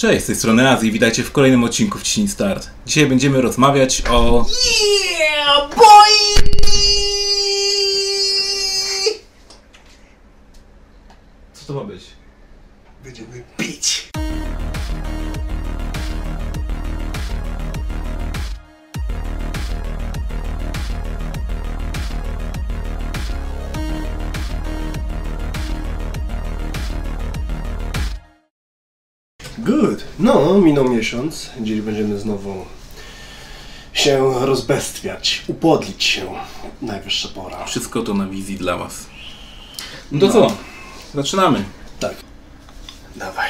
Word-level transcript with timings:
Cześć, 0.00 0.24
z 0.24 0.26
tej 0.26 0.36
strony 0.36 0.70
Azji 0.70 0.88
i 0.88 0.92
witajcie 0.92 1.22
w 1.22 1.32
kolejnym 1.32 1.64
odcinku 1.64 1.98
w 1.98 2.02
Ciśnij 2.02 2.28
Start. 2.28 2.70
Dzisiaj 2.86 3.06
będziemy 3.06 3.40
rozmawiać 3.40 4.02
o... 4.10 4.46
Yeah, 5.18 5.76
boy! 5.76 6.50
Co 11.52 11.66
to 11.66 11.74
ma 11.74 11.84
być? 11.84 12.02
Będziemy 13.04 13.44
pić. 13.56 14.09
Good. 29.64 30.04
No, 30.18 30.60
minął 30.60 30.88
miesiąc. 30.88 31.50
Dziś 31.60 31.80
będziemy 31.80 32.18
znowu 32.18 32.64
się 33.92 34.34
rozbestwiać, 34.46 35.42
upodlić 35.48 36.04
się. 36.04 36.26
Najwyższa 36.82 37.28
pora. 37.28 37.64
Wszystko 37.64 38.02
to 38.02 38.14
na 38.14 38.26
wizji 38.26 38.56
dla 38.56 38.76
was. 38.76 39.06
No 40.12 40.20
to 40.20 40.32
co? 40.32 40.56
Zaczynamy. 41.14 41.64
Tak. 42.00 42.14
Dawaj. 43.16 43.48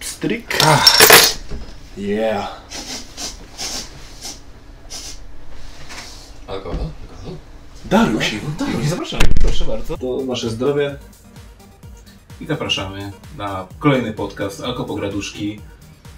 Stryk. 0.00 0.58
Yeah. 1.96 2.60
Alkohol? 6.46 6.78
Alkohol? 7.10 7.36
Dariusz, 7.84 8.34
Tak, 8.58 8.68
zapraszamy. 8.88 9.22
Proszę 9.40 9.64
bardzo. 9.64 9.98
to 9.98 10.18
nasze 10.26 10.50
zdrowie. 10.50 10.96
I 12.40 12.46
zapraszamy 12.46 13.12
na 13.38 13.66
kolejny 13.78 14.12
podcast 14.12 14.60
Alkopograduszki. 14.60 15.60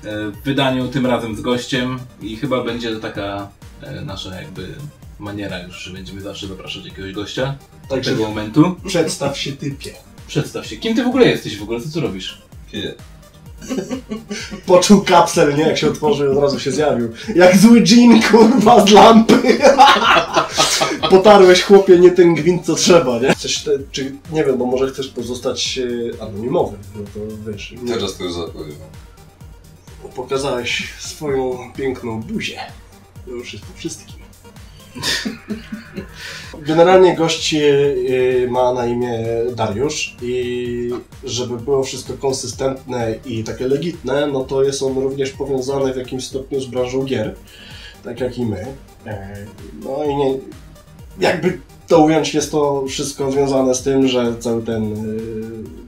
e, 0.05 0.31
W 0.31 0.43
wydaniu 0.45 0.89
tym 0.89 1.07
razem 1.07 1.37
z 1.37 1.41
gościem 1.41 1.99
i 2.23 2.37
chyba 2.37 2.65
będzie 2.65 2.95
to 2.95 3.01
taka 3.01 3.49
e, 3.83 4.01
nasza 4.01 4.41
jakby 4.41 4.75
maniera 5.19 5.59
już, 5.63 5.77
że 5.83 5.93
będziemy 5.93 6.21
zawsze 6.21 6.47
zapraszać 6.47 6.85
jakiegoś 6.85 7.13
gościa 7.13 7.57
do 7.83 7.89
Także 7.95 8.11
tego 8.11 8.29
momentu. 8.29 8.77
przedstaw 8.87 9.39
się 9.39 9.53
typie. 9.53 9.93
Przedstaw 10.27 10.67
się. 10.67 10.77
Kim 10.77 10.97
ty 10.97 11.05
w 11.05 11.07
ogóle 11.07 11.27
jesteś 11.29 11.57
w 11.59 11.63
ogóle? 11.63 11.81
Co 11.81 11.89
tu 11.93 12.01
robisz? 12.01 12.43
Piję. 12.73 12.95
Poczuł 14.67 15.03
kapsel, 15.03 15.55
nie? 15.57 15.63
Jak 15.63 15.79
się 15.79 15.89
otworzył 15.89 16.27
i 16.33 16.37
od 16.37 16.43
razu 16.43 16.61
się 16.61 16.71
zjawił. 16.73 17.09
Jak 17.35 17.57
zły 17.57 17.83
dżin, 17.83 18.23
kurwa, 18.23 18.87
z 18.87 18.91
lampy. 18.91 19.59
Potarłeś, 21.11 21.63
chłopie, 21.63 21.99
nie 21.99 22.11
ten 22.11 22.35
gwint, 22.35 22.67
co 22.67 22.75
trzeba, 22.75 23.19
nie? 23.19 23.33
Chcesz, 23.35 23.63
te, 23.65 23.71
czy, 23.93 24.13
nie 24.33 24.45
wiem, 24.45 24.59
bo 24.59 24.67
może 24.67 24.91
chcesz 24.91 25.09
pozostać 25.09 25.79
e, 26.19 26.23
anonimowy. 26.23 26.77
No 26.97 27.03
to 27.15 27.51
wiesz, 27.53 27.75
nie, 27.83 27.93
Teraz 27.95 28.17
to 28.17 28.25
już 28.25 28.33
zapowiem. 28.33 28.77
pokazałeś 30.17 30.93
swoją 30.99 31.59
piękną 31.77 32.21
buzię. 32.23 32.61
To 33.25 33.31
już 33.31 33.53
jest 33.53 33.65
po 33.67 33.79
wszystkim. 33.79 34.18
Generalnie 36.69 37.17
gość 37.17 37.55
e, 37.55 37.59
e, 37.59 38.51
ma 38.51 38.73
na 38.73 38.87
imię 38.87 39.19
Dariusz 39.57 40.17
i 40.23 40.91
żeby 41.25 41.57
było 41.57 41.83
wszystko 41.83 42.13
konsystentne 42.15 43.15
i 43.27 43.45
takie 43.45 43.69
legitne, 43.69 44.27
no 44.27 44.45
to 44.45 44.63
jest 44.63 44.83
on 44.83 44.99
również 44.99 45.31
powiązany 45.31 45.93
w 45.93 45.97
jakimś 45.97 46.27
stopniu 46.27 46.61
z 46.61 46.67
branżą 46.67 47.05
gier, 47.05 47.35
tak 48.05 48.21
jak 48.21 48.39
i 48.39 48.47
my. 48.47 48.67
E, 49.07 49.37
No 49.85 50.05
i 50.05 50.17
nie, 50.17 50.39
jakby 51.21 51.59
to 51.89 51.99
ująć, 51.99 52.35
jest 52.35 52.51
to 52.51 52.85
wszystko 52.89 53.33
związane 53.33 53.75
z 53.75 53.83
tym, 53.83 54.09
że 54.09 54.35
cały 54.39 54.63
ten 54.63 54.93
e, 54.93 55.88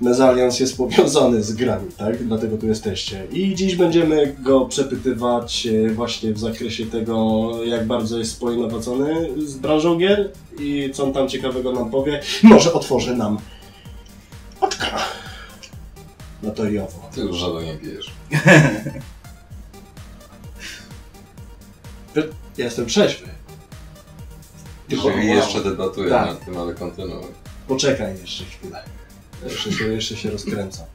mezalians 0.00 0.60
jest 0.60 0.76
powiązany 0.76 1.42
z 1.42 1.52
grami, 1.52 1.92
tak? 1.96 2.26
Dlatego 2.26 2.58
tu 2.58 2.66
jesteście. 2.66 3.26
I 3.32 3.54
dziś 3.54 3.76
będziemy 3.76 4.36
go 4.42 4.66
przepytywać 4.66 5.66
e, 5.66 5.90
właśnie 5.90 6.32
w 6.32 6.38
zakresie 6.38 6.86
tego, 6.86 7.50
jak 7.64 7.86
bardzo 7.86 8.18
jest 8.18 8.32
spoinowacony 8.32 9.28
z 9.46 9.56
branżą 9.56 9.98
gier 9.98 10.30
i 10.60 10.90
co 10.94 11.04
on 11.04 11.12
tam 11.12 11.28
ciekawego 11.28 11.72
nam 11.72 11.90
powie. 11.90 12.20
Może 12.42 12.72
otworzy 12.72 13.16
nam 13.16 13.38
oczka 14.60 14.98
na 16.42 16.50
to 16.50 16.68
i 16.68 16.78
owo. 16.78 17.10
Ty 17.14 17.20
już 17.20 17.36
żaden 17.36 17.64
nie 17.64 17.74
pijesz. 17.76 18.10
Ja 22.58 22.64
jestem 22.64 22.86
trzeźwy. 22.86 23.28
Tylko- 24.88 25.10
jeszcze 25.10 25.64
debatuję 25.64 26.10
Tak. 26.10 26.26
nad 26.26 26.44
tym, 26.44 26.56
ale 26.56 26.74
kontynuuj. 26.74 27.24
Poczekaj 27.68 28.18
jeszcze 28.20 28.44
chwilę. 28.44 28.82
Jeszcze 29.44 29.72
się, 29.72 29.84
jeszcze 29.84 30.16
się 30.16 30.30
rozkręcam. 30.30 30.86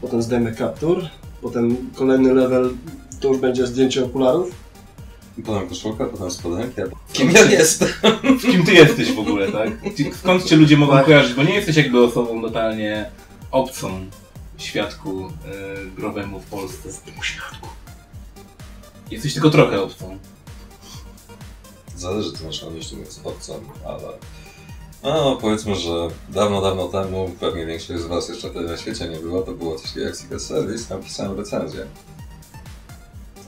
Potem 0.00 0.22
zdejmę 0.22 0.52
kaptur, 0.52 1.06
potem 1.42 1.90
kolejny 1.94 2.34
level 2.34 2.70
to 3.20 3.28
już 3.28 3.38
będzie 3.38 3.66
zdjęcie 3.66 4.04
okularów. 4.04 4.54
Potem 5.46 5.68
koszulka, 5.68 6.04
potem 6.04 6.30
spodenki, 6.30 6.80
a 6.82 6.84
kim 7.12 7.30
ja 7.30 7.44
jestem? 7.44 7.88
Kim 8.40 8.64
ty 8.64 8.72
jesteś 8.72 9.12
w 9.12 9.18
ogóle, 9.18 9.52
tak? 9.52 9.68
Skąd 10.20 10.44
cię 10.44 10.56
ludzie 10.56 10.76
mogą 10.76 11.04
kojarzyć? 11.04 11.34
Bo 11.34 11.42
nie 11.42 11.54
jesteś 11.54 11.76
jakby 11.76 12.04
osobą 12.04 12.42
totalnie 12.42 13.10
obcą 13.50 14.06
świadku 14.58 15.32
growemu 15.96 16.40
w 16.40 16.44
Polsce. 16.44 16.88
Świadku. 17.22 17.68
Jesteś 19.10 19.32
tylko 19.32 19.50
trochę 19.50 19.82
obcą. 19.82 20.18
Zależy 21.96 22.32
co 22.32 22.44
masz 22.44 22.62
na 22.62 22.70
myśli 22.70 22.98
z 23.08 23.20
obcą, 23.26 23.60
ale... 23.84 24.08
No, 25.02 25.38
powiedzmy, 25.40 25.76
że 25.76 26.08
dawno, 26.28 26.60
dawno 26.60 26.88
temu, 26.88 27.30
pewnie 27.40 27.66
większość 27.66 28.02
z 28.02 28.06
was 28.06 28.28
jeszcze 28.28 28.50
wtedy 28.50 28.66
na 28.66 28.76
świecie 28.76 29.08
nie 29.08 29.16
było, 29.16 29.42
to 29.42 29.52
było 29.52 29.78
coś 29.78 29.96
jak 29.96 30.16
Secret 30.16 30.42
Service, 30.42 30.88
tam 30.88 31.02
pisałem 31.02 31.36
recenzję. 31.36 31.86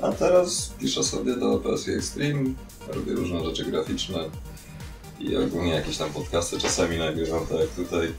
A 0.02 0.12
teraz 0.12 0.72
piszę 0.78 1.04
sobie 1.04 1.36
do 1.36 1.58
PSV 1.58 1.92
Extreme, 1.92 2.50
robię 2.88 3.12
różne 3.12 3.44
rzeczy 3.44 3.64
graficzne 3.64 4.18
i 5.20 5.36
ogólnie 5.36 5.74
jakieś 5.74 5.96
tam 5.96 6.10
podcasty 6.10 6.58
czasami 6.58 6.98
nagrywam, 6.98 7.46
tak 7.46 7.58
jak 7.60 7.68
tutaj. 7.68 8.12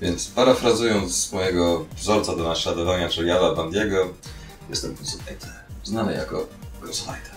Więc 0.00 0.26
parafrazując 0.26 1.32
mojego 1.32 1.84
wzorca 1.96 2.36
do 2.36 2.42
naśladowania, 2.42 3.08
czyli 3.08 3.28
Jala 3.28 3.54
Bandiego, 3.54 4.08
jestem 4.70 4.96
konsultantem, 4.96 5.50
znany 5.84 6.12
jako 6.12 6.46
Ghostwriter. 6.82 7.34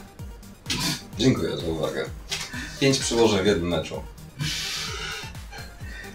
Dziękuję 1.19 1.57
za 1.57 1.65
uwagę. 1.65 2.05
Pięć 2.79 2.99
przyłożeń 2.99 3.43
w 3.43 3.45
jednym 3.45 3.69
meczu. 3.69 4.01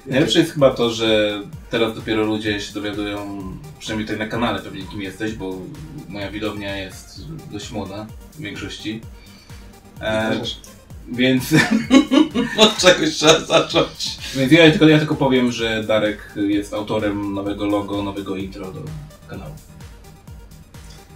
Najlepsze 0.06 0.38
jest 0.38 0.52
chyba 0.52 0.74
to, 0.74 0.90
że 0.90 1.40
teraz 1.70 1.94
dopiero 1.94 2.24
ludzie 2.24 2.60
się 2.60 2.74
dowiadują, 2.74 3.42
przynajmniej 3.78 4.06
tutaj 4.08 4.26
na 4.26 4.30
kanale 4.30 4.58
pewnie 4.58 4.82
kim 4.82 5.02
jesteś, 5.02 5.32
bo 5.32 5.58
moja 6.08 6.30
widownia 6.30 6.76
jest 6.76 7.20
dość 7.52 7.70
młoda 7.70 8.06
w 8.32 8.40
większości. 8.40 9.00
E, 10.00 10.40
więc, 11.12 11.44
Od 12.58 12.76
czegoś 12.76 13.10
trzeba 13.10 13.40
zacząć. 13.40 14.18
więc 14.34 14.52
ja, 14.52 14.70
tylko, 14.70 14.88
ja 14.88 14.98
tylko 14.98 15.14
powiem, 15.14 15.52
że 15.52 15.84
Darek 15.84 16.32
jest 16.36 16.74
autorem 16.74 17.34
nowego 17.34 17.66
logo, 17.66 18.02
nowego 18.02 18.36
intro 18.36 18.72
do 18.72 18.82
kanału. 19.28 19.54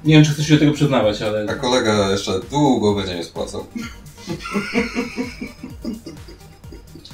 Nie 0.05 0.15
wiem, 0.15 0.25
czy 0.25 0.31
chcesz 0.31 0.47
się 0.47 0.55
do 0.55 0.61
tego 0.61 0.73
przyznawać, 0.73 1.23
ale... 1.23 1.47
A 1.51 1.55
kolega 1.55 2.11
jeszcze 2.11 2.41
długo 2.51 2.95
będzie 2.95 3.15
nie 3.15 3.25
spłacał. 3.25 3.67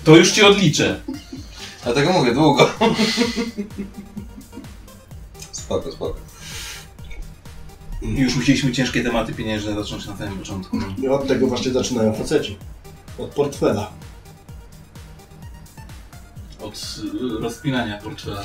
To 0.04 0.16
już 0.16 0.32
ci 0.32 0.42
odliczę. 0.42 1.00
Dlatego 1.84 2.12
mówię 2.12 2.34
długo. 2.34 2.70
Spoko, 5.52 5.92
spoko. 5.92 6.16
Już 8.02 8.36
musieliśmy 8.36 8.72
ciężkie 8.72 9.02
tematy 9.02 9.32
pieniężne 9.32 9.74
zacząć 9.74 10.06
na 10.06 10.16
samym 10.16 10.38
początku. 10.38 10.78
I 10.98 11.08
od 11.08 11.28
tego 11.28 11.46
właśnie 11.46 11.72
zaczynają 11.72 12.14
faceci. 12.14 12.58
Od 13.18 13.30
portfela. 13.30 13.90
Od 16.60 17.00
y, 17.38 17.42
rozpinania 17.42 17.98
portfela. 17.98 18.44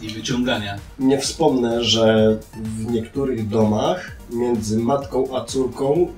I 0.00 0.08
wyciągania. 0.08 0.78
Nie 0.98 1.18
wspomnę, 1.18 1.84
że 1.84 2.38
w 2.62 2.90
niektórych 2.90 3.48
domach 3.48 4.16
między 4.30 4.78
matką 4.78 5.36
a 5.36 5.44
córką 5.44 6.12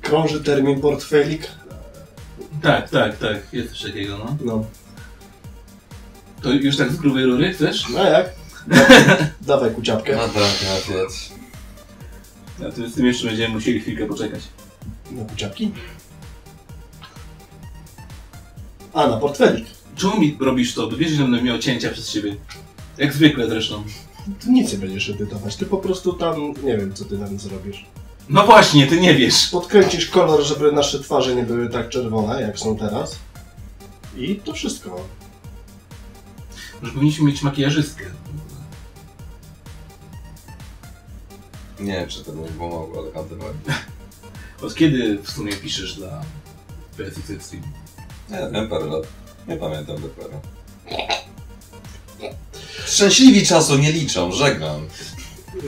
krąży 0.00 0.44
termin 0.44 0.80
portfelik. 0.80 1.48
Tak, 2.62 2.90
tak, 2.90 3.18
tak. 3.18 3.36
Jest 3.52 3.70
coś 3.70 3.82
takiego, 3.82 4.18
no. 4.18 4.36
No, 4.44 4.64
To 6.42 6.52
już 6.52 6.76
tak 6.76 6.92
z 6.92 6.96
grubej 6.96 7.24
rury 7.24 7.52
chcesz? 7.54 7.88
no 7.88 8.04
jak? 8.04 8.30
Da- 8.66 9.16
Dawaj 9.46 9.70
kuciapkę. 9.74 10.16
No 10.16 10.28
tak, 10.28 10.34
na 10.34 10.94
piec. 10.94 11.32
A 12.58 12.72
to 12.72 12.88
z 12.88 12.94
tym 12.94 13.06
jeszcze 13.06 13.26
będziemy 13.26 13.54
musieli 13.54 13.80
chwilkę 13.80 14.06
poczekać. 14.06 14.40
Na 15.10 15.24
kuciapki? 15.24 15.72
A, 18.92 19.06
na 19.06 19.16
portfelik. 19.16 19.66
Czemu 19.96 20.20
mi 20.20 20.36
robisz 20.40 20.74
to? 20.74 20.86
Bo 20.86 20.96
wiesz, 20.96 21.10
że 21.12 21.22
będę 21.22 21.42
miał 21.42 21.58
cięcia 21.58 21.90
przez 21.90 22.10
siebie. 22.10 22.36
Jak 22.98 23.12
zwykle 23.12 23.48
zresztą. 23.48 23.84
Ty 24.40 24.50
nic 24.50 24.72
nie 24.72 24.78
będziesz 24.78 25.10
edytować, 25.10 25.56
ty 25.56 25.66
po 25.66 25.76
prostu 25.76 26.12
tam, 26.12 26.54
nie 26.64 26.76
wiem 26.76 26.94
co 26.94 27.04
ty 27.04 27.18
tam 27.18 27.38
zrobisz. 27.38 27.86
No 28.32 28.46
właśnie, 28.46 28.86
ty 28.86 29.00
nie 29.00 29.14
wiesz. 29.14 29.46
Podkręcisz 29.46 30.06
kolor, 30.06 30.42
żeby 30.42 30.72
nasze 30.72 31.00
twarze 31.00 31.34
nie 31.34 31.42
były 31.42 31.68
tak 31.68 31.88
czerwone, 31.88 32.42
jak 32.42 32.58
są 32.58 32.76
teraz. 32.76 33.18
I 34.16 34.36
to 34.36 34.52
wszystko. 34.52 35.00
Że 36.82 36.92
powinniśmy 36.92 37.26
mieć 37.26 37.42
makijażystkę. 37.42 38.04
Nie 41.80 41.92
wiem, 41.92 42.08
czy 42.08 42.24
to 42.24 42.32
by 42.32 42.40
mi 42.40 42.48
pomogło, 42.48 43.02
ale 43.02 43.10
kontynuuj. 43.10 43.50
Od 44.62 44.74
kiedy 44.74 45.18
w 45.22 45.30
sumie 45.30 45.52
piszesz 45.52 45.94
dla 45.94 46.22
PSX 46.96 47.30
Extreme? 47.30 47.66
Nie 48.30 48.50
wiem, 48.52 48.68
parę 48.68 48.86
lat. 48.86 49.06
Nie 49.48 49.56
pamiętam 49.56 49.96
dokładnie. 50.02 50.40
Szczęśliwi 52.86 53.46
czasu 53.46 53.78
nie 53.78 53.92
liczą, 53.92 54.32
żegnam. 54.32 54.86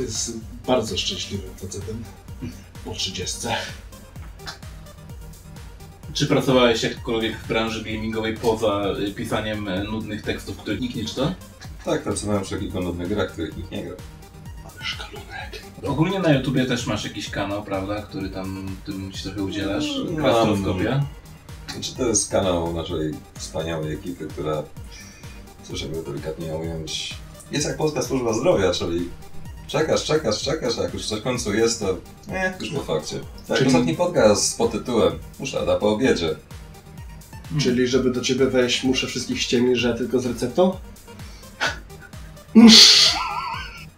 Jest 0.00 0.32
bardzo 0.66 0.98
szczęśliwym 0.98 1.50
facetem. 1.56 2.04
Po 2.84 2.94
30. 2.94 3.48
Czy 6.12 6.26
pracowałeś 6.26 6.82
jakkolwiek 6.82 7.38
w 7.38 7.48
branży 7.48 7.84
gamingowej 7.84 8.36
poza 8.36 8.84
y, 9.08 9.12
pisaniem 9.12 9.68
e, 9.68 9.84
nudnych 9.84 10.22
tekstów, 10.22 10.56
których 10.56 10.80
nikt 10.80 10.94
nie 10.94 11.04
czyta? 11.04 11.34
Tak, 11.84 12.02
pracowałem 12.02 12.42
przy 12.42 12.58
kilku 12.58 12.80
nudnych 12.80 13.08
grach, 13.08 13.32
których 13.32 13.56
nikt 13.56 13.70
nie 13.70 13.84
gra. 13.84 13.96
Ale 14.64 14.84
szkalunek. 14.84 15.62
Ogólnie 15.86 16.18
na 16.18 16.32
YouTubie 16.32 16.66
też 16.66 16.86
masz 16.86 17.04
jakiś 17.04 17.30
kanał, 17.30 17.62
prawda, 17.62 18.02
który 18.02 18.30
tam 18.30 18.76
tym 18.86 19.12
się 19.12 19.22
trochę 19.22 19.42
udzielasz? 19.42 19.84
Mam. 20.04 20.16
Krasnodskopia. 20.16 21.04
Znaczy, 21.72 21.94
to 21.96 22.08
jest 22.08 22.30
kanał 22.30 22.74
naszej 22.74 23.14
wspaniałej 23.34 23.94
ekipy, 23.94 24.26
która, 24.26 24.62
cóż 25.68 25.82
jakby 25.82 26.02
delikatnie 26.02 26.54
ująć, 26.54 27.14
jest 27.52 27.66
jak 27.66 27.76
Polska 27.76 28.02
Służba 28.02 28.32
Zdrowia, 28.32 28.72
czyli 28.72 29.08
czekasz, 29.66 30.04
czekasz, 30.04 30.42
czekasz, 30.42 30.78
a 30.78 30.82
jak 30.82 30.94
już 30.94 31.10
w 31.10 31.22
końcu 31.22 31.54
jest, 31.54 31.80
to 31.80 31.96
nie, 32.28 32.54
już 32.60 32.70
po 32.70 32.80
fakcie. 32.82 33.20
Tak, 33.48 33.58
Czyli- 33.58 33.66
ostatni 33.68 33.94
podcast 33.94 34.58
pod 34.58 34.72
tytułem 34.72 35.18
Muszada 35.40 35.76
po 35.76 35.88
obiedzie. 35.92 36.36
Czyli 37.60 37.86
żeby 37.86 38.10
do 38.10 38.20
ciebie 38.20 38.46
wejść, 38.46 38.84
muszę 38.84 39.06
wszystkich 39.06 39.42
ściemnić, 39.42 39.78
że 39.78 39.88
ja 39.88 39.94
tylko 39.96 40.18
z 40.20 40.26
receptą? 40.26 40.76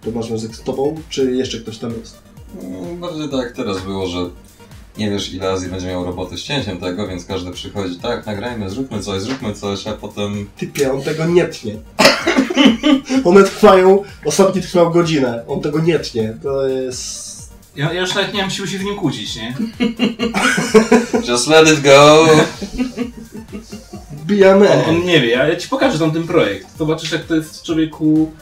To 0.04 0.10
masz 0.10 0.26
związek 0.26 0.54
z 0.56 0.62
tobą, 0.62 1.00
czy 1.08 1.32
jeszcze 1.32 1.58
ktoś 1.60 1.78
tam 1.78 1.90
jest? 2.00 2.18
Mm, 2.62 3.00
Bardziej 3.00 3.28
tak 3.28 3.40
jak 3.40 3.52
teraz 3.52 3.80
było, 3.82 4.06
że 4.06 4.18
nie 4.98 5.10
wiesz 5.10 5.32
ile 5.32 5.50
Azji 5.50 5.68
będzie 5.68 5.86
miał 5.86 6.04
roboty 6.04 6.36
z 6.38 6.42
cięciem 6.42 6.78
tego, 6.78 7.08
więc 7.08 7.24
każdy 7.24 7.50
przychodzi, 7.50 7.96
tak, 7.96 8.26
nagrajmy, 8.26 8.70
zróbmy 8.70 9.02
coś, 9.02 9.22
zróbmy 9.22 9.54
coś, 9.54 9.86
a 9.86 9.92
potem 9.92 10.46
Typie, 10.56 10.92
on 10.92 11.02
tego 11.02 11.26
nie 11.26 11.44
tnie. 11.44 11.74
One 13.24 13.44
trwają, 13.44 14.02
ostatni 14.24 14.62
trwał 14.62 14.90
godzinę, 14.90 15.44
on 15.48 15.60
tego 15.60 15.80
nie 15.80 15.98
tnie. 15.98 16.36
To 16.42 16.68
jest... 16.68 17.36
Ja, 17.76 17.92
ja 17.92 18.00
już 18.00 18.14
nawet 18.14 18.34
nie 18.34 18.40
mam 18.40 18.50
siły 18.50 18.68
się 18.68 18.78
z 18.78 18.82
nim 18.82 18.96
kłócić, 18.96 19.36
nie? 19.36 19.54
just 21.28 21.46
let 21.46 21.68
it 21.68 21.80
go! 21.80 22.26
Bijamy! 24.26 24.70
On, 24.70 24.80
on 24.88 25.04
nie 25.04 25.20
wie, 25.20 25.28
ja, 25.28 25.48
ja 25.48 25.56
ci 25.56 25.68
pokażę 25.68 25.98
tam 25.98 26.10
ten 26.10 26.26
projekt. 26.26 26.66
Zobaczysz 26.78 27.12
jak 27.12 27.24
to 27.24 27.34
jest 27.34 27.62
człowieku... 27.62 28.32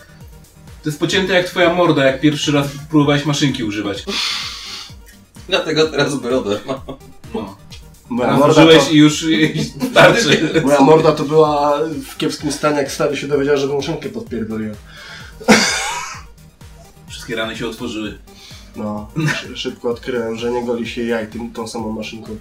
To 0.83 0.89
jest 0.89 1.01
pocięte 1.01 1.35
jak 1.35 1.47
twoja 1.47 1.75
morda, 1.75 2.05
jak 2.05 2.21
pierwszy 2.21 2.53
raz 2.53 2.67
próbowałeś 2.91 3.25
maszynki 3.25 3.65
używać. 3.65 4.05
Dlatego 5.49 5.87
teraz 5.87 6.15
brodę 6.15 6.61
mam. 6.67 6.81
No. 7.35 7.57
Moja 8.09 8.37
morda, 8.37 8.65
to, 8.67 8.91
i 8.91 8.97
już 8.97 9.23
i 9.23 9.65
starczy. 9.91 10.63
moja 10.65 10.81
morda 10.81 11.13
to 11.13 11.25
była 11.25 11.79
w 12.13 12.17
kiepskim 12.17 12.53
stanie, 12.53 12.77
jak 12.79 12.93
stary 12.93 13.17
się 13.17 13.29
dowiedział, 13.29 13.57
że 13.57 13.67
maszynkę 13.67 14.09
podpierdoliłem. 14.09 14.75
Wszystkie 17.09 17.37
rany 17.37 17.57
się 17.57 17.69
otworzyły. 17.69 18.19
No, 18.77 19.11
szy- 19.41 19.57
szybko 19.57 19.91
odkryłem, 19.91 20.37
że 20.37 20.51
nie 20.51 20.65
goli 20.65 20.89
się 20.89 21.05
jaj 21.05 21.27
tym, 21.27 21.53
tą 21.53 21.69
samą 21.69 21.93
maszynką. 21.93 22.37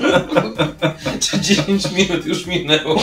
Czy 1.20 1.40
10 1.40 1.92
minut 1.92 2.26
już 2.26 2.46
minęło? 2.46 3.02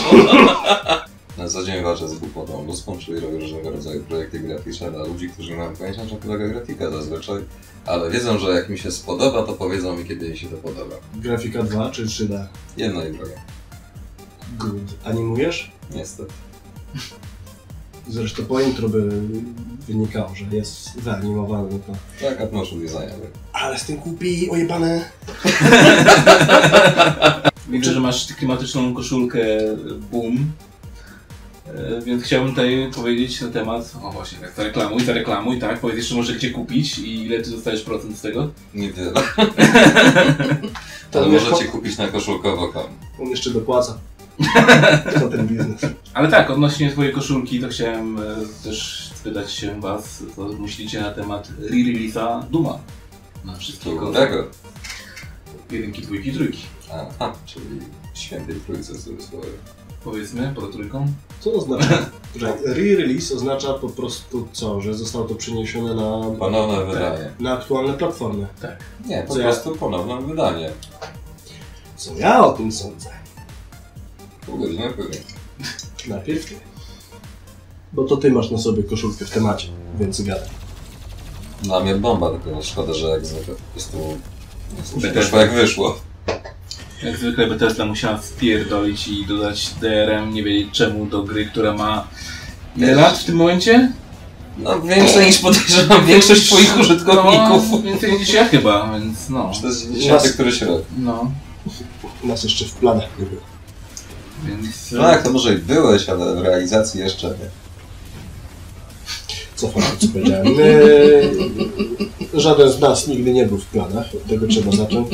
Na 1.38 1.48
co 1.48 1.64
dzień 1.64 1.82
walczę 1.82 2.08
z 2.08 2.14
głupotą 2.14 2.66
ludzką, 2.66 2.98
czyli 2.98 3.20
robię 3.20 3.38
różnego 3.38 3.70
rodzaju 3.70 4.04
projekty 4.04 4.40
graficzne 4.40 4.90
dla 4.90 5.04
ludzi, 5.04 5.28
którzy 5.28 5.50
nie 5.50 5.56
mają 5.56 5.76
pojęcia, 5.76 6.06
czym 6.06 6.18
polega 6.18 6.48
grafika 6.48 6.90
zazwyczaj. 6.90 7.42
Ale 7.86 8.10
wiedzą, 8.10 8.38
że 8.38 8.50
jak 8.50 8.68
mi 8.68 8.78
się 8.78 8.90
spodoba, 8.92 9.42
to 9.42 9.52
powiedzą 9.52 9.96
mi, 9.96 10.04
kiedy 10.04 10.28
mi 10.28 10.38
się 10.38 10.48
to 10.48 10.56
podoba. 10.56 10.96
Grafika 11.14 11.62
2 11.62 11.90
czy 11.90 12.06
3D? 12.06 12.46
Jedno 12.76 13.04
i 13.04 13.12
drugie. 13.12 13.36
Good. 14.58 14.94
Animujesz? 15.04 15.72
Niestety. 15.94 16.32
Zresztą 18.08 18.44
po 18.44 18.60
intro 18.60 18.88
by 18.88 19.08
wynikało, 19.88 20.34
że 20.34 20.56
jest 20.56 21.00
wyanimowany. 21.00 21.68
No 21.72 21.78
to... 21.78 21.92
Tak, 22.28 22.40
a 22.40 22.56
motion 22.56 22.80
designer. 22.80 23.30
Ale 23.52 23.78
z 23.78 23.84
tym 23.84 23.96
kupi 23.96 24.50
ojebane. 24.50 25.10
Widzę, 27.68 27.92
że 27.92 28.00
masz 28.00 28.26
klimatyczną 28.34 28.94
koszulkę 28.94 29.40
Boom. 30.12 30.52
E, 31.66 32.02
Więc 32.02 32.22
chciałbym 32.22 32.50
tutaj 32.50 32.90
powiedzieć 32.94 33.40
na 33.40 33.48
temat, 33.48 33.94
o 34.02 34.10
właśnie, 34.10 34.38
tak, 34.38 34.52
zareklamuj, 34.56 35.04
zareklamuj, 35.04 35.58
tak, 35.58 35.80
powiedz 35.80 35.96
jeszcze 35.96 36.14
może 36.14 36.34
gdzie 36.34 36.50
kupić 36.50 36.98
i 36.98 37.26
ile 37.26 37.42
ty 37.42 37.50
dostajesz 37.50 37.82
procent 37.82 38.18
z 38.18 38.20
tego? 38.20 38.50
Niewiele. 38.74 39.12
To 41.10 41.20
Ale 41.20 41.30
wiesz, 41.30 41.50
możecie 41.50 41.70
kupić 41.70 41.98
na 41.98 42.08
koszulkowo.com. 42.08 42.82
On 43.20 43.28
jeszcze 43.28 43.50
dopłaca. 43.50 43.98
za 45.20 45.28
ten 45.28 45.46
biznes. 45.46 45.80
Ale 46.14 46.30
tak, 46.30 46.50
odnośnie 46.50 46.90
twojej 46.90 47.12
koszulki, 47.12 47.60
to 47.60 47.68
chciałem 47.68 48.18
e, 48.18 48.22
też 48.64 49.10
spytać 49.14 49.52
się 49.52 49.80
was, 49.80 50.22
co 50.36 50.48
myślicie 50.48 51.00
na 51.00 51.10
temat 51.10 51.48
re-release'a 51.60 52.44
Duma. 52.50 52.78
Na 53.44 53.56
wszystkich 53.56 53.96
konsolach. 53.96 54.28
Którego? 54.28 54.50
Jedynki, 55.70 56.02
dwójki, 56.02 56.32
trójki. 56.32 56.62
Aha, 56.92 57.32
czyli 57.46 57.80
świętej 58.14 58.54
trójce 58.66 58.94
cudzysłowie. 58.94 59.48
Powiedzmy, 60.04 60.52
pro 60.54 60.66
trójką. 60.66 61.06
Co 61.44 61.52
oznacza? 61.52 61.98
Że 62.36 62.46
re-release 62.66 63.34
oznacza 63.36 63.74
po 63.74 63.88
prostu 63.88 64.48
co? 64.52 64.80
Że 64.80 64.94
zostało 64.94 65.24
to 65.24 65.34
przeniesione 65.34 65.94
na, 65.94 66.36
Ponowne 66.38 66.84
wydanie. 66.86 67.30
na 67.40 67.52
aktualne 67.58 67.92
platformy. 67.94 68.46
Nie, 69.06 69.22
po 69.22 69.32
Co 69.34 69.40
ja- 69.40 69.44
prostu 69.44 69.76
ponowne 69.76 70.22
wydanie. 70.22 70.70
Co 71.96 72.14
ja 72.14 72.44
o 72.46 72.52
tym 72.52 72.72
sądzę? 72.72 73.10
Pół 74.46 74.58
godziny 74.58 74.90
później. 74.90 75.22
Najpierw 76.08 76.46
ty. 76.46 76.54
Bo 77.92 78.04
to 78.04 78.16
ty 78.16 78.30
masz 78.30 78.50
na 78.50 78.58
sobie 78.58 78.82
koszulkę 78.82 79.24
w 79.24 79.30
temacie, 79.30 79.68
więc 79.98 80.20
gadaj. 80.22 80.48
Dla 81.62 81.80
mnie 81.80 81.94
bomba, 81.94 82.30
tylko 82.30 82.62
szkoda, 82.62 82.94
że 82.94 83.08
jak 83.08 83.26
zwykle 83.26 83.54
po 83.54 83.72
prostu 83.72 83.98
wyszło 84.96 85.38
jak 85.38 85.54
wyszło. 85.54 85.96
Jak 87.04 87.16
zwykle 87.16 87.46
Bethesda 87.46 87.86
musiała 87.86 88.22
spierdolić 88.22 89.08
i 89.08 89.26
dodać 89.26 89.70
DRM, 89.80 90.34
nie 90.34 90.42
wiedzieć 90.42 90.70
czemu, 90.72 91.06
do 91.06 91.22
gry, 91.22 91.46
która 91.46 91.72
ma... 91.72 92.08
Ile 92.76 92.94
lat 92.94 93.18
w 93.18 93.24
tym 93.24 93.36
momencie? 93.36 93.92
No 94.58 94.80
więcej 94.80 95.26
niż 95.26 95.38
podejrzewam 95.38 96.06
większość 96.12 96.46
twoich 96.46 96.78
użytkowników. 96.78 97.70
No, 97.70 97.82
więcej 97.82 98.12
niż 98.12 98.32
ja 98.38 98.48
chyba, 98.48 98.98
więc 98.98 99.28
no. 99.28 99.52
To 99.62 99.66
jest 99.66 99.80
90 99.80 100.22
któryś 100.22 100.62
rok. 100.62 100.82
No, 100.98 101.30
U 102.22 102.26
nas 102.26 102.44
jeszcze 102.44 102.64
w 102.64 102.72
planach 102.72 103.08
nie 103.18 103.26
było. 103.26 103.42
więc... 104.44 104.92
No 104.92 105.02
tak, 105.02 105.22
to 105.22 105.30
może 105.30 105.54
i 105.54 105.58
byłeś, 105.58 106.08
ale 106.08 106.34
w 106.34 106.38
realizacji 106.38 107.00
jeszcze 107.00 107.28
nie. 107.28 107.63
Cofam 109.64 109.82
to, 109.82 110.06
co 110.06 110.12
powiedziałem. 110.12 110.46
My, 110.54 111.30
żaden 112.34 112.70
z 112.70 112.80
nas 112.80 113.06
nigdy 113.08 113.32
nie 113.32 113.46
był 113.46 113.58
w 113.58 113.66
planach, 113.66 114.06
od 114.14 114.26
tego 114.26 114.46
trzeba 114.46 114.72
zacząć. 114.72 115.08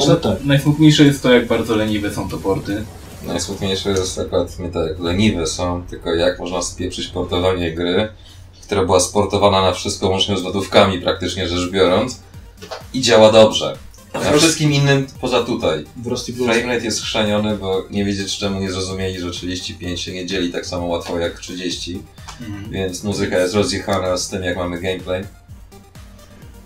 Ale 0.00 0.16
tak, 0.16 0.44
Najsmutniejsze 0.44 1.04
jest 1.04 1.22
to, 1.22 1.32
jak 1.32 1.46
bardzo 1.46 1.76
leniwe 1.76 2.14
są 2.14 2.28
to 2.28 2.38
porty. 2.38 2.84
Najsmutniejsze 3.26 3.90
jest 3.90 4.18
akurat 4.18 4.58
nie 4.58 4.68
tak 4.68 4.88
jak 4.88 5.00
leniwe 5.00 5.46
są, 5.46 5.82
tylko 5.90 6.14
jak 6.14 6.38
można 6.38 6.62
spieprzyć 6.62 7.06
portowanie 7.06 7.72
gry, 7.72 8.08
która 8.62 8.84
była 8.84 9.00
sportowana 9.00 9.62
na 9.62 9.72
wszystko 9.72 10.08
łącznie 10.08 10.36
z 10.36 10.42
lodówkami 10.42 11.00
praktycznie 11.00 11.48
rzecz 11.48 11.70
biorąc 11.70 12.20
i 12.94 13.00
działa 13.00 13.32
dobrze. 13.32 13.76
Na 14.14 14.32
wszystkim 14.32 14.72
innym 14.72 15.06
poza 15.20 15.42
tutaj. 15.42 15.84
w 15.96 16.06
Rusty 16.06 16.32
Blues 16.32 16.50
Framerate 16.50 16.84
jest 16.84 17.02
chrzaniony, 17.02 17.56
bo 17.56 17.84
nie 17.90 18.04
wiedzieć 18.04 18.38
czemu 18.38 18.60
nie 18.60 18.72
zrozumieli, 18.72 19.20
że 19.20 19.30
35 19.30 20.00
się 20.00 20.12
nie 20.12 20.26
dzieli 20.26 20.52
tak 20.52 20.66
samo 20.66 20.86
łatwo 20.86 21.18
jak 21.18 21.38
30, 21.38 22.02
więc 22.70 23.04
muzyka 23.04 23.38
jest 23.38 23.54
rozjechana 23.54 24.16
z 24.16 24.28
tym 24.28 24.42
jak 24.42 24.56
mamy 24.56 24.80
gameplay. 24.80 25.24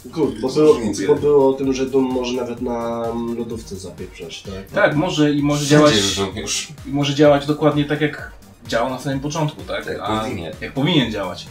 Good, 0.04 0.40
bo, 0.40 0.48
było, 0.48 0.78
bo 1.06 1.14
było 1.14 1.50
o 1.50 1.52
tym, 1.52 1.72
że 1.72 1.86
Doom 1.86 2.04
może 2.04 2.32
nawet 2.32 2.62
na 2.62 3.06
lodówce 3.38 3.76
zapieprzać, 3.76 4.42
tak? 4.42 4.70
Tak, 4.74 4.96
może 4.96 5.32
i 5.32 5.42
może 5.42 5.66
działać, 5.66 5.94
już 6.36 6.68
i 6.86 6.90
może 6.90 7.14
działać 7.14 7.46
dokładnie 7.46 7.84
tak, 7.84 8.00
jak 8.00 8.32
działał 8.68 8.90
na 8.90 8.98
samym 8.98 9.20
początku, 9.20 9.62
tak? 9.62 9.86
Jak 9.86 9.98
A, 10.00 10.20
powinien. 10.20 10.52
Jak 10.60 10.72
powinien 10.72 11.12
działać. 11.12 11.46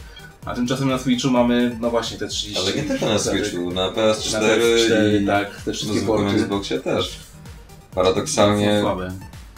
A 0.45 0.55
tymczasem 0.55 0.89
na 0.89 0.97
Switchu 0.99 1.31
mamy, 1.31 1.77
no 1.81 1.89
właśnie, 1.89 2.17
te 2.17 2.27
30... 2.27 2.59
Ale 2.59 2.73
nie 2.75 2.83
tylko 2.83 3.05
na 3.05 3.19
Switchu, 3.19 3.71
na 3.71 3.87
Na 3.87 3.93
PS4, 3.93 4.39
PS4, 4.39 5.21
i 5.21 5.25
tak, 5.25 5.61
te 5.65 5.73
wszystkie 5.73 5.99
na 6.01 6.07
porty. 6.07 6.35
Xboxie 6.35 6.79
też. 6.79 7.19
Paradoksalnie, 7.95 8.79
słabe. 8.81 9.11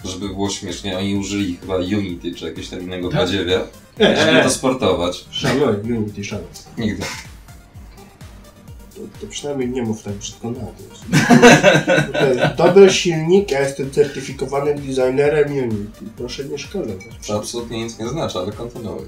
żeby 0.06 0.28
było 0.30 0.50
śmiesznie, 0.50 0.98
oni 0.98 1.16
użyli 1.16 1.58
chyba 1.62 1.76
Unity 1.76 2.36
czy 2.36 2.46
jakiegoś 2.46 2.70
tam 2.70 2.82
innego 2.82 3.10
Tak. 3.10 3.20
badziewia, 3.20 3.60
E, 4.00 4.16
żeby 4.26 4.40
E. 4.40 4.44
to 4.44 4.50
sportować. 4.50 5.26
Szanuj, 5.32 5.68
Unity, 5.98 6.24
szanuj. 6.24 6.46
Nigdy. 6.78 7.04
To, 8.96 9.02
to 9.22 9.28
przynajmniej 9.28 9.70
nie 9.70 9.82
mów 9.84 10.04
tak 10.04 10.14
brzydko 10.14 10.52
na 10.52 10.60
głos. 10.60 11.02
To 12.58 12.64
dobry 12.68 12.90
silnik, 12.92 13.52
ja 13.52 13.62
jestem 13.62 13.92
certyfikowanym 13.92 14.78
designerem 14.78 15.52
Unity. 15.52 16.06
Proszę 16.18 16.46
nie 16.46 16.58
szkalować. 16.58 16.98
To 17.28 17.38
absolutnie 17.38 17.84
nic 17.84 18.00
nie 18.00 18.08
znaczy, 18.10 18.40
ale 18.40 18.52
kontynuuj. 18.52 19.06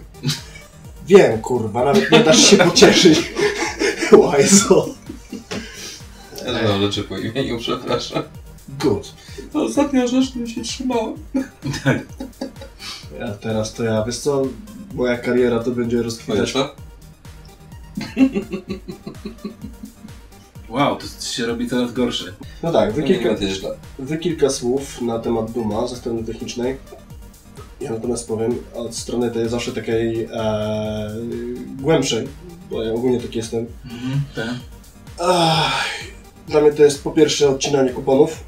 Wiem, 1.09 1.41
kurwa, 1.41 1.85
nawet 1.85 2.11
nie 2.11 2.19
dasz 2.19 2.39
się 2.39 2.57
pocieszyć. 2.57 3.33
Łajzo. 4.17 4.89
Ja 6.45 6.59
znam 6.59 6.81
rzeczy 6.81 7.03
po 7.03 7.17
imieniu, 7.17 7.59
przepraszam. 7.59 8.23
Good. 8.79 9.13
To 9.53 9.63
ostatnia 9.63 10.07
rzecz, 10.07 10.29
której 10.29 10.47
się 10.47 10.61
trzymałem. 10.61 11.13
Ja 13.19 13.31
teraz 13.31 13.73
to 13.73 13.83
ja, 13.83 14.03
wiesz 14.05 14.17
co, 14.17 14.43
moja 14.93 15.17
kariera 15.17 15.63
to 15.63 15.71
będzie 15.71 16.01
rozkwitać. 16.01 16.53
Wow, 20.69 20.95
to 20.95 21.05
się 21.25 21.45
robi 21.45 21.69
coraz 21.69 21.93
gorsze. 21.93 22.33
No 22.63 22.71
tak, 22.71 22.93
wy 22.93 23.03
kilka, 23.03 23.29
wy 23.99 24.17
kilka 24.17 24.49
słów 24.49 25.01
na 25.01 25.19
temat 25.19 25.51
Duma 25.51 25.87
ze 25.87 25.95
strony 25.95 26.23
technicznej. 26.23 26.77
Ja 27.81 27.91
natomiast 27.91 28.27
powiem 28.27 28.55
od 28.75 28.95
strony 28.95 29.31
tej 29.31 29.49
zawsze 29.49 29.71
takiej 29.71 30.23
e, 30.33 31.11
głębszej, 31.81 32.27
bo 32.71 32.83
ja 32.83 32.93
ogólnie 32.93 33.21
taki 33.21 33.37
jestem. 33.37 33.65
Mhm, 33.85 34.21
tak. 34.35 34.55
Ach, 35.19 35.85
Dla 36.47 36.61
mnie 36.61 36.71
to 36.71 36.83
jest 36.83 37.03
po 37.03 37.11
pierwsze 37.11 37.49
odcinanie 37.49 37.89
kuponów 37.89 38.43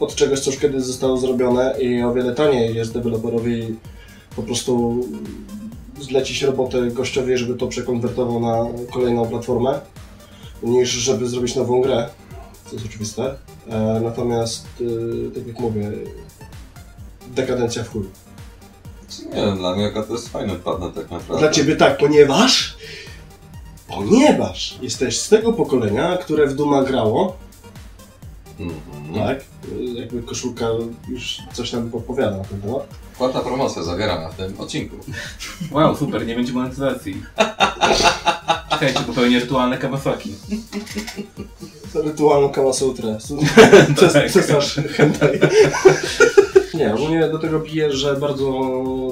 od 0.00 0.14
czegoś, 0.14 0.40
co 0.40 0.50
już 0.50 0.60
kiedyś 0.60 0.82
zostało 0.82 1.16
zrobione 1.16 1.74
i 1.80 2.02
o 2.02 2.14
wiele 2.14 2.34
taniej 2.34 2.74
jest 2.74 2.92
deweloperowi 2.94 3.76
po 4.36 4.42
prostu 4.42 5.00
zlecić 6.00 6.42
robotę 6.42 6.90
gościowi, 6.90 7.36
żeby 7.36 7.54
to 7.54 7.66
przekonwertował 7.66 8.40
na 8.40 8.66
kolejną 8.92 9.26
platformę, 9.26 9.80
niż 10.62 10.88
żeby 10.88 11.28
zrobić 11.28 11.56
nową 11.56 11.80
grę, 11.80 12.08
co 12.66 12.76
jest 12.76 12.86
oczywiste. 12.86 13.34
E, 13.68 14.00
natomiast, 14.04 14.66
e, 14.80 15.34
tak 15.34 15.46
jak 15.46 15.58
mówię, 15.60 15.90
dekadencja 17.34 17.84
w 17.84 17.88
chuj. 17.88 18.04
Nie 19.34 19.42
wiem, 19.46 19.56
dla 19.58 19.76
mnie 19.76 19.86
akurat 19.86 20.06
to 20.08 20.12
jest 20.12 20.28
fajny 20.28 20.54
partner 20.54 20.92
tak 20.92 21.10
naprawdę. 21.10 21.38
Dla 21.38 21.50
ciebie 21.50 21.76
tak, 21.76 21.98
ponieważ 21.98 22.76
ponieważ 23.88 24.78
jesteś 24.82 25.18
z 25.18 25.28
tego 25.28 25.52
pokolenia, 25.52 26.16
które 26.16 26.46
w 26.46 26.54
Duma 26.54 26.82
grało, 26.82 27.36
Mhm. 28.60 29.14
Tak, 29.28 29.44
jakby 29.94 30.22
koszulka 30.22 30.66
już 31.08 31.38
coś 31.52 31.72
nam 31.72 31.90
podpowiada 31.90 32.36
na 32.36 32.44
ten 32.44 32.60
temat. 32.60 32.86
Płatna 33.18 33.40
promocja 33.40 33.82
zawierana 33.82 34.28
w 34.28 34.34
tym 34.34 34.60
odcinku. 34.60 34.96
Wow, 35.70 35.96
super, 35.96 36.26
nie 36.26 36.34
będzie 36.34 36.52
monetyzacji. 36.52 37.22
Czekajcie, 38.70 39.00
popełnię 39.00 39.40
rytualne 39.40 39.78
Kawasaki. 39.78 40.34
Rytualną 41.94 42.48
Kamasutrę. 42.48 43.18
Tak. 44.12 44.30
Cesarz 44.30 44.74
hentai. 44.96 45.40
Nie, 46.74 46.94
ogólnie 46.94 47.28
do 47.28 47.38
tego 47.38 47.60
piję, 47.60 47.92
że 47.92 48.16
bardzo 48.16 48.60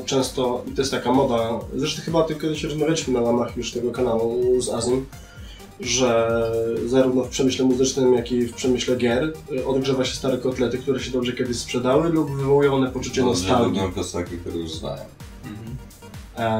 często, 0.06 0.62
i 0.66 0.72
to 0.74 0.82
jest 0.82 0.90
taka 0.92 1.12
moda, 1.12 1.50
zresztą 1.76 2.02
chyba 2.02 2.22
tylko 2.22 2.42
kiedyś 2.42 2.64
rozmawialiśmy 2.64 3.14
na 3.14 3.20
łamach 3.20 3.56
już 3.56 3.72
tego 3.72 3.90
kanału 3.90 4.60
z 4.60 4.68
Azim, 4.68 5.06
że 5.80 6.40
zarówno 6.86 7.24
w 7.24 7.28
przemyśle 7.28 7.64
muzycznym, 7.64 8.14
jak 8.14 8.32
i 8.32 8.46
w 8.46 8.54
przemyśle 8.54 8.96
gier 8.96 9.32
y, 9.52 9.66
odgrzewa 9.66 10.04
się 10.04 10.14
stare 10.16 10.38
kotlety, 10.38 10.78
które 10.78 11.00
się 11.00 11.10
dobrze 11.10 11.32
kiedyś 11.32 11.56
sprzedały 11.56 12.08
lub 12.08 12.30
wywołują 12.36 12.74
one 12.74 12.90
poczucie 12.90 13.22
Ludzie 13.22 13.30
nostalgii. 13.46 13.80
lubią 13.80 13.92
piosenki, 13.94 14.36
które 14.38 14.56
już 14.56 14.72
znają. 14.72 15.02
Mhm. 15.44 15.76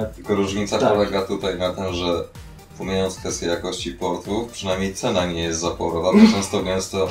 E, 0.02 0.06
Tylko 0.14 0.34
różnica 0.34 0.78
Tak. 0.78 0.92
polega 0.92 1.22
tutaj 1.22 1.58
na 1.58 1.70
tym, 1.74 1.94
że 1.94 2.24
pomijając 2.78 3.16
kwestię 3.16 3.46
jakości 3.46 3.92
portów, 3.92 4.52
przynajmniej 4.52 4.94
cena 4.94 5.26
nie 5.26 5.42
jest 5.42 5.60
zaporowa, 5.60 6.12
bo 6.12 6.18
często 6.34 6.62
gęsto 6.62 7.08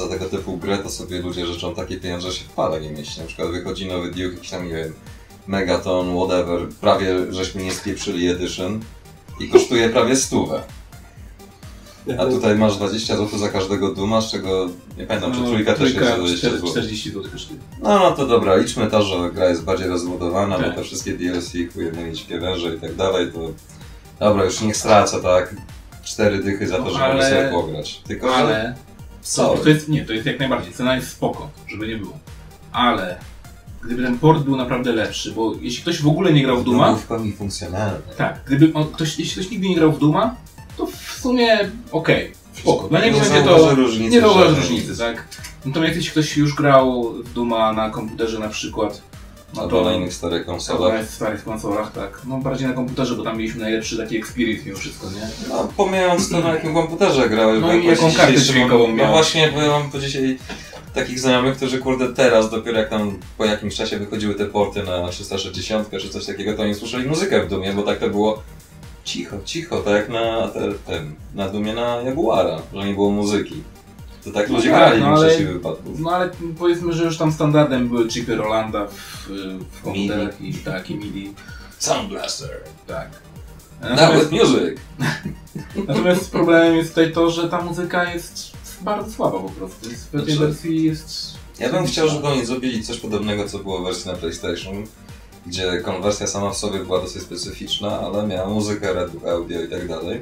za 0.00 0.08
tego 0.08 0.24
typu 0.24 0.56
grę 0.56 0.78
to 0.78 0.90
sobie 0.90 1.18
ludzie 1.22 1.46
życzą 1.46 1.74
takie 1.74 1.96
pieniądze, 1.96 2.30
że 2.30 2.36
się 2.38 2.44
w 2.44 2.52
pale 2.52 2.80
nie 2.80 2.90
mieści. 2.90 3.20
Na 3.20 3.26
przykład 3.26 3.50
wychodzi 3.50 3.86
nowy 3.86 4.08
Duke, 4.10 4.22
jakiś 4.22 4.50
tam, 4.50 4.68
nie 4.68 4.74
wiem, 4.74 4.94
Megaton, 5.46 6.16
whatever, 6.16 6.68
prawie 6.80 7.32
żeśmy 7.32 7.62
nie 7.62 7.72
spieprzyli 7.72 8.28
edition 8.28 8.80
i 9.40 9.48
kosztuje 9.48 9.88
prawie 9.88 10.16
stówę. 10.16 10.62
A 12.18 12.26
tutaj 12.26 12.58
masz 12.58 12.76
20 12.76 13.16
zł 13.16 13.38
za 13.38 13.48
każdego 13.48 13.94
Duma, 13.94 14.20
z 14.20 14.30
czego 14.30 14.68
nie 14.98 15.06
pamiętam, 15.06 15.32
czy 15.32 15.38
trójka 15.40 15.74
też 15.74 15.94
jest 15.94 16.06
za 16.08 16.16
20 16.16 16.50
zł. 16.50 16.68
40 16.70 17.10
zł 17.10 17.30
kosztuje. 17.32 17.58
No, 17.82 17.98
no 17.98 18.10
to 18.10 18.26
dobra, 18.26 18.56
liczmy 18.56 18.86
to, 18.90 19.02
że 19.02 19.30
gra 19.32 19.48
jest 19.48 19.64
bardziej 19.64 19.88
rozbudowana, 19.88 20.58
Tak. 20.58 20.66
bo 20.70 20.76
te 20.76 20.82
wszystkie 20.82 21.12
DLC, 21.12 21.52
chujemy 21.74 22.04
mieć 22.04 22.24
węże 22.24 22.74
i 22.74 22.80
tak 22.80 22.94
dalej, 22.94 23.32
to 23.32 23.40
dobra, 24.20 24.44
już 24.44 24.60
niech 24.60 24.76
stracę, 24.76 25.22
tak, 25.22 25.56
cztery 26.04 26.38
dychy 26.42 26.66
za 26.68 26.76
to, 26.76 26.84
No, 26.84 26.90
żeby 26.90 27.04
ale- 27.04 27.30
sobie 27.30 27.48
pograć. 27.50 28.00
Tylko, 28.06 28.28
że 28.28 28.34
Ale 28.34 28.74
co? 29.32 29.56
to 29.56 29.68
jest, 29.68 29.88
nie, 29.88 30.04
to 30.04 30.12
jest 30.12 30.26
jak 30.26 30.38
najbardziej, 30.38 30.72
cena 30.72 30.96
jest 30.96 31.10
spoko, 31.10 31.50
żeby 31.68 31.88
nie 31.88 31.96
było. 31.96 32.18
Ale 32.72 33.18
gdyby 33.84 34.02
ten 34.02 34.18
port 34.18 34.42
był 34.42 34.56
naprawdę 34.56 34.92
lepszy, 34.92 35.32
bo 35.32 35.54
jeśli 35.60 35.82
ktoś 35.82 36.02
w 36.02 36.08
ogóle 36.08 36.32
nie 36.32 36.42
grał 36.42 36.58
w 36.58 36.64
Duma, 36.64 36.94
w 36.94 37.06
pełni 37.06 37.32
funkcjonalny. 37.32 37.98
tak, 38.16 38.40
gdyby 38.46 38.72
on, 38.74 38.86
ktoś, 38.92 39.18
jeśli 39.18 39.32
ktoś 39.32 39.50
nigdy 39.50 39.68
nie 39.68 39.74
grał 39.74 39.92
w 39.92 39.98
Duma, 39.98 40.34
to 40.76 40.86
w 40.86 41.18
sumie 41.20 41.58
okej, 41.92 42.32
spoko. 42.52 42.88
Dla 42.88 43.00
niego 43.00 43.16
Nie 43.16 43.22
będzie 43.22 43.42
to, 43.42 43.74
różnicy 43.74 44.10
nie 44.10 44.20
zauważy 44.20 44.54
różnicy, 44.54 44.98
tak. 44.98 45.28
Natomiast 45.64 45.96
jeśli 45.96 46.10
ktoś 46.10 46.36
już 46.36 46.54
grał 46.54 47.12
w 47.24 47.32
Duma 47.32 47.72
na 47.72 47.90
komputerze 47.90 48.38
na 48.38 48.48
przykład, 48.48 49.02
na 49.84 49.92
innych 49.92 50.14
starych 50.14 50.46
konsolach. 50.46 51.04
w 51.06 51.14
starych 51.14 51.44
konsolach, 51.44 51.92
tak. 51.92 52.20
No 52.26 52.38
bardziej 52.38 52.68
na 52.68 52.74
komputerze, 52.74 53.14
bo 53.14 53.22
tam 53.22 53.38
mieliśmy 53.38 53.60
najlepszy 53.60 53.96
taki 53.96 54.16
experience 54.16 54.64
mimo 54.66 54.78
wszystko, 54.78 55.06
nie? 55.10 55.48
No, 55.48 55.68
pomijając 55.76 56.30
to, 56.30 56.40
na 56.40 56.54
jakim 56.54 56.74
komputerze 56.74 57.28
grałeś, 57.28 57.62
No 57.62 57.74
i 57.74 57.86
jaką 57.86 58.12
kartę 58.12 58.40
dźwiękową 58.40 58.88
No 58.88 58.94
miałeś. 58.94 59.12
właśnie, 59.12 59.52
bo 59.54 59.62
ja 59.62 59.70
mam 59.70 59.90
po 59.90 59.98
dzisiaj 59.98 60.38
takich 60.94 61.20
znajomych, 61.20 61.56
którzy 61.56 61.78
kurde 61.78 62.08
teraz, 62.08 62.50
dopiero 62.50 62.78
jak 62.78 62.90
tam 62.90 63.18
po 63.38 63.44
jakimś 63.44 63.74
czasie 63.76 63.98
wychodziły 63.98 64.34
te 64.34 64.46
porty 64.46 64.82
na 64.82 65.08
360 65.08 65.90
czy 65.90 66.08
coś 66.08 66.26
takiego, 66.26 66.54
to 66.56 66.62
oni 66.62 66.74
słyszeli 66.74 67.08
muzykę 67.08 67.42
w 67.42 67.48
Dumie, 67.48 67.72
bo 67.72 67.82
tak 67.82 67.98
to 67.98 68.08
było 68.10 68.42
cicho, 69.04 69.36
cicho, 69.44 69.76
tak 69.80 69.94
jak 69.94 70.08
na, 70.08 70.48
te, 70.48 70.60
ten, 70.86 71.14
na 71.34 71.48
Dumie 71.48 71.74
na 71.74 71.96
Jaguara, 72.02 72.62
że 72.74 72.86
nie 72.86 72.94
było 72.94 73.10
muzyki. 73.10 73.62
To 74.26 74.32
tak 74.32 74.48
No 74.50 74.56
ludzie 74.56 74.70
tak, 74.70 74.78
grali 74.78 75.00
no 75.00 75.06
w 75.06 75.08
ale- 75.08 75.20
większości 75.28 75.52
wypadków. 75.52 76.00
No 76.00 76.10
ale 76.10 76.30
powiedzmy, 76.58 76.92
że 76.92 77.04
już 77.04 77.18
tam 77.18 77.32
standardem 77.32 77.88
były 77.88 78.08
chipy 78.08 78.36
Rolanda 78.36 78.86
w, 78.86 79.28
w 79.72 79.82
komputerach 79.82 80.40
i 80.40 80.54
tak, 80.54 80.90
i 80.90 80.94
MIDI. 80.94 81.34
Sound 81.78 82.08
Blaster. 82.08 82.50
Tak. 82.86 83.10
Nawet 83.80 84.32
music. 84.32 84.78
natomiast 85.88 86.30
problemem 86.30 86.76
jest 86.76 86.88
tutaj 86.90 87.12
to, 87.12 87.30
że 87.30 87.48
ta 87.48 87.62
muzyka 87.62 88.12
jest 88.12 88.50
bardzo 88.80 89.12
słaba 89.12 89.38
po 89.38 89.48
prostu. 89.50 89.90
Jest- 89.90 90.08
W 90.08 90.10
tej 90.10 90.20
Znaczy- 90.20 90.38
wersji 90.38 90.82
jest... 90.84 91.34
Ja 91.60 91.72
bym 91.72 91.86
chciał, 91.86 92.08
żeby 92.08 92.26
oni 92.26 92.46
zrobili 92.46 92.82
coś 92.82 92.98
podobnego, 93.00 93.48
co 93.48 93.58
było 93.58 93.78
w 93.80 93.84
wersji 93.84 94.10
na 94.10 94.16
PlayStation, 94.16 94.84
gdzie 95.46 95.80
konwersja 95.84 96.26
sama 96.26 96.50
w 96.50 96.56
sobie 96.56 96.78
była 96.84 97.00
dosyć 97.00 97.22
specyficzna, 97.22 98.00
ale 98.00 98.26
miała 98.26 98.48
muzykę, 98.48 98.92
red 98.92 99.10
audio 99.28 99.62
i 99.62 99.68
tak 99.68 99.88
dalej. 99.88 100.20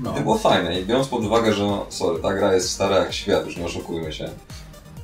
No. 0.00 0.12
To 0.12 0.20
było 0.20 0.38
fajne 0.38 0.80
i 0.80 0.84
biorąc 0.84 1.08
pod 1.08 1.24
uwagę, 1.24 1.54
że 1.54 1.62
no, 1.62 1.86
sorry, 1.88 2.22
ta 2.22 2.34
gra 2.34 2.54
jest 2.54 2.70
stara 2.70 2.98
jak 2.98 3.12
świat, 3.12 3.46
już 3.46 3.56
nie 3.56 3.64
oszukujmy 3.64 4.12
się, 4.12 4.28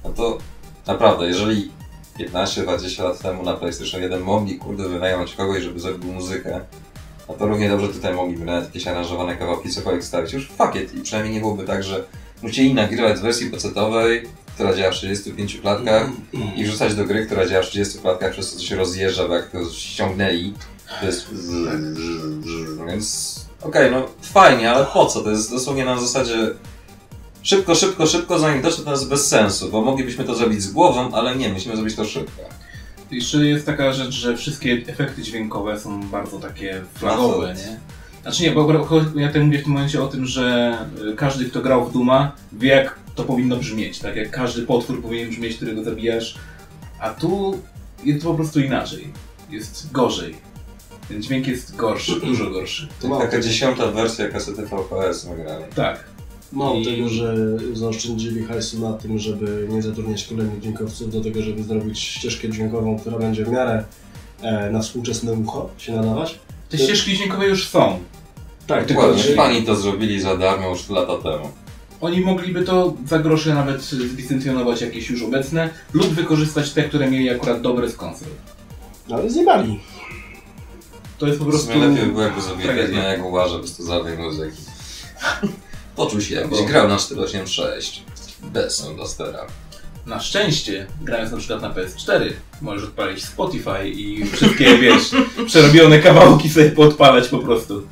no 0.05 0.11
to 0.11 0.39
naprawdę, 0.87 1.27
jeżeli 1.27 1.73
15-20 2.19 3.05
lat 3.05 3.19
temu 3.19 3.43
na 3.43 3.55
PlayStation 3.55 4.03
1 4.03 4.23
mogli 4.23 4.59
kurde 4.59 4.89
wynająć 4.89 5.35
kogoś, 5.35 5.63
żeby 5.63 5.81
zrobił 5.81 6.13
muzykę, 6.13 6.61
no 7.29 7.35
to 7.35 7.47
równie 7.47 7.69
dobrze 7.69 7.89
tutaj 7.89 8.15
mogliby 8.15 8.45
nawet 8.45 8.65
jakieś 8.65 8.87
aranżowane 8.87 9.37
kawałki 9.37 9.71
cokolwiek 9.71 10.05
stawić. 10.05 10.33
Już 10.33 10.49
fuck 10.49 10.75
it. 10.75 10.95
I 10.95 11.01
przynajmniej 11.01 11.35
nie 11.35 11.41
byłoby 11.41 11.65
tak, 11.65 11.83
że 11.85 12.05
musieli 12.43 12.75
nagrywać 12.75 13.19
z 13.19 13.21
wersji 13.21 13.51
pecetowej, 13.51 14.29
która 14.55 14.75
działa 14.75 14.93
w 14.93 14.95
35 14.95 15.61
klatkach 15.61 16.09
i 16.57 16.65
wrzucać 16.65 16.95
do 16.95 17.05
gry, 17.05 17.27
która 17.27 17.47
działa 17.47 17.63
w 17.63 17.67
30 17.67 17.99
klatkach, 17.99 18.33
przez 18.33 18.53
to 18.53 18.59
co 18.59 18.65
się 18.65 18.77
rozjeżdża, 18.77 19.29
bo 19.29 19.35
jak 19.35 19.51
to 19.51 19.71
ściągnęli, 19.71 20.55
to 21.01 21.07
jest... 21.07 21.27
Więc 22.87 23.41
okej, 23.65 23.91
no 23.91 24.09
fajnie, 24.23 24.71
ale 24.71 24.87
po 24.87 25.07
co? 25.07 25.21
To 25.21 25.31
jest 25.31 25.51
dosłownie 25.51 25.85
na 25.85 26.01
zasadzie 26.01 26.51
szybko, 27.43 27.75
szybko, 27.75 28.07
szybko, 28.07 28.39
zanim 28.39 28.63
dotrze, 28.63 28.83
to 28.83 28.91
jest 28.91 29.09
bez 29.09 29.29
sensu, 29.29 29.69
bo 29.69 29.83
moglibyśmy 29.83 30.25
to 30.25 30.35
zrobić 30.35 30.63
z 30.63 30.73
głową, 30.73 31.15
ale 31.15 31.37
nie, 31.37 31.49
musimy 31.49 31.77
zrobić 31.77 31.97
to 31.97 32.05
szybko. 32.05 32.43
Jeszcze 33.11 33.47
jest 33.47 33.67
taka 33.67 33.93
rzecz, 33.93 34.15
że 34.15 34.37
wszystkie 34.37 34.73
efekty 34.87 35.23
dźwiękowe 35.23 35.81
są 35.81 36.09
bardzo 36.09 36.39
takie 36.39 36.83
flagowe, 36.95 37.55
nie? 37.55 37.81
Znaczy 38.23 38.43
nie, 38.43 38.51
bo 38.51 38.73
ja 39.17 39.29
tutaj 39.29 39.45
mówię 39.45 39.59
w 39.59 39.63
tym 39.63 39.73
momencie 39.73 40.03
o 40.03 40.09
tym, 40.09 40.27
że 40.27 40.79
y, 41.13 41.17
każdy, 41.17 41.45
kto 41.45 41.61
grał 41.61 41.85
w 41.87 41.93
Duma, 41.93 42.33
wie 42.53 42.69
jak 42.69 42.99
to 43.15 43.25
powinno 43.25 43.57
brzmieć, 43.57 43.99
tak? 43.99 44.17
Jak 44.17 44.31
każdy 44.31 44.63
potwór 44.63 45.03
powinien 45.03 45.31
brzmieć, 45.31 45.57
którego 45.57 45.85
zabijasz, 45.85 46.35
a 46.99 47.11
tu 47.11 47.59
jest 48.05 48.25
po 48.25 48.35
prostu 48.35 48.61
inaczej. 48.61 49.13
Jest 49.51 49.93
gorzej. 49.93 50.37
Ten 51.09 51.23
dźwięk 51.23 51.47
jest 51.47 51.77
gorszy, 51.77 52.21
dużo 52.21 52.51
gorszy. 52.51 52.89
To 53.01 53.09
Mało 53.09 53.21
taka 53.21 53.33
tego. 53.33 53.43
dziesiąta 53.45 53.87
wersja 53.91 54.29
kasety 54.29 54.63
VHS 54.67 55.27
nagrali. 55.27 55.65
Tak. 55.75 56.05
Mało 56.53 56.75
I- 56.77 56.85
tego, 56.85 57.09
że 57.09 57.35
zaoszczędzili 57.73 58.45
hajsu 58.45 58.79
na 58.81 58.93
tym, 58.93 59.19
żeby 59.19 59.67
nie 59.71 59.83
zatrudniać 59.83 60.25
kolejnych 60.25 60.61
dźwiękowców 60.61 61.13
do 61.13 61.21
tego, 61.21 61.43
żeby 61.43 61.63
zrobić 61.63 61.99
ścieżkę 62.01 62.49
dźwiękową, 62.49 62.99
która 62.99 63.19
będzie 63.19 63.45
w 63.45 63.49
miarę 63.49 63.85
e, 64.43 64.71
na 64.71 64.81
współczesne 64.81 65.33
ucho 65.33 65.71
się 65.79 65.93
nadawać. 65.93 66.39
Te 66.69 66.79
To- 66.79 66.85
ścieżki 66.85 67.17
dźwiękowe 67.17 67.47
już 67.47 67.69
są. 67.69 67.99
Tak, 68.67 68.87
Tylko, 68.87 69.03
Dokładnie, 69.03 69.23
że- 69.23 69.33
pani 69.37 69.63
to 69.63 69.77
zrobili 69.77 70.21
za 70.21 70.37
darmo 70.37 70.69
już 70.69 70.89
lata 70.91 71.17
temu. 71.17 71.49
Oni 72.01 72.21
mogliby 72.21 72.63
to 72.63 72.95
za 73.07 73.19
grosze 73.19 73.55
nawet 73.55 73.83
zlicencjonować 73.83 74.81
jakieś 74.81 75.11
już 75.11 75.23
obecne 75.23 75.71
lub 75.93 76.07
wykorzystać 76.07 76.71
te, 76.73 76.83
które 76.83 77.11
mieli 77.11 77.31
akurat 77.31 77.61
dobre 77.61 77.89
z 77.91 77.97
konsol. 77.97 78.29
No, 79.09 79.17
ale 79.17 79.31
zjebali. 79.31 79.81
To 81.23 81.27
jest 81.27 81.39
po 81.39 81.45
W 81.45 81.49
prostu... 81.49 81.73
sumie 81.73 81.87
lepiej 81.87 82.07
by 82.07 82.13
było 82.13 82.23
jakby 82.23 82.83
jedno 82.83 83.03
jak 83.03 83.25
uważa 83.25 83.59
bez 83.59 83.77
tuzarnej 83.77 84.19
muzyki. 84.19 84.63
Poczuł 85.97 86.21
się 86.21 86.35
jakbyś 86.35 86.59
Bo- 86.59 86.65
grał 86.65 86.89
na 86.89 86.97
486 86.99 88.03
bez 88.43 88.77
Soundblastera. 88.77 89.47
Na 90.07 90.21
szczęście, 90.21 90.87
grając 91.03 91.33
na 91.33 91.39
przykład 91.39 91.63
na 91.63 91.71
PS4, 91.71 92.33
możesz 92.63 92.85
odpalić 92.85 93.25
Spotify 93.25 93.89
i 93.89 94.25
wszystkie, 94.27 94.79
wiesz, 94.83 95.11
przerobione 95.47 95.99
kawałki 95.99 96.51
sobie 96.51 96.71
podpalać 96.71 97.29
po 97.29 97.39
prostu. 97.39 97.83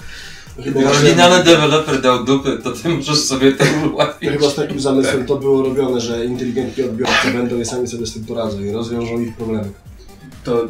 Oryginalny 0.91 1.45
deweloper 1.45 2.01
dał 2.01 2.25
dupy, 2.25 2.59
to 2.65 2.71
ty 2.73 2.89
możesz 2.89 3.19
sobie 3.19 3.53
to 3.53 3.65
ułatwić. 3.93 4.31
Chyba 4.31 4.51
z 4.51 4.55
takim 4.55 4.81
zamysłem 4.81 5.27
to 5.27 5.37
było 5.37 5.63
robione, 5.63 6.01
że 6.01 6.25
inteligentni 6.25 6.85
odbiorcy 6.85 7.31
będą 7.33 7.61
i 7.61 7.65
sami 7.65 7.89
sobie 7.89 8.07
z 8.07 8.15
tym 8.15 8.25
poradzą 8.25 8.61
i 8.61 8.71
rozwiążą 8.71 9.21
ich 9.21 9.37
problemy. 9.37 9.71
To 10.45 10.69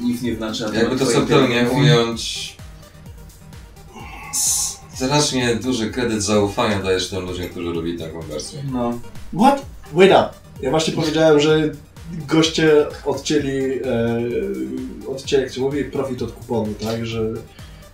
nic 0.00 0.22
nie 0.22 0.36
znaczy. 0.36 0.64
na 0.64 0.78
Jakby 0.78 0.96
to 0.96 1.06
subtelnie 1.06 1.68
ująć... 1.70 2.52
Strasznie 4.94 5.56
duży 5.56 5.90
kredyt 5.90 6.22
zaufania 6.22 6.80
dajesz 6.80 7.08
tym 7.08 7.24
ludziom, 7.24 7.48
którzy 7.48 7.72
robili 7.72 7.98
taką 7.98 8.20
wersję. 8.20 8.62
No. 8.72 8.98
What? 9.38 9.66
Wait 9.92 10.10
up! 10.10 10.28
Ja 10.62 10.70
właśnie 10.70 10.94
powiedziałem, 10.94 11.40
że 11.40 11.70
goście 12.28 12.86
odcięli, 13.04 13.80
e, 13.84 14.22
odcięli, 15.08 15.42
jak 15.42 15.52
się 15.52 15.60
mówi, 15.60 15.84
profit 15.84 16.22
od 16.22 16.32
kuponu, 16.32 16.74
tak? 16.74 17.06
Że 17.06 17.32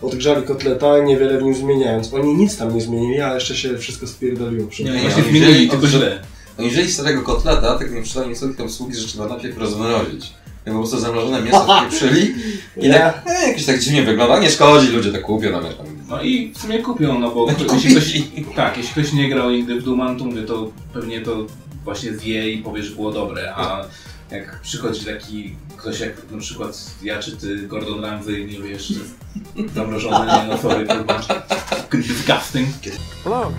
odgrzali 0.03 0.47
kotleta, 0.47 0.99
niewiele 0.99 1.39
w 1.39 1.43
nim 1.43 1.55
zmieniając. 1.55 2.15
Oni 2.15 2.35
nic 2.35 2.57
tam 2.57 2.75
nie 2.75 2.81
zmienili, 2.81 3.21
a 3.21 3.35
jeszcze 3.35 3.57
się 3.57 3.79
wszystko 3.79 4.07
spierdoliło 4.07 4.69
przy 4.69 4.85
Nie, 4.85 4.91
Nie, 4.91 5.01
właśnie 5.01 5.23
zmienili, 5.23 5.69
tylko 5.69 5.87
źle. 5.87 6.23
Oni 6.59 6.71
wzięli 6.71 6.91
starego 6.91 7.23
kotleta, 7.23 7.79
tak 7.79 7.93
nie 7.93 8.03
przydali 8.03 8.29
nic 8.29 8.41
tylko 8.41 8.65
usługi, 8.65 8.95
że 8.95 9.09
trzeba 9.09 9.27
najpierw 9.27 9.59
rozmrozić. 9.59 10.35
Po 10.73 10.79
prostu 10.79 10.99
zamrożone 10.99 11.43
mięso 11.43 11.67
wpieprzyli 11.77 12.35
i 12.77 12.91
tak, 12.91 13.23
e, 13.27 13.49
jakieś 13.49 13.67
tak 13.67 13.79
dziwnie 13.79 14.03
wygląda, 14.03 14.39
nie 14.39 14.51
szkodzi, 14.51 14.89
ludzie 14.89 15.13
to 15.13 15.19
kupią, 15.19 15.51
no 15.51 15.61
tam. 15.61 15.87
No 16.09 16.23
i 16.23 16.53
w 16.53 16.59
sumie 16.59 16.79
kupią, 16.79 17.19
no 17.19 17.31
bo 17.31 17.47
jeśli 17.73 18.23
ktoś, 18.23 18.23
tak, 18.57 18.77
jeśli 18.77 18.93
ktoś 18.93 19.13
nie 19.13 19.29
grał 19.29 19.51
nigdy 19.51 19.81
w 19.81 19.85
Duma, 19.85 20.15
to 20.15 20.25
mówię, 20.25 20.43
to 20.43 20.73
pewnie 20.93 21.21
to 21.21 21.47
właśnie 21.85 22.13
zje 22.13 22.51
i 22.51 22.59
powie, 22.59 22.83
że 22.83 22.95
było 22.95 23.13
dobre, 23.13 23.55
a 23.57 23.85
jak 24.31 24.61
przychodzi 24.61 25.05
taki 25.05 25.55
ktoś 25.77 26.01
jak 26.01 26.31
na 26.31 26.39
przykład 26.39 26.91
ja 27.03 27.19
czy 27.19 27.37
ty, 27.37 27.57
Gordon 27.69 28.05
Ramsay, 28.05 28.47
nie 28.47 28.69
wiesz, 28.69 28.93
zamrożony, 29.75 30.27
nie 30.27 30.49
no 30.49 30.59
sorry, 30.59 30.87
kurwa, 30.89 31.21
disgusting. 31.93 32.69
Look. 33.25 33.53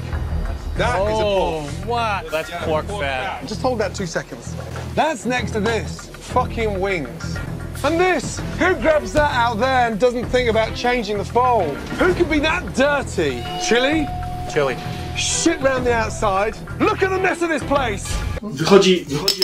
That 0.80 1.02
is 1.12 1.20
a 1.20 1.24
Oh, 1.24 1.70
pork. 1.84 1.88
what? 1.90 2.32
That's 2.32 2.50
pork 2.64 2.86
fat. 2.88 3.46
Just 3.46 3.62
hold 3.62 3.80
that 3.80 3.94
two 3.94 4.06
seconds. 4.06 4.56
That's 4.96 5.26
next 5.26 5.52
to 5.52 5.60
this. 5.60 6.08
Fucking 6.08 6.80
wings. 6.80 7.38
And 7.84 8.00
this. 8.00 8.40
Who 8.60 8.76
grabs 8.76 9.12
that 9.14 9.32
out 9.34 9.60
there 9.60 9.88
and 9.90 10.00
doesn't 10.00 10.26
think 10.28 10.50
about 10.50 10.76
changing 10.76 11.18
the 11.18 11.26
fold? 11.26 11.76
Who 12.00 12.14
could 12.14 12.30
be 12.30 12.40
that 12.40 12.74
dirty? 12.76 13.44
Chili? 13.68 14.08
Chili. 14.54 14.76
Shit 15.20 15.62
round 15.62 15.84
the 15.86 15.98
outside. 16.06 16.54
Look 16.80 17.04
at 17.04 17.10
the 17.10 17.18
mess 17.18 17.44
of 17.44 17.50
this 17.50 17.64
place. 17.64 18.04
Wychodzi, 18.42 19.06
wychodzi 19.10 19.42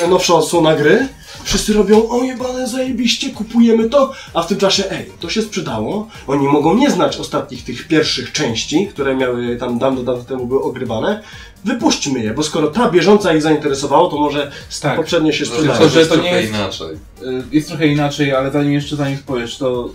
najnowsza 0.00 0.34
odsłona 0.34 0.74
gry, 0.76 1.08
wszyscy 1.44 1.72
robią, 1.72 2.08
o 2.08 2.22
jebane, 2.22 2.68
zajebiście, 2.68 3.30
kupujemy 3.30 3.90
to, 3.90 4.12
a 4.34 4.42
w 4.42 4.46
tym 4.46 4.58
czasie, 4.58 4.84
ej, 4.90 5.06
to 5.20 5.30
się 5.30 5.42
sprzedało, 5.42 6.08
oni 6.26 6.46
mogą 6.48 6.74
nie 6.74 6.90
znać 6.90 7.16
ostatnich 7.16 7.64
tych 7.64 7.88
pierwszych 7.88 8.32
części, 8.32 8.86
które 8.86 9.16
miały 9.16 9.56
tam 9.56 9.78
dawno, 9.78 10.02
dawno 10.02 10.24
temu 10.24 10.46
były 10.46 10.62
ogrywane, 10.62 11.22
wypuśćmy 11.64 12.20
je, 12.20 12.34
bo 12.34 12.42
skoro 12.42 12.68
ta 12.68 12.90
bieżąca 12.90 13.34
ich 13.34 13.42
zainteresowało, 13.42 14.08
to 14.10 14.16
może 14.18 14.52
Tak. 14.82 14.96
poprzednie 14.96 15.32
się 15.32 15.44
Tylko, 15.46 15.56
sprzedają. 15.58 15.88
że 15.88 16.06
to 16.06 16.16
nie 16.16 16.22
trochę 16.22 16.40
jest- 16.40 16.54
inaczej. 16.54 16.88
Y, 17.22 17.42
Jest 17.52 17.68
trochę 17.68 17.86
inaczej, 17.86 18.32
ale 18.34 18.50
zanim 18.50 18.72
jeszcze 18.72 18.96
zanim 18.96 19.18
powiesz, 19.26 19.56
to 19.58 19.88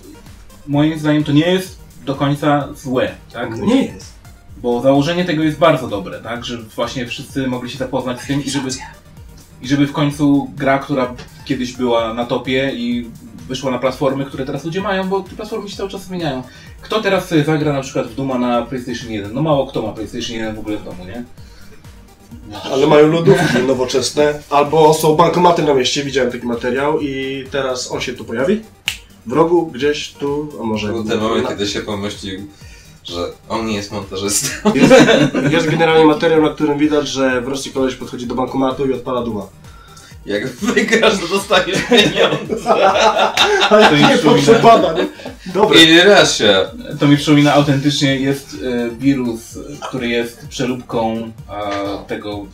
moim 0.68 1.00
zdaniem 1.00 1.24
to 1.24 1.32
nie 1.32 1.52
jest 1.52 1.80
do 2.06 2.16
końca 2.16 2.68
złe, 2.84 3.12
tak? 3.34 3.58
No 3.58 3.66
nie 3.66 3.86
jest. 3.86 4.19
Bo 4.62 4.82
założenie 4.82 5.26
tego 5.26 5.44
jest 5.44 5.58
bardzo 5.58 5.88
dobre, 5.88 6.20
tak? 6.20 6.46
Że 6.46 6.58
właśnie 6.58 7.08
wszyscy 7.08 7.48
mogli 7.48 7.70
się 7.70 7.78
zapoznać 7.78 8.22
z 8.22 8.28
tym 8.28 8.46
i 8.46 8.50
żeby, 8.50 8.70
i 9.62 9.68
żeby 9.68 9.88
w 9.88 9.92
końcu 9.94 10.52
gra, 10.58 10.80
która 10.80 11.14
kiedyś 11.46 11.74
była 11.74 12.14
na 12.14 12.26
topie 12.26 12.72
i 12.76 13.10
wyszła 13.48 13.72
na 13.72 13.80
platformy, 13.80 14.26
które 14.26 14.46
teraz 14.46 14.64
ludzie 14.66 14.82
mają, 14.82 15.10
bo 15.10 15.20
te 15.22 15.36
platformy 15.36 15.70
się 15.70 15.78
cały 15.78 15.90
czas 15.90 16.04
zmieniają. 16.04 16.44
Kto 16.82 17.02
teraz 17.02 17.28
sobie 17.28 17.44
zagra 17.44 17.74
na 17.74 17.82
przykład 17.82 18.08
w 18.08 18.16
Duma 18.16 18.38
na 18.38 18.62
PlayStation 18.62 19.12
1? 19.12 19.34
No 19.34 19.42
mało 19.42 19.68
kto 19.68 19.82
ma 19.82 19.94
PlayStation 19.94 20.36
1 20.36 20.56
w 20.56 20.60
ogóle 20.60 20.78
w 20.78 20.84
domu, 20.84 21.06
nie? 21.06 21.24
Ale 22.64 22.88
mają 22.88 23.08
lodówki 23.08 23.58
nowoczesne, 23.68 24.40
albo 24.50 24.94
są 24.94 25.16
bankomaty 25.16 25.64
na 25.64 25.74
mieście, 25.74 26.04
widziałem 26.04 26.32
taki 26.32 26.46
materiał 26.48 27.00
i 27.02 27.44
teraz 27.52 27.92
on 27.92 28.02
się 28.02 28.14
tu 28.14 28.26
pojawi. 28.26 28.62
W 29.26 29.32
rogu, 29.32 29.66
gdzieś 29.68 30.12
tu, 30.14 30.50
a 30.62 30.64
może... 30.64 30.88
Był 30.88 31.04
ten 31.04 31.20
moment, 31.20 31.44
na- 31.44 31.50
kiedy 31.50 31.68
się 31.68 31.82
pomyślił, 31.82 32.48
że 33.10 33.32
on 33.50 33.66
nie 33.66 33.76
jest 33.76 33.92
montażystą. 33.92 34.48
Jest, 34.76 34.94
jest 35.52 35.70
generalnie 35.70 36.06
materiał, 36.06 36.42
na 36.42 36.50
którym 36.50 36.78
widać, 36.78 37.08
że 37.08 37.42
w 37.42 37.48
Rosji 37.48 37.72
koleś 37.72 37.96
podchodzi 37.96 38.28
do 38.28 38.36
bankomatu 38.36 38.86
i 38.86 38.94
odpala 38.94 39.22
duma. 39.22 39.48
Jak 40.26 40.48
wygrasz, 40.50 41.20
to 41.20 41.28
dostaniesz 41.28 41.82
pieniądze. 41.90 42.74
Ale 43.70 43.90
To 43.90 43.96
nie 43.96 44.04
nie? 44.98 45.08
Dobra. 45.54 45.80
I 45.80 46.00
raz 46.00 46.38
się. 46.38 46.66
To 47.00 47.08
mi 47.08 47.18
przypomina 47.18 47.54
autentycznie, 47.54 48.16
jest 48.16 48.58
e, 48.64 48.90
wirus, 48.90 49.60
który 49.88 50.08
jest 50.08 50.48
przeróbką 50.48 51.32
e, 51.50 52.08
tego 52.08 52.46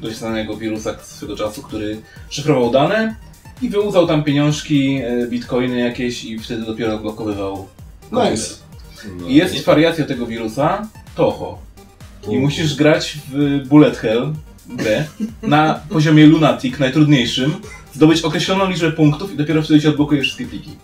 dość 0.00 0.16
znanego 0.16 0.56
wirusa 0.56 0.94
swego 1.02 1.36
czasu, 1.36 1.62
który 1.62 2.02
szyfrował 2.30 2.70
dane 2.70 3.16
i 3.62 3.68
wyłudzał 3.68 4.06
tam 4.06 4.24
pieniążki, 4.24 5.00
e, 5.04 5.26
bitcoiny 5.26 5.80
jakieś 5.80 6.24
i 6.24 6.38
wtedy 6.38 6.62
dopiero 6.62 6.94
odblokowywał. 6.94 7.68
Nice. 8.12 8.54
No, 9.20 9.28
I 9.28 9.34
jest 9.34 9.64
wariacja 9.64 10.04
tego 10.04 10.26
wirusa, 10.26 10.88
Toho. 11.14 11.58
I 12.28 12.38
musisz 12.38 12.74
grać 12.74 13.18
w 13.32 13.60
Bullet 13.68 13.96
Hell 13.96 14.32
grę 14.68 15.04
na 15.42 15.80
poziomie 15.88 16.26
Lunatic, 16.26 16.78
najtrudniejszym, 16.78 17.54
zdobyć 17.94 18.22
określoną 18.22 18.70
liczbę 18.70 18.92
punktów 18.92 19.32
i 19.32 19.36
dopiero 19.36 19.62
wtedy 19.62 19.80
się 19.80 19.88
odblokuje 19.88 20.22
wszystkie 20.22 20.46
pliki. 20.46 20.76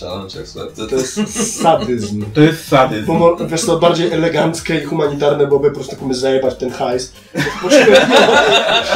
Challenge 0.00 0.40
accepted. 0.40 0.90
To 0.90 0.96
jest 0.96 1.42
sadyzm. 1.62 2.24
To 2.34 2.40
jest 2.40 2.68
sadyzm. 2.68 3.06
Bo 3.06 3.36
wiesz 3.46 3.64
co, 3.64 3.78
bardziej 3.78 4.12
eleganckie 4.12 4.78
i 4.78 4.84
humanitarne 4.84 5.46
byłoby 5.46 5.68
po 5.68 5.74
prostu 5.74 5.96
komuś 5.96 6.16
zajebać 6.16 6.54
ten 6.54 6.70
hajs. 6.70 7.12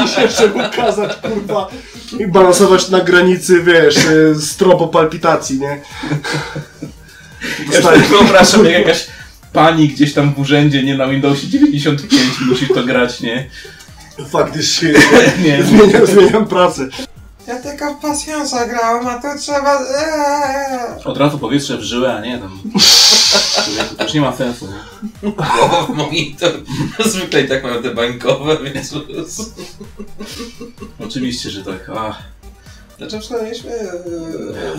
I 0.04 0.08
się 0.14 0.22
jeszcze 0.22 0.46
ukazać, 0.46 1.16
kurwa, 1.16 1.68
i 2.18 2.26
balansować 2.26 2.88
na 2.88 3.00
granicy, 3.00 3.62
wiesz, 3.62 4.04
y, 4.06 4.34
strobo 4.40 4.88
palpitacji, 4.88 5.60
nie? 5.60 5.80
Ja 7.72 7.82
sobie 7.82 7.98
wyobrażam, 7.98 8.64
jak 8.64 8.74
jakaś 8.74 9.06
pani 9.52 9.88
gdzieś 9.88 10.14
tam 10.14 10.34
w 10.34 10.38
urzędzie, 10.38 10.82
nie 10.82 10.96
na 10.96 11.08
Windowsie 11.08 11.48
95 11.48 12.22
musi 12.48 12.68
to 12.68 12.84
grać, 12.84 13.20
nie? 13.20 13.50
Faktycznie, 14.30 14.92
Nie, 15.44 15.62
zmieniam, 15.62 16.06
zmieniam 16.06 16.46
pracę. 16.46 16.88
Ja 17.46 17.58
tylko 17.62 17.94
w 17.94 18.00
pasjansa 18.00 18.66
grałem, 18.66 19.06
a 19.06 19.18
to 19.18 19.28
trzeba... 19.38 19.78
Eee. 19.78 21.04
Od 21.04 21.18
razu 21.18 21.38
powietrze 21.38 21.78
w 21.78 21.82
żyłę, 21.82 22.14
a 22.14 22.20
nie 22.20 22.38
tam. 22.38 22.60
To 23.96 24.04
już 24.04 24.14
nie 24.14 24.20
ma 24.20 24.36
sensu, 24.36 24.68
nie? 25.22 25.30
Głowa 25.30 25.86
w 25.86 25.88
monitor. 25.88 26.52
Zwykle 27.04 27.42
i 27.42 27.48
tak 27.48 27.62
mają 27.62 27.82
te 27.82 27.94
bańkowe, 27.94 28.56
więc... 28.62 28.94
Oczywiście, 31.00 31.50
że 31.50 31.64
tak. 31.64 31.90
Ach. 31.96 32.33
Dlaczego 32.98 33.22
przynajmniej 33.22 33.54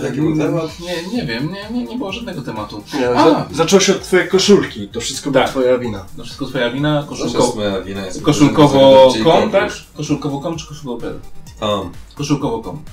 Jaki 0.04 0.22
był 0.22 0.38
temat? 0.38 0.80
Nie, 0.80 1.18
nie 1.18 1.26
wiem, 1.26 1.52
nie, 1.52 1.80
nie, 1.80 1.86
nie 1.86 1.98
było 1.98 2.12
żadnego 2.12 2.42
tematu. 2.42 2.84
Nie, 2.94 3.10
A. 3.10 3.30
za, 3.30 3.48
zaczęło 3.52 3.80
się 3.80 3.94
od 3.96 4.04
twojej 4.04 4.28
koszulki, 4.28 4.88
to 4.88 5.02
wszystko 5.02 5.32
była 5.32 5.44
Tak. 5.44 5.52
twoja 5.52 5.78
wina. 5.78 6.06
No 6.18 6.24
wszystko 6.24 6.46
twoja 6.46 6.72
wina, 6.72 7.06
koszulko... 7.10 7.44
jest 7.44 7.56
moja 7.56 7.82
wina. 7.82 8.06
jest 8.06 8.22
koszulkowo.com, 8.22 9.52
tak? 9.52 9.74
Koszulkowo.com 9.98 10.58
czy 10.58 10.68
koszulkowo.pl? 10.68 11.20
Koszulkowo.com. 12.16 12.84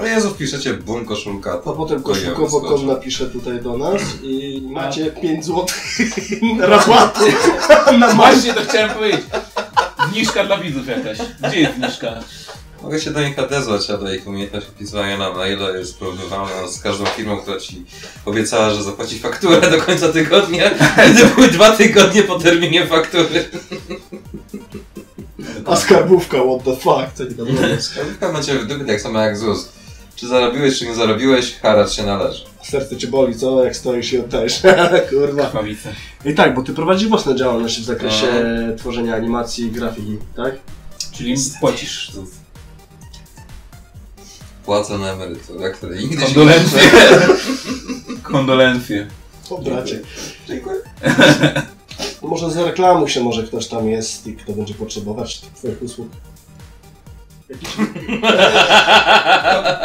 O 0.00 0.06
Jezu, 0.06 0.30
wpiszecie 0.30 0.74
boom 0.74 1.04
koszulka. 1.04 1.52
A 1.52 1.72
potem 1.72 2.02
to 2.02 2.08
koszulkowo.com 2.08 2.86
napisze 2.86 3.26
tutaj 3.26 3.62
do 3.62 3.78
nas 3.78 4.02
i 4.22 4.62
macie 4.70 5.10
5 5.10 5.44
zł 5.44 5.66
rabaty 6.60 7.24
na 7.98 8.14
maś. 8.14 8.34
Właśnie 8.34 8.54
to 8.54 8.60
chciałem 8.60 8.90
powiedzieć. 8.90 9.20
Zniżka 10.12 10.44
dla 10.44 10.58
widzów 10.58 10.86
jakaś. 10.86 11.18
Gdzie 11.48 11.60
jest 11.60 11.74
zniżka? 11.76 12.08
Mogę 12.88 13.00
się 13.00 13.10
do 13.10 13.22
nich 13.22 13.38
odezwać, 13.38 13.90
ale 13.90 14.16
ich 14.16 14.26
umiejętność 14.26 14.66
opisywania 14.68 15.18
na 15.18 15.32
maile 15.32 15.78
jest 15.78 15.98
porównywalna 15.98 16.68
z 16.68 16.80
każdą 16.80 17.04
firmą, 17.06 17.36
która 17.36 17.60
ci 17.60 17.84
obiecała, 18.24 18.70
że 18.70 18.82
zapłaci 18.82 19.18
fakturę 19.18 19.70
do 19.70 19.82
końca 19.82 20.08
tygodnia, 20.08 20.70
gdy 21.14 21.26
były 21.26 21.48
dwa 21.48 21.76
tygodnie 21.76 22.22
po 22.22 22.38
terminie 22.38 22.86
faktury. 22.86 23.44
A 25.66 25.76
skarbówka, 25.76 26.36
what 26.36 26.64
the 26.64 26.76
fuck, 26.76 27.14
co 27.14 27.24
nie 27.24 27.30
tam? 27.30 27.46
Skarbówka 27.80 28.32
macie 28.32 28.58
w 28.58 28.66
dupie 28.66 28.84
tak 28.84 29.00
samo 29.00 29.20
jak 29.20 29.38
ZUS. 29.38 29.68
Czy 30.16 30.28
zarobiłeś, 30.28 30.78
czy 30.78 30.86
nie 30.86 30.94
zarobiłeś, 30.94 31.58
haracz 31.62 31.92
się 31.92 32.02
należy. 32.02 32.44
Serce 32.62 32.96
cię 32.96 33.06
boli, 33.06 33.34
co? 33.34 33.64
Jak 33.64 33.76
stoisz 33.76 34.12
i 34.12 34.18
oddajesz. 34.18 34.62
Kurwa. 35.10 35.46
Krwawice. 35.46 35.92
I 36.24 36.34
tak, 36.34 36.54
bo 36.54 36.62
ty 36.62 36.74
prowadzisz 36.74 37.08
własne 37.08 37.36
działalności 37.36 37.82
w 37.82 37.84
zakresie 37.84 38.26
tworzenia 38.78 39.14
animacji 39.14 39.64
i 39.66 39.70
grafiki, 39.70 40.18
tak? 40.36 40.54
Czyli 41.12 41.34
płacisz 41.60 42.10
ZUS. 42.12 42.28
Płacę 44.68 44.98
na 44.98 45.12
emeryturę, 45.12 45.70
który 45.70 45.98
nigdy 45.98 46.16
się 46.16 46.20
nie 46.20 46.34
Kondolencje. 46.34 46.80
Kondolencje. 48.22 49.06
O 49.50 49.58
bracie. 49.58 50.00
Dziękuję. 50.48 50.76
Może 52.22 52.50
za 52.50 52.64
reklamą 52.64 53.08
się 53.08 53.20
może 53.20 53.42
ktoś 53.42 53.66
tam 53.66 53.88
jest 53.88 54.26
i 54.26 54.36
kto 54.36 54.52
będzie 54.52 54.74
potrzebować 54.74 55.40
twoich 55.40 55.82
usług. 55.82 56.08
Jakiś... 57.48 57.68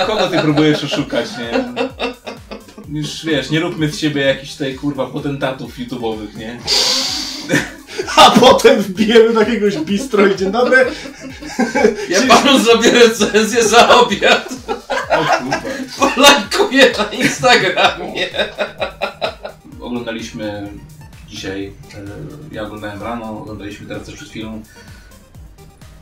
Kogo 0.08 0.28
ty 0.28 0.39
próbujesz 0.39 0.84
oszukać, 0.84 1.28
nie? 1.38 1.74
Już 3.00 3.26
wiesz, 3.26 3.50
nie 3.50 3.60
róbmy 3.60 3.91
z 3.91 4.00
siebie 4.00 4.22
jakichś 4.22 4.52
tutaj 4.52 4.76
kurwa 4.76 5.08
potentatów 5.08 5.80
YouTube'owych, 5.80 6.38
nie? 6.38 6.60
A 8.15 8.31
potem 8.31 8.81
wbijemy 8.81 9.33
do 9.33 9.39
jakiegoś 9.39 9.77
bistro 9.77 10.27
i 10.27 10.35
dzień 10.35 10.51
dobry. 10.51 10.85
Ja 12.09 12.21
panu 12.27 12.59
zrobię 12.59 12.91
recenzję 12.91 13.63
za 13.63 13.89
obiad. 13.89 14.49
O 15.09 15.37
kurwa. 15.37 15.61
Polajkuję 15.97 16.91
na 16.97 17.03
Instagramie. 17.03 18.29
Oglądaliśmy 19.81 20.69
dzisiaj, 21.27 21.73
e, 21.95 22.55
ja 22.55 22.63
oglądałem 22.63 23.03
rano, 23.03 23.37
oglądaliśmy 23.39 23.87
teraz 23.87 24.03
też 24.03 24.15
przed 24.15 24.29
chwilą 24.29 24.61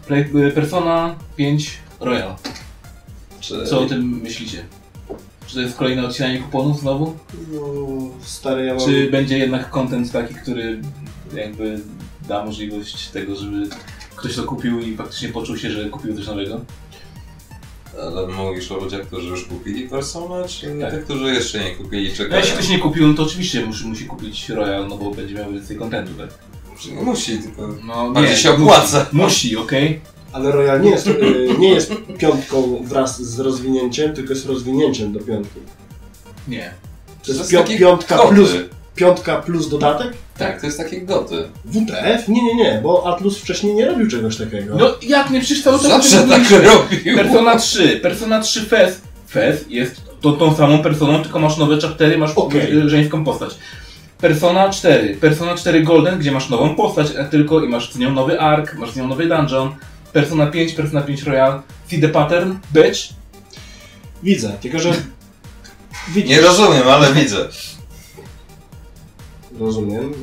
Play, 0.08 0.30
e, 0.48 0.52
Persona 0.52 1.16
5 1.36 1.78
Royal. 2.00 2.36
Czy... 3.40 3.66
Co 3.66 3.80
o 3.80 3.86
tym 3.86 4.20
myślicie? 4.24 4.66
Czy 5.52 5.56
to 5.56 5.62
jest 5.62 5.78
kolejne 5.78 6.06
odcinanie 6.08 6.40
kuponów 6.40 6.80
znowu? 6.80 7.16
No, 7.52 7.62
stary, 8.24 8.66
ja 8.66 8.74
mam... 8.76 8.86
Czy 8.86 9.10
będzie 9.12 9.38
jednak 9.38 9.70
content 9.70 10.12
taki, 10.12 10.36
który 10.36 10.82
jakby 11.36 11.80
da 12.28 12.46
możliwość 12.46 13.08
tego, 13.08 13.36
żeby 13.36 13.70
ktoś 14.16 14.36
to 14.36 14.44
kupił 14.44 14.80
i 14.80 14.96
faktycznie 14.96 15.30
poczuł 15.30 15.58
się, 15.58 15.72
że 15.72 15.90
kupił 15.90 16.16
coś 16.16 16.28
nowego? 16.28 16.62
Ale 18.02 18.28
mówisz 18.28 18.72
o 18.72 18.76
ludziach, 18.78 19.02
którzy 19.02 19.28
już 19.28 19.46
kupili 19.46 19.90
Persona, 19.90 20.48
czy 20.48 20.80
Tak. 20.82 20.92
tych, 20.92 21.04
którzy 21.04 21.34
jeszcze 21.34 21.60
nie 21.64 21.76
kupili, 21.76 22.10
No, 22.10 22.16
czekają? 22.16 22.42
jeśli 22.42 22.54
ktoś 22.58 22.70
nie 22.70 22.80
kupił, 22.80 23.08
no 23.08 23.14
to 23.14 23.24
oczywiście 23.24 23.66
musi, 23.66 23.88
musi 23.88 24.06
kupić 24.06 24.50
Royal, 24.50 24.88
no 24.88 24.98
bo 24.98 25.12
będzie 25.12 25.36
miał 25.36 25.52
więcej 25.54 25.78
kontentu, 25.78 26.14
tak? 26.14 26.30
Czy 26.80 26.92
nie 26.92 27.02
musi, 27.02 27.38
tylko... 27.40 27.70
No, 27.84 28.12
Bardziej 28.12 28.38
się 28.38 28.52
opłaca. 28.52 29.06
Musi, 29.12 29.16
musi 29.26 29.58
okej? 29.58 30.02
Ale 30.34 30.52
Royal 30.52 30.82
nie 30.82 30.90
jest, 30.90 31.08
y, 31.08 31.48
nie 31.60 31.70
jest 31.70 31.94
piątką 32.18 32.82
wraz 32.84 33.22
z 33.22 33.40
rozwinięciem, 33.40 34.14
tylko 34.14 34.34
jest 34.34 34.46
rozwinięciem 34.46 35.14
do 35.14 35.20
piątki. 35.20 35.60
Nie. 36.48 36.72
To 37.26 37.32
jest 37.34 37.52
pią- 37.52 37.58
takie 37.58 37.78
piątka 37.78 38.18
goty. 38.18 38.36
plus, 38.36 38.50
piątka 38.96 39.38
plus 39.38 39.70
dodatek? 39.70 40.14
Tak, 40.38 40.60
to 40.60 40.66
jest 40.66 40.78
takie 40.78 41.02
goty. 41.02 41.44
WTF? 41.66 42.28
Nie, 42.28 42.44
nie, 42.44 42.56
nie, 42.56 42.80
bo 42.84 43.14
Atlus 43.14 43.38
wcześniej 43.38 43.76
nie 43.76 43.86
robił 43.86 44.08
czegoś 44.08 44.38
takiego. 44.38 44.76
No 44.76 44.96
jak 45.02 45.30
nie 45.30 45.40
przecież 45.40 45.64
cały 45.64 45.80
czas 45.80 45.88
Zawsze 45.88 46.28
tak 46.28 46.42
robił. 46.52 47.16
Persona 47.18 47.56
3, 47.56 48.00
Persona 48.04 48.42
3 48.42 48.62
Fez. 48.66 49.02
Fez 49.30 49.66
jest 49.70 50.02
to, 50.22 50.32
tą 50.32 50.56
samą 50.56 50.84
personą, 50.84 51.22
tylko 51.24 51.40
masz 51.40 51.58
nowe 51.58 51.82
chaptery, 51.82 52.18
masz 52.18 52.32
Okej. 52.36 52.78
y, 52.78 52.90
żeńską 52.90 53.24
postać. 53.24 53.56
Persona 54.18 54.70
4, 54.70 55.16
Persona 55.16 55.56
4 55.58 55.84
Golden, 55.84 56.20
gdzie 56.20 56.32
masz 56.32 56.50
nową 56.50 56.76
postać 56.76 57.08
tylko 57.32 57.64
i 57.64 57.70
masz 57.70 57.94
z 57.94 57.98
nią 57.98 58.14
nowy 58.14 58.40
ark, 58.40 58.76
masz 58.76 58.92
z 58.92 58.96
nią 58.96 59.08
nowy 59.08 59.28
dungeon. 59.28 59.76
Persona 60.14 60.48
5, 60.48 60.74
Persona 60.74 61.02
5 61.02 61.24
Royal, 61.24 61.62
See 61.88 62.02
the 62.02 62.10
Pattern, 62.10 62.56
Bitch. 62.74 63.00
Widzę, 64.24 64.58
tylko 64.62 64.80
że... 64.80 64.94
Widzisz, 66.08 66.30
Nie 66.30 66.42
rozumiem, 66.42 66.88
ale 66.88 67.14
widzę. 67.14 67.48
Rozumiem. 69.60 70.14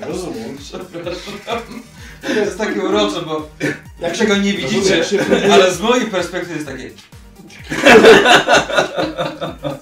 Rozumiem. 0.00 0.58
Przepraszam. 0.58 1.82
To 2.22 2.32
jest 2.32 2.58
takie 2.58 2.80
urocze, 2.80 3.22
bo 3.22 3.48
Jak 4.00 4.16
czego 4.16 4.36
nie 4.36 4.52
widzicie, 4.52 5.04
ale 5.52 5.74
z 5.74 5.80
mojej 5.80 6.06
perspektywy 6.06 6.54
jest 6.54 6.66
takie... 6.66 6.90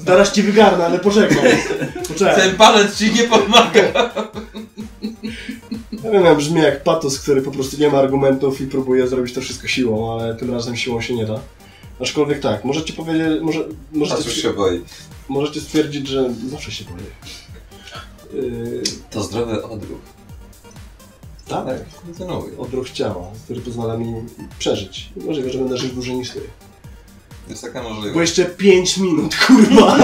Zaraz 0.07 0.33
ci 0.33 0.43
wygarnę, 0.43 0.87
ale 0.87 0.99
poczekaj. 0.99 1.37
Poczekaj. 2.09 2.37
Ten 2.37 2.57
palec 2.57 2.99
ci 2.99 3.13
nie 3.13 3.25
pomaga. 3.25 3.83
Ja 6.05 6.11
wiem, 6.11 6.25
ja 6.25 6.35
brzmi 6.35 6.61
jak 6.63 6.83
patos, 6.83 7.19
który 7.21 7.43
po 7.43 7.51
prostu 7.51 7.81
nie 7.81 7.91
ma 7.91 7.99
argumentów 7.99 8.61
i 8.61 8.67
próbuje 8.67 9.09
zrobić 9.09 9.35
to 9.35 9.41
wszystko 9.41 9.67
siłą, 9.69 10.13
ale 10.21 10.35
tym 10.35 10.51
razem 10.51 10.77
siłą 10.77 11.01
się 11.01 11.15
nie 11.15 11.27
da. 11.27 11.41
Aczkolwiek 12.01 12.41
tak, 12.41 12.65
możecie 12.65 12.93
powiedzieć, 12.93 13.43
może, 13.43 13.69
możecie, 13.93 14.23
Patrz, 14.25 14.43
się 14.43 14.53
boi. 14.53 14.81
możecie 15.29 15.61
stwierdzić, 15.61 16.09
że 16.09 16.31
zawsze 16.51 16.73
się 16.73 16.85
boję. 16.85 17.07
Yy, 18.45 18.83
To 19.11 19.23
zdrowy 19.23 19.65
odruch. 19.65 19.99
tak, 21.49 21.67
Kontynuuj. 22.07 22.51
odruch 22.59 22.91
ciała, 22.91 23.31
który 23.45 23.61
pozwala 23.61 23.97
mi 23.97 24.15
przeżyć. 24.59 25.11
Możliwe, 25.27 25.51
że 25.51 25.59
będę 25.59 25.77
żyć 25.77 25.93
dłużej 25.93 26.15
niż 26.17 26.31
ty. 26.31 26.41
Jest 27.49 27.63
taka 27.63 27.83
Bo 27.83 27.91
możliwość. 27.91 28.39
jeszcze 28.39 28.53
5 28.55 28.97
minut, 28.99 29.37
kurwa! 29.47 29.97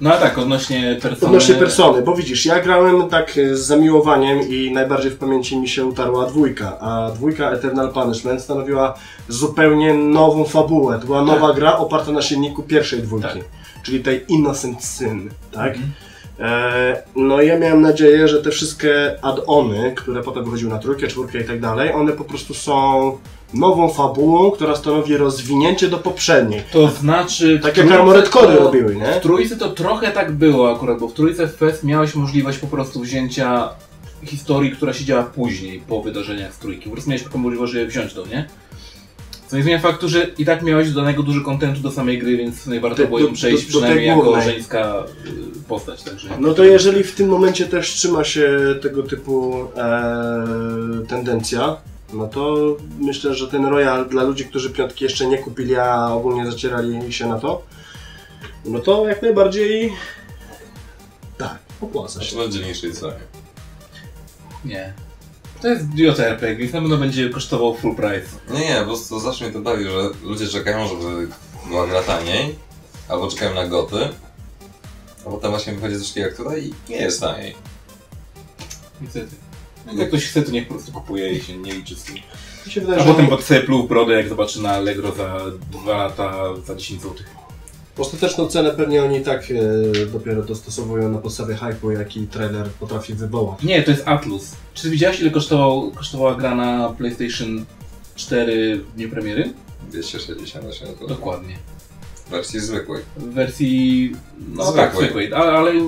No 0.00 0.14
a 0.14 0.16
tak, 0.16 0.38
odnośnie 0.38 0.98
Persony... 1.02 1.26
Odnośnie 1.26 1.54
persony, 1.54 2.02
bo 2.02 2.14
widzisz, 2.16 2.46
ja 2.46 2.60
grałem 2.60 3.08
tak 3.08 3.32
z 3.52 3.58
zamiłowaniem 3.60 4.48
i 4.48 4.70
najbardziej 4.72 5.10
w 5.10 5.16
pamięci 5.18 5.56
mi 5.56 5.68
się 5.68 5.84
utarła 5.84 6.26
dwójka, 6.26 6.78
a 6.80 7.10
dwójka 7.10 7.50
Eternal 7.50 7.92
Punishment 7.92 8.42
stanowiła 8.42 8.94
zupełnie 9.28 9.94
nową 9.94 10.44
fabułę. 10.44 10.98
To 11.00 11.06
była 11.06 11.22
nowa 11.22 11.52
gra 11.52 11.76
oparta 11.76 12.12
na 12.12 12.22
silniku 12.22 12.62
pierwszej 12.62 13.02
dwójki, 13.02 13.28
Tak. 13.28 13.38
czyli 13.82 14.00
tej 14.00 14.24
Innocent 14.28 14.84
Sin, 14.84 15.30
tak? 15.52 15.74
Mhm. 15.76 15.92
E, 16.40 17.02
no 17.16 17.42
i 17.42 17.46
ja 17.46 17.58
miałem 17.58 17.80
nadzieję, 17.80 18.28
że 18.28 18.42
te 18.42 18.50
wszystkie 18.50 19.18
add-ony, 19.22 19.92
które 19.96 20.22
potem 20.22 20.44
wychodziły 20.44 20.70
na 20.72 20.78
trójkę, 20.78 21.06
czwórkę 21.08 21.40
i 21.40 21.44
tak 21.44 21.60
dalej, 21.60 21.92
one 21.92 22.12
po 22.12 22.24
prostu 22.24 22.54
są 22.54 23.18
nową 23.54 23.88
fabułą, 23.88 24.50
która 24.50 24.76
stanowi 24.76 25.16
rozwinięcie 25.16 25.88
do 25.88 25.98
poprzedniej. 25.98 26.62
To 26.72 26.88
znaczy... 26.88 27.60
Tak 27.62 27.76
jak 27.76 27.90
Armored 27.90 28.28
Core 28.28 28.56
robiły, 28.56 28.96
nie? 28.96 29.12
W 29.12 29.20
trójce 29.22 29.56
to 29.56 29.68
trochę 29.70 30.10
tak 30.10 30.32
było 30.32 30.72
akurat, 30.76 30.98
bo 30.98 31.08
w 31.08 31.12
trójce 31.12 31.46
w 31.48 31.54
Fest 31.56 31.84
miałeś 31.84 32.14
możliwość 32.14 32.58
po 32.58 32.66
prostu 32.66 33.00
wzięcia 33.00 33.68
historii, 34.24 34.70
która 34.70 34.92
się 34.92 35.04
działa 35.04 35.22
później, 35.22 35.82
po 35.88 36.02
wydarzeniach 36.02 36.54
z 36.54 36.58
trójki. 36.58 36.84
Po 36.84 36.90
prostu 36.90 37.10
miałeś 37.10 37.22
taką 37.24 37.38
możliwość, 37.38 37.72
żeby 37.72 37.86
wziąć 37.86 38.12
to, 38.14 38.26
nie? 38.26 38.48
Co 39.48 39.56
nie 39.56 39.62
zmienia 39.62 39.78
faktu, 39.78 40.08
że 40.08 40.26
i 40.38 40.44
tak 40.44 40.62
miałeś 40.62 40.90
dodanego 40.90 41.22
dużo 41.22 41.40
kontentu 41.40 41.80
do 41.80 41.90
samej 41.90 42.18
gry, 42.18 42.36
więc 42.36 42.66
nie 42.66 42.80
warto 42.80 43.02
Do- 43.02 43.06
było 43.08 43.18
ją 43.20 43.26
do- 43.26 43.32
przejść 43.32 43.66
do- 43.66 43.72
do 43.72 43.80
tej 43.80 43.80
przynajmniej 43.80 44.06
jako 44.08 44.22
głównej. 44.22 44.44
żeńska 44.44 45.04
y, 45.26 45.68
postać. 45.68 46.02
Także. 46.02 46.28
No 46.40 46.54
to 46.54 46.64
jeżeli 46.64 47.02
w 47.04 47.14
tym 47.14 47.28
momencie 47.28 47.66
też 47.66 47.92
trzyma 47.94 48.24
się 48.24 48.48
tego 48.82 49.02
typu 49.02 49.54
e, 49.76 51.06
tendencja, 51.08 51.76
no 52.14 52.26
to 52.28 52.56
myślę, 53.00 53.34
że 53.34 53.48
ten 53.48 53.66
Royal 53.66 54.08
dla 54.08 54.22
ludzi, 54.22 54.44
którzy 54.44 54.70
piątki 54.70 55.04
jeszcze 55.04 55.26
nie 55.26 55.38
kupili, 55.38 55.76
a 55.76 56.06
ogólnie 56.06 56.50
zacierali 56.50 57.12
się 57.12 57.26
na 57.26 57.38
to, 57.38 57.62
no 58.64 58.78
to 58.78 59.08
jak 59.08 59.22
najbardziej 59.22 59.92
tak, 61.38 61.58
opłaca 61.80 62.22
się. 62.22 62.36
będzie 62.36 62.66
niższej 62.66 62.92
cenie. 62.92 63.20
Nie. 64.64 64.94
To 65.62 65.68
jest 65.68 65.84
JRPG, 65.94 66.56
więc 66.56 66.72
na 66.72 66.80
pewno 66.80 66.96
będzie 66.96 67.30
kosztował 67.30 67.74
full 67.74 67.96
price. 67.96 68.28
Nie, 68.50 68.60
nie, 68.60 68.76
po 68.80 68.84
prostu 68.84 69.20
zawsze 69.20 69.44
mnie 69.44 69.52
to 69.52 69.60
bawi, 69.60 69.84
że 69.84 70.10
ludzie 70.22 70.48
czekają, 70.48 70.88
żeby 70.88 71.28
była 71.68 71.86
gra 71.86 72.02
taniej, 72.02 72.54
albo 73.08 73.28
czekają 73.28 73.54
na 73.54 73.66
goty, 73.66 74.08
a 75.26 75.30
potem 75.30 75.50
właśnie 75.50 75.72
wychodzi 75.72 75.98
coś 75.98 76.08
takiego 76.08 76.26
jak 76.26 76.36
tutaj 76.36 76.64
i 76.64 76.90
nie 76.90 76.96
jest 76.96 77.20
taniej. 77.20 77.54
Niestety. 79.00 79.43
Jak 79.92 80.08
ktoś 80.08 80.26
chce, 80.26 80.42
to 80.42 80.50
niech 80.50 80.68
po 80.68 80.74
prostu 80.74 80.92
kupuje 80.92 81.32
i 81.32 81.40
się 81.40 81.56
nie 81.58 81.72
liczy 81.72 81.96
z 81.96 82.02
tym. 82.02 82.14
Mi 82.66 82.72
się 82.72 82.80
wydaje, 82.80 83.00
A 83.00 83.04
że 83.04 83.10
potem 83.10 83.26
pod 83.26 83.42
sobie 83.44 83.60
pluł 83.60 83.82
w 83.82 83.88
brodę, 83.88 84.12
jak 84.12 84.28
zobaczy 84.28 84.62
na 84.62 84.70
Allegro 84.70 85.12
za 85.12 85.40
2 85.70 85.96
lata 85.96 86.34
za 86.66 86.74
10 86.74 87.02
zł. 87.02 87.14
ostateczną 87.98 88.46
cenę 88.46 88.70
pewnie 88.70 89.02
oni 89.04 89.18
i 89.18 89.22
tak 89.22 89.44
e, 89.50 90.06
dopiero 90.06 90.42
dostosowują 90.42 91.08
na 91.08 91.18
podstawie 91.18 91.54
hype'u, 91.54 91.90
jaki 91.90 92.26
trailer 92.26 92.68
potrafi 92.70 93.14
wywołać. 93.14 93.62
Nie, 93.62 93.82
to 93.82 93.90
jest 93.90 94.08
Atlus. 94.08 94.52
Czy 94.74 94.82
ty 94.82 94.90
widziałeś, 94.90 95.20
ile 95.20 95.30
kosztował, 95.30 95.90
kosztowała 95.90 96.34
gra 96.34 96.54
na 96.54 96.88
PlayStation 96.88 97.64
4 98.14 98.76
w 98.78 98.94
dniu 98.96 99.10
premiery? 99.10 99.52
268 99.90 100.88
zł. 100.88 101.08
Dokładnie. 101.08 101.56
W 102.26 102.30
wersji 102.30 102.60
zwykłej. 102.60 103.02
W 103.16 103.34
wersji. 103.34 104.12
No 104.54 104.64
Zwykłej. 104.64 104.86
tak, 104.86 104.96
zwykłej. 104.96 105.34
Ale, 105.34 105.52
ale 105.52 105.70
y, 105.70 105.80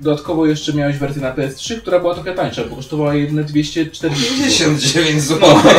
dodatkowo 0.00 0.46
jeszcze 0.46 0.72
miałeś 0.74 0.96
wersję 0.96 1.22
na 1.22 1.34
PS3, 1.34 1.80
która 1.80 2.00
była 2.00 2.14
trochę 2.14 2.34
tańsza, 2.34 2.64
bo 2.64 2.76
kosztowała 2.76 3.14
jedne 3.14 3.44
240 3.44 4.26
zł. 4.28 4.36
59 4.36 5.22
zł. 5.22 5.48
No. 5.48 5.62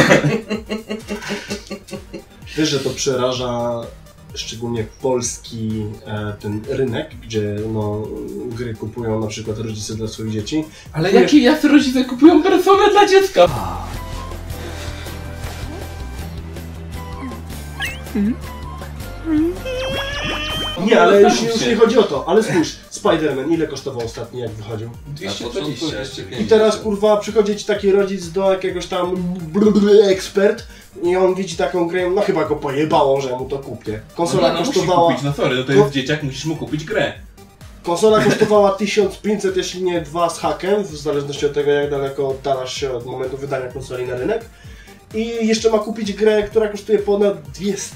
Wiesz, 2.58 2.70
że 2.70 2.80
to 2.80 2.90
przeraża 2.90 3.82
szczególnie 4.34 4.86
polski 5.02 5.86
e, 6.06 6.34
ten 6.40 6.62
rynek, 6.70 7.10
gdzie 7.24 7.56
no, 7.74 8.08
gry 8.50 8.74
kupują 8.74 9.20
na 9.20 9.28
przykład 9.28 9.58
rodzice 9.58 9.96
dla 9.96 10.08
swoich 10.08 10.32
dzieci. 10.32 10.64
Ale 10.94 11.12
jakie 11.12 11.40
jacy 11.40 11.68
rodzice 11.68 12.06
kupują 12.06 12.44
personę 12.44 12.92
dla 12.92 13.08
dziecka? 13.08 13.48
Nie, 20.86 21.02
ale 21.02 21.22
już, 21.22 21.32
zastanów 21.32 21.54
już 21.54 21.64
się. 21.64 21.70
nie 21.70 21.76
chodzi 21.76 21.98
o 21.98 22.04
to. 22.04 22.26
Ale 22.28 22.44
spójrz, 22.44 22.76
Spider-Man 22.92 23.54
ile 23.54 23.68
kosztował 23.68 24.06
ostatni 24.06 24.40
jak 24.40 24.52
wychodził? 24.52 24.88
Na 24.88 25.32
początku 25.32 25.52
220. 25.52 25.86
250. 25.88 26.42
I 26.42 26.46
teraz 26.46 26.78
kurwa 26.78 27.18
przychodzi 27.18 27.56
ci 27.56 27.66
taki 27.66 27.92
rodzic 27.92 28.30
do 28.32 28.52
jakiegoś 28.52 28.88
tam 28.88 29.16
ekspert 30.10 30.64
i 31.04 31.16
on 31.16 31.36
widzi 31.36 31.56
taką 31.58 31.88
grę, 31.88 32.10
no 32.10 32.22
chyba 32.22 32.46
go 32.46 32.56
pojebało, 32.56 33.22
że 33.22 33.30
mu 33.38 33.46
to 33.46 33.58
kupię. 33.60 34.00
Konsola 34.16 34.48
no, 34.48 34.54
no, 34.54 34.60
musi 34.60 34.72
kosztowała, 34.74 35.08
kupić, 35.08 35.24
no 35.24 35.34
sorry, 35.34 35.56
no 35.56 35.64
to 35.64 35.68
Ko- 35.74 35.80
jest 35.80 35.92
dzieciak, 35.92 36.24
musisz 36.24 36.46
mu 36.46 36.56
kupić 36.56 36.84
grę. 36.86 37.14
konsola 37.84 38.24
kosztowała 38.24 38.72
1500, 38.72 39.58
jeśli 39.58 39.84
nie 39.84 40.02
2 40.02 40.30
z 40.30 40.40
hakiem, 40.40 40.84
w 40.84 40.98
zależności 40.98 41.46
od 41.46 41.54
tego 41.54 41.72
jak 41.72 41.90
daleko 41.92 42.30
oddalasz 42.30 42.74
się 42.74 42.92
od 42.92 43.06
momentu 43.06 43.38
wydania 43.38 43.68
konsoli 43.72 44.06
na 44.08 44.16
rynek. 44.16 44.46
I 45.14 45.48
jeszcze 45.48 45.70
ma 45.70 45.80
kupić 45.80 46.14
grę, 46.14 46.44
która 46.44 46.68
kosztuje 46.68 47.00
ponad 47.00 47.42
200 47.42 47.96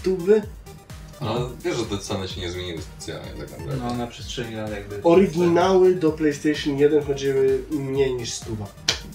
Ale 1.21 1.49
wiesz, 1.63 1.77
że 1.77 1.85
te 1.85 1.97
ceny 1.97 2.27
się 2.27 2.41
nie 2.41 2.51
zmieniły 2.51 2.81
specjalnie 2.81 3.31
tak 3.31 3.51
naprawdę. 3.51 3.75
No 3.77 3.93
na 3.93 4.07
przestrzeni 4.07 4.55
lat 4.55 4.71
jakby... 4.71 5.03
Oryginały 5.03 5.95
do 5.95 6.11
PlayStation 6.11 6.77
1 6.77 7.03
chodziły 7.03 7.63
mniej 7.71 8.13
niż 8.13 8.33
100. 8.33 8.45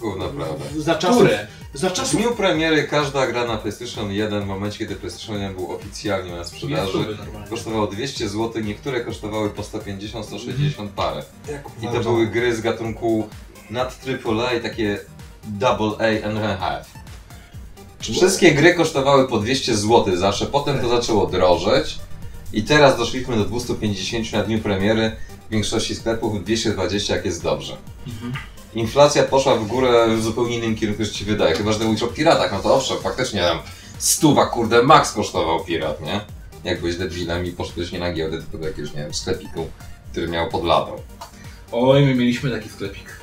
Gówno 0.01 0.29
prawda. 0.29 0.65
Za 0.79 0.95
czasów, 0.95 1.17
Które? 1.23 1.47
za 1.75 1.91
W 1.91 1.93
czasów 1.93 2.21
dniu 2.21 2.35
premiery 2.35 2.85
każda 2.85 3.27
gra 3.27 3.47
na 3.47 3.57
PlayStation 3.57 4.13
1 4.13 4.43
w 4.43 4.47
momencie, 4.47 4.79
kiedy 4.79 4.97
PlayStation 4.97 5.35
1 5.35 5.55
był 5.55 5.73
oficjalnie 5.73 6.33
na 6.33 6.45
sprzedaży 6.45 7.19
kosztowało 7.51 7.87
200 7.87 8.29
zł, 8.29 8.63
niektóre 8.63 9.01
kosztowały 9.01 9.51
po 9.51 9.63
150-160 9.63 10.89
parę. 10.97 11.23
jak 11.53 11.63
I 11.83 11.87
to 11.87 12.01
były 12.01 12.27
gry 12.27 12.57
z 12.57 12.61
gatunku 12.61 13.29
nad 13.71 14.01
AAA, 14.25 14.61
takie 14.63 14.99
double 15.45 15.93
A 15.99 16.27
and 16.27 16.39
a 16.39 16.57
half. 16.57 16.96
Wszystkie 18.13 18.53
gry 18.55 18.75
kosztowały 18.75 19.29
po 19.29 19.39
200 19.39 19.77
zł 19.77 20.17
zawsze, 20.17 20.47
potem 20.47 20.79
to 20.79 20.89
zaczęło 20.89 21.27
drożeć 21.27 21.99
i 22.53 22.63
teraz 22.63 22.99
doszliśmy 22.99 23.37
do 23.37 23.45
250 23.45 24.33
na 24.33 24.43
dniu 24.43 24.59
premiery, 24.59 25.17
w 25.49 25.53
większości 25.53 25.95
sklepów 25.95 26.45
220 26.45 27.17
jak 27.17 27.25
jest 27.25 27.43
dobrze. 27.43 27.77
Inflacja 28.75 29.23
poszła 29.23 29.57
w 29.57 29.67
górę 29.67 30.17
w 30.17 30.23
zupełnie 30.23 30.57
innym 30.57 30.77
kierunku 30.77 31.03
niż 31.03 31.11
ci 31.11 31.25
wydaje, 31.25 31.55
chyba 31.55 31.73
że 31.73 31.85
mówisz 31.85 32.03
o 32.03 32.07
piratach, 32.07 32.53
no 32.53 32.59
to 32.59 32.75
owszem, 32.75 32.97
faktycznie 33.03 33.41
tam 33.41 33.59
stuwa 33.99 34.47
kurde 34.47 34.83
max 34.83 35.13
kosztował 35.13 35.65
pirat, 35.65 36.01
nie? 36.01 36.21
Jak 36.65 36.81
byłeś 36.81 36.97
debilem 36.97 37.47
i 37.47 37.53
poszedłeś 37.53 37.93
nie 37.93 37.99
na 37.99 38.13
giełdę, 38.13 38.39
tylko 38.43 38.59
do 38.59 38.67
jakiegoś, 38.67 38.93
nie 38.93 39.01
wiem, 39.01 39.15
sklepiku, 39.15 39.67
który 40.13 40.29
miał 40.29 40.49
pod 40.49 40.65
ladą. 40.65 40.93
Oj, 41.73 42.07
my 42.07 42.15
mieliśmy 42.15 42.51
taki 42.51 42.69
sklepik. 42.69 43.16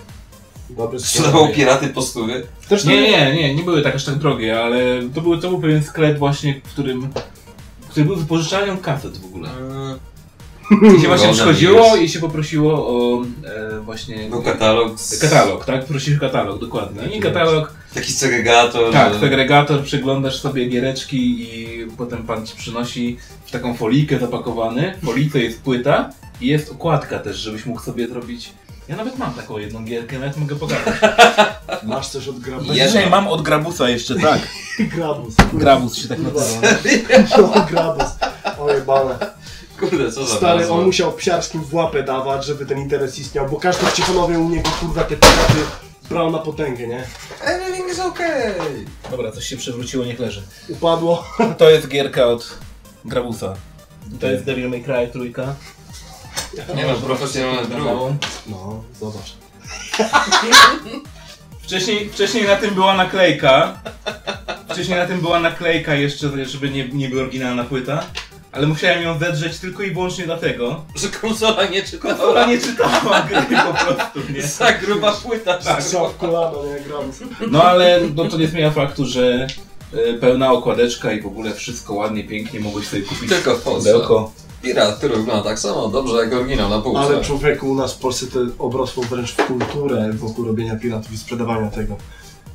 Dobry 0.70 1.00
Sprzedawał 1.00 1.48
piraty 1.48 1.88
po 1.88 2.02
stówy? 2.02 2.48
Też 2.70 2.86
Nie, 2.86 3.02
nie, 3.02 3.36
nie, 3.36 3.56
nie 3.56 3.64
były 3.64 3.82
tak 3.82 3.96
aż 3.96 4.06
tak 4.06 4.16
drogie, 4.16 4.62
ale 4.62 4.80
to 5.16 5.22
był, 5.22 5.38
to 5.38 5.50
był 5.50 5.62
pewien 5.62 5.84
sklep 5.84 6.18
właśnie, 6.18 6.62
w 6.66 6.70
którym... 6.70 7.10
Który 7.90 8.06
był 8.06 8.16
wypożyczalnią 8.16 8.78
kaset 8.78 9.18
w 9.18 9.26
ogóle. 9.26 9.50
I 10.98 11.02
się 11.02 11.08
właśnie 11.08 11.34
przychodziło 11.34 11.96
i 11.96 12.10
się 12.10 12.20
poprosiło 12.20 12.88
o 12.88 13.24
e, 13.24 13.80
właśnie... 13.80 14.30
Był 14.30 14.42
katalog 14.42 15.00
z... 15.00 15.20
Katalog, 15.20 15.66
tak? 15.66 15.86
Prosisz 15.86 16.20
katalog, 16.20 16.60
dokładnie. 16.60 17.18
I 17.18 17.20
katalog, 17.20 17.74
Taki 17.94 18.14
segregator. 18.14 18.94
tak, 18.94 19.16
segregator, 19.20 19.84
przeglądasz 19.84 20.40
sobie 20.40 20.66
giereczki 20.66 21.42
i 21.42 21.88
potem 21.98 22.24
pan 22.24 22.46
ci 22.46 22.56
przynosi 22.56 23.18
w 23.46 23.52
taką 23.52 23.74
folikę 23.74 24.20
zapakowany. 24.20 24.94
W 25.02 25.06
folice 25.06 25.40
jest 25.40 25.62
płyta 25.62 26.10
i 26.42 26.48
jest 26.48 26.72
okładka 26.72 27.20
też, 27.20 27.38
żebyś 27.38 27.66
mógł 27.66 27.82
sobie 27.82 28.08
zrobić... 28.08 28.52
Ja 28.88 28.96
nawet 28.96 29.18
mam 29.18 29.34
taką 29.34 29.58
jedną 29.58 29.86
gierkę, 29.86 30.20
nawet 30.20 30.38
mogę 30.38 30.56
pokazać. 30.56 30.94
Masz 31.84 32.08
coś 32.10 32.28
od 32.28 32.40
grabusa. 32.40 32.74
Dzisiaj 32.74 33.10
mam 33.10 33.28
od 33.28 33.42
Grabusa 33.42 33.90
jeszcze, 33.90 34.16
tak. 34.16 34.40
Grabus. 34.96 35.36
Grabus 35.54 35.96
się 35.96 36.08
tak 36.08 36.20
nazywa. 36.20 36.68
No, 37.38 37.66
grabus. 37.70 38.06
Ojebane. 38.60 39.16
Kurde, 39.80 40.12
co 40.12 40.26
za 40.26 40.36
Stary, 40.36 40.60
nazwa. 40.60 40.76
on 40.76 40.86
musiał 40.86 41.12
psiarskim 41.14 41.64
w 41.64 41.74
łapę 41.74 42.04
dawać, 42.04 42.46
żeby 42.46 42.66
ten 42.66 42.78
interes 42.80 43.20
istniał, 43.20 43.50
bo 43.50 43.60
każdy 43.60 43.86
w 43.86 43.94
Ciechanowie 43.94 44.40
u 44.40 44.50
niego, 44.50 44.70
kurwa, 44.80 45.04
te 45.04 45.16
piraty 45.16 45.60
brał 46.10 46.32
na 46.32 46.38
potęgę, 46.38 46.88
nie? 46.88 47.04
Everything 47.42 47.92
is 47.92 48.00
okay. 48.00 48.54
Dobra, 49.12 49.32
coś 49.32 49.46
się 49.48 49.58
przewróciło, 49.58 50.06
niech 50.06 50.20
leży. 50.20 50.42
Upadło. 50.70 51.24
To 51.58 51.70
jest 51.70 51.88
gierka 51.88 52.26
od 52.26 52.58
Grabusa. 53.06 53.54
To 54.20 54.28
jest 54.28 54.44
Devil 54.44 54.70
May 54.70 54.84
Cry 54.84 55.08
trójka. 55.12 55.56
Nie 56.76 56.86
no, 56.86 56.94
profesjonalny 56.94 57.68
druk. 57.68 57.88
No, 58.48 58.84
zobacz. 59.00 59.34
Wcześniej, 61.64 62.10
wcześniej 62.10 62.48
na 62.48 62.56
tym 62.56 62.74
była 62.74 62.96
naklejka. 62.96 63.82
Wcześniej 64.70 64.98
na 64.98 65.06
tym 65.06 65.22
była 65.22 65.40
naklejka 65.40 65.96
jeszcze, 65.96 66.46
żeby 66.46 66.70
nie, 66.70 66.88
nie 66.90 67.10
była 67.10 67.22
oryginalna 67.22 67.64
płyta. 67.64 68.04
Ale 68.52 68.68
musiałem 68.68 69.04
ją 69.04 69.20
zedrzeć 69.20 69.60
tylko 69.60 69.84
i 69.84 69.92
wyłącznie 69.92 70.26
dlatego. 70.26 70.86
Że 70.96 71.08
konsola 71.08 71.66
nie 71.66 71.84
czytała. 71.84 72.14
Konsola 72.14 72.46
nie 72.46 72.58
czytała 72.58 73.22
gry 73.30 73.58
po 73.58 73.74
prostu, 73.86 74.32
nie? 74.34 74.42
Za 74.42 74.72
gruba 74.74 75.12
płyta. 75.12 75.58
Tak. 75.58 75.84
Strzał 75.84 76.10
w 76.10 76.18
kolano, 76.18 76.58
nie? 76.66 76.82
Grabus. 76.82 77.16
No 77.52 77.64
ale 77.64 78.02
no, 78.16 78.26
to 78.26 78.38
nie 78.38 78.48
zmienia 78.48 78.72
faktu, 78.72 79.06
że 79.06 79.48
e, 79.94 80.14
pełna 80.14 80.52
okładeczka 80.52 81.12
i 81.12 81.22
w 81.22 81.26
ogóle 81.26 81.54
wszystko 81.54 81.94
ładnie, 81.94 82.24
pięknie 82.24 82.60
mogłeś 82.60 82.88
sobie 82.88 83.02
kupić 83.02 83.30
Tylko 83.30 83.56
w 83.56 83.62
Polsce. 83.62 83.92
pudełko. 83.92 84.32
Pirat, 84.64 84.98
który 84.98 85.16
wygląda 85.16 85.44
tak 85.44 85.60
samo 85.60 85.88
dobrze 85.88 86.16
jak 86.18 86.34
oryginał 86.34 86.70
na 86.70 86.82
półce. 86.82 87.00
Ale 87.00 87.22
człowieku, 87.22 87.72
u 87.72 87.76
nas 87.76 87.94
w 87.94 87.98
Polsce 87.98 88.26
to 88.28 88.40
obrosło 88.60 89.04
wręcz 89.04 89.32
w 89.32 89.48
kulturę 89.48 90.10
wokół 90.14 90.46
robienia 90.46 90.76
piratów 90.76 91.12
i 91.14 91.18
sprzedawania 91.18 91.72
tego. 91.72 91.98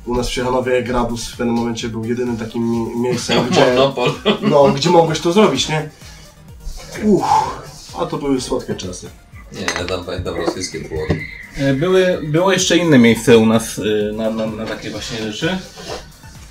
U 0.05 0.15
nas 0.15 0.27
w 0.29 0.31
Ciechanowie 0.31 0.83
Grabus 0.83 1.27
w 1.27 1.37
pewnym 1.37 1.55
momencie 1.55 1.89
był 1.89 2.05
jedynym 2.05 2.37
takim 2.37 2.71
mi- 2.71 2.95
miejscem, 2.99 3.45
gdzie, 3.49 3.65
Monopol. 3.75 4.11
no, 4.41 4.69
gdzie 4.71 4.89
mogłeś 4.89 5.19
to 5.19 5.31
zrobić, 5.33 5.69
nie? 5.69 5.89
Uff, 7.03 7.23
a 7.99 8.05
to 8.05 8.17
były 8.17 8.41
słodkie 8.41 8.75
czasy. 8.75 9.09
Nie, 9.53 9.61
ja 9.61 9.85
tam 9.85 10.03
pamiętam 10.05 10.35
rosyjskie 10.35 10.79
płoty. 10.79 11.19
E, 11.57 11.73
Były, 11.73 12.19
było 12.23 12.51
jeszcze 12.51 12.77
inne 12.77 12.97
miejsce 12.99 13.37
u 13.37 13.45
nas 13.45 13.79
e, 13.79 14.13
na, 14.13 14.29
na, 14.29 14.45
na 14.47 14.65
takie 14.65 14.89
właśnie 14.91 15.17
rzeczy. 15.31 15.57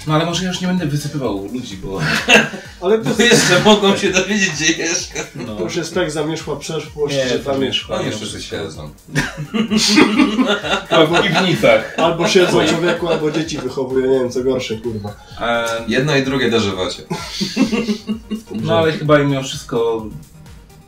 No 0.08 0.14
ale 0.14 0.26
może 0.26 0.42
ja 0.44 0.48
już 0.48 0.60
nie 0.60 0.66
będę 0.66 0.86
wysypywał 0.86 1.48
ludzi, 1.52 1.76
bo 1.76 2.00
Ale 2.80 2.98
to, 2.98 3.10
Bo 3.10 3.22
jeszcze 3.22 3.60
mogą 3.64 3.96
się 3.96 4.10
dowiedzieć, 4.10 4.50
gdzie 4.50 4.78
mieszka. 4.84 5.20
no, 5.34 5.56
to 5.56 5.62
już 5.62 5.76
jest 5.76 5.94
tak 5.94 6.10
zamieszła 6.10 6.56
przeszłość, 6.56 7.16
nie, 7.16 7.28
że 7.28 7.38
tam 7.38 7.60
wiesz, 7.60 7.90
Oni 7.90 8.10
wszyscy 8.10 8.42
siedzą. 8.42 8.90
chyba 10.88 11.06
w 11.06 11.22
piwnicach. 11.22 11.94
albo 11.96 12.28
siedzą 12.28 12.66
człowieku, 12.66 13.08
albo 13.08 13.30
dzieci 13.30 13.58
wychowuje, 13.58 14.08
nie 14.08 14.18
wiem 14.18 14.30
co 14.30 14.44
gorsze, 14.44 14.76
kurwa. 14.76 15.14
E, 15.40 15.66
Jedno 15.88 16.16
i 16.16 16.22
drugie 16.22 16.50
dożywacie. 16.50 17.02
no 18.64 18.78
ale 18.78 18.92
chyba 18.92 19.18
mimo 19.18 19.42
wszystko 19.42 20.06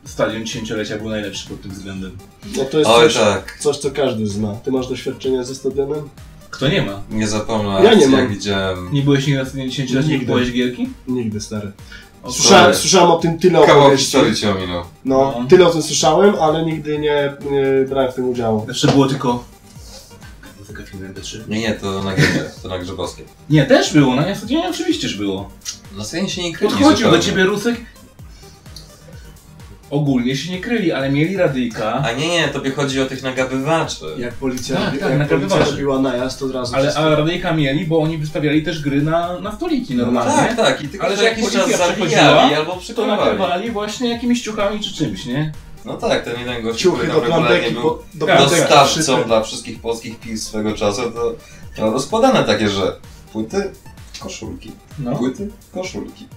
stadion 0.05 0.45
dziesięciolecia 0.45 0.97
był 0.97 1.09
najlepszy 1.09 1.49
pod 1.49 1.61
tym 1.61 1.71
względem. 1.71 2.17
No 2.57 2.65
to 2.65 2.79
jest 2.79 2.89
Oj 2.91 3.03
coś, 3.05 3.13
tak, 3.15 3.57
coś, 3.59 3.77
co 3.77 3.91
każdy 3.91 4.27
zna. 4.27 4.55
Ty 4.55 4.71
masz 4.71 4.87
doświadczenie 4.87 5.43
ze 5.43 5.55
stadionem? 5.55 6.09
Kto 6.51 6.67
nie 6.67 6.81
ma? 6.81 7.01
nie 7.09 7.27
zapomnę 7.27 7.83
Ja 7.83 7.93
nie 7.93 8.07
mam. 8.07 8.19
jak 8.19 8.29
widziałem 8.29 8.93
Nie 8.93 9.01
byłeś 9.01 9.27
nigdy 9.27 9.39
na 9.43 9.45
stadionie 9.49 9.69
dziesięciolecia, 9.69 10.09
nie 10.09 10.19
kupołeś 10.19 10.51
gierki? 10.51 10.89
Nigdy, 11.07 11.41
stary. 11.41 11.71
Słyszałem, 12.29 12.75
słyszałem 12.75 13.11
o 13.11 13.17
tym 13.17 13.39
tyle 13.39 13.65
kawał 13.65 13.97
historii 13.97 14.35
cię 14.35 14.51
ominął. 14.55 14.83
No, 15.05 15.35
No. 15.39 15.45
tyle 15.49 15.67
o 15.67 15.69
tym 15.69 15.81
słyszałem, 15.81 16.35
ale 16.35 16.65
nigdy 16.65 16.97
nie, 16.99 17.33
nie 17.51 17.85
brałem 17.89 18.11
w 18.11 18.15
tym 18.15 18.29
udziału. 18.29 18.65
Jeszcze 18.67 18.87
było 18.87 19.07
tylko... 19.07 19.43
Muzyka 20.59 20.83
filmu 20.83 21.05
MP3. 21.13 21.49
Nie, 21.49 21.59
nie, 21.59 21.73
to 21.73 22.03
na 22.03 22.15
giełdzie, 22.15 22.45
to 22.63 22.67
na 22.69 22.79
Grzybowskiej. 22.79 23.25
Nie, 23.49 23.65
też 23.65 23.93
było, 23.93 24.15
na 24.15 24.35
stadionie 24.35 24.69
oczywiście 24.69 25.09
że 25.09 25.17
było. 25.17 25.49
Na 25.97 26.03
scenie 26.03 26.29
się 26.29 26.43
nie 26.43 26.53
kryli 26.53 26.73
Podchodził 26.73 27.11
do 27.11 27.19
ciebie 27.19 27.43
Rusek. 27.43 27.75
Ogólnie 29.91 30.35
się 30.35 30.51
nie 30.51 30.59
kryli, 30.59 30.91
ale 30.91 31.11
mieli 31.11 31.37
radyjka. 31.37 31.93
A 31.93 32.11
nie, 32.11 32.29
nie, 32.29 32.47
tobie 32.47 32.71
chodzi 32.71 33.01
o 33.01 33.05
tych 33.05 33.23
nagabywaczy. 33.23 34.05
Jak 34.17 34.33
policja, 34.33 34.75
Tak, 34.75 34.99
tak, 34.99 35.19
jak 35.19 35.29
policja 35.29 35.65
robiła 35.65 35.99
najazd, 35.99 36.39
to 36.39 36.45
od 36.45 36.51
razu 36.51 36.75
Ale 36.75 36.83
wszystko- 36.83 37.03
a 37.03 37.15
radyjka 37.15 37.53
mieli, 37.53 37.85
bo 37.85 37.99
oni 37.99 38.17
wystawiali 38.17 38.63
też 38.63 38.81
gry 38.81 39.01
na, 39.01 39.39
na 39.39 39.51
stoliki 39.55 39.95
normalnie. 39.95 40.33
Tak, 40.33 40.55
tak, 40.55 40.81
i 40.83 40.87
tylko 40.89 41.05
Ale 41.05 41.15
że 41.15 41.21
że 41.21 41.27
jak 41.27 41.37
jakiś 41.37 41.53
czas 41.53 41.63
policja 41.63 41.77
zabijali 41.77 42.11
przechodziła, 42.11 42.57
albo 42.57 42.77
To 42.95 43.05
nakrywali 43.05 43.71
właśnie 43.71 44.09
jakimiś 44.09 44.41
ciuchami 44.41 44.79
czy 44.79 44.93
czymś, 44.93 45.25
nie? 45.25 45.51
No 45.85 45.93
tak, 45.93 46.23
ten 46.25 46.39
jeden 46.39 46.63
gość, 46.63 46.79
ciuchy 46.79 47.07
który 47.07 47.13
do 47.13 47.27
tam 47.27 47.31
regularnie 47.43 47.71
był 47.71 47.81
bo, 47.83 48.03
do 48.13 48.25
Tak, 48.25 48.39
dostawcą 48.39 49.23
dla 49.23 49.41
wszystkich 49.43 49.79
polskich 49.79 50.19
pił 50.19 50.37
swego 50.37 50.73
czasu, 50.73 51.01
to 51.11 51.35
miał 51.77 51.91
rozkładane 51.93 52.43
takie, 52.43 52.69
że 52.69 52.95
płyty, 53.33 53.71
koszulki, 54.19 54.71
No. 54.99 55.15
płyty, 55.15 55.49
koszulki. 55.73 56.27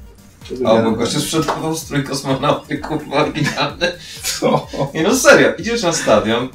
Albo 0.51 0.77
wymiana. 0.77 0.91
gościu 0.91 1.21
sprzedawał 1.21 1.77
strój 1.77 2.05
kosmonauty, 2.05 2.79
kurwa, 2.79 3.17
oryginalny. 3.17 3.93
Co? 4.23 4.67
Nie 4.95 5.03
no 5.03 5.15
serio, 5.15 5.55
idziesz 5.59 5.83
na 5.83 5.93
stadion, 5.93 6.49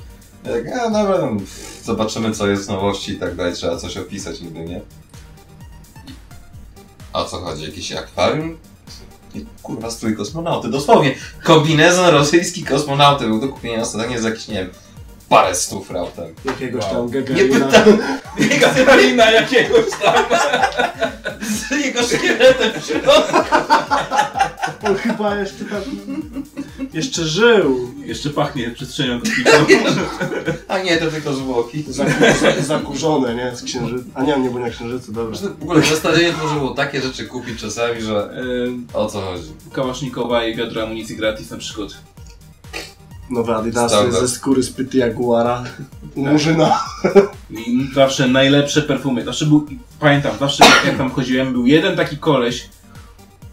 jak, 0.45 0.67
a 0.67 0.89
dobra, 0.89 1.17
no, 1.21 1.41
zobaczymy 1.83 2.31
co 2.31 2.47
jest 2.47 2.69
nowości 2.69 3.11
i 3.11 3.15
tak 3.15 3.35
dalej, 3.35 3.53
trzeba 3.53 3.77
coś 3.77 3.97
opisać 3.97 4.41
niby, 4.41 4.59
nie? 4.59 4.81
A 7.13 7.23
co 7.23 7.39
chodzi, 7.39 7.63
jakiś 7.63 7.91
akwarium? 7.91 8.57
I, 9.35 9.45
kurwa, 9.63 9.91
strój 9.91 10.15
kosmonauty, 10.15 10.69
dosłownie, 10.69 11.15
kombinezon 11.43 12.07
rosyjski 12.07 12.63
kosmonauty 12.63 13.27
był 13.27 13.39
do 13.39 13.47
kupienia 13.47 13.77
na 13.77 13.85
stadionie 13.85 14.21
za 14.21 14.29
jakieś, 14.29 14.47
nie 14.47 14.55
wiem, 14.55 14.69
parę 15.29 15.55
stów 15.55 15.91
rautem. 15.91 16.25
Jakiegoś 16.45 16.83
Wow. 16.83 16.93
tam 16.93 17.05
Nie 17.05 17.11
Gagarina. 17.21 17.65
pytam, 17.65 17.97
Gagarina 18.59 19.31
jakiegoś 19.31 19.85
tam. 20.03 20.15
z 21.41 21.71
jego 21.85 22.03
szkieletem 22.03 22.81
w 22.81 22.85
środku. 22.85 23.37
On 24.87 24.95
chyba 24.95 25.35
jeszcze 25.35 25.65
tam... 25.65 25.81
Jeszcze 26.93 27.23
żył. 27.25 27.91
Jeszcze 28.05 28.29
pachnie 28.29 28.69
przestrzenią 28.71 29.19
kosmiczną. 29.19 29.51
A 30.67 30.79
nie, 30.79 30.97
to 30.97 31.11
tylko 31.11 31.33
zwłoki. 31.33 31.83
Zakur- 31.83 32.61
zakurzone, 32.61 33.35
nie? 33.35 33.55
Z 33.55 33.63
księżyca. 33.63 34.03
A 34.13 34.23
nie, 34.23 34.39
nie, 34.39 34.49
bo 34.49 34.59
na 34.59 34.69
księżycu, 34.69 35.11
dobra. 35.11 35.37
W 35.59 35.63
ogóle 35.63 35.81
zestawienie 35.81 36.33
to 36.33 36.53
było 36.53 36.71
takie 36.73 37.01
rzeczy 37.01 37.25
kupić 37.25 37.61
czasami, 37.61 38.01
że... 38.01 38.29
O 38.93 39.05
co 39.07 39.21
chodzi? 39.21 39.43
Kałasznikowa 39.73 40.45
i 40.45 40.55
wiadro 40.55 40.83
amunicji 40.83 41.15
gratis 41.15 41.51
na 41.51 41.57
przykład. 41.57 41.89
Nowe 43.29 43.55
adidasy 43.55 43.95
Standard. 43.95 44.21
ze 44.21 44.27
skóry 44.27 44.63
z 44.63 44.69
pyty 44.69 44.97
jaguara. 44.97 45.63
U 46.15 46.25
Murzyna. 46.25 46.83
I 47.49 47.89
zawsze 47.93 48.27
najlepsze 48.27 48.81
perfumy. 48.81 49.25
Zawsze 49.25 49.45
był, 49.45 49.67
pamiętam, 49.99 50.31
zawsze 50.39 50.65
jak, 50.85 50.97
tam 50.97 51.11
chodziłem, 51.11 51.53
był 51.53 51.65
jeden 51.65 51.97
taki 51.97 52.17
koleś, 52.17 52.69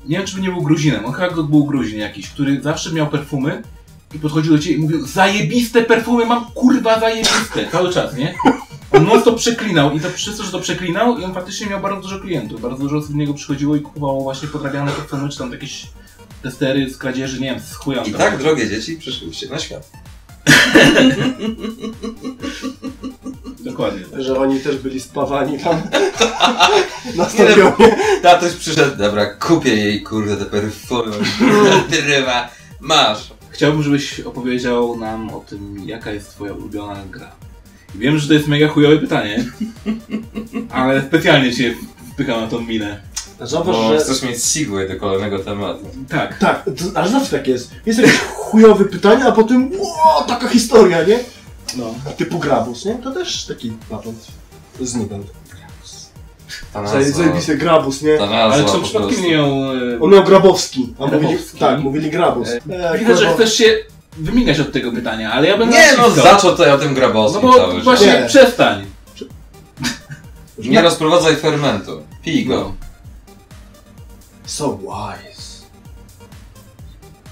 nie 0.08 0.16
wiem 0.16 0.26
czy 0.26 0.34
by 0.34 0.40
nie 0.40 0.50
był 0.50 0.62
Gruzinem, 0.62 1.04
on 1.04 1.12
chyba 1.12 1.42
był 1.42 1.64
Gruzin 1.64 1.98
jakiś, 1.98 2.30
który 2.30 2.62
zawsze 2.62 2.92
miał 2.92 3.06
perfumy 3.06 3.62
i 4.14 4.18
podchodził 4.18 4.52
do 4.52 4.58
ciebie 4.58 4.76
i 4.76 4.78
mówił 4.78 5.06
zajebiste 5.06 5.82
perfumy 5.82 6.26
mam, 6.26 6.44
kurwa 6.44 7.00
zajebiste, 7.00 7.70
cały 7.72 7.92
czas, 7.92 8.16
nie? 8.16 8.34
On 8.92 9.22
to 9.22 9.32
przeklinał 9.32 9.92
i 9.92 10.00
to 10.00 10.08
przez 10.08 10.36
to, 10.36 10.42
że 10.42 10.50
to 10.50 10.60
przeklinał 10.60 11.18
i 11.18 11.24
on 11.24 11.34
faktycznie 11.34 11.66
miał 11.66 11.80
bardzo 11.80 12.02
dużo 12.02 12.20
klientów, 12.20 12.60
bardzo 12.60 12.78
dużo 12.78 12.96
osób 12.96 13.10
do 13.10 13.16
niego 13.16 13.34
przychodziło 13.34 13.76
i 13.76 13.80
kupowało 13.80 14.22
właśnie 14.22 14.48
podrabiane 14.48 14.92
perfumy, 14.92 15.28
czy 15.28 15.38
tam 15.38 15.52
jakieś 15.52 15.86
testery 16.46 16.90
z 16.90 16.96
kradzieży, 16.96 17.40
nie 17.40 17.50
wiem, 17.50 17.60
z 17.60 17.74
chuja. 17.74 18.02
I 18.02 18.12
tak, 18.12 18.38
drogie 18.38 18.68
dzieci, 18.68 18.96
przyszłyście 18.96 19.48
na 19.48 19.58
świat. 19.58 19.90
Dokładnie. 23.60 24.04
tak. 24.04 24.22
Że 24.22 24.38
oni 24.38 24.60
też 24.60 24.76
byli 24.76 25.00
spawani 25.00 25.58
tam. 25.58 25.82
Na 27.16 27.28
stadionie. 27.28 27.96
Tatuś 28.22 28.52
przyszedł, 28.52 28.96
dobra, 28.96 29.26
kupię 29.26 29.76
jej, 29.76 30.02
kurde, 30.02 30.36
te 30.36 30.44
perfumy, 30.44 31.12
drywa, 31.90 32.48
masz. 32.80 33.32
Chciałbym, 33.50 33.82
żebyś 33.82 34.20
opowiedział 34.20 34.96
nam 34.96 35.34
o 35.34 35.40
tym, 35.40 35.88
jaka 35.88 36.10
jest 36.10 36.30
twoja 36.30 36.52
ulubiona 36.52 37.04
gra. 37.10 37.32
Wiem, 37.94 38.18
że 38.18 38.28
to 38.28 38.34
jest 38.34 38.48
mega 38.48 38.68
chujowe 38.68 38.98
pytanie, 38.98 39.44
ale 40.70 41.02
specjalnie 41.02 41.52
cię 41.52 41.74
wpycham 42.12 42.40
na 42.40 42.46
tą 42.46 42.60
minę. 42.60 43.00
Zobacz, 43.40 43.76
Bo 43.76 43.88
że... 43.88 43.98
chcesz 43.98 44.22
mieć 44.22 44.44
segway 44.44 44.88
do 44.88 44.96
kolejnego 45.00 45.38
tematu. 45.38 45.80
Tak. 46.08 46.38
Tak, 46.38 46.64
to, 46.64 47.00
ale 47.00 47.08
zawsze 47.08 47.36
tak 47.38 47.46
jest. 47.48 47.70
Jest 47.86 47.98
jakieś 47.98 48.18
chujowe 48.20 48.84
pytanie, 48.84 49.24
a 49.24 49.32
potem 49.32 49.70
o, 50.04 50.22
taka 50.28 50.48
historia, 50.48 51.02
nie? 51.02 51.18
No. 51.76 51.94
Typu 52.16 52.38
Grabus, 52.38 52.84
nie? 52.84 52.94
To 52.94 53.10
też 53.10 53.44
taki 53.46 53.72
patent 53.90 54.26
z 54.80 54.94
Nibel. 54.94 55.20
Zajebisty 56.84 57.56
Grabus, 57.56 58.02
nie? 58.02 58.18
ta 58.18 58.24
Ale 58.28 58.62
nazwa 58.62 58.72
po 58.78 58.84
przypadkiem 58.84 59.22
nie 59.22 59.32
ją... 59.32 59.46
e, 59.96 60.00
On 60.00 60.10
miał 60.10 60.24
Grabowski, 60.24 60.94
a 60.98 61.06
mówili, 61.06 61.20
Grabowski. 61.28 61.58
tak, 61.58 61.80
mówili 61.80 62.10
Grabus. 62.10 62.48
E, 62.48 62.90
E, 62.90 62.98
Widzę, 62.98 63.16
że 63.16 63.34
chcesz 63.34 63.54
się 63.54 63.76
wymieniać 64.16 64.60
od 64.60 64.72
tego 64.72 64.92
pytania, 64.92 65.32
ale 65.32 65.48
ja 65.48 65.58
bym 65.58 65.70
Nie 65.70 65.92
no, 65.98 66.10
zaczął 66.10 66.50
tutaj 66.50 66.70
o 66.72 66.78
tym 66.78 66.88
No 66.88 66.94
grabowskim 66.94 67.42
bo 67.42 67.54
cały 67.54 67.74
czas. 67.74 67.84
właśnie 67.84 68.06
Nie. 68.06 68.26
przestań. 68.26 68.84
Nie 70.58 70.82
rozprowadzaj 70.82 71.36
fermentu. 71.36 72.02
Pij 72.24 72.46
go. 72.46 72.54
No. 72.56 72.85
So 74.46 74.78
wise. 74.78 75.66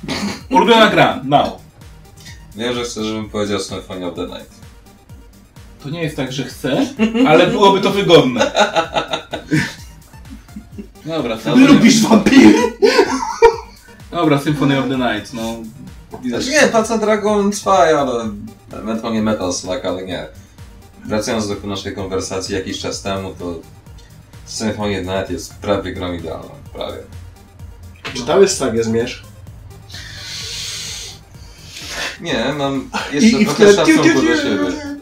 Ulubiona 0.51 0.91
gra, 0.91 1.21
now. 1.25 1.59
Wiem, 2.57 2.75
że 2.75 2.85
chcesz, 2.85 3.07
żebym 3.07 3.31
powiedział 3.31 3.61
Symphony 3.61 4.07
of 4.07 4.15
the 4.15 4.27
Night. 4.27 4.55
To 5.83 5.91
nie 5.91 6.03
jest 6.03 6.17
tak, 6.17 6.33
że 6.33 6.45
chcę, 6.45 6.87
ale 7.29 7.47
byłoby 7.47 7.81
to 7.81 7.91
wygodne. 7.91 8.51
Dobra, 11.07 11.37
to... 11.37 11.57
Lubisz 11.57 12.03
wampiry? 12.03 12.73
Dobra, 14.11 14.39
Symphony 14.39 14.79
of 14.79 14.89
the 14.89 14.97
Night, 14.97 15.33
no... 15.33 15.57
Znaczy 16.29 16.51
nie, 16.51 16.69
Paca 16.69 16.99
Dragon 16.99 17.51
2, 17.51 17.79
ale 17.79 18.31
ewentualnie 18.73 19.23
Metal 19.23 19.53
Slug, 19.53 19.85
ale 19.85 20.07
nie. 20.07 20.27
Wracając 21.05 21.49
do 21.49 21.55
naszej 21.67 21.95
konwersacji 21.95 22.55
jakiś 22.55 22.79
czas 22.81 23.03
temu, 23.03 23.35
to 23.39 23.55
The 24.59 25.03
Night 25.03 25.31
jest 25.31 25.55
prawie 25.55 25.93
grą 25.93 26.13
idealną. 26.13 26.51
Prawie. 26.73 26.99
Czytałeś 28.15 28.51
sagę 28.51 28.85
Zmierz? 28.85 29.23
Nie, 32.21 32.55
mam 32.59 32.91
jeszcze 33.13 33.39
I 33.41 33.45
trochę 33.47 33.73
wtedy- 33.73 33.75
szacunku 33.77 34.23
do 34.23 34.37
siebie. 34.37 34.95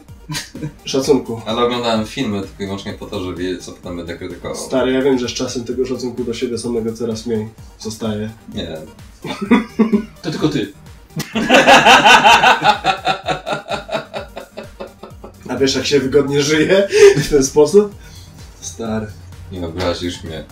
Szacunku. 0.85 1.41
Ale 1.45 1.61
oglądałem 1.63 2.05
filmy 2.05 2.41
tylko 2.41 2.63
i 2.63 2.65
wyłącznie 2.65 2.93
po 2.93 3.05
to, 3.05 3.23
żeby 3.23 3.35
wiedzieć, 3.43 3.63
co 3.63 3.71
potem 3.71 3.97
będę 3.97 4.17
krytykował. 4.17 4.57
Stary, 4.57 4.91
ja 4.91 5.01
wiem, 5.01 5.19
że 5.19 5.29
z 5.29 5.31
czasem 5.31 5.63
tego 5.63 5.85
szacunku 5.85 6.23
do 6.23 6.33
siebie 6.33 6.57
samego 6.57 6.93
coraz 6.93 7.25
mniej 7.25 7.49
zostaje. 7.79 8.29
Nie. 8.53 8.77
To 10.21 10.31
tylko 10.31 10.49
ty. 10.49 10.73
A 15.49 15.55
wiesz, 15.57 15.75
jak 15.75 15.85
się 15.85 15.99
wygodnie 15.99 16.41
żyje 16.41 16.87
w 17.17 17.29
ten 17.29 17.43
sposób? 17.43 17.95
Stary. 18.61 19.07
Nie 19.53 19.67
obrazisz 19.67 20.23
mnie. 20.23 20.43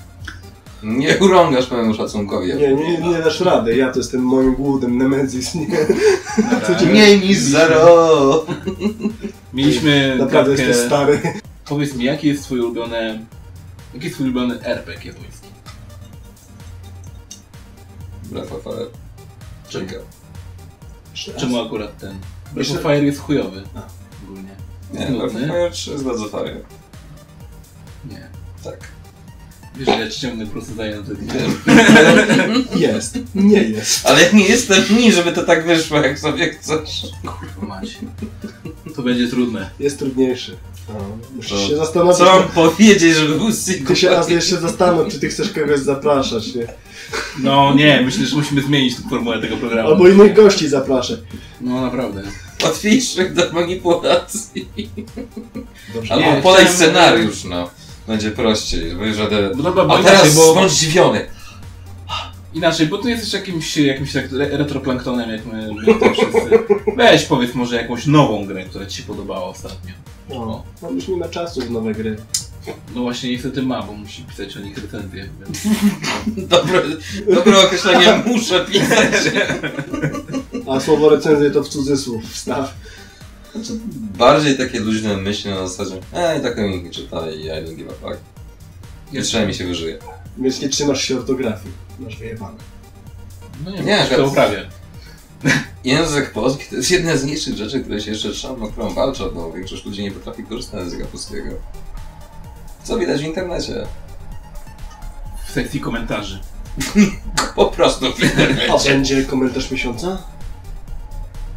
Nie 0.84 1.18
urągasz 1.18 1.72
mojemu 1.72 1.94
szacunkowi. 1.94 2.48
Nie, 2.48 2.74
nie, 2.76 2.98
nie 2.98 3.18
dasz 3.18 3.40
rady. 3.42 3.76
Ja 3.76 3.92
to 3.92 4.00
jestem 4.00 4.22
moim 4.22 4.56
głodem 4.56 4.98
Nemezis, 4.98 5.56
nie? 5.56 5.68
Mniej 6.92 7.20
niż 7.20 7.38
zero! 7.40 8.46
Mieliśmy 9.54 10.16
Naprawdę 10.20 10.52
gadkę- 10.56 10.68
jesteś 10.68 10.86
stary. 10.88 11.20
Powiedz 11.66 11.96
mi, 11.96 12.06
jaki 12.06 12.28
jest 12.28 12.44
twój 12.44 12.60
ulubiony... 12.60 13.26
Jaki 13.94 14.06
jest 14.06 14.16
twój 14.16 14.26
ulubiony 14.26 14.64
RPG 14.64 15.12
japoński? 15.12 15.48
Breath 18.24 18.54
of 18.54 18.64
Fire. 18.64 18.86
Czekam. 19.70 20.02
Czemu 21.14 21.62
akurat 21.62 21.98
ten? 21.98 22.18
Breath 22.54 22.72
of 22.72 22.82
Fire 22.82 23.04
jest 23.04 23.20
chujowy. 23.20 23.64
A. 23.76 23.80
Ogólnie. 24.24 24.50
Nie, 24.94 25.00
Jest 25.00 25.12
Breath 25.12 25.26
of 25.26 25.34
nudny? 25.34 25.48
Fire 25.48 25.72
3 25.72 25.92
jest 25.92 26.04
bardzo 26.04 26.28
fajny. 26.28 26.62
Nie. 28.10 28.31
Tak. 28.64 28.88
Wiesz, 29.76 29.86
że 29.86 30.00
ja 30.00 30.10
ci 30.10 30.22
ciągnę 30.22 30.46
po 30.46 30.52
prostu 30.52 30.76
daję 30.76 30.96
na 30.96 31.04
to 31.04 31.12
Jest. 32.80 33.20
Nie 33.36 33.64
jest. 33.64 34.06
Ale 34.06 34.22
ja 34.22 34.32
nie 34.32 34.46
jestem 34.46 34.84
ni, 34.98 35.12
żeby 35.12 35.32
to 35.32 35.44
tak 35.44 35.66
wyszło, 35.66 35.98
jak 35.98 36.20
sobie 36.20 36.50
chcesz. 36.50 37.02
Kurwa 37.22 37.76
macie. 37.76 37.98
To 38.96 39.02
będzie 39.02 39.28
trudne. 39.28 39.70
Jest 39.80 40.00
trudniejszy. 40.00 40.58
No, 40.90 41.18
musisz 41.36 41.52
To 41.52 41.68
się 41.68 41.78
zastanowić. 41.78 42.18
Co 42.18 42.26
mam 42.26 42.44
powiedzieć, 42.50 43.16
żeby 43.16 43.36
był 43.36 43.52
sequel? 43.52 43.88
Ty 43.88 43.96
się 43.96 44.10
raz 44.10 44.30
jeszcze 44.30 44.58
zastanów, 44.58 45.08
czy 45.14 45.20
ty 45.20 45.30
chcesz 45.30 45.50
kogoś 45.50 45.80
zapraszać, 45.80 46.56
nie? 46.56 46.68
No 47.40 47.74
nie, 47.74 48.02
myślę, 48.06 48.26
że 48.26 48.36
musimy 48.36 48.62
zmienić 48.62 48.96
tę 48.96 49.02
formułę 49.10 49.42
tego 49.42 49.58
programu. 49.58 49.90
Albo 49.90 50.08
innych 50.08 50.34
gości 50.34 50.70
zapraszać. 50.70 51.20
No 51.62 51.82
naprawdę. 51.82 52.24
Łatwiejszych 52.64 53.34
do 53.34 53.52
manipulacji. 53.52 54.70
Dobrze. 55.94 56.14
Albo 56.14 56.42
podaj 56.42 56.68
scenariusz, 56.68 57.44
no. 57.44 57.70
Będzie 58.12 58.32
prościej, 58.32 58.96
bo 58.96 59.06
już 59.06 59.18
żaden... 59.18 59.52
No 59.58 59.64
dobra, 59.64 59.86
bo 59.86 59.94
A 59.98 60.04
teraz 60.04 60.22
inaczej, 60.24 60.36
bo, 60.36 60.54
bądź 60.56 60.72
zdziwiony. 60.72 61.26
inaczej, 62.54 62.88
bo 62.88 62.98
tu 62.98 63.10
jesteś 63.10 63.34
jakimś, 63.34 63.78
jakimś 63.78 64.14
tak 64.14 64.34
re- 64.34 64.58
retroplanktonem, 64.58 65.30
jak 65.30 65.46
my, 65.46 65.70
my 65.74 66.00
to 66.00 66.14
wszyscy. 66.14 66.60
Weź 66.98 67.24
powiedz 67.26 67.56
może 67.56 67.76
jakąś 67.76 68.06
nową 68.06 68.46
grę, 68.46 68.64
która 68.66 68.86
ci 68.86 68.98
się 68.98 69.04
podobała 69.04 69.44
ostatnio. 69.44 69.94
No, 70.30 70.64
no 70.82 70.90
już 70.92 71.08
nie 71.08 71.18
ma 71.18 71.28
czasu 71.28 71.62
w 71.62 71.72
nowe 71.72 71.94
gry. 71.94 72.18
No 72.96 73.02
właśnie 73.02 73.32
niestety 73.32 73.62
ma, 73.62 73.84
bo 73.84 73.94
musi 73.94 74.24
pisać 74.24 74.58
o 74.58 74.60
nich 74.60 74.78
recenzję. 74.78 75.30
Więc... 75.40 75.60
Dobre, 76.50 76.82
dobre 77.36 77.60
określenie 77.60 78.24
muszę 78.26 78.66
pisać. 78.66 79.12
A 80.70 80.80
słowo 80.80 81.10
recenzję 81.10 81.52
to 81.52 81.64
w 81.64 81.70
cudzysłów 81.70 82.24
wstaw. 82.32 82.74
Znaczy, 83.56 83.74
bardziej 84.18 84.58
takie 84.58 84.80
luźne 84.80 85.18
myśli 85.18 85.50
na 85.52 85.68
zasadzie 85.68 85.96
Ej, 86.14 86.42
taką 86.42 86.68
nikt 86.68 86.84
nie 86.84 86.92
czyta 86.92 87.32
i 87.32 87.42
I 87.46 87.50
don't 87.50 87.76
give 87.76 87.88
a 87.90 88.10
fuck. 88.10 88.20
Nie 89.14 89.22
trzeba 89.22 89.46
mi 89.46 89.54
się 89.54 89.66
wyżyje. 89.66 89.98
Więc 90.38 90.62
nie 90.62 90.70
trzymasz 90.70 91.02
się 91.02 91.18
ortografii. 91.18 91.74
Masz 92.00 92.18
wyjebane. 92.18 92.58
No 93.66 93.72
nie, 93.72 93.80
Nie, 93.82 94.06
to 94.10 94.16
to- 94.16 94.28
uprawia. 94.28 94.60
Język 95.84 96.32
polski 96.32 96.64
to 96.70 96.76
jest 96.76 96.92
jedna 96.92 97.18
z 97.18 97.24
mniejszych 97.24 97.56
rzeczy, 97.58 97.80
które 97.82 98.02
się 98.02 98.12
jeszcze 98.12 98.32
trzeba, 98.32 98.66
o 98.66 98.68
którą 98.68 98.94
walczę, 98.94 99.30
bo 99.34 99.52
większość 99.54 99.86
ludzi 99.86 100.04
nie 100.04 100.12
potrafi 100.12 100.44
korzystać 100.44 100.82
z 100.82 100.84
języka 100.84 101.06
polskiego. 101.10 101.50
Co 102.84 102.98
widać 102.98 103.22
w 103.22 103.26
internecie? 103.26 103.86
W 105.48 105.52
sekcji 105.52 105.80
komentarzy. 105.80 106.40
Po 107.56 107.66
prostu 107.66 108.14
w 108.14 108.20
A 108.22 108.26
internecie. 108.26 108.90
będzie 108.90 109.24
komentarz 109.26 109.72
miesiąca? 109.72 110.18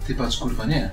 Ty 0.06 0.14
patrz, 0.14 0.38
kurwa, 0.38 0.64
nie. 0.66 0.90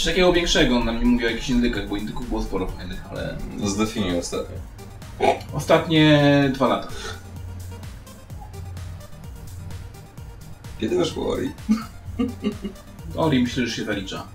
Coś 0.00 0.04
takiego 0.08 0.32
większego, 0.32 0.76
on 0.76 0.84
nam 0.84 0.98
nie 0.98 1.04
mówi 1.06 1.26
o 1.26 1.28
jakichś 1.30 1.48
indykach, 1.48 1.88
bo 1.88 1.96
indyków 1.96 2.28
było 2.28 2.42
sporo 2.42 2.66
fajnych, 2.66 3.04
ale 3.10 3.36
Zdefiniuj 3.64 4.18
ostatnio. 4.18 4.56
ostatnie 5.52 6.20
dwa 6.54 6.66
lata. 6.68 6.88
Kiedy 10.78 10.96
wyszło 10.96 11.28
Ori? 11.28 11.50
Ori 13.16 13.42
myślę, 13.42 13.66
że 13.66 13.76
się 13.76 13.84
zalicza. 13.84 14.26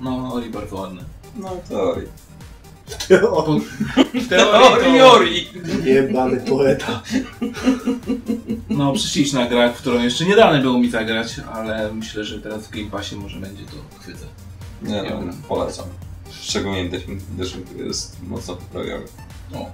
No, 0.00 0.32
Ori 0.34 0.50
bardzo 0.50 0.76
ładny. 0.76 1.00
No 1.36 1.50
to 1.68 1.82
Ori. 1.82 2.06
O, 3.30 3.56
W 4.14 4.28
teorii 4.28 4.28
to, 4.28 4.76
Teorii! 4.80 5.48
jebany 5.84 6.40
poeta. 6.40 7.02
no 8.68 8.92
przyszliśmy 8.92 9.40
na 9.40 9.46
grę, 9.48 9.72
w 9.74 9.76
którą 9.78 10.02
jeszcze 10.02 10.24
nie 10.24 10.36
dane 10.36 10.60
było 10.60 10.78
mi 10.78 10.90
zagrać, 10.90 11.36
ale 11.52 11.92
myślę, 11.94 12.24
że 12.24 12.40
teraz 12.40 12.66
w 12.66 12.70
Game 12.70 12.90
Passie 12.90 13.16
może 13.16 13.40
będzie 13.40 13.62
to 13.64 13.98
chwycę. 14.00 14.26
Nie 14.82 15.02
no, 15.02 15.32
polecam. 15.48 15.86
Szczególnie 16.42 16.90
Deszyn 17.36 17.62
jest 17.86 18.16
mocno 18.22 18.56
poprawiony. 18.56 19.04
No. 19.52 19.66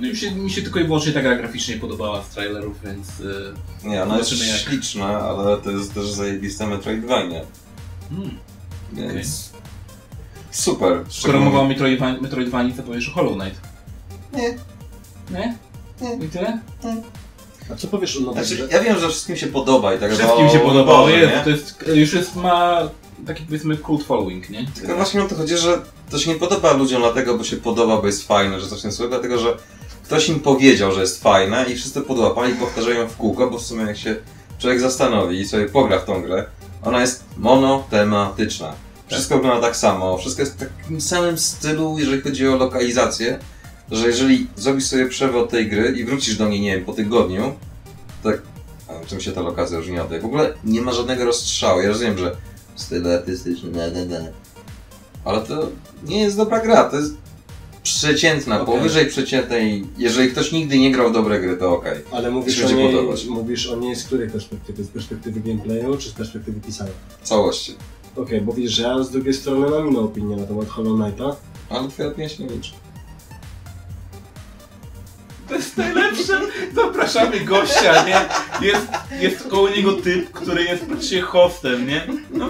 No 0.00 0.08
mi 0.08 0.16
się, 0.16 0.30
mi 0.30 0.50
się 0.50 0.62
tylko 0.62 0.80
i 0.80 0.84
wyłącznie 0.84 1.12
ta 1.12 1.22
gra 1.22 1.36
graficznie 1.36 1.76
podobała 1.76 2.22
z 2.22 2.28
trailerów, 2.28 2.76
więc 2.84 3.20
y, 3.20 3.54
Nie, 3.84 4.02
ona 4.02 4.18
jest 4.18 4.46
jak- 4.46 4.58
śliczna, 4.58 5.20
ale 5.20 5.56
to 5.56 5.70
jest 5.70 5.94
też 5.94 6.10
zajebiste 6.10 6.66
Metroidvania. 6.66 7.40
mm. 8.10 8.38
Więc... 8.92 9.50
Super. 10.50 11.04
skoro 11.08 11.40
mowa 11.40 11.58
o 11.60 11.64
Metroidvanii, 11.64 12.20
Metroidvanii, 12.22 12.72
to 12.72 12.82
powiesz 12.82 13.08
o 13.08 13.12
Hollow 13.12 13.34
Knight. 13.38 13.60
Nie. 14.32 14.58
Nie? 15.30 15.56
Nie. 16.00 16.26
I 16.26 16.28
tyle? 16.28 16.58
A 17.72 17.76
co 17.76 17.88
powiesz 17.88 18.16
o 18.16 18.32
Znaczy, 18.32 18.68
ja 18.70 18.82
wiem, 18.82 18.98
że 19.00 19.08
wszystkim 19.08 19.36
się 19.36 19.46
podoba 19.46 19.94
i 19.94 19.98
tak 19.98 20.12
Wszystkim 20.12 20.46
o, 20.46 20.48
się 20.48 20.58
podobało, 20.58 21.06
Boże, 21.06 21.16
jest, 21.18 21.34
nie? 21.34 21.40
to 21.44 21.50
jest, 21.50 21.84
już 21.94 22.12
jest, 22.14 22.36
ma 22.36 22.88
taki 23.26 23.44
powiedzmy 23.44 23.76
cult 23.76 24.04
following, 24.04 24.50
nie? 24.50 24.66
Tylko 24.74 24.96
właśnie 24.96 25.22
o 25.22 25.28
to 25.28 25.34
chodzi, 25.34 25.56
że 25.56 25.82
to 26.10 26.18
się 26.18 26.32
nie 26.32 26.38
podoba 26.38 26.72
ludziom 26.72 27.02
dlatego, 27.02 27.38
bo 27.38 27.44
się 27.44 27.56
podoba, 27.56 28.00
bo 28.00 28.06
jest 28.06 28.26
fajne, 28.26 28.60
że 28.60 28.68
coś 28.68 28.84
nie 28.84 28.92
słyszy, 28.92 29.08
dlatego, 29.08 29.38
że 29.38 29.56
ktoś 30.04 30.28
im 30.28 30.40
powiedział, 30.40 30.92
że 30.92 31.00
jest 31.00 31.22
fajne 31.22 31.66
i 31.68 31.76
wszyscy 31.76 32.00
podłapali 32.00 32.54
powtarzają 32.54 33.08
w 33.08 33.16
kółko, 33.16 33.50
bo 33.50 33.58
w 33.58 33.62
sumie 33.62 33.82
jak 33.84 33.96
się 33.96 34.16
człowiek 34.58 34.80
zastanowi 34.80 35.40
i 35.40 35.48
sobie 35.48 35.68
pogra 35.68 35.98
w 35.98 36.04
tą 36.04 36.22
grę, 36.22 36.44
ona 36.82 37.00
jest 37.00 37.24
monotematyczna. 37.36 38.72
Wszystko 39.06 39.34
wygląda 39.34 39.60
tak 39.60 39.76
samo, 39.76 40.18
wszystko 40.18 40.42
jest 40.42 40.54
w 40.54 40.58
takim 40.58 41.00
samym 41.00 41.38
stylu, 41.38 41.98
jeżeli 41.98 42.22
chodzi 42.22 42.48
o 42.48 42.56
lokalizację, 42.56 43.38
że 43.90 44.06
jeżeli 44.06 44.46
zrobisz 44.56 44.86
sobie 44.86 45.06
przewód 45.06 45.50
tej 45.50 45.68
gry 45.68 45.94
i 45.96 46.04
wrócisz 46.04 46.36
do 46.36 46.48
niej, 46.48 46.60
nie 46.60 46.76
wiem, 46.76 46.84
po 46.84 46.92
tygodniu, 46.92 47.54
tak, 48.22 48.42
czym 49.06 49.20
się 49.20 49.32
ta 49.32 49.40
lokacja 49.40 49.76
różni 49.76 49.98
od 49.98 50.08
tej? 50.08 50.20
W 50.20 50.24
ogóle 50.24 50.54
nie 50.64 50.82
ma 50.82 50.92
żadnego 50.92 51.24
rozstrzału. 51.24 51.80
Ja 51.80 51.88
rozumiem, 51.88 52.18
że 52.18 52.36
styl 52.76 53.10
artystyczny, 53.10 53.70
ne, 53.70 53.90
ne, 53.90 54.04
ne. 54.06 54.32
Ale 55.24 55.40
to 55.40 55.68
nie 56.04 56.20
jest 56.20 56.36
dobra 56.36 56.60
gra, 56.60 56.84
to 56.84 56.96
jest 56.96 57.14
przeciętna, 57.82 58.60
Okej. 58.60 58.74
powyżej 58.74 59.06
przeciętnej. 59.06 59.84
Jeżeli 59.98 60.30
ktoś 60.30 60.52
nigdy 60.52 60.78
nie 60.78 60.92
grał 60.92 61.10
w 61.10 61.12
dobre 61.12 61.40
gry, 61.40 61.56
to 61.56 61.74
okej. 61.74 61.98
Ale 62.12 62.30
mówisz 62.30 62.64
o, 62.64 62.72
niej, 62.72 62.94
podobać. 62.94 63.26
mówisz 63.26 63.66
o 63.66 63.76
niej 63.76 63.96
z 63.96 64.04
której 64.04 64.30
perspektywy? 64.30 64.84
Z 64.84 64.88
perspektywy 64.88 65.40
gameplayu 65.40 65.96
czy 65.96 66.08
z 66.08 66.12
perspektywy 66.12 66.60
pisania? 66.60 66.90
Całości. 67.22 67.74
Okej, 68.16 68.40
bo 68.40 68.52
widzisz, 68.52 68.72
że 68.72 68.82
ja 68.82 69.02
z 69.02 69.10
drugiej 69.10 69.34
strony 69.34 69.70
mam 69.70 69.88
inną 69.88 70.00
opinię 70.00 70.36
na 70.36 70.46
temat 70.46 70.68
Hollow 70.68 71.00
Knighta. 71.00 71.36
Ale 71.70 71.88
twoja 71.88 72.08
opinia 72.08 72.28
się 72.28 72.44
nie 72.44 72.50
liczy. 72.50 72.72
To 75.52 75.56
jest 75.56 75.76
najlepsze. 75.76 76.40
Zapraszamy 76.74 77.40
gościa, 77.40 78.04
nie? 78.06 78.20
Jest, 78.66 78.86
jest 79.20 79.48
koło 79.48 79.68
niego 79.68 79.92
typ, 79.92 80.32
który 80.32 80.64
jest 80.64 80.84
praktycznie 80.84 81.22
hostem, 81.22 81.86
nie? 81.86 82.06
No, 82.30 82.48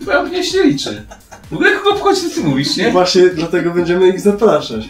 twoja 0.00 0.20
opinia 0.20 0.42
się 0.42 0.62
liczy. 0.62 1.02
W 1.50 1.54
ogóle 1.54 1.72
kogo 1.76 1.90
obchodzi, 1.90 2.20
co 2.20 2.34
ty 2.34 2.40
mówisz, 2.40 2.76
nie? 2.76 2.90
Właśnie 2.90 3.28
dlatego 3.28 3.70
będziemy 3.70 4.08
ich 4.08 4.20
zapraszać. 4.20 4.88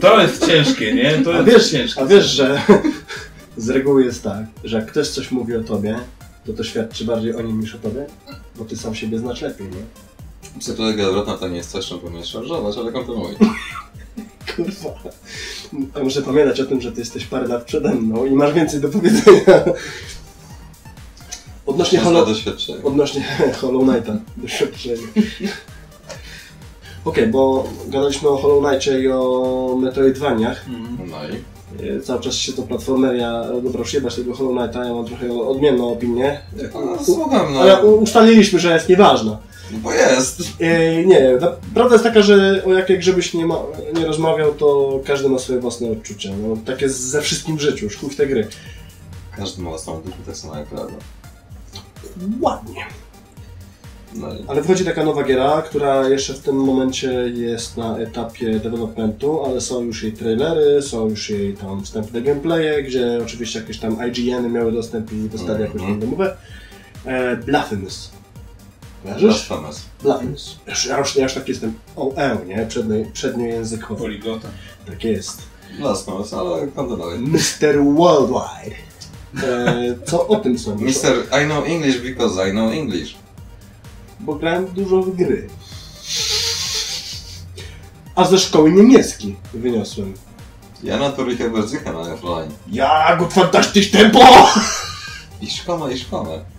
To 0.00 0.20
jest 0.20 0.46
ciężkie, 0.46 0.94
nie? 0.94 1.18
To 1.24 1.34
A 1.34 1.36
jest 1.36 1.48
wiesz, 1.48 1.70
ciężkie. 1.70 2.00
a 2.00 2.06
wiesz, 2.06 2.26
że 2.26 2.62
z 3.56 3.68
reguły 3.70 4.04
jest 4.04 4.22
tak, 4.22 4.44
że 4.64 4.76
jak 4.76 4.86
ktoś 4.86 5.08
coś 5.08 5.30
mówi 5.30 5.56
o 5.56 5.62
tobie, 5.62 5.98
to 6.46 6.52
to 6.52 6.64
świadczy 6.64 7.04
bardziej 7.04 7.34
o 7.36 7.42
nim 7.42 7.60
niż 7.60 7.74
o 7.74 7.78
tobie, 7.78 8.06
bo 8.56 8.64
ty 8.64 8.76
sam 8.76 8.94
siebie 8.94 9.18
znasz 9.18 9.42
lepiej, 9.42 9.66
nie? 9.66 9.82
Psychologia 10.60 11.06
odwrotna 11.06 11.36
to 11.36 11.48
nie 11.48 11.56
jest 11.56 11.70
coś, 11.70 11.86
czym 11.86 11.98
powinieneś 11.98 12.28
szarżować, 12.28 12.76
ale 12.78 12.92
kontynuuj. 12.92 13.34
Kurwa. 14.56 14.90
A 15.94 16.00
muszę 16.04 16.22
pamiętać 16.22 16.60
o 16.60 16.66
tym, 16.66 16.80
że 16.80 16.92
ty 16.92 17.00
jesteś 17.00 17.26
parę 17.26 17.46
lat 17.48 17.64
przede 17.64 17.94
mną 17.94 18.24
i 18.26 18.30
masz 18.30 18.52
więcej 18.52 18.80
do 18.80 18.88
powiedzenia. 18.88 19.42
Odnośnie, 21.66 21.98
Hollow, 21.98 22.28
doświadczenie. 22.28 22.78
odnośnie 22.84 23.24
Hollow 23.60 23.84
Knighta, 23.88 24.16
doświadczenie. 24.36 24.96
Okej, 27.04 27.26
bo 27.26 27.68
gadaliśmy 27.88 28.28
o 28.28 28.36
Hollow 28.36 28.64
Knightie 28.68 29.00
i 29.00 29.08
o 29.08 29.78
Metroidvaniach. 29.82 30.64
Mhm. 30.68 31.10
No 31.10 31.16
i? 31.28 31.36
E, 31.96 32.00
Cały 32.00 32.20
czas 32.20 32.34
się 32.34 32.52
to 32.52 32.62
platformeria, 32.62 33.44
dobra, 33.62 33.78
już 33.80 33.94
jebać 33.94 34.14
tego 34.14 34.34
Hollow 34.34 34.56
Knighta, 34.58 34.84
ja 34.84 34.94
mam 34.94 35.04
trochę 35.04 35.32
odmienną 35.42 35.92
opinię. 35.92 36.40
No, 36.74 37.04
słucham, 37.04 37.54
no. 37.54 37.60
Ale 37.60 37.82
u- 37.84 38.02
ustaliliśmy, 38.02 38.58
że 38.58 38.74
jest 38.74 38.88
nieważna. 38.88 39.38
No 39.70 39.78
Bo 39.78 39.92
jest. 39.92 40.40
E, 40.60 41.04
nie, 41.04 41.38
ta, 41.40 41.56
prawda 41.74 41.94
jest 41.94 42.04
taka, 42.04 42.22
że 42.22 42.62
o 42.66 42.72
jakiej 42.72 42.98
grze 42.98 43.12
byś 43.12 43.34
nie, 43.34 43.46
ma, 43.46 43.58
nie 43.94 44.06
rozmawiał, 44.06 44.54
to 44.54 45.00
każdy 45.04 45.28
ma 45.28 45.38
swoje 45.38 45.60
własne 45.60 45.90
odczucia. 45.90 46.30
No, 46.42 46.56
tak 46.64 46.82
jest 46.82 47.00
ze 47.00 47.22
wszystkim 47.22 47.56
w 47.56 47.60
życiu, 47.60 47.90
szkół 47.90 48.08
w 48.08 48.16
te 48.16 48.26
gry. 48.26 48.48
Każdy 49.36 49.62
ma 49.62 49.70
własną 49.70 50.00
duszę, 50.02 50.16
tak 50.26 50.36
samo 50.36 50.56
jak 50.56 50.66
prawda. 50.66 50.94
Ładnie. 52.40 52.86
No 54.14 54.34
i... 54.34 54.44
Ale 54.48 54.62
wychodzi 54.62 54.84
taka 54.84 55.04
nowa 55.04 55.24
giera, 55.24 55.62
która 55.62 56.08
jeszcze 56.08 56.34
w 56.34 56.40
tym 56.40 56.56
momencie 56.56 57.12
jest 57.34 57.76
na 57.76 57.98
etapie 57.98 58.60
developmentu, 58.60 59.44
ale 59.44 59.60
są 59.60 59.82
już 59.82 60.02
jej 60.02 60.12
trailery, 60.12 60.82
są 60.82 61.08
już 61.08 61.30
jej 61.30 61.54
tam 61.54 61.84
wstępne 61.84 62.22
gameplaye, 62.22 62.82
gdzie 62.82 63.18
oczywiście 63.22 63.60
jakieś 63.60 63.78
tam 63.78 63.98
IGN-y 64.08 64.48
miały 64.48 64.72
dostęp 64.72 65.12
i 65.12 65.28
dostali 65.28 65.62
jakąś 65.62 65.82
tam 65.82 66.00
demowę. 66.00 66.36
E, 67.04 67.36
Blasphemous. 67.36 68.15
Blasphemous. 69.14 69.82
Blasphemous. 70.02 70.58
Ja 70.66 70.72
już, 70.72 70.86
ja 70.86 70.98
już, 70.98 71.16
ja 71.16 71.22
już 71.22 71.34
tak 71.34 71.48
jestem 71.48 71.74
OE, 71.96 72.38
nie? 72.46 72.66
Przednio, 72.68 72.96
przedniojęzykowy. 73.12 74.00
Poliglota. 74.00 74.48
Tak 74.86 75.04
jest. 75.04 75.42
Blasphemous, 75.78 76.34
ale 76.34 76.68
kontynuuj. 76.68 77.18
Mr. 77.18 77.84
Worldwide. 77.94 78.76
E, 79.42 79.94
co 80.06 80.28
o 80.28 80.36
tym 80.36 80.58
sądzisz? 80.58 80.86
Mister, 80.86 81.16
I 81.42 81.44
know 81.44 81.66
English 81.66 81.98
because 81.98 82.48
I 82.48 82.50
know 82.50 82.72
English. 82.72 83.16
Bo 84.20 84.34
grałem 84.34 84.66
dużo 84.66 85.02
w 85.02 85.16
gry. 85.16 85.48
A 88.14 88.24
ze 88.24 88.38
szkoły 88.38 88.72
niemiecki 88.72 89.36
wyniosłem. 89.54 90.14
Ja 90.82 90.98
natürlich 90.98 91.50
Berzycha 91.50 91.92
na 91.92 92.00
offline. 92.00 92.50
Ja, 92.68 93.16
gut 93.16 93.32
fantastisch 93.32 93.90
tempo! 93.90 94.20
Ich 95.40 95.64
komme, 95.64 95.92
ich 95.92 96.08
komme. 96.10 96.55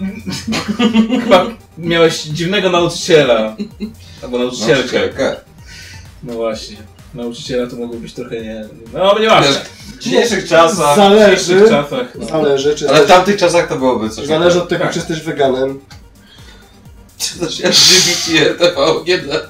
Chyba 1.24 1.46
miałeś 1.78 2.22
dziwnego 2.22 2.70
nauczyciela. 2.70 3.56
Albo 4.22 4.38
nauczycielkę. 4.38 4.74
Nauczycielkę. 4.76 5.36
No 6.22 6.32
właśnie. 6.34 6.76
Nauczyciela 7.14 7.66
to 7.66 7.76
mogło 7.76 7.96
być 7.96 8.12
trochę 8.14 8.40
nie... 8.42 8.64
No, 8.92 9.18
nie 9.18 9.28
ważne. 9.28 9.60
W 9.86 9.98
dzisiejszych 9.98 10.48
czasach... 10.48 10.92
W 10.92 10.96
Zależy, 10.96 11.36
dzisiejszych 11.36 11.68
czasach. 11.68 12.14
No. 12.18 12.26
zależy, 12.26 12.74
czy 12.74 12.88
Ale 12.88 13.04
w 13.04 13.08
tamtych 13.08 13.36
czasach 13.36 13.68
to 13.68 13.76
byłoby 13.76 14.10
coś 14.10 14.26
zależy 14.26 14.62
od 14.62 14.68
tego, 14.68 14.84
Tak. 14.84 14.92
czy 14.92 14.98
jesteś 14.98 15.20
weganem. 15.20 15.80
Czy 17.18 17.38
to 17.38 17.50
się 17.50 17.64
LGBT, 17.64 18.54
TVGD? 18.58 19.48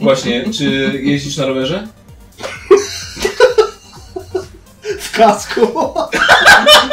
Właśnie, 0.00 0.52
czy 0.52 0.64
jeździsz 1.02 1.36
na 1.36 1.46
rowerze? 1.46 1.88
W 5.00 5.12
kasku. 5.16 5.60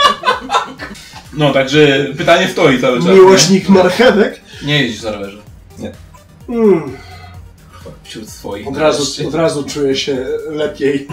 No, 1.40 1.54
także 1.54 2.08
pytanie 2.18 2.48
stoi 2.48 2.82
cały 2.82 2.98
czas. 2.98 3.08
Miłośnik 3.08 3.70
marchewek. 3.70 4.42
Nie, 4.62 4.68
nie 4.68 4.84
jeździsz 4.84 5.04
na 5.04 5.12
rowerze. 5.12 5.38
Mm, 6.50 6.98
Wśród 8.04 8.30
swoich. 8.30 8.68
od, 8.68 8.78
razu, 8.78 9.28
od 9.28 9.36
razu 9.36 9.64
czuję 9.64 9.96
się 9.96 10.26
lepiej. 10.50 11.08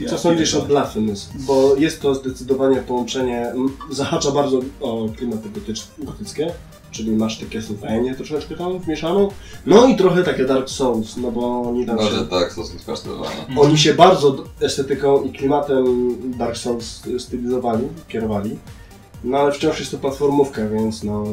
Ja 0.00 0.08
Co 0.08 0.18
sądzisz 0.18 0.54
o. 0.54 0.62
Blasphemous? 0.62 1.28
Bo 1.34 1.76
jest 1.76 2.02
to 2.02 2.14
zdecydowanie 2.14 2.76
połączenie, 2.76 3.52
zahacza 3.90 4.30
bardzo 4.30 4.60
o 4.80 5.08
klimaty 5.16 5.48
gotyckie, 5.98 6.52
czyli 6.92 7.10
masz 7.10 7.38
te 7.38 7.46
Castlevania 7.46 8.14
troszeczkę 8.14 8.56
tam 8.56 8.78
wmieszaną, 8.78 9.28
no 9.66 9.86
i 9.86 9.96
trochę 9.96 10.22
takie 10.24 10.44
Dark 10.44 10.68
Souls, 10.68 11.16
no 11.16 11.30
bo 11.30 11.62
oni 11.62 11.86
tam 11.86 11.98
się, 11.98 12.04
Może 12.04 12.26
tak, 12.26 12.54
to 12.54 12.64
są 12.64 12.78
skosztowane. 12.78 13.30
oni 13.56 13.78
się 13.78 13.94
bardzo 13.94 14.44
estetyką 14.60 15.22
i 15.22 15.32
klimatem 15.32 15.84
Dark 16.38 16.56
Souls 16.56 17.02
stylizowali, 17.18 17.84
kierowali, 18.08 18.58
no 19.24 19.38
ale 19.38 19.52
wciąż 19.52 19.78
jest 19.78 19.90
to 19.90 19.98
platformówka, 19.98 20.68
więc 20.68 21.04
no... 21.04 21.24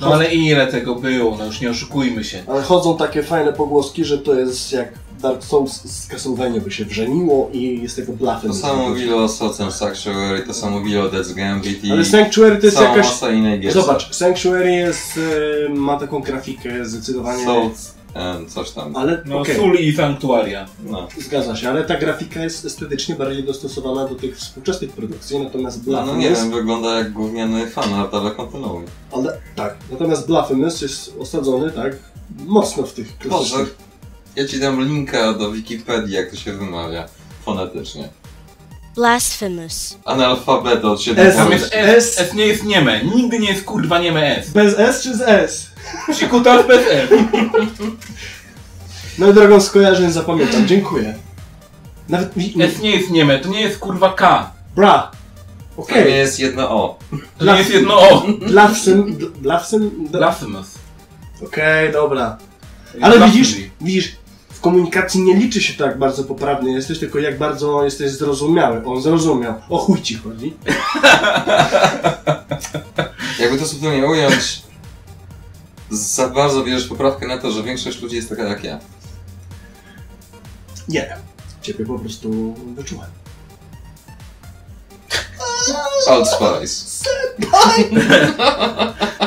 No 0.00 0.14
ale 0.14 0.34
ile 0.34 0.66
tego 0.66 0.94
było? 0.94 1.36
No 1.38 1.46
już 1.46 1.60
nie 1.60 1.70
oszukujmy 1.70 2.24
się. 2.24 2.42
Ale 2.46 2.62
chodzą 2.62 2.96
takie 2.96 3.22
fajne 3.22 3.52
pogłoski, 3.52 4.04
że 4.04 4.18
to 4.18 4.34
jest 4.34 4.72
jak 4.72 4.92
Dark 5.20 5.44
Souls 5.44 5.72
z 5.84 6.06
Castlevania 6.06 6.60
by 6.60 6.70
się 6.70 6.84
wrzeniło 6.84 7.50
i 7.52 7.82
jest 7.82 7.96
tego 7.96 8.12
To 8.12 8.18
Blasphemous. 8.18 8.60
samo 8.60 8.88
mówili 8.88 9.12
o 9.12 9.28
and 9.64 9.74
Sanctuary, 9.74 10.42
to 10.46 10.54
samo 10.54 10.78
mówili 10.78 10.98
o 10.98 11.08
Death's 11.08 11.34
Gambit 11.34 11.84
i 11.84 11.92
Ale 11.92 12.04
Sanctuary 12.04 12.56
to 12.56 12.66
jest 12.66 12.76
cała 12.78 12.88
jakaś... 12.90 13.06
masa 13.06 13.30
innej 13.30 13.60
gier. 13.60 13.72
Zobacz, 13.72 14.14
Sanctuary 14.14 14.72
jest, 14.72 15.16
y, 15.16 15.68
ma 15.68 15.96
taką 15.98 16.20
grafikę 16.20 16.84
zdecydowanie... 16.86 17.44
Souls 17.44 17.94
coś 18.48 18.70
tam. 18.70 18.96
Ale 18.96 19.22
No, 19.26 19.40
okej, 19.40 19.56
sól 19.56 19.74
i 19.74 19.92
sanktuaria. 19.96 20.66
No. 20.90 21.08
zgadza 21.18 21.56
się, 21.56 21.68
ale 21.68 21.84
ta 21.84 21.96
grafika 21.98 22.44
jest 22.44 22.64
estetycznie 22.64 23.14
bardziej 23.14 23.44
dostosowana 23.44 24.08
do 24.08 24.14
tych 24.14 24.36
współczesnych 24.36 24.92
produkcji, 24.92 25.38
natomiast 25.38 25.86
No, 25.86 25.92
no 25.92 25.98
Blasphemous... 26.04 26.24
nie 26.24 26.30
wiem, 26.36 26.50
wygląda 26.50 26.98
jak 26.98 27.12
gówniany 27.12 27.66
fanart, 27.66 28.14
ale 28.14 28.30
kontynuuj. 28.30 28.84
Ale, 29.12 29.38
tak, 29.56 29.76
natomiast 29.90 30.26
Blasphemous 30.26 30.82
jest 30.82 31.14
osadzony, 31.20 31.70
tak, 31.70 31.96
mocno 32.46 32.82
w 32.82 32.92
tych 32.92 33.06
Boże, 33.06 33.28
klasycznych... 33.28 33.89
ja 34.36 34.48
ci 34.48 34.60
dam 34.60 34.80
linka 34.80 35.32
do 35.32 35.52
Wikipedii, 35.52 36.14
jak 36.14 36.30
to 36.30 36.36
się 36.36 36.52
wymawia 36.52 37.08
fonetycznie. 37.44 38.08
Blasphemous. 38.94 39.98
Analfabet 40.04 40.84
od 40.84 41.02
7 41.02 41.26
S. 41.26 41.36
Tam 41.36 41.46
powiesz. 41.46 41.60
jest 41.60 41.74
S, 41.74 42.20
S 42.20 42.34
nie 42.34 42.46
jest 42.46 42.64
nieme. 42.64 43.04
Nigdy 43.04 43.38
nie 43.38 43.48
jest 43.48 43.64
kurwa 43.64 43.98
nieme 43.98 44.36
S. 44.36 44.50
Bez 44.50 44.78
S 44.78 45.02
czy 45.02 45.16
z 45.16 45.20
S? 45.20 45.66
Psikutas 46.10 46.66
bez 46.66 46.86
S. 46.86 47.10
No 49.18 49.30
i 49.30 49.34
drogą 49.34 49.60
skojarzeń 49.60 50.12
zapamiętam, 50.12 50.66
dziękuję. 50.66 51.14
Nawet 52.08 52.36
mi... 52.36 52.54
S 52.62 52.80
nie 52.80 52.90
jest 52.90 53.10
nieme, 53.10 53.38
to 53.38 53.48
nie 53.48 53.60
jest 53.60 53.78
kurwa 53.78 54.12
K. 54.12 54.52
Bra! 54.76 55.10
To 55.76 55.82
Okej, 55.82 56.04
nie 56.04 56.16
jest 56.18 56.40
jedno 56.40 56.70
O. 56.70 56.98
To 57.38 57.44
nie 57.44 57.58
jest 57.58 57.70
jedno 57.70 58.00
O. 58.00 58.26
Blasphemous... 58.48 59.16
Blasphemous... 59.38 59.92
Blasphemous. 60.10 60.78
Okej, 61.44 61.92
dobra. 61.92 62.38
Ale 63.00 63.28
widzisz, 63.28 63.56
widzisz, 63.80 64.16
w 64.60 64.62
komunikacji 64.62 65.22
nie 65.22 65.34
liczy 65.34 65.62
się 65.62 65.74
to, 65.74 65.86
jak 65.86 65.98
bardzo 65.98 66.24
poprawny 66.24 66.72
jesteś, 66.72 66.98
tylko 66.98 67.18
jak 67.18 67.38
bardzo 67.38 67.84
jesteś 67.84 68.10
zrozumiały. 68.10 68.86
On 68.86 69.02
zrozumiał. 69.02 69.54
O 69.68 69.78
chuj 69.78 70.02
ci 70.02 70.14
chodzi. 70.14 70.56
Jakby 73.40 73.58
to 73.58 73.66
subtelnie 73.66 74.06
ująć, 74.06 74.62
za 75.90 76.28
bardzo 76.28 76.64
bierzesz 76.64 76.88
poprawkę 76.88 77.26
na 77.26 77.38
to, 77.38 77.50
że 77.50 77.62
większość 77.62 78.02
ludzi 78.02 78.16
jest 78.16 78.28
taka 78.28 78.42
jak 78.42 78.64
ja. 78.64 78.78
Nie 80.88 81.00
wiem. 81.00 81.18
Ciebie 81.62 81.86
po 81.86 81.98
prostu 81.98 82.54
wyczułem. 82.76 83.10
Old 86.06 86.28
Spice. 86.28 87.04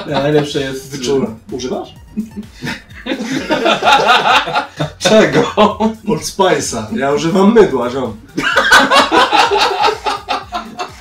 Najlepsze 0.09 0.61
jest... 0.61 0.89
Wyczułem. 0.89 1.39
Używasz? 1.51 1.95
Czego? 4.99 5.55
Old 6.07 6.21
Spice'a. 6.23 6.97
Ja 6.97 7.11
używam 7.13 7.53
mydła. 7.53 7.89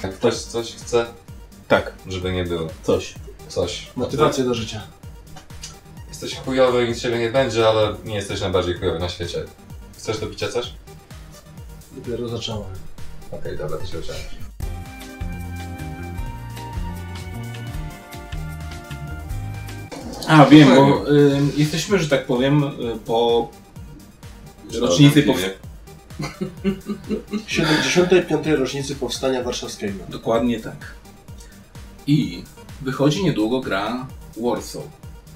Jak 0.02 0.14
ktoś 0.14 0.34
coś 0.34 0.72
chce, 0.74 1.06
Tak, 1.68 1.92
żeby 2.08 2.32
nie 2.32 2.44
było. 2.44 2.68
coś. 2.82 3.14
Coś. 3.48 3.90
Motywację 3.96 4.44
do 4.44 4.54
życia. 4.54 4.80
Jesteś 6.08 6.36
chujowy 6.36 6.84
i 6.84 6.88
nic 6.88 7.00
ciebie 7.00 7.18
nie 7.18 7.30
będzie, 7.30 7.68
ale 7.68 7.94
nie 8.04 8.14
jesteś 8.14 8.40
najbardziej 8.40 8.78
chujowy 8.78 8.98
na 8.98 9.08
świecie. 9.08 9.44
Chcesz 9.98 10.18
do 10.18 10.26
picia 10.26 10.48
coś? 10.48 10.72
Dopiero 11.92 12.28
zacząłem. 12.28 12.68
Okej, 13.32 13.58
dobra, 13.58 13.78
to 13.78 13.86
się 13.86 13.98
uciąłem. 13.98 14.20
A, 20.28 20.46
wiem, 20.46 20.68
bo 20.74 21.10
y, 21.12 21.40
jesteśmy, 21.56 21.98
że 21.98 22.08
tak 22.08 22.26
powiem, 22.26 22.64
y, 22.64 22.70
po 23.06 23.48
rocznicy 24.80 25.22
powstania. 25.22 25.54
75. 27.46 28.46
rocznicy 28.46 28.94
Powstania 28.96 29.42
Warszawskiego. 29.42 30.04
Dokładnie 30.08 30.60
tak. 30.60 30.76
I 32.06 32.42
wychodzi 32.82 33.24
niedługo 33.24 33.60
gra 33.60 34.06
Warsaw. 34.36 34.82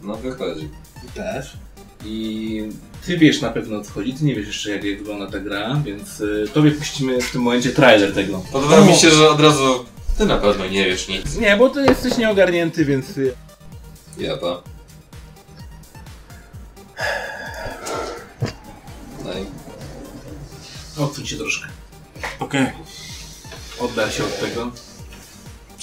No 0.02 0.16
wychodzi. 0.16 0.68
Też. 1.14 1.56
I 2.04 2.62
ty 3.06 3.18
wiesz 3.18 3.40
na 3.40 3.50
pewno 3.50 3.78
o 3.78 3.80
co 3.84 3.92
chodzi, 3.92 4.14
ty 4.14 4.24
nie 4.24 4.34
wiesz 4.34 4.46
jeszcze 4.46 4.70
jak, 4.70 4.84
jak 4.84 4.98
wygląda 4.98 5.26
ta 5.30 5.38
gra, 5.40 5.82
więc 5.84 6.20
y, 6.20 6.44
tobie 6.54 6.70
puścimy 6.70 7.20
w 7.20 7.30
tym 7.32 7.42
momencie 7.42 7.70
trailer 7.70 8.14
tego. 8.14 8.42
Podoba 8.52 8.80
mi 8.80 8.94
się, 8.94 9.10
że 9.10 9.30
od 9.30 9.40
razu 9.40 9.84
ty 10.18 10.26
na 10.26 10.36
pewno 10.38 10.66
nie 10.66 10.84
wiesz 10.84 11.08
nic. 11.08 11.36
Nie, 11.36 11.56
bo 11.56 11.68
ty 11.70 11.84
jesteś 11.84 12.18
nieogarnięty, 12.18 12.84
więc... 12.84 13.18
y, 13.18 13.34
Ja 14.18 14.36
to. 14.36 14.62
Odsuń 20.98 21.26
się 21.26 21.36
troszkę. 21.36 21.66
Okej. 22.40 22.66
Oddal 23.78 24.10
się 24.10 24.24
od 24.24 24.40
tego. 24.40 24.70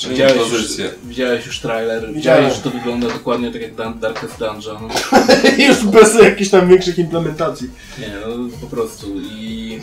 Widziałeś 0.09 0.35
już, 0.35 0.49
pozycję. 0.51 0.89
widziałeś 1.03 1.45
już 1.45 1.59
trailer, 1.59 2.13
widziałeś, 2.13 2.53
że 2.55 2.61
to 2.61 2.69
wygląda 2.69 3.07
dokładnie 3.07 3.51
tak 3.51 3.61
jak 3.61 3.75
Dan- 3.75 3.99
Darkest 3.99 4.39
Dungeon. 4.39 4.89
Już 5.67 5.83
bez 5.85 6.15
jakichś 6.23 6.49
tam 6.49 6.67
większych 6.69 6.97
implementacji. 6.99 7.69
Nie, 7.99 8.07
no 8.27 8.49
po 8.61 8.67
prostu 8.67 9.07
i... 9.21 9.79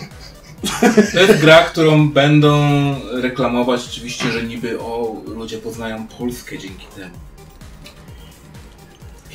To 1.13 1.21
jest 1.21 1.41
gra, 1.41 1.63
którą 1.65 2.09
będą 2.11 2.61
reklamować 3.13 3.81
oczywiście, 3.91 4.33
że 4.33 4.43
niby 4.43 4.81
o, 4.81 5.17
ludzie 5.27 5.59
poznają 5.59 6.07
Polskę 6.07 6.59
dzięki 6.59 6.87
temu. 6.97 7.15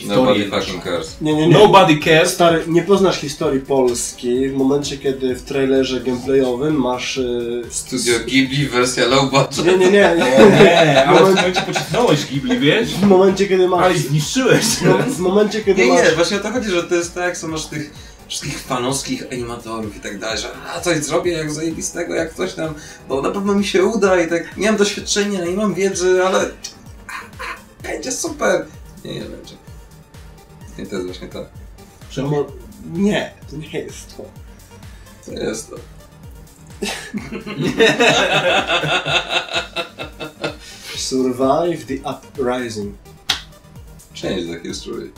Nobody 0.03 0.39
Historię. 0.39 0.61
fucking 0.65 0.83
cares. 0.83 1.15
Nie, 1.21 1.33
nie, 1.33 1.47
nie. 1.47 1.53
Nobody 1.53 1.97
cares. 1.99 2.33
Stary, 2.33 2.63
nie 2.67 2.83
poznasz 2.83 3.19
historii 3.19 3.61
Polski 3.61 4.49
w 4.49 4.53
momencie, 4.53 4.97
kiedy 4.97 5.35
w 5.35 5.43
trailerze 5.43 6.01
gameplayowym 6.01 6.75
masz... 6.81 7.17
Yy... 7.17 7.63
Studio 7.69 8.19
Ghibli 8.19 8.67
wersja 8.67 9.05
low 9.05 9.31
budget. 9.31 9.65
Nie, 9.65 9.77
nie, 9.77 9.91
nie. 9.91 10.15
Nie, 10.63 11.05
ale 11.05 11.19
w 11.19 11.35
momencie 11.35 11.61
pocisnąłeś 11.61 12.25
Ghibli, 12.25 12.59
wiesz? 12.59 12.89
W 12.89 13.03
momencie, 13.03 13.47
kiedy 13.47 13.67
masz... 13.67 13.85
Ale 13.85 13.97
zniszczyłeś. 13.97 14.65
No, 14.81 14.97
w 14.97 15.19
momencie, 15.19 15.63
kiedy 15.63 15.85
Nie, 15.85 15.93
masz... 15.93 16.09
nie, 16.09 16.15
właśnie 16.15 16.37
o 16.37 16.39
to 16.39 16.51
chodzi, 16.51 16.69
że 16.69 16.83
to 16.83 16.95
jest 16.95 17.13
tak, 17.13 17.23
jak 17.23 17.37
są 17.37 17.47
masz 17.47 17.65
tych 17.65 17.91
wszystkich 18.27 18.59
fanowskich 18.59 19.23
animatorów 19.31 19.97
i 19.97 19.99
tak 19.99 20.19
dalej, 20.19 20.39
że 20.39 20.47
a 20.75 20.79
coś 20.81 20.97
zrobię 20.97 21.31
jak 21.31 21.51
zajebistego, 21.51 22.15
jak 22.15 22.33
coś 22.33 22.53
tam, 22.53 22.73
bo 23.09 23.21
na 23.21 23.31
pewno 23.31 23.53
mi 23.53 23.65
się 23.65 23.85
uda 23.85 24.21
i 24.21 24.29
tak 24.29 24.57
nie 24.57 24.67
mam 24.67 24.77
doświadczenia, 24.77 25.45
nie 25.45 25.55
mam 25.55 25.73
wiedzy, 25.73 26.23
ale 26.25 26.39
a, 26.39 27.11
a, 27.13 27.87
będzie 27.87 28.11
super. 28.11 28.65
Nie, 29.05 29.13
nie 29.13 29.21
będzie. 29.21 29.64
I 30.77 30.85
to 30.85 30.95
jest 30.95 31.05
właśnie 31.05 31.27
to. 31.27 31.45
No, 32.17 32.45
nie, 32.93 33.33
to 33.51 33.57
nie 33.57 33.79
jest 33.79 34.17
to. 34.17 34.23
To 35.25 35.31
jest 35.31 35.69
to. 35.69 35.75
Survive 40.97 41.85
the 41.85 41.93
Uprising. 42.11 42.95
Change 44.21 44.45
the 44.45 44.59
history. 44.67 45.09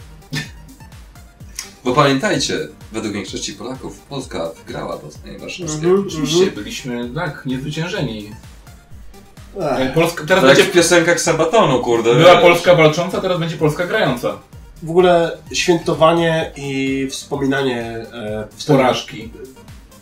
Bo 1.84 1.94
pamiętajcie, 1.94 2.68
według 2.92 3.14
większości 3.14 3.54
Polaków 3.54 4.00
Polska 4.00 4.50
wygrała 4.50 4.98
powstanie 4.98 5.40
warszawskie. 5.40 5.88
Mhm. 5.88 6.08
Oczywiście, 6.08 6.52
byliśmy 6.52 7.10
tak, 7.16 7.46
niezwyciężeni. 7.46 8.32
Ech. 9.80 9.94
Polska, 9.94 10.24
teraz 10.28 10.44
Tak 10.44 10.50
jak 10.50 10.58
będzie 10.58 10.72
w 10.72 10.76
piosenkach 10.76 11.22
Sabatonu, 11.22 11.80
kurde. 11.80 12.16
była 12.16 12.34
wiesz. 12.34 12.42
Polska 12.42 12.76
walcząca, 12.76 13.22
teraz 13.22 13.40
będzie 13.40 13.58
Polska 13.58 13.88
grająca. 13.88 14.38
W 14.84 14.90
ogóle 14.90 15.38
świętowanie 15.54 16.52
i 16.56 17.08
wspominanie 17.12 17.82
e, 17.82 18.48
Porażki. 18.68 19.32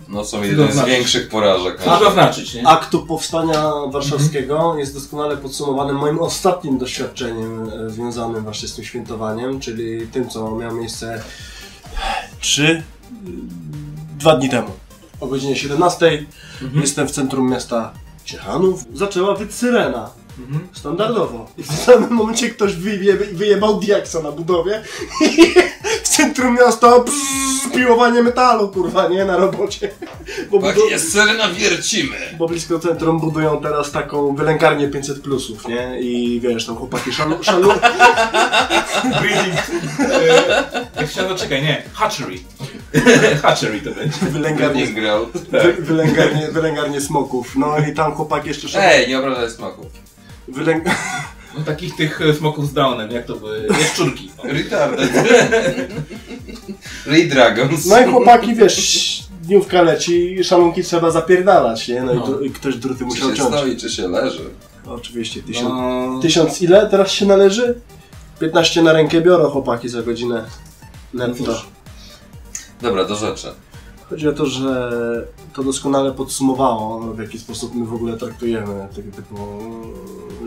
No 0.08 0.26
są 0.26 0.44
jeden 0.44 0.72
z 0.72 0.86
większych 0.86 1.30
porażek. 1.30 1.82
To 1.84 2.12
znaczyć, 2.12 2.54
nie? 2.54 2.68
Aktu 2.68 3.06
Powstania 3.06 3.72
Warszawskiego 3.88 4.76
jest 4.78 4.94
doskonale 4.94 5.38
podsumowany 5.38 5.94
moim 5.94 6.20
ostatnim 6.20 6.78
doświadczeniem 6.78 7.70
e, 7.70 7.90
związanym 7.90 8.44
właśnie 8.44 8.68
z 8.68 8.76
tym 8.76 8.86
świętowaniem, 8.86 9.60
czyli 9.60 10.08
tym, 10.08 10.30
co 10.30 10.56
miało 10.56 10.74
miejsce 10.74 11.24
trzy, 12.40 12.84
dwa 14.20 14.36
dni 14.36 14.50
temu. 14.50 14.72
O 15.20 15.28
godzinie 15.28 15.56
17 15.56 16.26
jestem 16.76 17.08
w 17.08 17.12
centrum 17.12 17.50
miasta 17.50 17.94
Ciechanów. 18.26 18.84
Zaczęła 18.94 19.36
wyć 19.36 19.54
syrena. 19.54 20.10
Mhm. 20.40 20.68
Standardowo. 20.74 21.48
I 21.58 21.64
w 21.64 21.68
tym 21.68 21.78
samym 21.78 22.10
momencie 22.12 22.50
ktoś 22.50 22.76
wyje, 22.76 23.14
wyjebał 23.18 23.80
diaksa 23.80 24.20
na 24.22 24.32
budowie 24.32 24.84
i 25.22 25.54
w 26.04 26.08
centrum 26.10 26.56
miasta 26.56 27.00
psz, 27.00 27.74
piłowanie 27.76 28.24
metalu, 28.24 28.70
kurwa, 28.70 29.08
nie? 29.08 29.26
Na 29.26 29.38
robocie. 29.38 29.90
Bo, 30.52 30.62
Tak 30.62 30.76
budu- 30.76 30.90
jest, 30.90 31.14
serena 31.14 31.50
wiercimy! 31.50 32.16
bo 32.40 32.48
blisko 32.48 32.80
centrum 32.80 33.20
budują 33.20 33.62
teraz 33.62 33.92
taką 33.92 34.36
wylękarnię 34.36 34.88
500 34.88 35.22
plusów, 35.22 35.68
nie? 35.68 36.00
I 36.02 36.40
wiesz, 36.44 36.66
tam 36.66 36.76
chłopaki 36.76 37.14
szalu... 37.14 37.44
szalu... 37.44 37.70
Breeding. 39.22 39.56
Jak 41.00 41.12
się 41.12 41.22
nazywa, 41.22 41.36
czekaj, 41.36 41.62
nie. 41.64 41.84
Hatchery. 41.94 42.36
Hatchery 43.42 43.82
to 43.82 43.92
będzie. 43.92 44.18
wylęgarnię, 44.22 44.86
Nie 44.88 44.94
grał. 44.94 45.26
wy, 45.52 45.74
wylęgarnię, 45.80 46.48
wylęgarnię 46.52 47.02
smoków. 47.02 47.56
No 47.56 47.78
i 47.92 47.94
tam 47.94 48.12
chłopaki 48.16 48.48
jeszcze 48.48 48.68
szalu... 48.70 48.86
Ej, 48.88 49.08
nie 49.08 49.20
obrażaj 49.20 49.50
smaków. 49.52 49.86
Wylęg... 50.48 50.84
No, 51.58 51.64
takich 51.64 51.96
tych 51.96 52.22
e, 52.22 52.34
smoków 52.34 52.68
z 52.70 52.74
downem, 52.74 53.12
jak 53.12 53.26
to 53.26 53.36
były? 53.36 53.68
Jaszczurki. 53.80 54.32
Retarded. 54.44 55.12
Re-Dragons. 57.08 57.86
No 57.86 58.02
i 58.02 58.12
chłopaki, 58.12 58.56
wiesz, 58.56 59.20
dniówka 59.44 59.82
leci, 59.82 60.44
szalunki 60.44 60.84
trzeba 60.84 61.12
zapierdalać, 61.12 61.88
nie? 61.88 62.04
No, 62.04 62.14
No. 62.14 62.22
I, 62.24 62.30
dru- 62.30 62.46
i 62.46 62.50
ktoś 62.52 62.76
druty 62.76 63.00
Czy 63.00 63.06
musiał 63.06 63.30
się 63.30 63.36
ciąć. 63.36 63.50
stoi, 63.56 63.78
czy 63.78 63.90
się 63.90 64.08
leży? 64.08 64.44
Oczywiście, 64.86 65.44
tysiąc... 65.44 65.70
No, 65.70 66.20
Tysiąc 66.22 66.62
ile 66.62 66.90
teraz 66.90 67.12
się 67.12 67.26
należy? 67.26 67.80
15 68.40 68.82
na 68.84 68.94
rękę 68.94 69.22
biorą 69.22 69.50
chłopaki 69.50 69.90
za 69.90 70.02
godzinę. 70.02 70.46
no 71.14 71.28
Netto. 71.28 71.62
Dobra, 72.82 73.06
do 73.06 73.16
rzeczy. 73.16 73.48
Chodzi 74.10 74.28
o 74.28 74.32
to, 74.32 74.46
że 74.46 74.92
to 75.54 75.64
doskonale 75.64 76.12
podsumowało, 76.12 77.00
w 77.00 77.20
jaki 77.20 77.40
sposób 77.40 77.76
my 77.76 77.86
w 77.86 77.94
ogóle 77.94 78.18
traktujemy 78.18 78.88
tego 78.96 79.12
typu 79.16 79.36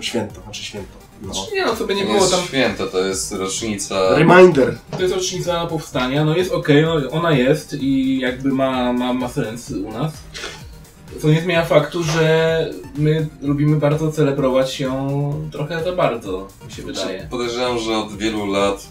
święto, 0.01 0.41
znaczy 0.43 0.65
święto. 0.65 0.93
No. 1.23 1.33
Nie 1.55 1.67
no, 1.67 1.77
sobie 1.77 1.95
To 1.95 2.01
nie 2.01 2.07
nie 2.07 2.07
było 2.07 2.21
jest 2.21 2.31
tam... 2.31 2.45
święto, 2.45 2.87
to 2.87 2.99
jest 2.99 3.33
rocznica... 3.33 4.19
Reminder. 4.19 4.79
To 4.91 5.03
jest 5.03 5.15
rocznica 5.15 5.67
powstania, 5.67 6.25
no 6.25 6.37
jest 6.37 6.53
okej, 6.53 6.83
no 6.83 7.11
ona 7.11 7.33
jest 7.33 7.75
i 7.75 8.19
jakby 8.19 8.49
ma, 8.53 8.93
ma, 8.93 9.13
ma 9.13 9.29
sens 9.29 9.71
u 9.71 9.93
nas. 9.93 10.13
Co 11.23 11.29
nie 11.29 11.41
zmienia 11.41 11.65
faktu, 11.65 12.03
że 12.03 12.71
my 12.97 13.29
lubimy 13.43 13.77
bardzo 13.77 14.13
celebrować 14.13 14.81
ją 14.81 15.33
trochę 15.53 15.85
za 15.85 15.93
bardzo, 15.93 16.49
mi 16.67 16.73
się 16.73 16.83
wydaje. 16.83 17.27
Podejrzewam, 17.31 17.79
że 17.79 17.97
od 17.97 18.17
wielu 18.17 18.47
lat 18.47 18.87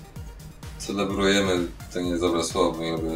celebrujemy, 0.87 1.51
to 1.93 1.99
nie 2.01 2.09
jest 2.09 2.21
dobre 2.21 2.43
słowo, 2.43 2.81
nie 2.83 2.91
lubię 2.91 3.09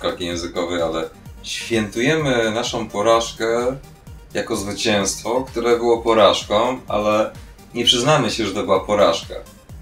kalki 0.00 0.24
językowej, 0.26 0.82
ale 0.82 1.04
świętujemy 1.42 2.50
naszą 2.50 2.88
porażkę 2.88 3.76
jako 4.34 4.56
zwycięstwo, 4.56 5.44
które 5.48 5.76
było 5.76 5.98
porażką, 5.98 6.78
ale 6.88 7.30
nie 7.74 7.84
przyznamy 7.84 8.30
się, 8.30 8.46
że 8.46 8.52
to 8.54 8.62
była 8.62 8.80
porażka. 8.80 9.34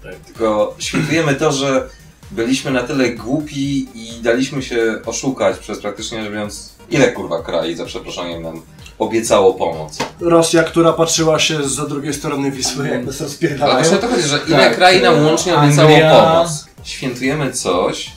Tak. 0.03 0.15
Tylko 0.15 0.75
świętujemy 0.79 1.35
to, 1.35 1.51
że 1.51 1.89
byliśmy 2.31 2.71
na 2.71 2.83
tyle 2.83 3.09
głupi 3.09 3.87
i 3.95 4.21
daliśmy 4.21 4.61
się 4.63 5.01
oszukać 5.05 5.57
przez 5.57 5.79
praktycznie 5.79 6.23
rzecz 6.23 6.31
biorąc, 6.33 6.73
ile 6.89 7.11
kurwa 7.11 7.41
kraj, 7.41 7.75
za 7.75 7.85
przeproszeniem, 7.85 8.43
nam 8.43 8.61
obiecało 8.99 9.53
pomoc. 9.53 9.97
Rosja, 10.19 10.63
która 10.63 10.93
patrzyła 10.93 11.39
się 11.39 11.69
za 11.69 11.85
drugiej 11.85 12.13
strony 12.13 12.51
Wisły, 12.51 12.87
jak 12.89 13.05
nas 13.05 13.21
Ale 13.21 13.27
rozpierdalają. 13.29 13.79
właśnie 13.79 13.97
o 13.97 14.01
to 14.01 14.07
chodzi, 14.07 14.27
że 14.27 14.39
ile 14.47 14.57
Tak, 14.57 14.75
kraj 14.75 15.01
nam 15.01 15.25
łącznie 15.25 15.57
obiecało 15.57 15.89
Anglia- 15.89 16.11
pomoc. 16.33 16.65
Świętujemy 16.87 17.53
coś, 17.53 18.11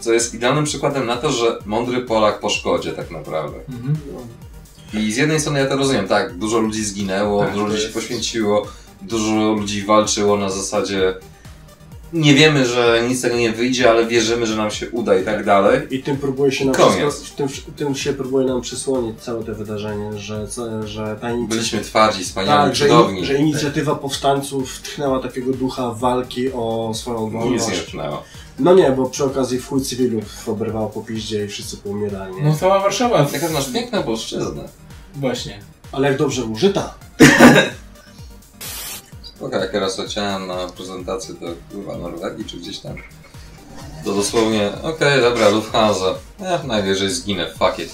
co 0.00 0.12
jest 0.12 0.34
idealnym 0.34 0.64
przykładem 0.64 1.06
na 1.06 1.16
to, 1.16 1.32
że 1.32 1.58
mądry 1.64 2.00
Polak 2.00 2.40
po 2.40 2.50
szkodzie 2.50 2.92
tak 2.92 3.10
naprawdę. 3.10 3.58
Mhm. 3.68 3.96
I 4.94 5.12
z 5.12 5.16
jednej 5.16 5.40
strony 5.40 5.58
ja 5.58 5.66
to 5.66 5.76
rozumiem, 5.76 6.08
tak, 6.08 6.38
dużo 6.38 6.58
ludzi 6.58 6.84
zginęło, 6.84 7.44
Tak, 7.44 7.52
dużo 7.52 7.66
ludzi 7.66 7.82
się 7.82 7.88
poświęciło, 7.88 8.66
dużo 9.02 9.52
ludzi 9.52 9.82
walczyło 9.82 10.36
na 10.36 10.50
zasadzie 10.50 11.14
nie 12.12 12.34
wiemy, 12.34 12.66
że 12.66 13.02
nic 13.08 13.18
z 13.18 13.22
tego 13.22 13.36
nie 13.36 13.52
wyjdzie, 13.52 13.90
ale 13.90 14.06
wierzymy, 14.06 14.46
że 14.46 14.56
nam 14.56 14.70
się 14.70 14.90
uda 14.90 15.18
i 15.18 15.24
tak 15.24 15.44
dalej. 15.44 15.80
I 15.90 16.02
tym 16.02 16.16
próbuje 16.16 16.52
się 16.52 16.64
nam 16.64 16.74
Koniec. 16.74 17.14
wszystko, 17.14 17.36
tym, 17.36 17.48
tym 17.76 17.94
się 17.94 18.12
próbuje 18.12 18.46
nam 18.46 18.60
przysłonić 18.60 19.20
całe 19.20 19.44
to 19.44 19.54
wydarzenie, 19.54 20.18
że, 20.18 20.46
że 20.84 21.16
ta 21.20 21.30
inicjatywa... 21.30 21.48
Byliśmy 21.48 21.80
twardzi, 21.80 22.24
wspaniali, 22.24 22.64
Tak, 22.68 22.76
że, 22.76 22.84
cudowni. 22.86 23.18
in, 23.18 23.24
że 23.24 23.34
inicjatywa 23.34 23.94
powstańców 23.94 24.80
tchnęła 24.82 25.18
takiego 25.22 25.52
ducha 25.52 25.90
walki 25.94 26.52
o 26.52 26.92
swoją 26.94 27.24
Nic 27.24 27.32
nie 27.32 27.38
wolność. 27.40 27.92
No 28.58 28.74
nie, 28.74 28.90
bo 28.92 29.06
przy 29.10 29.24
okazji 29.24 29.58
w 29.58 29.66
chuj 29.68 29.80
cywilów 29.80 30.48
oberwało 30.48 30.88
po 30.90 31.00
piździe 31.02 31.44
i 31.44 31.48
wszyscy 31.48 31.76
poumierali? 31.76 32.34
No 32.42 32.54
cała 32.60 32.80
Warszawa, 32.80 33.24
Taka 33.24 33.48
masz 33.48 33.68
piękna 33.72 34.02
polszczyznę. 34.02 34.64
właśnie. 35.16 35.60
Ale 35.92 36.08
jak 36.08 36.18
dobrze 36.18 36.44
użyta. 36.44 36.94
Spoko, 39.46 39.64
jak 39.64 39.74
raz 39.74 39.98
leciałem 39.98 40.46
na 40.46 40.66
prezentację 40.66 41.34
do 41.34 41.46
kurwa 41.72 41.96
Norwegii 41.98 42.44
czy 42.44 42.56
gdzieś 42.56 42.78
tam. 42.78 42.96
To 44.04 44.14
dosłownie, 44.14 44.72
okej, 44.82 45.20
dobra, 45.20 45.48
Lufthansa. 45.48 46.14
Eh, 46.40 46.64
najwyżej 46.64 47.10
zginę, 47.10 47.46
fuck 47.58 47.78
it. 47.78 47.90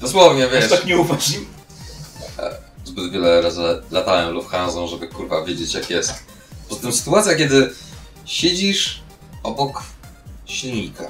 Dosłownie, 0.00 0.46
Aż 0.46 0.52
wiesz, 0.52 0.70
tak 0.70 0.86
nie 0.86 0.98
ufasz 0.98 1.34
im. 1.34 1.46
zbyt 2.84 3.12
wiele 3.12 3.42
razy 3.42 3.60
latałem 3.90 4.34
Lufthansą, 4.34 4.88
żeby 4.88 5.08
kurwa 5.08 5.44
wiedzieć 5.44 5.74
jak 5.74 5.90
jest. 5.90 6.14
Poza 6.68 6.80
tym 6.80 6.92
sytuacja, 6.92 7.34
kiedy 7.34 7.70
siedzisz 8.24 9.02
obok 9.42 9.82
silnika 10.46 11.04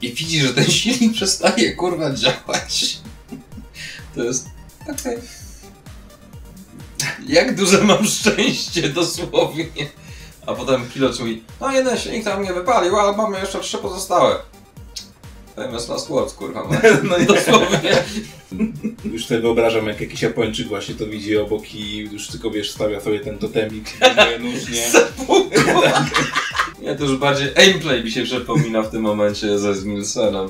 i 0.00 0.12
widzisz, 0.14 0.42
że 0.46 0.54
ten 0.54 0.64
silnik 0.64 1.14
przestaje 1.16 1.76
kurwa 1.76 2.14
działać. 2.14 2.98
To 4.14 4.24
jest 4.24 4.46
okej. 4.92 5.18
Jak 7.26 7.54
duże 7.54 7.84
mam 7.84 8.04
szczęście, 8.04 8.88
dosłownie. 8.88 9.66
A 10.46 10.54
potem 10.54 10.88
pilot 10.88 11.20
mówi, 11.20 11.42
no 11.60 11.72
jeden 11.72 11.98
silnik 11.98 12.24
tam 12.24 12.42
nie 12.42 12.52
wypalił, 12.52 12.96
ale 12.96 13.16
mamy 13.16 13.40
jeszcze 13.40 13.60
trzy 13.60 13.78
pozostałe. 13.78 14.36
Famous 15.56 15.88
last 15.88 16.08
words, 16.08 16.34
kurwa. 16.34 16.68
No 17.02 17.18
i 17.22 17.26
dosłownie. 17.26 18.04
Już 19.04 19.26
sobie 19.26 19.40
wyobrażam, 19.40 19.86
jak 19.86 20.00
jakiś 20.00 20.22
Japończyk 20.22 20.68
właśnie 20.68 20.94
to 20.94 21.06
widzi 21.06 21.36
obok 21.36 21.74
i 21.74 21.96
już 21.96 22.28
tylko 22.28 22.50
wiesz, 22.50 22.70
stawia 22.70 23.00
sobie 23.00 23.20
ten 23.20 23.38
totemik, 23.38 23.84
nóż, 24.40 24.68
nie? 24.68 24.86
Nie, 26.82 26.96
to 26.96 27.04
już 27.04 27.16
bardziej 27.16 27.48
aimplay 27.56 28.04
mi 28.04 28.10
się 28.10 28.22
przypomina 28.22 28.82
w 28.82 28.90
tym 28.90 29.02
momencie 29.02 29.58
ze 29.58 29.74
Smilsenem. 29.74 30.48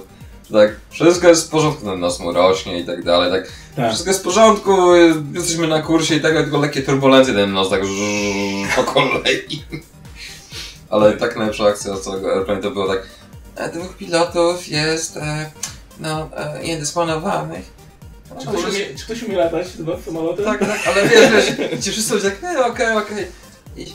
Tak, 0.52 0.70
wszystko 0.90 1.28
jest 1.28 1.46
w 1.46 1.50
porządku, 1.50 1.84
ten 1.84 2.00
nos 2.00 2.20
mu 2.20 2.32
rośnie 2.32 2.78
i 2.78 2.84
tak 2.84 3.04
dalej, 3.04 3.30
tak. 3.30 3.52
Tak. 3.76 3.88
Wszystko 3.88 4.10
jest 4.10 4.20
w 4.20 4.24
porządku, 4.24 4.94
jesteśmy 5.34 5.66
na 5.68 5.82
kursie 5.82 6.14
i 6.14 6.20
tak, 6.20 6.32
dalej, 6.32 6.44
tylko 6.44 6.58
lekkie 6.58 6.82
turbulencje, 6.82 7.34
ten 7.34 7.52
nos 7.52 7.70
tak 7.70 7.86
żrrr 7.86 8.68
po 8.76 8.84
kolei. 8.84 9.64
Ale 10.90 11.12
tak 11.12 11.36
najlepsza 11.36 11.64
akcja 11.64 11.96
z 11.96 12.00
całego 12.00 12.34
airplane 12.36 12.62
to 12.62 12.70
było 12.70 12.88
tak, 12.88 13.06
e, 13.56 13.68
dwóch 13.72 13.96
pilotów 13.96 14.68
jest, 14.68 15.16
e, 15.16 15.50
no, 16.00 16.28
e, 16.36 16.62
niedysponowanych. 16.62 17.80
Czy 18.40 18.46
ktoś, 18.46 18.64
umie, 18.64 18.86
czy 18.98 19.04
ktoś 19.04 19.22
umie 19.22 19.36
latać 19.36 19.66
chyba 19.76 19.92
samolotem? 20.04 20.44
Tak, 20.44 20.60
tak, 20.60 20.80
ale 20.86 21.08
wiesz, 21.08 21.30
wiesz, 21.30 21.84
ci 21.84 21.90
wszyscy 21.90 22.14
ludzie 22.14 22.30
tak, 22.30 22.42
nie, 22.42 22.64
okej, 22.64 22.96
okej. 22.96 23.26
I, 23.76 23.86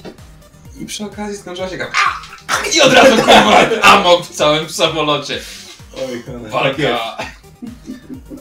I 0.82 0.86
przy 0.86 1.06
okazji 1.06 1.38
skończyła 1.38 1.70
się 1.70 1.78
tak, 1.78 1.92
"A!" 1.94 2.68
i 2.76 2.82
od 2.82 2.94
razu 2.94 3.16
kurwa 3.16 3.82
amok 3.82 4.26
w 4.26 4.36
całym 4.36 4.70
samolocie. 4.70 5.40
Oj, 5.98 6.24
kochane. 6.26 6.44
Tak. 6.44 6.52
Walka. 6.52 7.18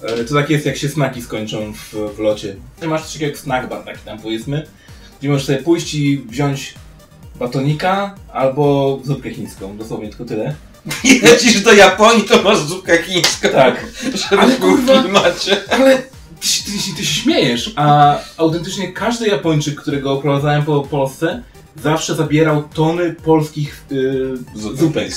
E, 0.02 0.24
To 0.24 0.34
tak 0.34 0.50
jest, 0.50 0.66
jak 0.66 0.76
się 0.76 0.88
snaki 0.88 1.22
skończą 1.22 1.72
w, 1.72 1.94
w 2.16 2.18
locie. 2.18 2.56
Ty 2.80 2.88
masz 2.88 3.02
coś 3.06 3.20
jak 3.20 3.38
snack 3.38 3.68
bar 3.68 3.84
taki 3.84 3.98
tam 4.04 4.18
powiedzmy, 4.18 4.66
gdzie 5.20 5.28
możesz 5.28 5.46
sobie 5.46 5.58
pójść 5.58 5.94
i 5.94 6.18
wziąć 6.18 6.74
batonika 7.38 8.14
albo 8.32 8.98
zupkę 9.04 9.30
chińską, 9.30 9.76
dosłownie 9.76 10.08
tylko 10.08 10.24
tyle. 10.24 10.54
Lecisz 11.22 11.60
do 11.60 11.72
Japonii, 11.72 12.24
to 12.24 12.42
masz 12.42 12.58
zupkę 12.58 13.02
chińską. 13.02 13.48
Tak. 13.48 13.86
Żeby 14.30 14.42
Ale 14.42 14.56
był 14.58 14.76
w 14.76 14.80
kurwa- 14.86 15.02
klimacie. 15.02 15.56
Ale 15.70 15.98
ty, 16.40 16.46
się- 16.48 16.64
ty, 16.64 16.70
się- 16.78 16.92
ty 16.96 17.04
się 17.04 17.14
śmiejesz, 17.22 17.72
a 17.76 18.16
autentycznie 18.36 18.92
każdy 18.92 19.26
Japończyk, 19.28 19.80
którego 19.80 20.12
oprowadzałem 20.12 20.64
po 20.64 20.80
Polsce, 20.82 21.42
zawsze 21.82 22.14
zabierał 22.14 22.62
tony 22.74 23.12
polskich 23.24 23.84
y, 23.92 24.76
zupek. 24.76 25.08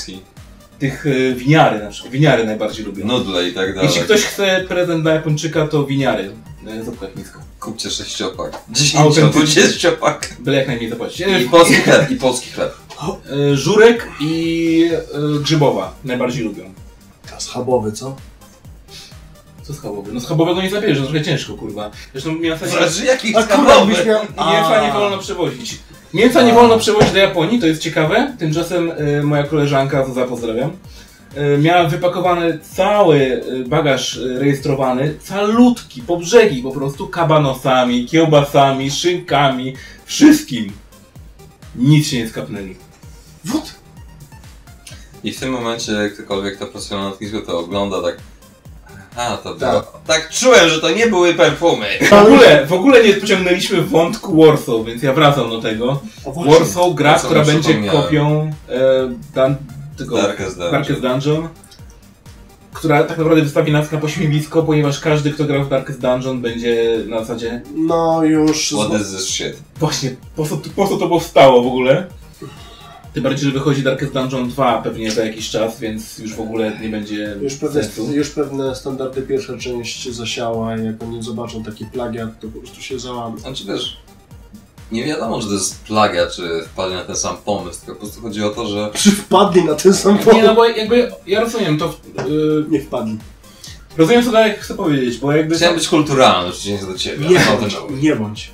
Tych 0.78 1.06
y, 1.06 1.34
winiary 1.34 1.78
na 1.84 1.90
przykład. 1.90 2.12
Winiary 2.12 2.44
najbardziej 2.44 2.84
lubią. 2.86 3.06
Nudle 3.06 3.48
i 3.48 3.52
tak 3.52 3.74
dalej. 3.74 3.88
Jeśli 3.88 4.02
ktoś 4.02 4.22
chce 4.24 4.64
prezent 4.68 5.02
dla 5.02 5.12
Japończyka, 5.12 5.66
to 5.68 5.84
winiary. 5.84 6.30
y, 6.80 6.84
Zupkę 6.84 7.06
chińską. 7.14 7.38
Kupcie 7.60 7.90
sześciopak. 7.90 8.58
Dziesięciodwudziestiopak. 8.70 10.36
Byle 10.40 10.56
jak 10.58 10.66
najmniej 10.66 10.90
zapłacić. 10.90 11.26
I 11.44 11.48
polski 11.48 11.74
chleb, 11.74 12.10
i 12.10 12.16
polski 12.16 12.50
chleb. 12.50 12.74
Żurek 13.54 14.08
i 14.20 14.90
grzybowa 15.42 15.94
najbardziej 16.04 16.44
lubią. 16.44 16.64
Schabowy, 17.38 17.92
co? 17.92 18.16
Co 19.62 19.74
schabowy? 19.74 20.12
No 20.12 20.20
schabowego 20.20 20.62
nie 20.62 20.70
zabierzesz, 20.70 20.98
to 20.98 21.04
trochę 21.04 21.24
ciężko, 21.24 21.54
kurwa. 21.54 21.90
Zresztą 22.12 22.34
nie, 22.36 22.56
Zależy 22.56 23.04
jakich 23.04 23.36
A 23.36 23.42
schabowych. 23.42 24.06
nie 24.86 24.92
wolno 24.92 25.18
przewozić. 25.18 25.78
Mięsa 26.14 26.42
nie 26.42 26.52
wolno 26.52 26.78
przewozić 26.78 27.12
do 27.12 27.18
Japonii, 27.18 27.60
to 27.60 27.66
jest 27.66 27.82
ciekawe. 27.82 28.32
Tymczasem 28.38 28.90
y, 28.90 29.22
moja 29.22 29.44
koleżanka, 29.44 30.06
Zuza 30.06 30.24
pozdrawiam, 30.24 30.70
y, 31.36 31.58
miała 31.58 31.88
wypakowany 31.88 32.58
cały 32.58 33.16
y, 33.16 33.64
bagaż 33.66 34.16
y, 34.16 34.38
rejestrowany, 34.38 35.14
calutki, 35.24 36.02
po 36.02 36.16
brzegi 36.16 36.62
po 36.62 36.72
prostu, 36.72 37.08
kabanosami, 37.08 38.06
kiełbasami, 38.06 38.90
szynkami, 38.90 39.74
wszystkim. 40.04 40.72
Nic 41.76 42.08
się 42.08 42.18
nie 42.18 42.28
skapnęli. 42.28 42.76
Wód! 43.44 43.74
I 45.24 45.32
w 45.32 45.40
tym 45.40 45.50
momencie 45.52 46.10
ktokolwiek, 46.14 46.56
kto 46.56 46.66
pracuje 46.66 47.00
na 47.00 47.08
lotnisku, 47.08 47.40
to 47.40 47.58
ogląda 47.58 48.02
tak... 48.02 48.16
A, 49.16 49.36
to 49.36 49.54
było... 49.54 49.82
Tak 50.06 50.30
czułem, 50.30 50.68
że 50.68 50.80
to 50.80 50.90
nie 50.90 51.06
były 51.06 51.34
perfumy. 51.34 51.86
W 52.10 52.12
ogóle, 52.12 52.66
w 52.66 52.72
ogóle 52.72 53.04
nie 53.04 53.14
pociągnęliśmy 53.14 53.82
wątku 53.82 54.42
Warsaw, 54.44 54.86
więc 54.86 55.02
ja 55.02 55.12
wracam 55.12 55.50
do 55.50 55.62
tego. 55.62 56.00
Warsaw, 56.26 56.94
gra, 56.94 57.18
co 57.18 57.26
która 57.26 57.44
będzie 57.44 57.74
kopią 57.82 58.52
e, 58.68 58.80
dan, 59.34 59.56
tego, 59.98 60.16
Darkest 60.16 60.56
Dungeon. 60.56 60.72
Darkest 60.72 61.00
Dungeon, 61.00 61.48
która 62.72 63.04
tak 63.04 63.18
naprawdę 63.18 63.42
wystawi 63.42 63.72
nas 63.72 63.92
na 63.92 63.98
pośmiewisko, 63.98 64.62
ponieważ 64.62 65.00
każdy, 65.00 65.32
kto 65.32 65.44
grał 65.44 65.64
w 65.64 65.68
Darkest 65.68 66.00
Dungeon 66.00 66.40
będzie 66.40 66.98
na 67.06 67.18
zasadzie 67.20 67.62
No 67.74 68.24
już... 68.24 68.74
What 68.78 69.00
is 69.00 69.10
this 69.10 69.28
shit? 69.28 69.56
właśnie, 69.76 70.16
po 70.36 70.44
co, 70.46 70.58
po 70.76 70.88
co 70.88 70.96
to 70.96 71.08
powstało 71.08 71.62
w 71.62 71.66
ogóle? 71.66 72.06
Tym 73.14 73.22
bardziej, 73.22 73.44
że 73.44 73.50
wychodzi 73.58 73.82
Darkest 73.82 74.12
Dungeon 74.12 74.48
2 74.48 74.82
pewnie 74.82 75.10
za 75.10 75.24
jakiś 75.24 75.50
czas, 75.50 75.80
więc 75.80 76.18
już 76.18 76.34
w 76.34 76.40
ogóle 76.40 76.78
nie 76.82 76.88
będzie 76.88 77.36
Już 77.42 77.54
pewne, 77.54 77.82
sensu. 77.84 78.12
już 78.12 78.30
pewne 78.30 78.74
standardy 78.76 79.22
pierwsza 79.22 79.56
część 79.58 80.12
zasiała 80.12 80.76
i 80.76 80.84
jak 80.84 81.02
oni 81.02 81.22
zobaczą 81.22 81.64
taki 81.64 81.84
plagiat, 81.84 82.40
to 82.40 82.48
po 82.48 82.58
prostu 82.58 82.82
się 82.82 82.98
załamią. 82.98 83.38
Znaczy 83.38 83.64
wiesz, 83.68 83.96
nie 84.92 85.04
wiadomo, 85.04 85.40
czy 85.40 85.46
to 85.46 85.52
jest 85.52 85.80
plagiat, 85.84 86.32
czy 86.32 86.42
wpadli 86.64 86.94
na 86.96 87.04
ten 87.04 87.16
sam 87.16 87.36
pomysł, 87.44 87.78
tylko 87.80 87.94
po 87.94 88.00
prostu 88.06 88.20
chodzi 88.22 88.42
o 88.44 88.50
to, 88.50 88.66
że 88.68 88.90
Czy 88.94 89.10
wpadli 89.10 89.64
na 89.64 89.74
ten 89.74 89.94
sam 89.94 90.16
Nie, 90.18 90.24
pomysł? 90.24 90.46
no 90.46 90.54
bo 90.54 90.64
jakby, 90.68 91.12
ja 91.26 91.40
rozumiem 91.40 91.78
to, 91.78 91.98
yy, 92.28 92.64
Nie 92.68 92.80
wpadli. 92.80 93.18
rozumiem 93.96 94.24
co 94.24 94.30
Darek 94.32 94.60
chce 94.60 94.74
powiedzieć, 94.74 95.18
bo 95.18 95.32
jakby 95.32 95.54
chciałem 95.56 95.74
być 95.76 95.88
kulturalny, 95.88 96.48
oczywiście 96.50 96.86
do 96.86 96.98
ciebie. 96.98 97.28
Nie 97.28 97.38
bądź, 97.60 97.76
nie 98.02 98.16
bądź. 98.16 98.50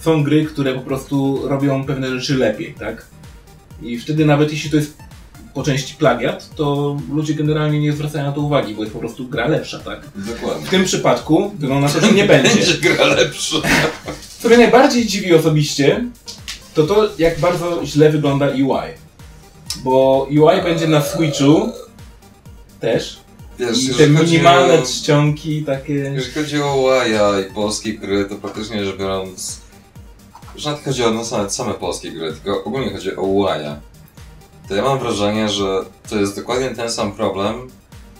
są 0.00 0.24
gry, 0.24 0.44
które 0.44 0.74
po 0.74 0.80
prostu 0.80 1.40
robią 1.48 1.84
pewne 1.84 2.08
rzeczy 2.10 2.34
lepiej, 2.36 2.74
tak? 2.78 3.06
I 3.82 3.98
wtedy 3.98 4.24
nawet 4.26 4.52
jeśli 4.52 4.70
to 4.70 4.76
jest 4.76 4.96
po 5.54 5.62
części 5.62 5.94
plagiat, 5.94 6.54
to 6.56 6.96
ludzie 7.12 7.34
generalnie 7.34 7.80
nie 7.80 7.92
zwracają 7.92 8.24
na 8.24 8.32
to 8.32 8.40
uwagi, 8.40 8.74
bo 8.74 8.82
jest 8.82 8.92
po 8.92 8.98
prostu 9.00 9.28
gra 9.28 9.48
lepsza, 9.48 9.78
tak? 9.78 10.00
Dokładnie. 10.16 10.66
W 10.66 10.70
tym 10.70 10.84
przypadku 10.84 11.52
wygląda 11.58 11.86
na 11.86 11.92
to, 11.94 12.00
że 12.00 12.12
nie 12.12 12.24
będzie. 12.24 12.50
Będzie 12.54 12.74
gra 12.74 13.06
lepsza. 13.06 13.56
Co 14.38 14.48
mnie 14.48 14.56
najbardziej 14.58 15.06
dziwi 15.06 15.34
osobiście, 15.34 16.04
to 16.74 16.86
to 16.86 17.08
jak 17.18 17.40
bardzo 17.40 17.86
źle 17.86 18.10
wygląda 18.10 18.48
UI. 18.48 19.04
Bo 19.84 20.26
UI 20.30 20.62
będzie 20.62 20.88
na 20.88 21.00
Switchu 21.02 21.72
też. 22.80 23.18
Wiesz, 23.58 23.82
I 23.84 23.94
te 23.94 24.08
minimalne 24.08 24.74
o- 24.74 24.82
czcionki 24.82 25.62
takie... 25.64 25.92
Jeżeli 25.92 26.32
chodzi 26.34 26.62
o 26.62 26.76
łaja 26.76 27.40
i 27.40 27.54
polskie 27.54 27.94
gry, 27.94 28.24
to 28.24 28.34
praktycznie 28.36 28.84
rzecz 28.84 28.96
biorąc, 28.96 29.60
już 30.54 30.64
nawet 30.64 30.84
chodzi 30.84 31.04
o 31.04 31.10
no, 31.10 31.22
nawet 31.30 31.54
same 31.54 31.74
polskie 31.74 32.12
gry, 32.12 32.32
tylko 32.32 32.64
ogólnie 32.64 32.92
chodzi 32.92 33.16
o 33.16 33.22
łaja. 33.22 33.80
To 34.68 34.74
ja 34.74 34.82
mam 34.82 34.98
wrażenie, 34.98 35.48
że 35.48 35.84
to 36.08 36.16
jest 36.16 36.36
dokładnie 36.36 36.70
ten 36.70 36.90
sam 36.90 37.12
problem, 37.12 37.70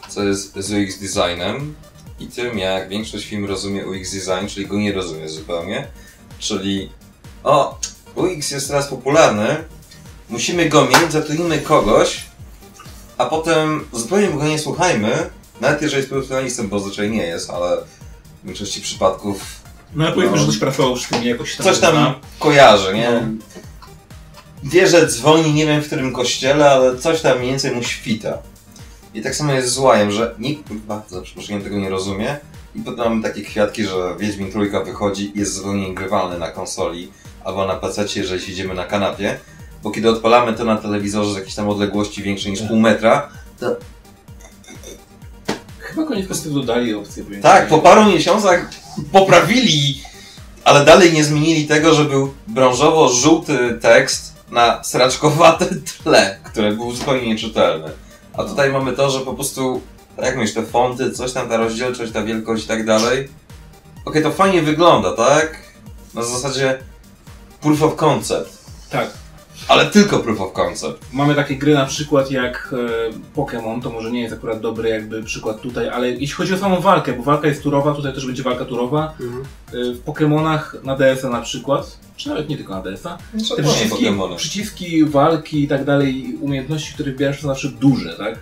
co 0.09 0.23
jest 0.23 0.57
z 0.57 0.73
UX 0.73 0.99
designem 0.99 1.75
i 2.21 2.27
tym, 2.27 2.59
jak 2.59 2.89
większość 2.89 3.25
firm 3.25 3.47
rozumie 3.47 3.87
UX 3.87 4.11
design, 4.13 4.47
czyli 4.49 4.67
go 4.67 4.77
nie 4.77 4.93
rozumie 4.93 5.29
zupełnie. 5.29 5.89
Czyli, 6.39 6.91
o, 7.45 7.79
UX 8.15 8.51
jest 8.51 8.69
teraz 8.69 8.87
popularny, 8.87 9.65
musimy 10.29 10.69
go 10.69 10.85
mieć, 10.85 11.13
zatrudnimy 11.13 11.59
kogoś, 11.59 12.25
a 13.19 13.27
potem 13.27 13.85
zupełnie 13.93 14.29
go 14.29 14.45
nie 14.45 14.59
słuchajmy, 14.59 15.31
nawet 15.61 15.83
jeżeli 15.83 16.01
jest 16.01 16.11
profesjonalistą, 16.11 16.69
bo 16.69 16.79
zazwyczaj 16.79 17.11
nie 17.11 17.27
jest, 17.27 17.51
ale 17.51 17.77
w 18.43 18.47
większości 18.47 18.81
przypadków 18.81 19.64
No 19.95 20.05
ale 20.05 20.15
powiedzmy, 20.15 20.37
No. 20.37 20.43
że 20.43 20.49
ktoś 20.49 20.59
pracował 20.59 20.97
z 20.97 21.09
tym 21.09 21.25
jakoś 21.25 21.57
tam. 21.57 21.65
coś 21.65 21.79
tam 21.79 22.15
kojarzy, 22.39 22.95
nie? 22.95 23.11
No. 23.11 23.21
Wie, 24.65 24.87
że 24.87 25.07
dzwoni 25.07 25.53
nie 25.53 25.67
wiem 25.67 25.83
w 25.83 25.87
którym 25.87 26.13
kościele, 26.13 26.71
ale 26.71 26.99
coś 26.99 27.21
tam 27.21 27.39
mniej 27.39 27.51
więcej 27.51 27.75
mu 27.75 27.83
świta. 27.83 28.39
I 29.15 29.23
tak 29.23 29.35
samo 29.35 29.53
jest 29.53 29.69
z 29.69 29.79
łajem, 29.79 30.11
że 30.11 30.35
nikt 30.39 30.69
kurwa, 30.69 31.03
za 31.09 31.23
przeproszeniem 31.23 31.63
tego 31.63 31.79
nie 31.79 31.89
rozumie. 31.91 32.37
I 32.75 32.81
potem 32.81 32.99
mamy 33.05 33.23
takie 33.23 33.43
kwiatki, 33.43 33.85
że 33.85 34.15
Wiedźmin 34.19 34.53
Trójka 34.53 34.81
wychodzi 34.81 35.33
i 35.35 35.39
jest 35.39 35.55
zupełnie 35.55 35.89
niegrywalny 35.89 36.39
na 36.39 36.51
konsoli 36.51 37.09
albo 37.45 37.67
na 37.67 37.75
PC, 37.75 38.05
jeżeli 38.17 38.43
siedzimy 38.43 38.75
na 38.75 38.85
kanapie. 38.85 39.39
Bo 39.83 39.91
kiedy 39.91 40.11
odpalamy 40.11 40.53
to 40.53 40.65
na 40.65 40.77
telewizorze 40.77 41.33
z 41.33 41.37
jakiejś 41.37 41.55
tam 41.55 41.69
odległości 41.69 42.23
większej 42.23 42.51
niż 42.53 42.63
pół 42.63 42.81
metra, 42.81 43.29
to 43.61 43.77
Chyba 45.95 46.07
koniec 46.07 46.29
końców 46.29 46.55
dodali 46.55 46.95
opcję. 46.95 47.25
tak, 47.43 47.69
po 47.69 47.79
paru 47.79 48.05
miesiącach 48.05 48.71
poprawili, 49.13 50.03
ale 50.65 50.85
dalej 50.85 51.13
nie 51.13 51.25
zmienili 51.25 51.67
tego, 51.67 51.95
że 51.95 52.05
był 52.05 52.35
brązowo-żółty 52.49 53.79
tekst 53.81 54.35
na 54.51 54.85
sraczkowate 54.85 55.67
tle, 56.03 56.39
które 56.45 56.73
był 56.73 56.93
zupełnie 56.93 57.27
nieczytelny. 57.27 57.91
A 58.37 58.45
tutaj 58.45 58.73
mamy 58.73 58.93
to, 58.93 59.11
że 59.11 59.21
po 59.21 59.35
prostu, 59.35 59.81
tak 60.17 60.25
jak 60.25 60.37
myślisz, 60.37 60.55
te 60.55 60.63
fonty, 60.63 61.11
coś 61.11 61.33
tam, 61.33 61.49
ta 61.49 61.57
rozdzielczość, 61.57 62.13
ta 62.13 62.23
wielkość 62.23 62.65
i 62.65 62.69
tak 62.69 62.87
dalej. 62.87 63.29
Okej, 64.05 64.23
to 64.23 64.31
fajnie 64.31 64.63
wygląda, 64.63 65.17
tak? 65.17 65.59
Na 66.15 66.23
zasadzie 66.23 66.79
proof 67.61 67.83
of 67.83 67.97
concept. 67.97 68.59
Tak. 68.91 69.24
Ale 69.69 69.87
tylko 69.87 70.19
proof 70.19 70.41
of 70.41 70.53
concept. 70.53 71.07
Mamy 71.13 71.35
takie 71.35 71.57
gry 71.57 71.75
na 71.75 71.87
przykład 71.87 72.31
jak 72.31 72.75
e, 73.37 73.37
Pokémon, 73.37 73.83
to 73.83 73.91
może 73.91 74.11
nie 74.11 74.21
jest 74.21 74.35
akurat 74.35 74.61
dobry 74.61 74.89
jakby 74.89 75.23
przykład 75.23 75.61
tutaj, 75.61 75.89
ale 75.89 76.11
jeśli 76.11 76.35
chodzi 76.35 76.55
o 76.55 76.59
samą 76.59 76.81
walkę, 76.81 77.13
bo 77.13 77.23
walka 77.23 77.49
jest 77.49 77.63
turowa, 77.63 77.95
tutaj 77.95 78.15
też 78.15 78.27
będzie 78.27 78.43
walka 78.43 78.65
turowa. 78.65 79.15
Mhm. 79.21 79.43
E, 79.43 79.95
w 79.95 80.05
Pokémonach 80.05 80.85
na 80.85 80.97
DS-a 80.97 81.29
na 81.29 81.41
przykład, 81.41 81.99
czy 82.17 82.29
nawet 82.29 82.49
nie 82.49 82.57
tylko 82.57 82.75
na 82.75 82.83
DS-a, 82.83 83.19
te 83.57 83.63
przyciski, 83.63 84.07
przyciski 84.37 85.05
walki 85.05 85.63
i 85.63 85.69
tak 85.69 85.85
dalej, 85.85 86.29
i 86.29 86.35
umiejętności, 86.37 86.95
które 86.95 87.11
wybierasz 87.11 87.41
są 87.41 87.49
zawsze 87.49 87.69
duże, 87.69 88.15
tak? 88.15 88.39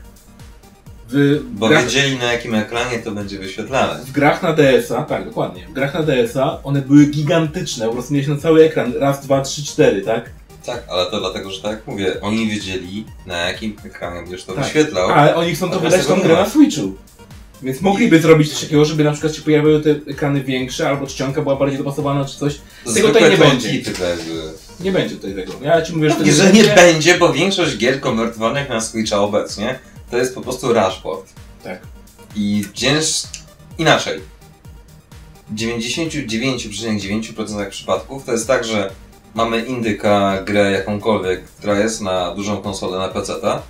W 1.08 1.40
Bo 1.52 1.68
grach, 1.68 1.84
wiedzieli 1.84 2.18
na 2.18 2.32
jakim 2.32 2.54
ekranie 2.54 2.98
to 2.98 3.10
będzie 3.10 3.38
wyświetlane. 3.38 4.04
w 4.04 4.12
grach 4.12 4.42
na 4.42 4.52
DS-a, 4.52 5.02
tak, 5.02 5.24
dokładnie, 5.24 5.66
w 5.68 5.72
grach 5.72 5.94
na 5.94 6.02
DS-a 6.02 6.62
one 6.62 6.82
były 6.82 7.06
gigantyczne, 7.06 7.86
po 7.86 7.92
prostu 7.92 8.14
na 8.28 8.36
cały 8.36 8.64
ekran, 8.64 8.92
raz, 9.00 9.20
dwa, 9.20 9.40
trzy, 9.40 9.64
cztery, 9.64 10.02
tak? 10.02 10.30
Tak, 10.66 10.82
ale 10.88 11.06
to 11.06 11.20
dlatego, 11.20 11.50
że 11.50 11.62
tak 11.62 11.70
jak 11.70 11.86
mówię, 11.86 12.20
oni 12.20 12.48
wiedzieli 12.48 13.04
na 13.26 13.36
jakim 13.36 13.76
ekranie 13.84 14.20
będziesz 14.20 14.44
to 14.44 14.52
Tak. 14.52 14.64
wyświetlał. 14.64 15.10
Ale 15.10 15.36
oni 15.36 15.54
chcą 15.54 15.70
to 15.70 15.80
wydać 15.80 16.06
tą 16.06 16.20
grę 16.20 16.28
nie 16.28 16.34
na 16.34 16.50
Switchu. 16.50 16.94
Więc 17.62 17.80
mogliby 17.80 18.20
zrobić 18.20 18.52
coś 18.52 18.60
takiego, 18.60 18.84
żeby 18.84 19.04
na 19.04 19.12
przykład 19.12 19.34
się 19.34 19.42
pojawiły 19.42 19.80
te 19.80 19.90
ekrany 19.90 20.44
większe, 20.44 20.88
albo 20.88 21.06
czcionka 21.06 21.42
była 21.42 21.56
bardziej 21.56 21.78
dopasowana, 21.78 22.24
czy 22.24 22.38
coś. 22.38 22.58
Tego 22.94 23.08
tutaj 23.08 23.30
nie 23.30 23.36
będzie. 23.36 23.82
Nie 24.80 24.92
będzie 24.92 25.16
tutaj 25.16 25.34
tego. 25.34 25.52
Ja 25.62 25.82
ci 25.82 25.96
mówię, 25.96 26.10
że 26.10 26.18
Mówię, 26.18 26.32
że 26.32 26.52
nie 26.52 26.64
będzie, 26.64 27.18
bo 27.18 27.32
większość 27.32 27.76
gier 27.76 28.00
konwertowanych 28.00 28.68
na 28.68 28.80
Switcha 28.80 29.18
obecnie 29.18 29.78
to 30.10 30.16
jest 30.18 30.34
po 30.34 30.40
prostu 30.40 30.72
rashport. 30.72 31.32
Tak. 31.64 31.80
I 32.36 32.64
cięż... 32.74 33.22
inaczej. 33.78 34.20
W 35.50 35.54
99,9% 35.54 37.70
przypadków 37.70 38.24
to 38.24 38.32
jest 38.32 38.46
tak, 38.46 38.64
że 38.64 38.90
mamy 39.34 39.64
indyka, 39.64 40.42
grę 40.44 40.70
jakąkolwiek, 40.70 41.44
która 41.44 41.78
jest 41.78 42.00
na 42.00 42.34
dużą 42.34 42.56
konsolę 42.56 42.98
na 42.98 43.08
PC-ta 43.08 43.62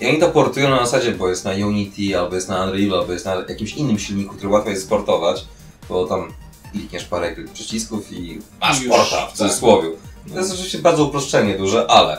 i 0.00 0.06
oni 0.06 0.18
to 0.18 0.28
portują 0.28 0.70
na 0.70 0.78
zasadzie, 0.86 1.12
bo 1.12 1.28
jest 1.28 1.44
na 1.44 1.50
Unity, 1.50 2.18
albo 2.18 2.34
jest 2.34 2.48
na 2.48 2.64
Unreal, 2.64 3.00
albo 3.00 3.12
jest 3.12 3.24
na 3.24 3.34
jakimś 3.34 3.72
innym 3.72 3.98
silniku, 3.98 4.34
który 4.34 4.52
łatwo 4.52 4.70
jest 4.70 4.82
sportować, 4.82 5.44
bo 5.88 6.06
tam 6.06 6.32
klikniesz 6.72 7.04
parę 7.04 7.36
przycisków 7.52 8.12
i 8.12 8.38
masz 8.60 8.82
już, 8.82 8.96
porta, 8.96 9.26
w 9.26 9.32
cudzysłowie. 9.32 9.90
To 10.32 10.38
jest 10.38 10.52
oczywiście 10.52 10.78
bardzo 10.78 11.04
uproszczenie 11.04 11.58
duże, 11.58 11.90
ale 11.90 12.18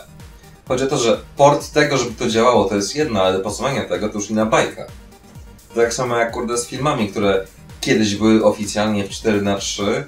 chodzi 0.68 0.84
o 0.84 0.88
to, 0.88 0.98
że 0.98 1.20
port 1.38 1.72
tego, 1.72 1.98
żeby 1.98 2.12
to 2.12 2.30
działało, 2.30 2.66
to 2.66 2.76
jest 2.76 2.96
jedno, 2.96 3.22
ale 3.22 3.38
dopasowanie 3.38 3.82
tego 3.82 4.10
to 4.10 4.16
już 4.16 4.30
inna 4.30 4.46
bajka. 4.46 4.86
Tak 5.76 5.94
samo 5.94 6.18
jak 6.18 6.32
kurde 6.32 6.58
z 6.58 6.68
filmami, 6.68 7.10
które 7.10 7.46
kiedyś 7.82 8.16
były 8.16 8.46
oficjalnie 8.46 9.04
w 9.04 9.10
4 9.10 9.42
na 9.42 9.58
3 9.58 10.04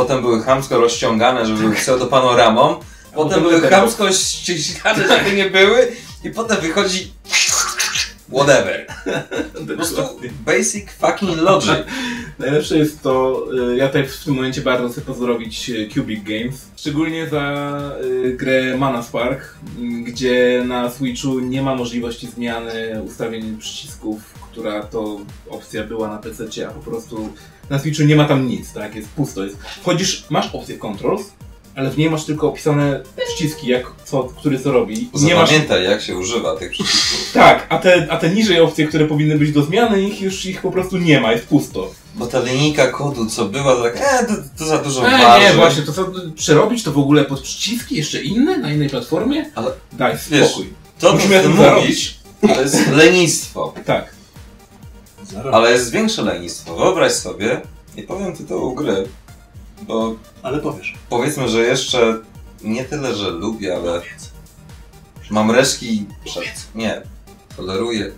potem 0.00 0.20
były 0.20 0.42
chamsko 0.42 0.80
rozciągane, 0.80 1.46
żeby 1.46 1.58
były 1.60 1.74
pseudopanoramą, 1.74 2.74
potem 2.74 2.84
potem 3.14 3.42
były 3.42 3.60
chamsko 3.60 4.12
ściślane, 4.12 5.08
żeby 5.08 5.36
nie 5.36 5.50
były 5.50 5.92
i 6.24 6.30
potem 6.30 6.60
wychodzi 6.60 7.12
whatever. 8.32 8.86
Po 9.68 9.74
prostu 9.76 10.02
basic 10.46 10.90
fucking 10.90 11.38
logic. 11.38 11.70
Najlepsze 12.38 12.78
jest 12.78 13.02
to, 13.02 13.44
y, 13.72 13.76
ja 13.76 13.86
tutaj 13.86 14.08
w 14.08 14.24
tym 14.24 14.34
momencie 14.34 14.60
bardzo 14.60 14.88
chcę 14.88 15.00
pozdrowić 15.00 15.70
y, 15.70 15.88
Cubic 15.94 16.24
Games. 16.24 16.66
Szczególnie 16.76 17.28
za 17.28 17.76
y, 18.04 18.36
grę 18.36 18.76
Mana 18.78 19.02
Spark, 19.02 19.54
gdzie 20.04 20.64
na 20.66 20.90
Switchu 20.90 21.40
nie 21.40 21.62
ma 21.62 21.74
możliwości 21.74 22.26
zmiany 22.26 23.02
ustawień 23.06 23.56
przycisków, 23.58 24.34
która 24.52 24.82
to 24.82 25.20
opcja 25.50 25.84
była 25.84 26.08
na 26.08 26.18
PC, 26.18 26.68
a 26.68 26.70
po 26.70 26.90
prostu 26.90 27.32
na 27.70 27.78
Switchu 27.78 28.02
nie 28.02 28.16
ma 28.16 28.24
tam 28.24 28.48
nic, 28.48 28.72
tak? 28.72 28.94
Jest 28.94 29.08
pusto. 29.08 29.44
Jest. 29.44 29.56
Wchodzisz, 29.80 30.24
masz 30.30 30.54
opcję 30.54 30.78
Controls, 30.78 31.22
ale 31.74 31.90
w 31.90 31.98
niej 31.98 32.10
masz 32.10 32.24
tylko 32.24 32.48
opisane 32.48 33.00
przyciski, 33.26 33.66
jak, 33.66 33.86
co, 34.04 34.22
który 34.24 34.58
co 34.58 34.72
robi. 34.72 35.10
Nie 35.14 35.34
masz 35.34 35.48
Zapamiętaj 35.48 35.84
jak 35.84 36.02
się 36.02 36.16
używa 36.16 36.56
tych 36.56 36.70
przycisków. 36.70 37.30
tak, 37.34 37.66
a 37.68 37.78
te, 37.78 38.06
a 38.10 38.16
te 38.16 38.30
niżej 38.30 38.60
opcje, 38.60 38.86
które 38.86 39.06
powinny 39.06 39.38
być 39.38 39.52
do 39.52 39.62
zmiany, 39.62 40.02
ich 40.02 40.20
już 40.20 40.44
ich 40.46 40.60
po 40.62 40.70
prostu 40.70 40.98
nie 40.98 41.20
ma, 41.20 41.32
jest 41.32 41.46
pusto. 41.46 41.90
Bo 42.14 42.26
ta 42.26 42.40
linijka 42.40 42.86
kodu 42.86 43.26
co 43.26 43.44
była, 43.44 43.74
to 43.76 43.82
tak, 43.82 43.96
e, 43.96 44.26
to, 44.26 44.32
to 44.58 44.64
za 44.66 44.78
dużo 44.78 45.08
E, 45.08 45.10
waży. 45.10 45.44
nie, 45.46 45.52
właśnie, 45.52 45.82
to 45.82 45.92
co, 45.92 46.10
przerobić 46.36 46.82
to 46.82 46.92
w 46.92 46.98
ogóle 46.98 47.24
pod 47.24 47.40
przyciski 47.40 47.96
jeszcze 47.96 48.22
inne, 48.22 48.58
na 48.58 48.72
innej 48.72 48.88
platformie? 48.88 49.50
Ale 49.54 49.70
Daj 49.92 50.16
wiesz, 50.30 50.48
spokój. 50.48 50.66
To, 50.98 51.12
Musimy 51.12 51.42
to 51.42 51.48
mówisz, 51.48 51.64
zarobić. 51.64 52.18
to 52.40 52.60
jest 52.62 52.88
lenistwo. 53.02 53.74
Tak. 53.86 54.19
Ale 55.52 55.70
jest 55.72 55.90
większe 55.90 56.22
lenistwo. 56.22 56.76
Wyobraź 56.76 57.12
sobie, 57.12 57.60
nie 57.96 58.02
powiem 58.02 58.36
tytułu 58.36 58.74
gry, 58.74 59.08
bo 59.82 60.14
Ale 60.42 60.58
powiesz. 60.58 60.94
powiedzmy, 61.08 61.48
że 61.48 61.60
jeszcze 61.60 62.18
nie 62.62 62.84
tyle, 62.84 63.14
że 63.14 63.30
lubię, 63.30 63.76
ale 63.76 64.02
mam 65.30 65.50
reszki 65.50 66.06
przed... 66.24 66.44
Nie, 66.74 67.02
toleruję. 67.56 68.10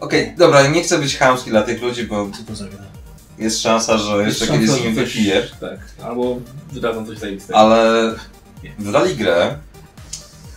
Okej, 0.00 0.34
dobra, 0.38 0.66
nie 0.68 0.82
chcę 0.82 0.98
być 0.98 1.16
chamski 1.18 1.50
dla 1.50 1.62
tych 1.62 1.82
ludzi, 1.82 2.04
bo 2.06 2.28
Co 2.38 2.42
to 2.46 2.54
za 2.56 2.64
gra? 2.68 2.78
jest 3.38 3.60
szansa, 3.62 3.98
że 3.98 4.22
jeszcze 4.26 4.46
kiedyś 4.46 4.70
z 4.70 4.72
coś- 4.78 4.94
wypiję. 4.94 5.42
Tak, 5.60 5.78
albo 6.02 6.36
wydadzą 6.72 7.06
coś 7.06 7.18
zajebistego. 7.18 7.58
Ale 7.58 8.14
wydali 8.78 9.16
grę, 9.16 9.58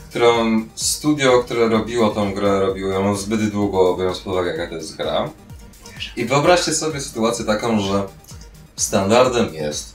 którą 0.09 0.61
studio, 0.75 1.43
które 1.43 1.69
robiło 1.69 2.09
tą 2.09 2.33
grę, 2.33 2.59
robiło 2.59 2.91
ją 2.93 3.15
zbyt 3.15 3.49
długo, 3.51 3.97
biorąc 3.97 4.19
pod 4.19 4.33
uwagę 4.33 4.51
jaka 4.51 4.67
to 4.69 4.75
jest 4.75 4.95
gra. 4.95 5.29
I 6.15 6.25
wyobraźcie 6.25 6.73
sobie 6.73 7.01
sytuację 7.01 7.45
taką, 7.45 7.79
że 7.79 8.07
standardem 8.75 9.53
jest, 9.53 9.93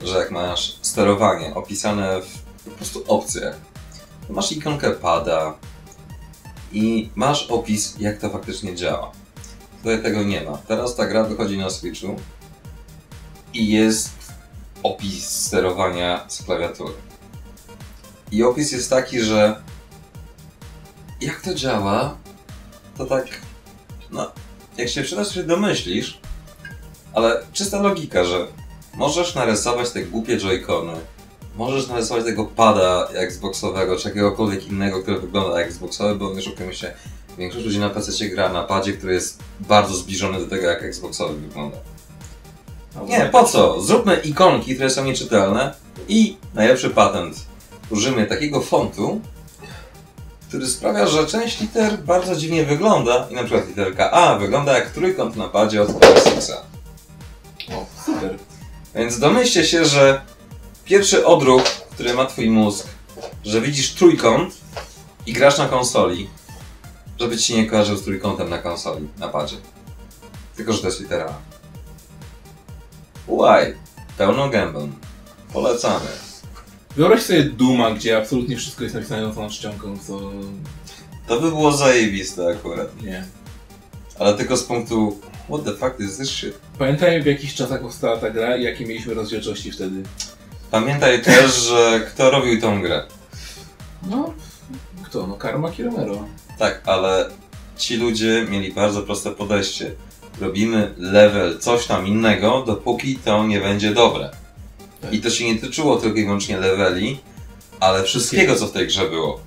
że 0.00 0.18
jak 0.18 0.30
masz 0.30 0.78
sterowanie 0.82 1.54
opisane 1.54 2.22
w 2.22 2.48
po 2.64 2.70
prostu 2.70 3.04
opcjach, 3.08 3.56
to 4.26 4.32
masz 4.32 4.52
ikonkę 4.52 4.90
pada 4.90 5.54
i 6.72 7.10
masz 7.14 7.46
opis, 7.50 7.94
jak 7.98 8.18
to 8.18 8.30
faktycznie 8.30 8.74
działa. 8.74 9.12
Tutaj 9.78 10.02
tego 10.02 10.22
nie 10.22 10.40
ma. 10.40 10.58
Teraz 10.58 10.96
ta 10.96 11.06
gra 11.06 11.24
wychodzi 11.24 11.58
na 11.58 11.70
Switchu 11.70 12.16
i 13.54 13.68
jest 13.68 14.10
opis 14.82 15.28
sterowania 15.28 16.24
z 16.28 16.42
klawiatury. 16.42 16.92
I 18.32 18.42
opis 18.42 18.72
jest 18.72 18.90
taki, 18.90 19.20
że 19.20 19.62
jak 21.20 21.40
to 21.40 21.54
działa, 21.54 22.16
to 22.98 23.06
tak, 23.06 23.26
no, 24.10 24.32
jak 24.78 24.88
się 24.88 25.02
przyda, 25.02 25.24
się 25.24 25.42
domyślisz, 25.42 26.18
ale 27.14 27.42
czysta 27.52 27.82
logika, 27.82 28.24
że 28.24 28.46
możesz 28.94 29.34
narysować 29.34 29.90
te 29.90 30.02
głupie 30.02 30.38
joycony, 30.38 30.92
możesz 31.56 31.88
narysować 31.88 32.24
tego 32.24 32.44
pada 32.44 33.08
Xboxowego, 33.14 33.96
czy 33.96 34.08
jakiegokolwiek 34.08 34.66
innego, 34.66 35.02
który 35.02 35.18
wygląda 35.18 35.60
jak 35.60 35.68
Xboxowy, 35.68 36.14
bo 36.14 36.34
nie 36.34 36.42
się, 36.74 36.92
większość 37.38 37.64
ludzi 37.64 37.78
na 37.78 37.90
PC 37.90 38.28
gra 38.28 38.52
na 38.52 38.62
padzie, 38.62 38.92
który 38.92 39.14
jest 39.14 39.42
bardzo 39.60 39.94
zbliżony 39.94 40.38
do 40.38 40.46
tego, 40.46 40.66
jak 40.66 40.82
Xboxowy 40.82 41.40
wygląda. 41.40 41.76
Nie, 43.06 43.28
po 43.32 43.44
co? 43.44 43.80
Zróbmy 43.80 44.16
ikonki, 44.16 44.74
które 44.74 44.90
są 44.90 45.04
nieczytelne 45.04 45.74
i 46.08 46.36
najlepszy 46.54 46.90
patent. 46.90 47.46
Użyjmy 47.90 48.26
takiego 48.26 48.60
fontu, 48.60 49.20
który 50.48 50.66
sprawia, 50.66 51.06
że 51.06 51.26
część 51.26 51.60
liter 51.60 51.98
bardzo 51.98 52.36
dziwnie 52.36 52.64
wygląda 52.64 53.26
i 53.30 53.34
na 53.34 53.44
przykład 53.44 53.68
literka 53.68 54.10
A 54.10 54.38
wygląda 54.38 54.78
jak 54.78 54.90
trójkąt 54.90 55.36
na 55.36 55.48
padzie 55.48 55.82
od 55.82 55.92
PSX-a. 55.92 56.56
O, 57.74 57.86
super. 58.06 58.38
Więc 58.94 59.18
domyślcie 59.18 59.64
się, 59.64 59.84
że 59.84 60.20
pierwszy 60.84 61.26
odruch, 61.26 61.62
który 61.62 62.14
ma 62.14 62.26
twój 62.26 62.50
mózg, 62.50 62.86
że 63.44 63.60
widzisz 63.60 63.94
trójkąt 63.94 64.54
i 65.26 65.32
grasz 65.32 65.58
na 65.58 65.68
konsoli, 65.68 66.30
żeby 67.18 67.38
ci 67.38 67.56
nie 67.56 67.66
kojarzył 67.66 67.96
z 67.96 68.04
trójkątem 68.04 68.50
na 68.50 68.58
konsoli, 68.58 69.08
na 69.18 69.28
padzie. 69.28 69.56
Tylko, 70.56 70.72
że 70.72 70.78
to 70.78 70.86
jest 70.86 71.00
litera 71.00 71.24
A. 71.24 71.34
Uaj, 73.26 73.74
pełną 74.18 74.50
gębą. 74.50 74.92
Polecamy. 75.52 76.27
Wyobraź 76.98 77.22
sobie 77.22 77.44
Duma, 77.44 77.90
gdzie 77.90 78.16
absolutnie 78.16 78.56
wszystko 78.56 78.82
jest 78.82 78.94
napisane 78.94 79.34
tą 79.34 79.50
czcionką, 79.50 79.98
co... 79.98 80.32
To 81.26 81.40
by 81.40 81.48
było 81.48 81.72
zajebiste 81.72 82.48
akurat. 82.48 83.02
nie. 83.02 83.24
Ale 84.18 84.34
tylko 84.34 84.56
z 84.56 84.62
punktu 84.62 85.20
What 85.48 85.64
the 85.64 85.72
fuck 85.72 86.00
is 86.00 86.16
this 86.16 86.30
shit? 86.30 86.58
Pamiętaj 86.78 87.22
w 87.22 87.26
jakich 87.26 87.54
czasach 87.54 87.80
powstała 87.80 88.16
ta 88.16 88.30
gra 88.30 88.56
i 88.56 88.62
jakie 88.62 88.86
mieliśmy 88.86 89.14
rozdzielczości 89.14 89.72
wtedy. 89.72 90.02
Pamiętaj 90.70 91.22
też, 91.22 91.54
że 91.54 92.00
kto 92.00 92.30
robił 92.30 92.60
tą 92.60 92.82
grę. 92.82 93.06
No, 94.10 94.34
kto? 95.02 95.26
No 95.26 95.34
Karma 95.34 95.70
Kiromero. 95.70 96.24
Tak, 96.58 96.82
ale 96.86 97.30
ci 97.76 97.96
ludzie 97.96 98.46
mieli 98.50 98.72
bardzo 98.72 99.02
proste 99.02 99.30
podejście. 99.30 99.94
Robimy 100.40 100.94
level 100.96 101.58
coś 101.58 101.86
tam 101.86 102.06
innego, 102.06 102.64
dopóki 102.66 103.16
to 103.16 103.46
nie 103.46 103.60
będzie 103.60 103.94
dobre. 103.94 104.30
Tak. 105.00 105.12
I 105.12 105.20
to 105.20 105.30
się 105.30 105.44
nie 105.44 105.58
tyczyło 105.60 105.96
tylko 105.96 106.18
i 106.18 106.24
wyłącznie 106.24 106.58
leveli, 106.58 107.18
ale 107.80 108.04
wszystkiego, 108.04 108.56
co 108.56 108.66
w 108.66 108.72
tej 108.72 108.86
grze 108.86 109.08
było. 109.08 109.40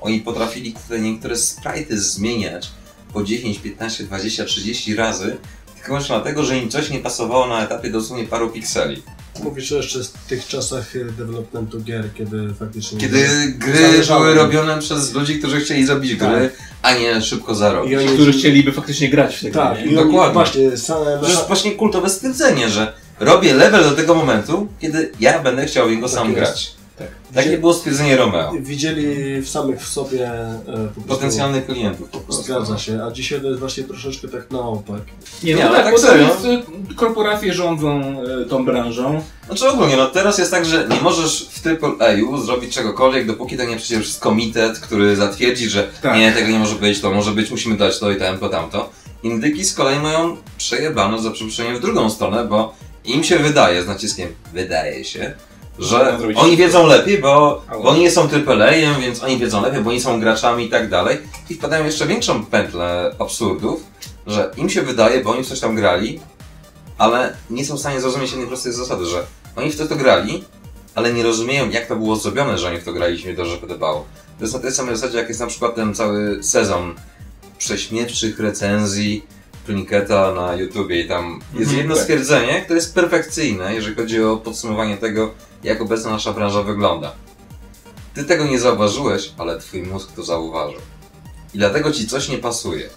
Oni 0.00 0.20
potrafili 0.20 0.72
tutaj 0.72 1.00
niektóre 1.02 1.34
sprite'y 1.34 1.96
zmieniać 1.96 2.70
po 3.12 3.22
10, 3.22 3.58
15, 3.58 4.04
20, 4.04 4.44
30 4.44 4.94
razy, 4.94 5.36
tylko 5.74 5.86
wyłącznie 5.86 6.14
dlatego, 6.14 6.44
że 6.44 6.58
im 6.58 6.68
coś 6.70 6.90
nie 6.90 6.98
pasowało 6.98 7.46
na 7.46 7.64
etapie 7.64 7.90
dosłownie 7.90 8.24
paru 8.24 8.50
pikseli. 8.50 9.02
Mówisz 9.42 9.70
jeszcze 9.70 10.04
z 10.04 10.12
tych 10.28 10.46
czasach 10.46 10.96
e, 10.96 11.04
developmentu 11.04 11.80
gier, 11.80 12.14
kiedy 12.14 12.54
faktycznie... 12.54 13.00
Kiedy 13.00 13.28
gry 13.58 14.02
były 14.08 14.34
robione 14.34 14.78
przez 14.78 15.14
ludzi, 15.14 15.38
którzy 15.38 15.60
chcieli 15.60 15.86
zrobić 15.86 16.14
gry, 16.16 16.50
a 16.82 16.94
nie 16.94 17.22
szybko 17.22 17.54
zarobić. 17.54 17.92
I 17.92 17.96
oni- 17.96 18.08
Którzy 18.08 18.32
chcieliby 18.32 18.72
faktycznie 18.72 19.08
grać 19.08 19.36
w 19.36 19.40
te 19.40 19.50
gry, 19.50 19.60
Tak, 19.60 19.78
i 19.78 19.82
oni 19.86 19.94
Dokładnie. 19.96 20.34
właśnie 20.34 20.76
same... 20.76 21.18
To 21.20 21.28
jest 21.28 21.46
właśnie 21.46 21.72
kultowe 21.72 22.10
stwierdzenie, 22.10 22.68
że 22.68 22.92
robię 23.20 23.54
level 23.54 23.84
do 23.84 23.92
tego 23.92 24.14
momentu, 24.14 24.66
kiedy 24.80 25.12
ja 25.20 25.38
będę 25.38 25.66
chciał 25.66 25.86
w 25.88 25.90
niego 25.90 26.06
Tak 26.08 26.16
sam 26.18 26.26
jest. 26.28 26.38
grać. 26.38 26.78
Tak. 26.98 27.08
Takie 27.34 27.58
było 27.58 27.74
stwierdzenie 27.74 28.16
Romeo. 28.16 28.52
Widzieli 28.60 29.40
w 29.42 29.48
samych 29.48 29.80
w 29.80 29.88
sobie 29.88 30.30
e, 30.30 30.88
po. 30.94 31.00
Potencjalnych 31.00 31.66
klientów 31.66 32.08
po 32.08 32.18
prostu. 32.20 32.42
Zgadza 32.42 32.78
się, 32.78 33.00
a 33.04 33.10
dzisiaj 33.10 33.40
to 33.40 33.46
jest 33.46 33.60
właśnie 33.60 33.84
troszeczkę 33.84 34.28
tak 34.28 34.50
na 34.50 34.60
opak. 34.60 35.00
Nie, 35.42 35.52
no 35.52 35.58
Nie, 35.58 35.68
ale 35.68 35.76
tak, 35.76 35.84
tak 35.84 35.94
bo 35.94 36.00
to 36.00 36.06
serio. 36.06 36.24
jest, 36.26 36.46
korporacje 36.96 37.52
rządzą 37.54 38.16
y, 38.42 38.46
tą 38.46 38.64
branżą. 38.64 39.22
Znaczy 39.46 39.68
ogólnie, 39.68 39.96
no 39.96 40.06
teraz 40.06 40.38
jest 40.38 40.50
tak, 40.50 40.66
że 40.66 40.88
nie 40.90 41.00
możesz 41.00 41.48
w 41.50 41.66
AAA 41.66 42.40
zrobić 42.44 42.74
czegokolwiek, 42.74 43.26
dopóki 43.26 43.56
to 43.56 43.64
nie 43.64 43.76
przecież 43.76 43.98
jest 43.98 44.20
komitet, 44.20 44.78
który 44.78 45.16
zatwierdzi, 45.16 45.68
że 45.70 45.88
Tak. 46.02 46.16
nie, 46.16 46.32
tego 46.32 46.48
nie 46.48 46.58
może 46.58 46.74
być, 46.74 47.00
to 47.00 47.10
może 47.10 47.30
być, 47.30 47.50
musimy 47.50 47.76
dać 47.76 47.98
to 47.98 48.10
i 48.10 48.16
tamto, 48.16 48.48
tamto. 48.48 48.90
Indyki 49.22 49.64
z 49.64 49.74
kolei 49.74 49.98
mają 50.00 50.36
przejebane 50.58 51.22
za 51.22 51.30
przeproszeniem 51.30 51.76
w 51.76 51.80
drugą 51.80 52.10
stronę, 52.10 52.44
bo 52.44 52.74
im 53.04 53.24
się 53.24 53.38
wydaje, 53.38 53.82
z 53.82 53.86
naciskiem 53.86 54.34
wydaje 54.52 55.04
się, 55.04 55.34
że 55.78 56.18
oni 56.36 56.56
wiedzą 56.56 56.86
lepiej, 56.86 57.18
bo, 57.18 57.62
bo 57.82 57.88
oni 57.88 58.00
nie 58.00 58.10
są 58.10 58.28
AAA-em, 58.46 59.00
więc 59.00 59.22
oni 59.22 59.38
wiedzą 59.38 59.62
lepiej, 59.62 59.80
bo 59.80 59.90
oni 59.90 60.00
są 60.00 60.20
graczami 60.20 60.64
i 60.64 60.68
tak 60.68 60.88
dalej. 60.88 61.18
I 61.50 61.54
wpadają 61.54 61.84
jeszcze 61.84 62.06
większą 62.06 62.44
pętlę 62.44 63.14
absurdów, 63.18 63.84
że 64.26 64.50
im 64.56 64.70
się 64.70 64.82
wydaje, 64.82 65.20
bo 65.24 65.30
oni 65.30 65.44
w 65.44 65.48
coś 65.48 65.60
tam 65.60 65.74
grali, 65.74 66.20
ale 66.98 67.36
nie 67.50 67.64
są 67.64 67.76
w 67.76 67.80
stanie 67.80 68.00
zrozumieć 68.00 68.30
jednej 68.30 68.48
prostej 68.48 68.72
zasady, 68.72 69.06
że 69.06 69.26
oni 69.56 69.70
w 69.70 69.76
to, 69.76 69.86
to 69.86 69.96
grali, 69.96 70.44
ale 70.94 71.12
nie 71.12 71.22
rozumieją, 71.22 71.70
jak 71.70 71.86
to 71.86 71.96
było 71.96 72.16
zrobione, 72.16 72.58
że 72.58 72.68
oni 72.68 72.78
w 72.78 72.84
to 72.84 72.92
grali 72.92 73.14
i 73.14 73.18
się 73.18 73.34
to, 73.34 73.46
że 73.46 73.56
podobało. 73.56 74.06
To 74.38 74.44
jest 74.44 74.54
na 74.54 74.60
tej 74.60 74.72
samej 74.72 74.96
zasadzie, 74.96 75.18
jak 75.18 75.28
jest 75.28 75.40
na 75.40 75.46
przykład 75.46 75.74
ten 75.74 75.94
cały 75.94 76.42
sezon 76.42 76.94
prześmiewczych 77.58 78.38
recenzji 78.38 79.26
Plinketa 79.68 80.32
na 80.32 80.54
YouTubie 80.54 81.00
i 81.00 81.08
tam 81.08 81.40
jest 81.52 81.70
Mhm, 81.70 81.78
jedno 81.78 81.96
stwierdzenie, 81.96 82.62
które 82.62 82.76
jest 82.78 82.94
perfekcyjne, 82.94 83.74
jeżeli 83.74 83.96
chodzi 83.96 84.22
o 84.22 84.36
podsumowanie 84.36 84.96
tego, 84.96 85.34
jak 85.64 85.80
obecna 85.80 86.10
nasza 86.10 86.32
branża 86.32 86.62
wygląda. 86.62 87.12
Ty 88.14 88.24
tego 88.24 88.44
nie 88.46 88.58
zauważyłeś, 88.60 89.32
ale 89.38 89.58
twój 89.58 89.82
mózg 89.82 90.12
to 90.12 90.22
zauważył. 90.22 90.80
I 91.54 91.58
dlatego 91.58 91.92
ci 91.92 92.06
coś 92.06 92.28
nie 92.28 92.38
pasuje. 92.38 92.88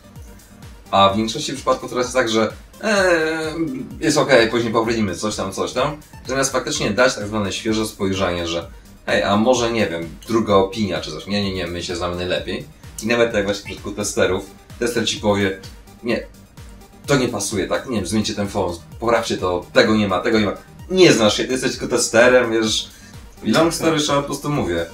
A 0.92 1.10
w 1.10 1.18
większości 1.18 1.54
przypadków 1.54 1.90
teraz 1.90 2.06
jest 2.06 2.16
tak, 2.16 2.30
że 2.30 2.54
eee, 2.84 3.56
jest 4.00 4.18
okej, 4.18 4.50
później 4.50 4.74
poprawimy 4.74 5.16
coś 5.16 5.36
tam, 5.36 5.52
coś 5.52 5.74
tam. 5.74 5.98
Zamiast 6.28 6.52
faktycznie 6.52 6.92
dać 6.92 7.16
tak 7.16 7.28
zwane 7.28 7.52
świeże 7.52 7.86
spojrzenie, 7.86 8.48
że 8.48 8.68
hej, 9.06 9.24
a 9.24 9.38
może 9.38 9.72
nie 9.72 9.88
wiem, 9.88 10.10
druga 10.28 10.54
opinia 10.56 11.02
czy 11.02 11.12
coś. 11.12 11.28
Nie, 11.28 11.44
nie, 11.44 11.54
nie, 11.54 11.68
my 11.68 11.84
się 11.84 11.96
znamy 11.96 12.16
najlepiej. 12.16 12.66
I 13.04 13.08
nawet 13.08 13.34
jak 13.34 13.46
właśnie 13.46 13.62
w 13.62 13.66
przypadku 13.66 13.92
testerów, 13.92 14.46
tester 14.80 15.08
ci 15.08 15.18
powie, 15.18 15.60
nie, 16.04 16.28
to 17.06 17.16
nie 17.16 17.28
pasuje, 17.28 17.68
tak, 17.68 17.90
nie 17.90 17.98
wiem, 17.98 18.08
zmieńcie 18.08 18.34
ten 18.34 18.48
font, 18.48 18.80
poprawcie 19.00 19.38
to, 19.38 19.66
tego 19.74 19.96
nie 19.96 20.08
ma, 20.08 20.20
tego 20.20 20.40
nie 20.40 20.46
ma. 20.46 20.52
Nie 20.90 21.14
znasz 21.14 21.38
się, 21.38 21.46
ty 21.46 21.52
jesteś 21.52 21.72
tylko 21.72 21.88
testerem, 21.88 22.52
wiesz. 22.52 22.90
I 23.44 23.52
long 23.52 23.74
story 23.74 24.00
short, 24.00 24.22
po 24.22 24.26
prostu 24.26 24.50
mówię. 24.50 24.86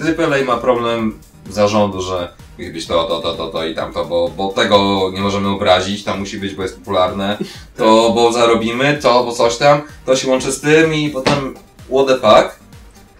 AAA 0.00 0.44
ma 0.44 0.56
problem 0.56 1.18
zarządu, 1.50 2.02
że 2.02 2.32
musi 2.58 2.70
być 2.70 2.86
to, 2.86 3.04
to, 3.04 3.20
to, 3.20 3.34
to, 3.34 3.48
to 3.48 3.66
i 3.66 3.74
tamto, 3.74 4.04
bo, 4.04 4.28
bo 4.36 4.52
tego 4.52 5.10
nie 5.14 5.20
możemy 5.20 5.48
obrazić, 5.48 6.04
tam 6.04 6.18
musi 6.18 6.38
być, 6.38 6.54
bo 6.54 6.62
jest 6.62 6.78
popularne, 6.78 7.38
to 7.76 8.12
bo 8.14 8.32
zarobimy, 8.32 8.98
to 9.02 9.24
bo 9.24 9.32
coś 9.32 9.56
tam, 9.56 9.82
to 10.06 10.16
się 10.16 10.28
łączy 10.28 10.52
z 10.52 10.60
tym 10.60 10.94
i 10.94 11.10
potem 11.10 11.54
what 11.90 12.06
the 12.06 12.14
fuck. 12.14 12.58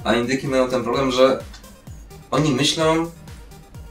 A 0.04 0.14
indyki 0.14 0.48
mają 0.48 0.68
ten 0.68 0.82
problem, 0.82 1.12
że 1.12 1.42
oni 2.30 2.50
myślą, 2.50 3.10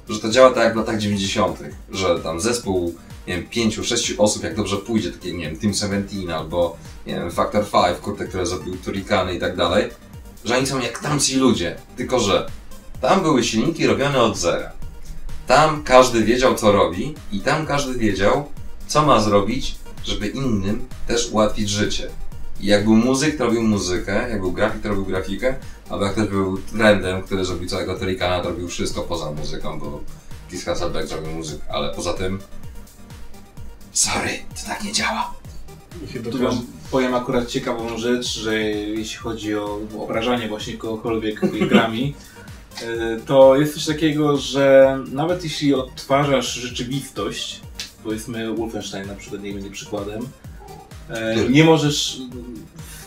że 0.10 0.20
to 0.20 0.30
działa 0.30 0.50
tak 0.50 0.64
jak 0.64 0.74
w 0.74 0.78
latach 0.78 0.98
90., 0.98 1.60
że 1.92 2.20
tam 2.20 2.40
zespół, 2.40 2.96
nie 3.28 3.36
wiem, 3.36 3.48
pięciu, 3.50 3.84
sześciu 3.84 4.24
osób, 4.24 4.44
jak 4.44 4.56
dobrze 4.56 4.78
pójdzie, 4.78 5.12
takie, 5.12 5.34
nie 5.34 5.46
wiem, 5.46 5.60
Team 5.60 5.74
17 5.74 6.36
albo, 6.36 6.78
nie 7.08 7.14
wiem, 7.14 7.32
Factor 7.32 7.66
5, 7.72 7.98
kurde, 8.02 8.28
które 8.28 8.46
zrobił 8.46 8.78
Turikany 8.78 9.36
i 9.36 9.40
tak 9.40 9.56
dalej, 9.56 9.90
że 10.46 10.58
oni 10.58 10.68
są 10.68 10.80
jak 10.80 11.00
tamci 11.00 11.36
ludzie, 11.36 11.76
tylko 11.98 12.20
że 12.20 12.48
tam 13.02 13.22
były 13.22 13.44
silniki 13.44 13.88
robione 13.88 14.22
od 14.22 14.38
zera. 14.38 14.72
Tam 15.48 15.84
każdy 15.84 16.24
wiedział, 16.24 16.56
co 16.56 16.72
robi 16.72 17.16
i 17.32 17.40
tam 17.40 17.66
każdy 17.66 17.94
wiedział, 17.94 18.46
co 18.88 19.06
ma 19.06 19.22
zrobić, 19.22 19.76
żeby 20.04 20.28
innym 20.28 20.88
też 21.08 21.32
ułatwić 21.32 21.70
życie. 21.70 22.10
I 22.62 22.66
jak 22.66 22.84
był 22.84 22.96
muzyk, 22.96 23.38
to 23.38 23.46
robił 23.46 23.64
muzykę, 23.64 24.30
jak 24.30 24.42
był 24.42 24.52
grafik, 24.52 24.82
to 24.82 24.90
robił 24.90 25.06
grafikę, 25.06 25.56
albo 25.90 26.06
jak 26.06 26.14
ktoś 26.14 26.28
był 26.28 26.58
trendem, 26.58 27.22
który 27.22 27.46
zrobił 27.46 27.70
całego 27.70 28.00
Turikana, 28.00 28.44
to 28.44 28.50
robił 28.50 28.68
wszystko 28.68 29.02
poza 29.02 29.32
muzyką, 29.32 29.80
bo 29.80 30.02
Chris 30.50 30.66
Hasselbeck 30.66 31.10
zrobił 31.10 31.32
muzykę, 31.32 31.74
ale 31.74 31.94
poza 31.94 32.14
tym... 32.14 32.40
Sorry, 33.98 34.30
to 34.56 34.68
tak 34.68 34.84
nie 34.84 34.92
działa. 34.92 35.34
Tu 36.32 36.38
wam 36.38 36.66
powiem 36.92 37.16
akurat 37.16 37.48
ciekawą 37.48 37.98
rzecz, 37.98 38.26
że 38.40 38.60
jeśli 38.62 39.18
chodzi 39.18 39.56
o 39.56 39.80
obrażanie 40.00 40.48
właśnie 40.48 40.74
kogokolwiek 40.74 41.40
grami, 41.70 42.16
y, 42.82 42.86
to 43.26 43.56
jest 43.56 43.74
coś 43.74 43.86
takiego, 43.86 44.38
że 44.38 44.98
nawet 45.12 45.44
jeśli 45.44 45.74
odtwarzasz 45.74 46.54
rzeczywistość, 46.54 47.62
powiedzmy 48.04 48.56
Wolfenstein 48.56 49.08
na 49.08 49.16
przykład 49.16 49.44
nie 49.44 49.54
będzie 49.54 49.70
przykładem, 49.72 50.22
e, 51.10 51.36
nie 51.50 51.64
możesz 51.64 52.18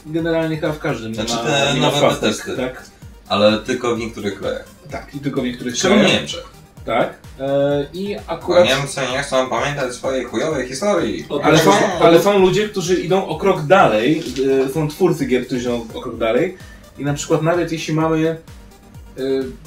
generalnie 0.07 0.57
chyba 0.57 0.73
w 0.73 0.79
każdym. 0.79 1.15
Znaczy 1.15 1.31
nie 1.31 1.37
ma, 1.37 1.45
te 1.45 1.75
nie 1.75 1.81
ma 1.81 1.87
nowe 1.87 2.01
fastek. 2.01 2.57
Tak, 2.57 2.91
Ale 3.29 3.59
tylko 3.59 3.97
w 3.97 3.99
niektórych 3.99 4.39
krajach. 4.41 4.69
tak. 4.91 5.15
I 5.15 5.19
tylko 5.19 5.41
w 5.43 5.45
niektórych 5.45 5.77
Czemu 5.77 5.95
w 5.95 5.99
krajach. 5.99 6.17
Niemczech? 6.19 6.60
Tak. 6.91 7.15
E, 7.41 7.87
I 7.95 8.17
Bo 8.17 8.33
akurat... 8.33 8.65
Niemcy 8.65 9.01
nie 9.13 9.23
chcą 9.23 9.49
pamiętać 9.49 9.95
swojej 9.95 10.25
chujowej 10.25 10.69
historii. 10.69 11.27
Ale 11.43 11.59
są, 11.59 11.73
ale 12.01 12.23
są 12.23 12.39
ludzie, 12.39 12.69
którzy 12.69 13.01
idą 13.01 13.27
o 13.27 13.39
krok 13.39 13.63
dalej, 13.63 14.23
e, 14.67 14.73
są 14.73 14.89
twórcy 14.89 15.27
gier, 15.27 15.47
którzy 15.47 15.61
idą 15.61 15.87
o 15.97 16.01
krok 16.01 16.19
dalej 16.19 16.57
i 16.99 17.05
na 17.05 17.15
przykład 17.15 17.43
nawet 17.43 17.73
jeśli 17.73 17.95
mamy, 17.95 18.29
e, 18.29 18.39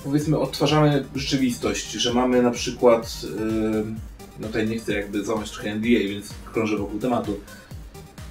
powiedzmy, 0.03 0.39
odtwarzamy 0.39 1.05
rzeczywistość, 1.15 1.91
że 1.91 2.13
mamy 2.13 2.41
na 2.41 2.51
przykład, 2.51 3.11
no 4.39 4.47
tutaj 4.47 4.67
nie 4.67 4.79
chcę 4.79 4.93
jakby 4.93 5.25
złamać 5.25 5.51
trochę 5.51 5.75
NDA, 5.75 5.99
więc 6.09 6.29
krążę 6.53 6.77
wokół 6.77 6.99
tematu. 6.99 7.39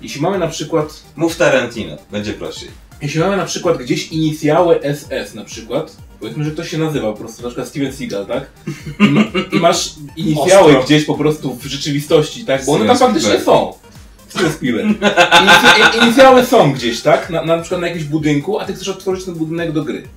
Jeśli 0.02 0.20
mamy 0.20 0.38
na 0.38 0.48
przykład, 0.48 1.02
Mów 1.16 1.36
Tarantino, 1.36 1.96
będzie 2.10 2.32
prościej. 2.32 2.68
jeśli 3.02 3.20
mamy 3.20 3.36
na 3.36 3.44
przykład 3.44 3.78
gdzieś 3.78 4.08
inicjały 4.08 4.80
SS 4.94 5.34
na 5.34 5.44
przykład, 5.44 5.96
powiedzmy, 6.22 6.44
że 6.44 6.50
ktoś 6.50 6.70
się 6.70 6.78
nazywa 6.78 7.12
po 7.12 7.18
prostu, 7.18 7.42
na 7.42 7.48
przykład 7.48 7.68
Steven 7.68 7.92
Seagal, 7.92 8.26
tak? 8.26 8.46
I, 9.00 9.10
ma, 9.10 9.22
i 9.52 9.56
masz 9.56 9.94
inicjały 10.16 10.66
Ostro. 10.66 10.82
gdzieś 10.84 11.04
po 11.04 11.14
prostu 11.14 11.54
w 11.56 11.64
rzeczywistości, 11.64 12.44
tak? 12.44 12.64
Bo 12.64 12.72
one 12.72 12.86
tam 12.86 12.96
Steven 12.96 13.14
faktycznie 13.14 13.40
są. 13.44 13.72
Steven 14.28 14.52
Spielberg. 14.52 14.88
Inicy, 14.88 15.96
i- 16.00 16.04
inicjały 16.04 16.46
są 16.46 16.72
gdzieś, 16.72 17.00
tak? 17.00 17.30
Na, 17.30 17.44
na 17.44 17.58
przykład 17.58 17.80
na 17.80 17.86
jakimś 17.86 18.04
budynku, 18.04 18.58
a 18.58 18.64
ty 18.64 18.74
chcesz 18.74 18.88
otworzyć 18.88 19.24
ten 19.24 19.34
budynek 19.34 19.72
do 19.72 19.84
gry. 19.84 20.08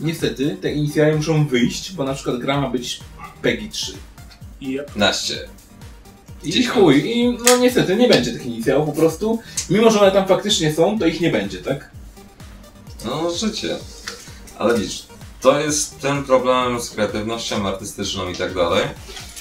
Niestety, 0.00 0.56
te 0.60 0.72
inicjały 0.72 1.16
muszą 1.16 1.46
wyjść, 1.46 1.92
bo 1.92 2.04
na 2.04 2.14
przykład 2.14 2.38
gra 2.38 2.60
ma 2.60 2.70
być 2.70 3.00
PEGI 3.42 3.68
3. 3.68 3.92
I 4.60 4.78
Naście. 4.96 5.34
I 6.44 6.64
chuj, 6.64 7.10
i 7.10 7.28
no 7.28 7.56
niestety 7.56 7.96
nie 7.96 8.08
będzie 8.08 8.32
tych 8.32 8.46
inicjałów 8.46 8.86
po 8.86 8.92
prostu. 8.92 9.38
Mimo, 9.70 9.90
że 9.90 10.00
one 10.00 10.10
tam 10.12 10.26
faktycznie 10.28 10.74
są, 10.74 10.98
to 10.98 11.06
ich 11.06 11.20
nie 11.20 11.30
będzie, 11.30 11.58
tak? 11.58 11.90
No, 13.04 13.30
życie. 13.30 13.76
Ale 14.58 14.78
widzisz, 14.78 15.06
to 15.40 15.60
jest 15.60 16.00
ten 16.00 16.24
problem 16.24 16.80
z 16.80 16.90
kreatywnością 16.90 17.68
artystyczną 17.68 18.28
i 18.28 18.36
tak 18.36 18.54
dalej, 18.54 18.84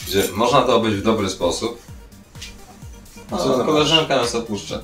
gdzie 0.07 0.23
można 0.33 0.61
to 0.61 0.75
obejść 0.75 0.97
w 0.97 1.03
dobry 1.03 1.29
sposób. 1.29 1.81
Co 3.29 3.37
Co 3.37 3.57
za 3.57 3.63
koleżanka 3.63 4.15
nas 4.15 4.35
opuszcza. 4.35 4.81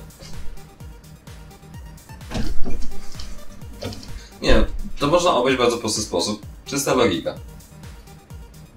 Nie, 4.42 4.66
to 4.98 5.06
można 5.06 5.34
obejść 5.34 5.58
w 5.58 5.60
bardzo 5.60 5.78
prosty 5.78 6.02
sposób. 6.02 6.46
Czysta 6.64 6.94
logika. 6.94 7.34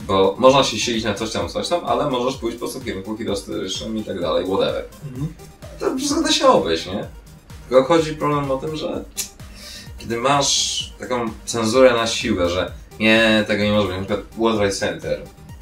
Bo 0.07 0.35
można 0.37 0.63
się 0.63 0.79
silić 0.79 1.03
na 1.03 1.13
coś 1.13 1.31
tam, 1.31 1.49
coś 1.49 1.67
tam, 1.67 1.85
ale 1.85 2.09
możesz 2.09 2.37
pójść 2.39 2.57
po 2.57 2.65
prostu 2.65 2.81
kierunku 2.81 3.17
historycznym 3.17 3.97
i 3.97 4.03
tak 4.03 4.21
dalej, 4.21 4.45
whatever. 4.45 4.85
To 5.79 5.97
wszystko 5.97 6.21
da 6.21 6.31
się 6.31 6.47
obejść, 6.47 6.85
nie? 6.85 7.07
Tylko 7.69 7.83
chodzi 7.83 8.15
problem 8.15 8.51
o 8.51 8.57
tym, 8.57 8.75
że 8.75 9.05
kiedy 10.05 10.17
masz 10.17 10.89
taką 10.99 11.25
cenzurę 11.45 11.93
na 11.93 12.07
siłę, 12.07 12.49
że 12.49 12.71
nie, 12.99 13.43
tego 13.47 13.63
nie 13.63 13.71
może 13.71 13.87
być, 13.87 13.97
na 13.97 14.03
przykład 14.03 14.25
World 14.37 14.57
Trade 14.57 14.71
Center, 14.73 15.21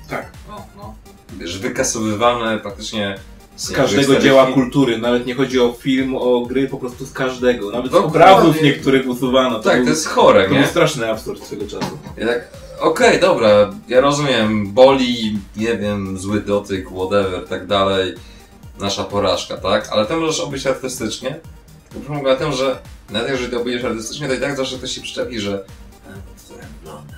Tak. 0.10 0.32
No, 0.48 0.66
no. 0.78 0.96
wiesz, 1.40 1.58
wykasowywane 1.60 2.58
praktycznie 2.58 3.20
Z 3.56 3.72
każdego 3.72 4.20
dzieła 4.20 4.46
kultury, 4.46 4.98
nawet 4.98 5.26
nie 5.26 5.36
chodzi 5.36 5.60
o 5.60 5.76
film, 5.80 6.16
o 6.16 6.46
gry, 6.46 6.68
po 6.68 6.78
prostu 6.78 7.06
z 7.06 7.14
każdego. 7.14 7.72
Nawet 7.72 7.92
z 7.92 7.96
obrazów 7.96 8.62
niektórych 8.62 9.08
usuwano. 9.08 9.60
Tak, 9.60 9.76
był, 9.76 9.84
to 9.86 9.90
jest 9.90 10.08
chore, 10.08 10.44
to 10.44 10.50
był 10.50 10.58
nie? 10.58 10.68
straszny 10.68 11.12
absurd 11.12 11.44
swego 11.44 11.68
czasu. 11.68 11.98
Ja 12.18 12.28
tak, 12.28 12.48
okej, 12.80 13.20
dobra, 13.20 13.74
ja 13.88 14.02
rozumiem, 14.02 14.74
boli, 14.74 15.40
nie 15.58 15.78
wiem, 15.78 16.18
zły 16.18 16.42
dotyk, 16.42 16.90
whatever, 16.90 17.48
tak 17.50 17.68
dalej, 17.68 18.14
nasza 18.80 19.04
porażka, 19.04 19.58
tak? 19.58 19.90
Ale 19.92 20.06
to 20.06 20.20
możesz 20.20 20.40
obejść 20.40 20.68
artystycznie. 20.68 21.40
Problem 22.00 22.24
na 22.24 22.36
tym, 22.36 22.52
że 22.54 22.80
nawet 23.10 23.30
jeżeli 23.30 23.52
to 23.52 23.62
obejdziesz 23.62 23.84
artystycznie, 23.84 24.28
to 24.28 24.34
i 24.34 24.40
tak 24.40 24.58
zawsze 24.58 24.78
ktoś 24.78 24.92
się 24.92 25.02
przyczepi, 25.02 25.40
że 25.40 25.64
"A, 26.08 26.14
to 26.50 26.54
wygląda, 26.80 27.14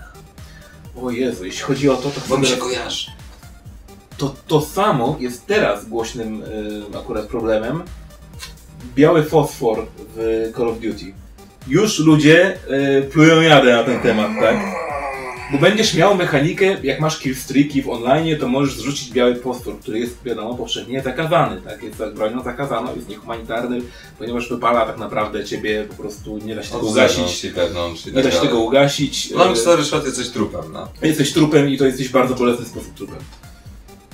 O 1.04 1.12
Jezu, 1.12 1.46
jeśli 1.46 1.62
chodzi 1.62 1.90
o 1.90 1.96
to, 1.96 2.10
to 2.10 2.22
bo 2.30 2.38
mi 2.38 2.46
się 2.48 2.58
kojarzy. 2.58 3.08
to, 4.18 4.36
to 4.48 4.62
samo 4.62 5.18
jest 5.20 5.46
teraz 5.46 5.86
głośnym 5.86 6.44
y, 6.94 6.98
akurat 6.98 7.26
problemem. 7.28 7.84
Biały 8.96 9.24
fosfor 9.24 9.86
w 10.16 10.52
Call 10.58 10.70
of 10.70 10.80
Duty. 10.80 11.14
Już 11.68 12.00
ludzie 12.00 12.58
y, 13.00 13.10
plują 13.12 13.42
jadę 13.42 13.74
na 13.76 13.84
ten 13.84 14.00
temat, 14.00 14.32
tak? 14.42 14.56
Bo 15.52 15.58
będziesz 15.58 15.94
miał 15.94 16.16
mechanikę, 16.16 16.78
jak 16.84 17.00
masz 17.00 17.20
killstreaki 17.20 17.82
w 17.82 17.90
online, 17.90 18.40
to 18.40 18.48
możesz 18.48 18.76
zrzucić 18.76 19.12
biały 19.12 19.36
fosfor, 19.36 19.80
który 19.80 20.00
jest, 20.00 20.24
wiadomo, 20.24 20.56
powszechnie 20.56 21.02
zakazany, 21.02 21.62
tak? 21.62 21.84
Jest 21.84 21.98
tak 21.98 22.14
bronią 22.14 22.44
zakazaną, 22.44 22.96
jest 22.96 23.10
niehumanitarny, 23.10 23.82
ponieważ 24.20 24.50
wypala 24.50 24.86
tak 24.86 24.98
naprawdę 24.98 25.46
ciebie, 25.46 25.86
po 25.90 25.96
prostu 25.96 26.38
nie 26.38 26.56
da 26.56 26.64
się 26.64 26.72
tego 26.74 26.88
ugasić. 26.88 27.48
wewnątrz 27.52 28.06
Nie 28.06 28.12
tak 28.12 28.24
da 28.24 28.30
się 28.30 28.36
dalej. 28.36 28.50
tego 28.50 28.60
ugasić. 28.62 29.32
Mam 29.32 29.54
y, 29.54 29.56
cztery 29.56 29.84
shot, 29.84 30.06
jesteś 30.06 30.30
trupem, 30.30 30.62
no. 30.74 30.88
Jesteś 31.02 31.34
trupem 31.34 31.70
i 31.70 31.78
to 31.78 31.86
jesteś 31.86 32.10
bardzo 32.10 32.36
bolesny 32.36 32.66
sposób 32.66 32.94
trupem. 32.94 33.18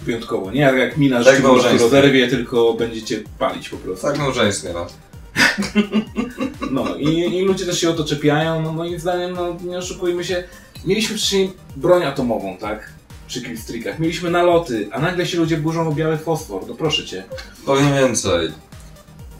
Wyjątkowo. 0.05 0.51
Nie 0.51 0.61
jak, 0.61 0.97
mina, 0.97 1.23
że 1.23 1.31
Tak 1.31 1.41
prostu 1.41 1.53
małżeństwo. 1.53 1.83
rozerwie, 1.89 2.27
tylko 2.27 2.73
będziecie 2.73 3.23
palić 3.39 3.69
po 3.69 3.77
prostu. 3.77 4.07
Tak 4.07 4.17
małżeństwie, 4.17 4.69
no. 4.73 4.87
No 6.71 6.95
i, 6.95 7.05
i 7.37 7.41
ludzie 7.41 7.65
też 7.65 7.79
się 7.81 7.89
o 7.89 7.93
to 7.93 8.03
czepiają. 8.03 8.61
No 8.61 8.73
moim 8.73 8.99
zdaniem, 8.99 9.33
no 9.33 9.57
nie 9.63 9.77
oszukujmy 9.77 10.23
się, 10.23 10.43
mieliśmy 10.85 11.17
wcześniej 11.17 11.53
broń 11.75 12.03
atomową, 12.03 12.57
tak? 12.57 12.89
Przy 13.27 13.41
killstreakach. 13.41 13.99
Mieliśmy 13.99 14.29
naloty, 14.29 14.89
a 14.91 14.99
nagle 14.99 15.25
się 15.25 15.37
ludzie 15.37 15.57
burzą 15.57 15.87
o 15.87 15.91
biały 15.91 16.17
fosfor. 16.17 16.63
No 16.67 16.73
proszę 16.75 17.05
cię. 17.05 17.23
Powiem 17.65 17.93
więcej. 17.93 18.51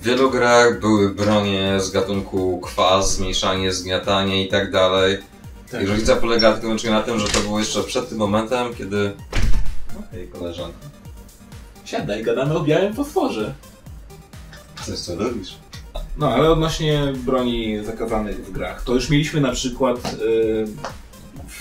W 0.02 0.04
wielu 0.06 0.32
grach 0.32 0.80
były 0.80 1.10
bronie 1.10 1.80
z 1.80 1.92
gatunku 1.92 2.60
kwas, 2.60 3.16
zmniejszanie, 3.16 3.74
zgniatanie 3.74 4.46
i 4.46 4.50
tak 4.50 4.72
dalej. 4.72 5.18
Tak. 5.72 5.84
I 5.84 5.86
różnica 5.86 6.16
polega 6.16 6.48
tylko 6.48 6.60
i 6.60 6.62
wyłącznie 6.62 6.92
na 6.92 7.02
tym, 7.02 7.20
że 7.20 7.28
to 7.28 7.40
było 7.40 7.60
jeszcze 7.60 7.84
przed 7.84 8.10
tym 8.10 8.18
momentem, 8.18 8.76
kiedy... 8.76 9.14
No 9.94 10.04
hej 10.12 10.28
koleżanko, 10.28 10.78
Siadaj, 11.86 12.24
gadamy 12.24 12.58
o 12.58 12.60
białym 12.60 12.94
fosforze. 12.94 13.54
coś 14.86 15.00
co 15.00 15.16
robisz? 15.16 15.56
No, 16.18 16.34
ale 16.34 16.52
odnośnie 16.52 17.14
broni 17.16 17.86
zakazanych 17.86 18.46
w 18.46 18.52
grach, 18.52 18.84
to 18.84 18.94
już 18.94 19.10
mieliśmy 19.10 19.42
na 19.42 19.52
przykład 19.52 20.14
yy, 20.14 20.66
w 20.66 20.78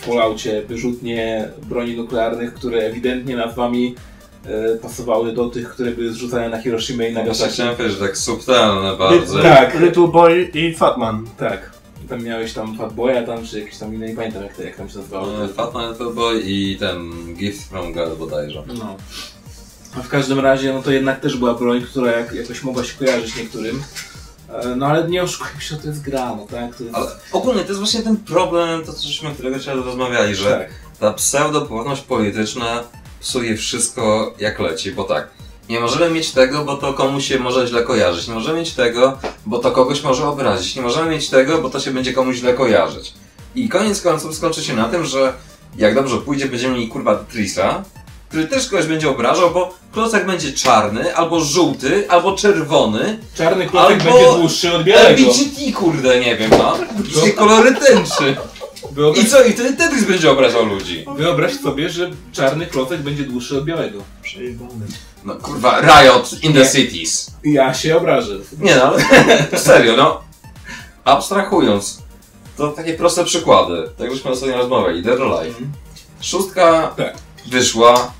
Falloutie 0.00 0.62
wyrzutnie 0.68 1.48
broni 1.68 1.96
nuklearnych, 1.96 2.54
które 2.54 2.78
ewidentnie 2.78 3.36
nazwami 3.36 3.94
yy, 4.44 4.78
pasowały 4.82 5.32
do 5.32 5.48
tych, 5.50 5.68
które 5.68 5.90
były 5.90 6.12
zrzucane 6.12 6.48
na 6.48 6.62
Hiroshima 6.62 7.04
i 7.04 7.06
Właśnie 7.06 7.22
Nagasaki. 7.22 7.52
chciałem 7.52 7.76
powiedzieć, 7.76 7.98
że 7.98 8.06
tak 8.06 8.18
subtelne 8.18 8.96
bardzo. 8.96 9.42
Tak. 9.42 9.80
Little 9.80 10.08
Boy 10.08 10.50
i 10.54 10.74
Fatman. 10.74 11.26
Tak. 11.38 11.70
Tam 12.08 12.24
miałeś 12.24 12.52
tam 12.52 12.76
Fatboya 12.76 13.26
tam, 13.26 13.46
czy 13.46 13.60
jakieś 13.60 13.78
tam 13.78 13.94
inne, 13.94 14.08
nie 14.08 14.14
pamiętam 14.14 14.42
jak, 14.42 14.56
to, 14.56 14.62
jak 14.62 14.76
tam 14.76 14.88
się 14.88 14.98
nazywało. 14.98 15.44
E, 15.44 15.48
Fatman 15.48 15.90
Little 15.90 16.10
Boy 16.10 16.40
i 16.44 16.76
ten 16.80 17.10
Gift 17.34 17.68
from 17.68 17.92
God 17.92 18.18
bodajże. 18.18 18.62
No. 18.78 18.96
A 19.98 20.02
w 20.02 20.08
każdym 20.08 20.40
razie, 20.40 20.72
no 20.72 20.82
to 20.82 20.90
jednak 20.90 21.20
też 21.20 21.36
była 21.36 21.54
broń, 21.54 21.82
która 21.82 22.12
jak, 22.12 22.34
jakoś 22.34 22.62
mogła 22.62 22.84
się 22.84 22.98
kojarzyć 22.98 23.36
niektórym. 23.36 23.82
E, 24.52 24.76
No 24.76 24.86
ale 24.86 25.08
nie 25.08 25.22
oszukujmy 25.22 25.60
się, 25.60 25.76
to 25.76 25.88
jest 25.88 26.02
gra, 26.02 26.34
no 26.36 26.46
tak? 26.50 26.76
To 26.76 26.84
jest... 26.84 26.96
Ale 26.96 27.06
ogólnie 27.32 27.60
to 27.62 27.68
jest 27.68 27.78
właśnie 27.80 28.02
ten 28.02 28.16
problem, 28.16 28.84
to 28.84 28.92
żeśmy 28.92 29.30
którego 29.34 29.58
dzisiaj 29.58 29.76
rozmawiali, 29.76 30.34
że 30.34 30.50
Tak. 30.50 30.68
ta 31.00 31.12
pseudopłatność 31.12 32.02
polityczna 32.02 32.82
psuje 33.20 33.56
wszystko 33.56 34.34
jak 34.38 34.58
leci, 34.58 34.92
bo 34.92 35.04
tak. 35.04 35.28
Nie 35.68 35.80
możemy 35.80 36.10
mieć 36.10 36.30
tego, 36.30 36.64
bo 36.64 36.76
to 36.76 36.94
komuś 36.94 37.24
się 37.28 37.38
może 37.38 37.66
źle 37.66 37.82
kojarzyć. 37.82 38.28
Nie 38.28 38.34
możemy 38.34 38.58
mieć 38.58 38.74
tego, 38.74 39.18
bo 39.46 39.58
to 39.58 39.70
kogoś 39.70 40.02
może 40.02 40.28
obrazić. 40.28 40.76
Nie 40.76 40.82
możemy 40.82 41.10
mieć 41.10 41.28
tego, 41.30 41.58
bo 41.62 41.70
to 41.70 41.80
się 41.80 41.90
będzie 41.90 42.12
komuś 42.12 42.36
źle 42.36 42.54
kojarzyć. 42.54 43.14
I 43.54 43.68
koniec 43.68 44.02
końców 44.02 44.34
skończy 44.34 44.64
się 44.64 44.74
na 44.76 44.88
tym, 44.88 45.04
że 45.04 45.32
jak 45.76 45.94
dobrze 45.94 46.16
pójdzie, 46.16 46.46
będziemy 46.46 46.74
mieli 46.74 46.88
kurwa 46.88 47.14
Tetrisa, 47.16 47.84
który 48.30 48.46
też 48.48 48.68
kogoś 48.68 48.86
będzie 48.86 49.10
obrażał, 49.10 49.50
bo 49.50 49.74
klocek 49.92 50.26
będzie 50.26 50.52
czarny, 50.52 51.16
albo 51.16 51.40
żółty, 51.40 52.04
albo 52.10 52.36
czerwony, 52.36 53.18
Czarny 53.34 53.66
klocek 53.66 54.00
Albo 54.00 54.12
będzie 54.18 54.38
dłuższy 54.38 54.72
od 54.74 54.84
białego. 54.84 55.08
LGBT 55.08 55.72
kurde, 55.72 56.20
nie 56.20 56.36
wiem, 56.36 56.50
no. 56.50 56.76
Wszystkie 57.08 57.32
kolory 57.32 57.74
tęczy. 57.74 58.36
Wyobraź, 58.92 59.24
I 59.24 59.28
co? 59.28 59.42
I 59.44 59.52
wtedy 59.52 59.72
Tetris 59.76 60.04
będzie 60.04 60.30
obrażał 60.30 60.66
ludzi. 60.66 61.04
wyobraź 61.16 61.52
sobie, 61.60 61.90
że 61.90 62.10
czarny 62.32 62.66
klocek 62.66 63.00
będzie 63.00 63.22
dłuższy 63.24 63.58
od 63.58 63.64
białego. 63.64 63.98
Przejebany. 64.22 64.86
No 65.24 65.34
kurwa, 65.34 65.80
Riot 65.80 66.32
in 66.42 66.52
the 66.52 66.58
Nie. 66.60 66.70
cities. 66.70 67.30
Ja 67.44 67.74
się 67.74 67.96
obrażę. 67.96 68.34
Nie 68.58 68.76
no, 68.76 68.82
ale 68.82 69.02
serio, 69.60 69.96
no. 69.96 70.20
Abstrahując, 71.04 72.02
to 72.56 72.68
takie 72.68 72.94
proste 72.94 73.24
przykłady. 73.24 73.88
Tak 73.98 74.10
żeśmy 74.14 74.30
ostatnio 74.30 74.56
rozmawiali. 74.56 75.02
Dead 75.02 75.20
or 75.20 75.32
Alive. 75.38 75.56
Szóstka 76.20 76.94
Tak. 76.96 77.14
wyszła 77.46 78.12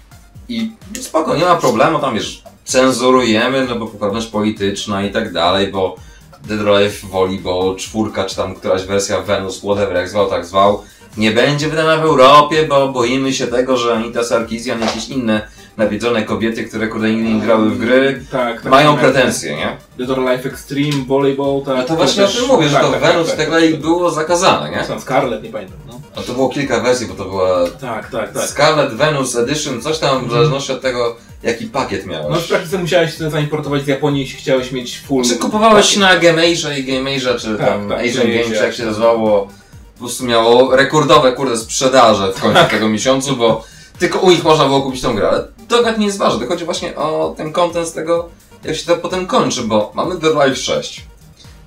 i 0.51 0.71
spoko, 1.01 1.37
nie 1.37 1.45
ma 1.45 1.57
problemu, 1.57 1.99
tam 1.99 2.15
wiesz, 2.15 2.43
cenzurujemy, 2.65 3.67
no 3.69 3.77
bo 3.79 3.87
poprawność 3.87 4.27
polityczna 4.27 5.03
i 5.03 5.11
tak 5.11 5.33
dalej, 5.33 5.69
bo 5.69 5.97
Dead 6.45 6.93
woli, 7.11 7.39
bo 7.39 7.75
czwórka, 7.75 8.25
czy 8.25 8.37
tam 8.37 8.55
któraś 8.55 8.85
wersja 8.85 9.21
Venus, 9.21 9.59
whatever, 9.59 9.97
jak 9.97 10.09
zwał, 10.09 10.31
tak 10.31 10.47
zwał, 10.47 10.83
nie 11.17 11.31
będzie 11.31 11.69
wydana 11.69 11.97
w 11.97 12.05
Europie, 12.05 12.67
bo 12.69 12.89
boimy 12.89 13.33
się 13.33 13.47
tego, 13.47 13.77
że 13.77 13.95
Anita 13.95 14.25
Sarkeesian, 14.25 14.81
jakieś 14.81 15.09
inne 15.09 15.49
nawiedzone 15.77 16.23
kobiety, 16.23 16.65
które 16.65 16.89
kurde 16.89 17.11
nigdy 17.11 17.35
nie 17.35 17.41
grały 17.41 17.71
w 17.71 17.79
gry, 17.79 18.25
Tak, 18.31 18.63
tak. 18.63 18.71
mają 18.71 18.93
tak. 18.93 19.01
pretensje, 19.01 19.57
nie? 19.57 19.77
Dead 19.99 20.11
or 20.11 20.19
Life 20.19 20.49
Extreme, 20.49 21.05
Volleyball, 21.07 21.63
tak. 21.67 21.77
No 21.77 21.83
to 21.83 21.97
właśnie 21.97 22.25
o 22.25 22.29
tym 22.29 22.47
mówię, 22.47 22.69
że 22.69 22.81
to 22.81 22.91
tak, 22.91 23.01
Venus 23.01 23.27
tak, 23.27 23.35
i 23.35 23.39
tak 23.39 23.51
dalej 23.51 23.75
było 23.75 24.11
zakazane, 24.11 24.71
nie? 24.71 24.85
Są 24.85 25.01
Scarlet, 25.01 25.43
nie 25.43 25.51
pamiętam, 25.51 25.79
no. 25.87 26.00
A 26.17 26.23
to 26.23 26.33
było 26.33 26.49
kilka 26.49 26.81
wersji, 26.81 27.07
bo 27.07 27.15
to 27.15 27.25
była 27.25 27.71
Tak, 27.81 28.11
tak, 28.11 28.33
tak. 28.33 28.49
Scarlet 28.49 28.95
Venus 28.95 29.37
Edition, 29.37 29.83
coś 29.83 29.99
tam 29.99 30.29
w 30.29 30.33
zależności 30.33 30.73
od 30.73 30.81
tego, 30.81 31.17
jaki 31.43 31.67
pakiet 31.67 32.07
No 32.07 32.13
miałeś. 32.13 32.45
w 32.45 32.49
praktyce 32.49 32.79
musiałeś 32.79 33.17
to 33.17 33.31
zaimportować 33.31 33.85
z 33.85 33.87
Japonii, 33.87 34.21
jeśli 34.21 34.39
chciałeś 34.39 34.73
mieć 34.73 35.01
full... 35.01 35.25
Czy 35.25 35.37
kupowałeś 35.37 35.97
na 35.97 36.19
Gameage'a 36.19 36.79
i 36.79 36.85
Gameage'a, 36.87 37.41
czy 37.41 37.57
Tak, 37.59 37.69
tam 37.69 37.89
tak, 37.89 37.99
Asian 38.01 38.27
Games, 38.27 38.51
jak 38.51 38.61
jak 38.63 38.75
się 38.75 38.87
nazywało, 38.87 39.49
po 39.95 39.99
prostu 39.99 40.25
miało 40.25 40.77
rekordowe, 40.77 41.33
kurde, 41.33 41.57
sprzedaże 41.57 42.33
w 42.33 42.41
końcu 42.41 42.65
tego 42.71 42.89
miesiącu, 42.89 43.37
bo 43.37 43.65
tylko 43.99 44.19
u 44.19 44.31
nich 44.31 44.45
można 44.45 44.65
było 44.65 44.83
kupić 44.83 45.03
tą 45.03 45.15
grę. 45.15 45.29
Ale 45.29 45.49
to 45.69 45.99
nie 45.99 46.07
jest 46.07 46.19
ważne, 46.19 46.41
to 46.41 46.47
chodzi 46.47 46.65
właśnie 46.65 46.97
o 46.97 47.35
ten 47.37 47.53
content 47.53 47.89
z 47.89 47.93
tego, 47.93 48.29
jak 48.65 48.77
się 48.77 48.87
to 48.87 48.97
potem 48.97 49.27
kończy, 49.27 49.63
bo 49.63 49.93
mamy 49.95 50.17
The 50.17 50.29
Life 50.29 50.57
6, 50.57 51.05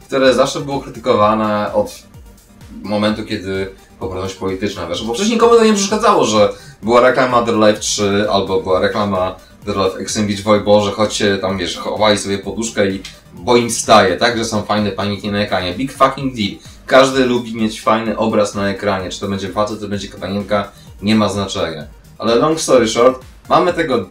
które 0.07 0.33
zawsze 0.33 0.59
było 0.61 0.79
krytykowane 0.79 1.73
od 1.73 2.03
momentu, 2.83 3.25
kiedy 3.25 3.71
poprawność 3.99 4.35
polityczna 4.35 4.85
weszła, 4.85 5.07
bo 5.07 5.13
wcześniej 5.13 5.35
nikomu 5.35 5.55
to 5.55 5.63
nie 5.63 5.73
przeszkadzało, 5.73 6.25
że 6.25 6.53
była 6.83 7.01
reklama 7.01 7.41
The 7.41 7.51
Life 7.51 7.79
3 7.79 8.27
albo 8.31 8.61
była 8.61 8.79
reklama 8.79 9.35
The 9.65 9.71
Life 9.71 9.99
Extreme 9.99 10.27
Beach 10.27 10.41
Volleyball, 10.41 10.81
że 10.81 10.91
chodźcie 10.91 11.37
tam, 11.37 11.57
wiesz, 11.57 11.77
chowali 11.77 12.17
sobie 12.17 12.37
poduszkę 12.37 12.87
i 12.87 13.01
bo 13.33 13.57
im 13.57 13.71
staje, 13.71 14.17
tak, 14.17 14.37
że 14.37 14.45
są 14.45 14.63
fajne 14.63 14.91
paniki 14.91 15.31
na 15.31 15.39
ekranie. 15.39 15.73
Big 15.73 15.91
fucking 15.91 16.35
deal. 16.35 16.51
Każdy 16.85 17.25
lubi 17.25 17.55
mieć 17.55 17.81
fajny 17.81 18.17
obraz 18.17 18.55
na 18.55 18.69
ekranie, 18.69 19.09
czy 19.09 19.19
to 19.19 19.27
będzie 19.27 19.49
facet, 19.49 19.75
czy 19.75 19.83
to 19.83 19.89
będzie 19.89 20.07
panienka, 20.07 20.71
nie 21.01 21.15
ma 21.15 21.29
znaczenia. 21.29 21.83
Ale 22.17 22.35
long 22.35 22.59
story 22.59 22.87
short, 22.87 23.21
mamy 23.49 23.73
tego 23.73 24.09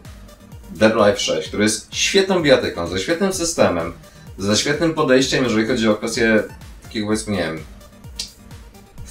Dead 0.71 0.95
Life 0.95 1.19
6, 1.19 1.47
który 1.47 1.63
jest 1.63 1.95
świetną 1.95 2.41
bijatyką, 2.41 2.87
ze 2.87 2.99
świetnym 2.99 3.33
systemem, 3.33 3.93
ze 4.37 4.57
świetnym 4.57 4.93
podejściem, 4.93 5.43
jeżeli 5.43 5.67
chodzi 5.67 5.89
o 5.89 5.95
kwestię 5.95 6.43
takiego 6.83 7.05
powiedzmy, 7.07 7.33
nie 7.33 7.43
wiem, 7.43 7.59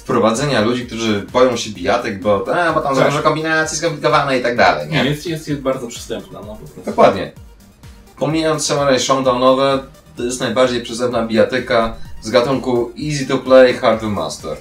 wprowadzenia 0.03 0.61
ludzi, 0.61 0.85
którzy 0.85 1.25
boją 1.33 1.57
się 1.57 1.69
bijatyk, 1.69 2.21
bo, 2.21 2.45
a, 2.55 2.73
bo 2.73 2.81
tam 2.81 2.95
za 2.95 3.01
Tak. 3.01 3.11
dużo 3.11 3.23
kombinacji 3.23 3.77
skomplikowane 3.77 4.39
i 4.39 4.43
tak 4.43 4.57
dalej, 4.57 4.89
Nie, 4.89 5.03
nie? 5.03 5.09
jest, 5.09 5.25
jest, 5.27 5.47
jest 5.47 5.61
bardzo 5.61 5.87
przystępna, 5.87 6.39
no 6.39 6.47
po 6.47 6.55
prostu. 6.55 6.81
Dokładnie. 6.85 7.31
Pomijając 8.19 8.65
Samurai 8.65 8.99
Showdownowe, 8.99 9.79
to 10.17 10.23
jest 10.23 10.39
najbardziej 10.39 10.81
przystępna 10.81 11.27
bijatyka 11.27 11.95
z 12.21 12.29
gatunku 12.29 12.91
easy 13.09 13.25
to 13.25 13.37
play, 13.37 13.73
hard 13.73 14.01
to 14.01 14.09
master. 14.09 14.57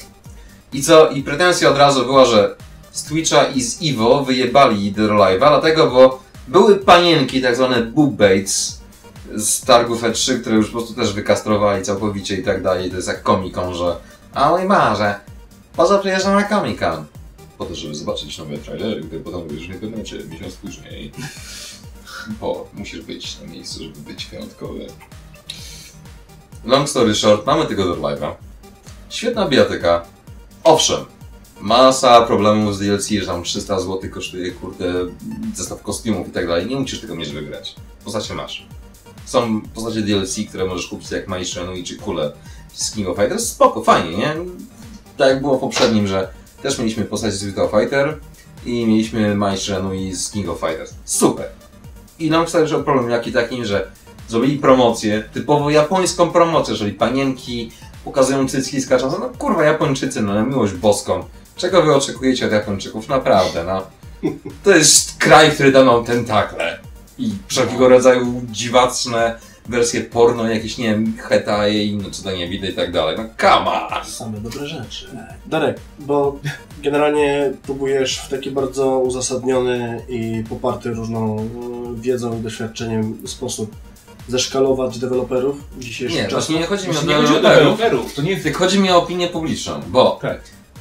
I 0.72 0.82
co? 0.82 1.08
I 1.08 1.22
pretensja 1.22 1.70
od 1.70 1.78
razu 1.78 2.04
była, 2.04 2.24
że 2.24 2.54
z 2.92 3.04
Twitcha 3.04 3.44
i 3.44 3.62
z 3.62 3.78
Evo 3.82 4.24
wyjebali 4.24 4.94
The 4.94 5.02
Live'a, 5.02 5.38
dlatego, 5.48 5.90
bo 5.90 6.22
były 6.48 6.76
panienki, 6.76 7.42
tak 7.42 7.56
zwane 7.56 7.82
boob 7.82 8.10
baits 8.10 8.80
z 9.36 9.60
targów 9.60 10.02
E3, 10.02 10.40
które 10.40 10.56
już 10.56 10.66
po 10.66 10.72
prostu 10.72 10.94
też 10.94 11.12
wykastrowali 11.12 11.82
całkowicie 11.82 12.36
i 12.36 12.42
tak 12.42 12.62
dalej. 12.62 12.90
To 12.90 12.96
jest 12.96 13.08
jak 13.08 13.22
Con, 13.22 13.74
że 13.74 13.96
a 14.34 14.50
mój 14.50 14.68
Boże, 14.68 15.14
po 15.76 15.86
co 15.86 15.98
przyjeżdżam 15.98 16.34
na 16.34 16.48
Comic 16.48 16.78
Con? 16.78 17.04
Po 17.58 17.64
to, 17.64 17.74
żeby 17.74 17.94
zobaczyć 17.94 18.38
nowe 18.38 18.58
trailery, 18.58 19.02
które 19.02 19.20
potem 19.20 19.48
już 19.48 19.68
w 19.68 19.70
internecie 19.70 20.18
miesiąc 20.30 20.54
później. 20.54 21.12
Bo 22.40 22.68
musisz 22.74 23.00
być 23.00 23.40
na 23.40 23.46
miejscu, 23.46 23.82
żeby 23.82 23.98
być 23.98 24.26
wyjątkowy. 24.26 24.86
Long 26.64 26.88
story 26.88 27.14
short, 27.14 27.46
mamy 27.46 27.66
tego 27.66 27.84
do 27.84 27.96
live'a. 27.96 28.34
Świetna 29.10 29.48
bijatyka. 29.48 30.04
Owszem, 30.64 31.04
masa 31.60 32.22
problemów 32.22 32.76
z 32.76 32.78
DLC, 32.78 33.08
że 33.08 33.26
tam 33.26 33.42
300 33.42 33.80
zł 33.80 34.10
kosztuje, 34.10 34.52
kurde, 34.52 34.94
zestaw 35.54 35.82
kostiumów 35.82 36.28
i 36.28 36.30
tak 36.30 36.46
dalej. 36.46 36.66
Nie 36.66 36.76
musisz 36.76 37.00
tego 37.00 37.14
mieć, 37.14 37.28
żeby 37.28 37.42
grać. 37.42 37.74
W 38.00 38.04
postacie 38.04 38.34
masz. 38.34 38.66
Są 39.24 39.60
postacie 39.74 40.02
DLC, 40.02 40.36
które 40.48 40.64
możesz 40.64 40.86
kupić 40.86 41.10
jak 41.10 41.28
Mai 41.28 41.44
Shenmue 41.44 41.82
czy 41.84 41.96
Kule 41.96 42.32
z 42.72 42.90
King 42.90 43.08
of 43.08 43.16
Fighters. 43.16 43.48
Spoko, 43.48 43.82
fajnie, 43.82 44.16
nie? 44.16 44.36
Tak 45.16 45.28
jak 45.28 45.40
było 45.40 45.56
w 45.56 45.60
poprzednim, 45.60 46.06
że 46.06 46.28
też 46.62 46.78
mieliśmy 46.78 47.04
postać 47.04 47.32
z 47.32 47.44
Virtua 47.44 47.68
Fighter 47.68 48.18
i 48.66 48.86
mieliśmy 48.86 49.34
Mai 49.34 49.58
Shenmue 49.58 50.14
z 50.14 50.30
King 50.30 50.48
of 50.48 50.60
Fighters. 50.60 50.94
Super. 51.04 51.46
I 52.18 52.30
nam 52.30 52.46
wstał 52.46 52.66
że 52.66 52.84
problem 52.84 53.10
jaki 53.10 53.32
takim, 53.32 53.64
że 53.64 53.90
zrobili 54.28 54.58
promocję, 54.58 55.24
typowo 55.32 55.70
japońską 55.70 56.30
promocję, 56.30 56.72
jeżeli 56.72 56.92
panienki 56.92 57.70
pokazują 58.04 58.48
cycki 58.48 58.76
i 58.76 58.80
no 59.02 59.30
kurwa 59.38 59.64
Japończycy, 59.64 60.22
no 60.22 60.34
na 60.34 60.42
miłość 60.42 60.72
boską. 60.72 61.24
Czego 61.56 61.82
wy 61.82 61.94
oczekujecie 61.94 62.46
od 62.46 62.52
Japończyków? 62.52 63.08
Naprawdę, 63.08 63.64
no. 63.64 63.82
To 64.64 64.70
jest 64.70 65.16
kraj, 65.18 65.50
który 65.50 65.72
da 65.72 65.84
nam 65.84 66.04
tentakle. 66.04 66.78
I 67.18 67.30
wszelkiego 67.46 67.88
rodzaju 67.88 68.42
dziwaczne 68.50 69.38
wersje 69.68 70.00
porno, 70.00 70.48
jakieś, 70.48 70.78
nie 70.78 70.84
wiem, 70.90 71.16
hetaje 71.18 71.84
i 71.84 71.88
inne 71.88 72.10
cuda 72.10 72.30
widzę 72.50 72.66
i 72.66 72.72
tak 72.74 72.92
dalej. 72.92 73.16
No 73.18 73.24
kama! 73.36 74.04
Same 74.04 74.40
dobre 74.40 74.66
rzeczy. 74.66 75.06
Darek, 75.46 75.76
bo 75.98 76.38
generalnie 76.82 77.52
próbujesz 77.62 78.18
w 78.18 78.28
taki 78.28 78.50
bardzo 78.50 78.98
uzasadniony 78.98 80.02
i 80.08 80.44
poparty 80.48 80.90
różną 80.90 81.36
e, 81.38 82.00
wiedzą 82.00 82.38
i 82.38 82.42
doświadczeniem 82.42 83.18
sposób 83.26 83.76
zeszkalować 84.28 84.98
deweloperów 84.98 85.56
w 85.76 85.78
dzisiejszym 85.84 86.16
Nie, 86.16 86.22
czasie. 86.24 86.34
właśnie 86.34 86.58
nie 86.58 86.66
chodzi 86.66 86.88
mi 86.88 86.96
o 86.96 87.02
nie 87.02 87.14
chodzi 87.14 87.36
o 87.36 87.40
deweloperów, 87.40 88.14
to 88.14 88.22
nie 88.22 88.30
jest... 88.30 88.42
tylko 88.42 88.58
chodzi 88.58 88.80
mi 88.80 88.90
o 88.90 88.96
opinię 89.02 89.28
publiczną, 89.28 89.80
bo 89.88 90.18
Tak. 90.22 90.40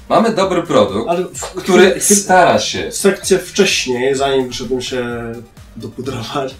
mamy 0.09 0.35
dobry 0.35 0.63
produkt, 0.63 1.09
Ale 1.09 1.23
w, 1.23 1.41
który 1.41 1.89
chwil- 1.95 2.15
stara 2.15 2.59
się 2.59 2.91
sekcję 2.91 3.39
wcześniej, 3.39 4.15
zanim 4.15 4.47
wyszedłem 4.47 4.81
się 4.81 5.05
dopudrować, 5.77 6.55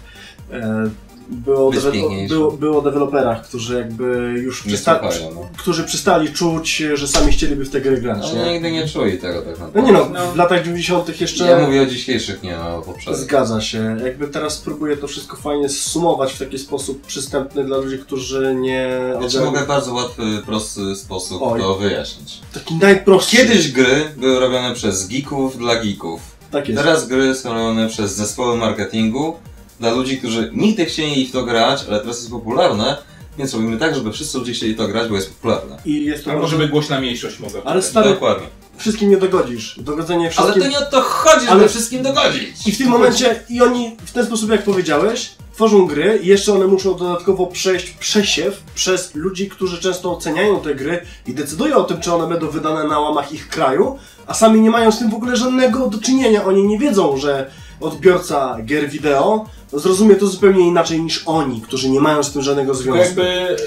e, 0.52 0.90
było, 1.28 1.70
Być 1.70 1.80
dewe- 1.80 1.92
piękniejszym. 1.92 2.38
było, 2.38 2.50
było 2.52 2.78
o 2.78 2.82
deweloperach, 2.82 3.48
którzy 3.48 3.78
jakby 3.78 4.04
już 4.42 4.62
przysta- 4.62 5.00
słuchają. 5.00 5.30
No. 5.34 5.48
którzy 5.56 5.84
przestali 5.84 6.32
czuć, 6.32 6.82
że 6.94 7.08
sami 7.08 7.32
chcieliby 7.32 7.64
w 7.64 7.70
te 7.70 7.80
gry 7.80 8.00
grać. 8.00 8.18
No, 8.34 8.44
Nie? 8.44 8.52
nigdy 8.52 8.70
nie 8.72 8.88
czuli 8.88 9.18
tego 9.18 9.42
tak 9.42 9.58
No 9.60 9.66
naprawdę. 9.66 9.82
nie 9.82 9.92
no, 9.98 10.08
No. 10.12 10.32
w 10.32 10.36
latach 10.36 10.64
90. 10.64 11.20
jeszcze 11.20 11.46
Ja 11.46 11.58
mówię 11.58 11.82
o 11.82 11.86
dzisiejszych, 11.86 12.42
nie 12.42 12.58
o 12.60 12.82
poprzednich. 12.86 13.22
zgadza 13.22 13.60
się. 13.60 13.96
Jakby 14.04 14.28
teraz 14.28 14.58
próbuję 14.58 14.96
to 14.96 15.06
wszystko 15.08 15.36
fajnie 15.36 15.68
zsumować 15.68 16.32
w 16.32 16.38
taki 16.38 16.58
sposób 16.58 17.06
przystępny 17.06 17.64
dla 17.64 17.76
ludzi, 17.76 17.98
którzy 17.98 18.54
nie... 18.60 19.00
Ja 19.22 19.28
ci 19.28 19.36
ogarną- 19.38 19.44
mogę 19.44 19.60
w 19.64 19.66
bardzo 19.66 19.94
łatwy, 19.94 20.22
prosty 20.46 20.96
sposób 20.96 21.42
Oj. 21.42 21.60
to 21.60 21.74
wyjaśnić. 21.74 22.40
Taki 22.54 22.74
najprostszy. 22.74 23.36
Kiedyś 23.36 23.72
gry 23.72 24.04
były 24.16 24.40
robione 24.40 24.74
przez 24.74 25.08
geeków 25.08 25.58
dla 25.58 25.76
geeków. 25.76 26.20
Tak 26.50 26.68
jest. 26.68 26.80
Teraz 26.82 27.06
gry 27.08 27.34
są 27.34 27.52
robione 27.54 27.88
przez 27.88 28.14
zespoły 28.14 28.56
marketingu 28.56 29.36
dla 29.82 29.90
ludzi, 29.92 30.18
którzy 30.18 30.50
nigdy 30.54 30.84
chcieli 30.86 31.26
w 31.26 31.32
to 31.32 31.42
grać, 31.44 31.84
ale 31.88 32.00
teraz 32.00 32.16
jest 32.18 32.30
popularne, 32.30 32.96
więc 33.38 33.54
robimy 33.54 33.76
tak, 33.78 33.94
żeby 33.94 34.12
wszyscy 34.12 34.38
ludzie 34.38 34.52
chcieli 34.52 34.74
to 34.74 34.88
grać, 34.88 35.08
bo 35.08 35.14
jest 35.14 35.34
popularne. 35.34 35.78
I 35.84 36.04
jest 36.04 36.24
to 36.24 36.30
To 36.30 36.38
może 36.38 36.56
być 36.58 36.70
głośna 36.70 37.00
mniejszość 37.00 37.38
mogę 37.40 37.62
Ale 37.64 37.82
stary, 37.82 38.10
Dokładnie. 38.10 38.46
wszystkim 38.76 39.10
nie 39.10 39.16
dogodzisz. 39.16 39.78
Dogodzenie 39.80 40.20
Ale 40.24 40.30
wszystkim... 40.30 40.62
to 40.62 40.68
nie 40.68 40.78
o 40.78 40.90
to 40.90 41.00
chodzi, 41.00 41.40
żeby 41.46 41.52
Ale- 41.52 41.68
wszystkim 41.68 42.02
dogodzić. 42.02 42.66
I 42.66 42.72
w 42.72 42.78
tym 42.78 42.88
momencie, 42.88 43.40
i 43.48 43.62
oni 43.62 43.96
w 44.06 44.12
ten 44.12 44.26
sposób, 44.26 44.50
jak 44.50 44.64
powiedziałeś, 44.64 45.30
tworzą 45.54 45.86
gry 45.86 46.20
i 46.22 46.26
jeszcze 46.26 46.52
one 46.52 46.66
muszą 46.66 46.94
dodatkowo 46.96 47.46
przejść 47.46 47.90
przesiew 47.90 48.62
przez 48.74 49.14
ludzi, 49.14 49.48
którzy 49.48 49.78
często 49.80 50.12
oceniają 50.16 50.60
te 50.60 50.74
gry 50.74 51.00
i 51.26 51.34
decydują 51.34 51.76
o 51.76 51.84
tym, 51.84 52.00
czy 52.00 52.14
one 52.14 52.26
będą 52.28 52.48
wydane 52.50 52.84
na 52.84 52.98
łamach 53.00 53.32
ich 53.32 53.48
kraju, 53.48 53.98
a 54.26 54.34
sami 54.34 54.60
nie 54.60 54.70
mają 54.70 54.92
z 54.92 54.98
tym 54.98 55.10
w 55.10 55.14
ogóle 55.14 55.36
żadnego 55.36 55.86
do 55.86 55.98
czynienia. 55.98 56.44
Oni 56.44 56.66
nie 56.66 56.78
wiedzą, 56.78 57.16
że 57.16 57.50
odbiorca 57.82 58.56
gier 58.64 58.90
wideo 58.90 59.46
zrozumie 59.72 60.14
to 60.16 60.26
zupełnie 60.26 60.66
inaczej 60.68 61.00
niż 61.00 61.22
oni, 61.26 61.60
którzy 61.60 61.90
nie 61.90 62.00
mają 62.00 62.22
z 62.22 62.32
tym 62.32 62.42
żadnego 62.42 62.74
związku. 62.74 63.04
jakby 63.04 63.22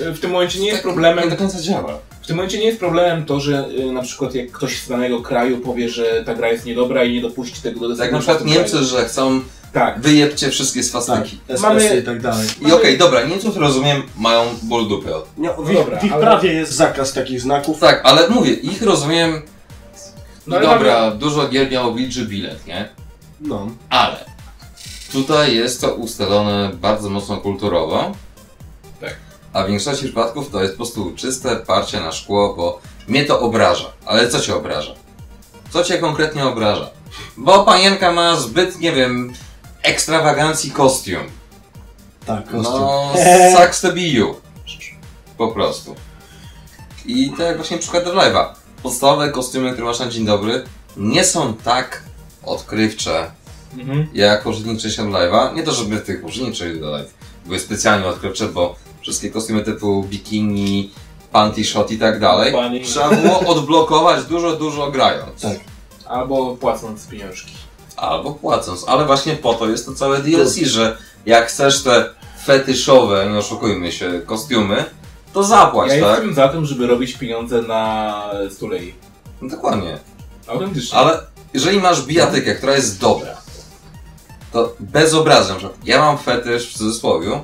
e, 0.08 0.12
w 0.14 0.20
tym 0.20 0.32
momencie 0.32 0.60
nie 0.60 0.66
jest 0.68 0.78
Tak 0.78 0.86
Nie 0.86 0.94
problemem 0.94 1.30
do 1.30 1.36
końca 1.38 1.62
działa. 1.62 1.98
W 2.22 2.28
tym 2.28 2.36
momencie 2.36 2.58
nie 2.60 2.66
jest 2.66 2.80
problemem 2.80 3.26
to, 3.26 3.40
że 3.40 3.68
y, 3.80 3.92
na 3.92 4.02
przykład 4.02 4.36
jak 4.36 4.52
ktoś 4.52 4.80
z 4.82 4.88
danego 4.90 5.22
kraju 5.22 5.58
powie, 5.58 5.90
że 5.90 6.24
ta 6.26 6.34
gra 6.36 6.50
jest 6.50 6.66
niedobra 6.66 7.04
i 7.04 7.14
nie 7.14 7.22
dopuści 7.22 7.62
tego 7.62 7.88
do 7.88 7.96
Tak 7.96 8.12
na 8.12 8.20
przykład 8.20 8.46
Niemcy, 8.46 8.84
że 8.84 9.06
chcą 9.06 9.42
Tak. 9.74 10.00
wyjebcie 10.02 10.50
wszystkie 10.50 10.80
Tak, 10.80 10.88
swastyki. 10.90 11.40
SS 11.56 11.62
Mamy- 11.62 11.98
i 12.02 12.04
tak 12.04 12.22
dalej. 12.22 12.48
I 12.68 12.72
okej, 12.72 12.98
dobra, 12.98 13.24
Niemców 13.26 13.58
rozumiem, 13.58 14.02
mają 14.18 14.44
ból 14.64 14.88
dupy. 14.90 15.10
Nie, 15.38 15.50
w, 15.50 15.54
No 15.66 15.72
ich, 15.72 15.78
dobra, 15.78 16.00
w 16.00 16.04
ich 16.04 16.14
ale- 16.14 16.22
prawie 16.22 16.54
jest 16.54 16.72
zakaz 16.72 17.14
takich 17.14 17.42
znaków. 17.42 17.80
Tak, 17.80 18.02
ale 18.04 18.30
mówię, 18.30 18.54
ich 18.54 18.82
rozumiem. 18.82 19.42
No 20.48 20.60
dobra, 20.60 21.12
dużo 21.12 21.48
gier 21.48 21.72
miało 21.72 21.94
wilczy 21.94 22.26
bilet, 22.26 22.68
nie? 22.68 22.90
No. 23.40 23.68
Ale 23.90 24.36
tutaj 25.12 25.56
jest 25.56 25.82
to 25.82 25.96
ustalone 25.96 26.72
bardzo 26.74 27.10
mocno 27.10 27.38
kulturowo. 27.38 28.12
Tak. 29.02 29.16
A 29.54 29.64
w 29.64 29.68
większości 29.68 30.06
przypadków 30.06 30.52
to 30.52 30.62
jest 30.62 30.74
po 30.74 30.78
prostu 30.78 31.14
czyste 31.16 31.56
parcie 31.56 32.00
na 32.00 32.12
szkło, 32.12 32.54
bo 32.54 32.80
mnie 33.08 33.26
to 33.26 33.40
obraża. 33.40 33.92
Ale 34.06 34.30
co 34.30 34.40
cię 34.40 34.56
obraża? 34.56 34.94
Co 35.70 35.84
cię 35.84 35.98
konkretnie 35.98 36.46
obraża? 36.46 36.90
Bo 37.38 37.64
panienka 37.66 38.12
ma 38.12 38.36
zbyt, 38.36 38.80
nie 38.80 38.92
wiem, 38.92 39.34
ekstrawagancji 39.82 40.72
kostium. 40.72 41.24
Tak, 42.26 42.44
kostium. 42.44 42.82
No, 42.82 43.14
sucks 43.58 43.82
to 43.82 43.94
be 43.94 44.02
you. 44.02 44.36
Po 45.38 45.48
prostu. 45.48 45.96
I 47.06 47.30
tak 47.30 47.40
jak 47.40 47.56
właśnie 47.58 47.78
przykład 47.78 48.04
do 48.04 48.14
live'a. 48.14 48.46
Podstawowe 48.84 49.32
kostiumy, 49.32 49.72
które 49.72 49.88
masz 49.88 50.00
na 50.00 50.08
dzień 50.08 50.26
dobry, 50.26 50.64
nie 50.98 51.24
są 51.24 51.54
tak 51.54 52.04
odkrywcze 52.46 53.32
Mhm. 53.78 54.08
Ja 54.14 54.26
jako 54.26 54.50
użytkownik 54.50 54.82
live'a, 54.82 55.56
nie 55.56 55.64
to 55.64 55.72
żeby 55.72 55.98
tych 55.98 56.22
do 56.80 56.92
live 56.92 57.14
były 57.46 57.60
specjalnie 57.60 58.08
odkrywcze, 58.08 58.48
bo 58.48 58.76
wszystkie 59.02 59.30
kostiumy 59.30 59.64
typu 59.64 60.04
bikini, 60.04 60.92
panty 61.32 61.66
shot 61.66 61.92
i 61.92 61.98
tak 61.98 62.20
dalej, 62.20 62.52
Bunny. 62.52 62.80
trzeba 62.82 63.10
było 63.10 63.40
odblokować 63.54 64.24
dużo, 64.26 64.56
dużo 64.56 64.92
grając. 64.92 65.42
Tak. 65.42 65.58
Albo 66.06 66.56
płacąc 66.56 67.08
pieniążki. 67.08 67.52
Albo 67.98 68.32
płacąc, 68.32 68.86
ale 68.88 69.06
właśnie 69.06 69.34
po 69.34 69.54
to 69.54 69.70
jest 69.70 69.86
to 69.86 69.94
całe 69.96 70.20
DLC, 70.20 70.56
że 70.56 70.98
jak 71.26 71.48
chcesz 71.48 71.84
te 71.84 72.10
fetyszowe, 72.46 73.30
nie 73.32 73.38
oszukujmy 73.38 73.92
się, 73.92 74.22
kostiumy, 74.26 74.86
to 75.34 75.44
zapłać, 75.44 75.92
Ja 75.94 76.02
tak? 76.02 76.10
jestem 76.10 76.34
za 76.34 76.48
tym, 76.50 76.66
żeby 76.66 76.88
robić 76.88 77.14
pieniądze 77.14 77.62
na 77.62 78.22
stulei. 78.52 78.94
No 79.42 79.50
dokładnie. 79.50 79.98
Autentycznie. 80.48 80.98
Ale 80.98 81.20
jeżeli 81.54 81.82
masz 81.82 82.02
bijatykę, 82.06 82.56
która 82.56 82.76
jest 82.76 83.00
dobra, 83.00 83.38
to 84.52 84.74
bez 84.80 85.14
obrazu, 85.14 85.50
na 85.50 85.56
przykład 85.56 85.80
ja 85.86 86.00
mam 86.00 86.18
fetysz 86.18 86.74
w 86.74 86.78
cudzysłowie, 86.78 87.42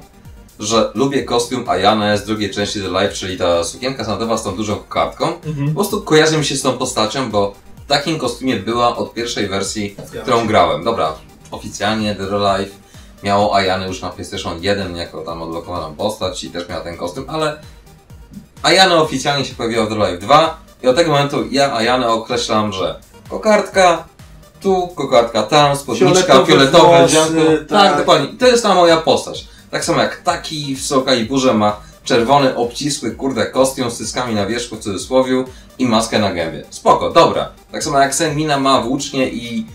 że 0.60 0.92
lubię 0.94 1.24
kostium 1.24 1.70
Ayane 1.70 2.18
z 2.18 2.26
drugiej 2.26 2.50
części 2.52 2.82
The 2.82 2.88
Life, 2.88 3.14
czyli 3.14 3.38
ta 3.38 3.64
sukienka 3.64 4.06
sandowa 4.06 4.38
z 4.38 4.44
tą 4.44 4.56
dużą 4.56 4.76
kartką. 4.80 5.34
Po 5.34 5.48
Mhm. 5.50 5.74
prostu 5.74 6.02
kojarzy 6.02 6.38
mi 6.38 6.46
się 6.46 6.56
z 6.56 6.62
tą 6.62 6.74
postacią, 6.78 7.32
bo 7.32 7.54
w 7.86 7.88
takim 7.88 8.20
kostiumie 8.20 8.56
była 8.58 8.98
od 8.98 9.14
pierwszej 9.14 9.48
wersji, 9.48 9.96
Zgadzam 9.98 10.22
którą 10.22 10.42
się. 10.42 10.48
grałem. 10.48 10.84
Dobra, 10.84 11.14
oficjalnie 11.52 12.16
The 12.16 12.24
Life 12.24 12.72
miało 13.24 13.56
Ayane 13.56 13.88
już 13.88 14.02
na 14.02 14.10
PlayStation 14.10 14.64
1 14.64 14.96
jako 14.96 15.22
tam 15.22 15.42
odblokowaną 15.42 15.96
postać 15.96 16.44
i 16.44 16.50
też 16.50 16.70
miała 16.70 16.82
ten 16.82 16.98
kostium, 16.98 17.26
ale 17.28 17.60
Ayane 18.64 18.96
oficjalnie 18.96 19.46
się 19.46 19.56
pojawiła 19.56 19.86
w 19.86 19.90
The 19.90 19.96
Life 19.96 20.18
2 20.18 20.58
i 20.84 20.88
od 20.88 20.96
tego 20.96 21.12
momentu 21.12 21.44
ja 21.52 21.74
Ayane 21.74 22.10
określam, 22.10 22.74
że 22.74 23.00
kokardka 23.32 24.04
tu, 24.62 24.88
kokardka 24.96 25.44
tam, 25.44 25.76
spódniczka, 25.76 26.14
Fioletowe 26.14 26.46
fioletowe, 26.46 27.00
włosy. 27.00 27.66
Tak, 27.70 27.90
tak. 27.90 27.98
dokładnie. 27.98 28.28
I 28.28 28.38
to 28.38 28.48
jest 28.48 28.64
ta 28.64 28.76
moja 28.76 28.98
postać. 28.98 29.48
Tak 29.72 29.86
samo 29.86 30.02
jak 30.02 30.22
taki 30.22 30.76
w 30.76 30.82
Soul 30.82 31.06
Caliburze 31.06 31.54
ma 31.54 31.80
czerwony, 32.04 32.56
obcisły, 32.56 33.12
kurde, 33.12 33.46
kostium 33.46 33.92
z 33.92 33.98
cyskami 33.98 34.36
na 34.36 34.46
wierzchu 34.46 34.76
w 34.76 34.80
cudzysłowiu 34.80 35.46
i 35.80 35.86
maskę 35.86 36.20
na 36.20 36.34
gębie. 36.34 36.64
Spoko, 36.70 37.10
dobra. 37.10 37.50
Tak 37.72 37.84
samo 37.84 38.00
jak 38.00 38.16
Senmina 38.16 38.60
ma 38.60 38.82
włócznie 38.82 39.30
i 39.30 39.66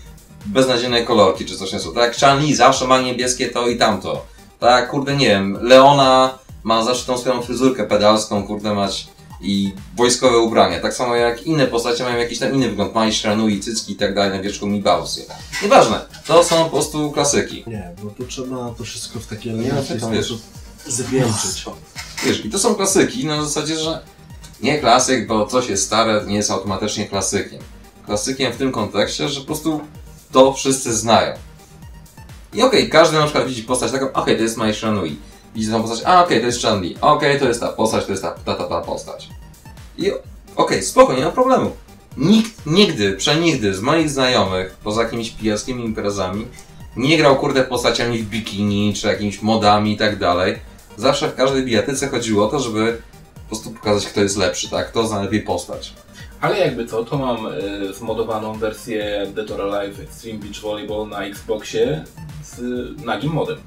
beznadziejne 0.45 1.03
kolorki, 1.03 1.45
czy 1.45 1.57
coś 1.57 1.73
nieco. 1.73 1.91
Tak 1.91 2.03
jak 2.03 2.15
Chan-Li 2.15 2.55
zawsze 2.55 2.87
ma 2.87 3.01
niebieskie 3.01 3.47
to 3.47 3.67
i 3.67 3.77
tamto. 3.77 4.25
Tak 4.59 4.89
kurde, 4.89 5.15
nie 5.15 5.27
wiem, 5.27 5.57
Leona 5.61 6.37
ma 6.63 6.83
zawsze 6.83 7.05
tą 7.05 7.17
swoją 7.17 7.41
fryzurkę 7.41 7.83
pedalską, 7.83 8.47
kurde, 8.47 8.73
mać 8.73 9.07
i 9.41 9.73
wojskowe 9.95 10.37
ubrania. 10.37 10.79
Tak 10.79 10.93
samo 10.93 11.15
jak 11.15 11.43
inne 11.43 11.67
postacie 11.67 12.03
mają 12.03 12.17
jakiś 12.17 12.39
tam 12.39 12.53
inny 12.53 12.69
wygląd. 12.69 12.95
Mai, 12.95 13.13
Shranui, 13.13 13.59
cycki 13.59 13.93
i 13.93 13.95
tak 13.95 14.15
dalej, 14.15 14.31
na 14.37 14.43
wierzchu 14.43 14.67
Mibausy. 14.67 15.25
Nieważne, 15.63 16.01
to 16.25 16.43
są 16.43 16.63
po 16.63 16.69
prostu 16.69 17.11
klasyki. 17.11 17.63
Nie, 17.67 17.91
bo 18.03 18.09
tu 18.09 18.25
trzeba 18.25 18.73
to 18.77 18.83
wszystko 18.83 19.19
w 19.19 19.27
taki 19.27 19.49
elegancki 19.49 19.99
sposób 19.99 20.41
zwieńczyć. 20.87 21.65
Wiesz, 22.25 22.45
i 22.45 22.49
to 22.49 22.59
są 22.59 22.75
klasyki 22.75 23.25
na 23.25 23.43
zasadzie, 23.43 23.79
że 23.79 24.01
nie 24.61 24.79
klasyk, 24.79 25.27
bo 25.27 25.45
coś 25.45 25.69
jest 25.69 25.85
stare, 25.85 26.23
nie 26.27 26.35
jest 26.35 26.51
automatycznie 26.51 27.07
klasykiem. 27.07 27.59
Klasykiem 28.05 28.53
w 28.53 28.57
tym 28.57 28.71
kontekście, 28.71 29.29
że 29.29 29.39
po 29.39 29.45
prostu 29.45 29.81
to 30.31 30.53
wszyscy 30.53 30.93
znają. 30.93 31.33
I 32.53 32.61
okej, 32.61 32.89
każdy 32.89 33.17
na 33.17 33.23
przykład 33.23 33.47
widzi 33.47 33.63
postać 33.63 33.91
taką, 33.91 34.13
okej, 34.13 34.37
to 34.37 34.43
jest 34.43 34.57
Mai 34.57 34.73
Shranui. 34.73 35.17
Widzi 35.57 35.71
tą 35.71 35.81
postać, 35.81 36.01
a 36.05 36.23
okej, 36.23 36.39
to 36.39 36.45
jest 36.45 36.61
Chan-Li. 36.61 36.95
Okej, 37.01 37.39
to 37.39 37.47
jest 37.47 37.59
ta 37.59 37.67
postać, 37.67 38.05
to 38.05 38.11
jest 38.11 38.23
ta, 38.23 38.31
ta, 38.31 38.55
ta, 38.55 38.63
ta 38.63 38.81
postać. 38.81 39.29
I 39.97 40.11
okej, 40.55 40.83
spoko, 40.83 41.13
nie 41.13 41.25
ma 41.25 41.31
problemu. 41.31 41.71
Nikt 42.17 42.65
nigdy, 42.65 43.13
przenigdy 43.13 43.73
z 43.73 43.81
moich 43.81 44.09
znajomych, 44.09 44.77
poza 44.83 45.03
jakimiś 45.03 45.29
pijackimi 45.29 45.85
imprezami, 45.85 46.47
nie 46.95 47.17
grał 47.17 47.35
kurde 47.35 47.63
postaciami 47.63 48.19
w 48.19 48.29
bikini, 48.29 48.93
czy 48.93 49.07
jakimiś 49.07 49.41
modami 49.41 49.93
i 49.93 49.97
tak 49.97 50.19
dalej. 50.19 50.59
Zawsze 50.97 51.29
w 51.29 51.35
każdej 51.35 51.65
bijatyce 51.65 52.07
chodziło 52.07 52.45
o 52.45 52.51
to, 52.51 52.59
żeby 52.59 53.01
po 53.35 53.47
prostu 53.47 53.71
pokazać, 53.71 54.05
kto 54.05 54.21
jest 54.21 54.37
lepszy, 54.37 54.69
tak? 54.69 54.87
Kto 54.87 55.07
zna 55.07 55.21
lepiej 55.21 55.41
postać. 55.41 55.93
Ale 56.41 56.59
jakby 56.59 56.85
co, 56.85 57.05
to 57.05 57.17
mam 57.17 57.45
y, 57.45 57.93
zmodowaną 57.93 58.53
wersję 58.53 59.27
Dead 59.35 59.51
or 59.51 59.61
Alive 59.61 59.99
Extreme 59.99 60.39
Beach 60.39 60.61
Volleyball 60.61 61.07
na 61.07 61.25
Xboxie 61.25 62.05
z 62.43 62.59
y, 62.59 63.05
nagim 63.05 63.31
modem. 63.31 63.57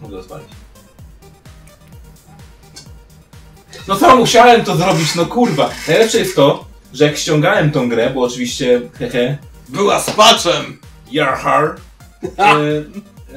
Mogę 0.00 0.18
odpalić. 0.18 0.48
No 3.88 3.96
co, 3.96 4.16
musiałem 4.16 4.64
to 4.64 4.76
zrobić, 4.76 5.14
no 5.14 5.26
kurwa. 5.26 5.70
Najlepsze 5.88 6.18
jest 6.18 6.36
to, 6.36 6.64
że 6.94 7.04
jak 7.04 7.16
ściągałem 7.16 7.70
tą 7.72 7.88
grę, 7.88 8.10
bo 8.10 8.22
oczywiście, 8.22 8.80
hehe, 8.98 9.38
Była 9.68 10.00
z 10.00 10.10
patchem! 10.10 10.78
Yarhar, 11.12 11.76
y, 12.24 12.28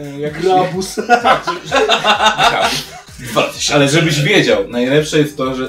y, 0.01 0.19
jak 0.19 0.41
Grabus. 0.41 0.95
Tak, 1.07 1.43
że- 1.65 1.87
że- 3.65 3.73
Ale 3.75 3.89
żebyś 3.89 4.19
wiedział, 4.21 4.67
najlepsze 4.67 5.19
jest 5.19 5.37
to, 5.37 5.55
że 5.55 5.67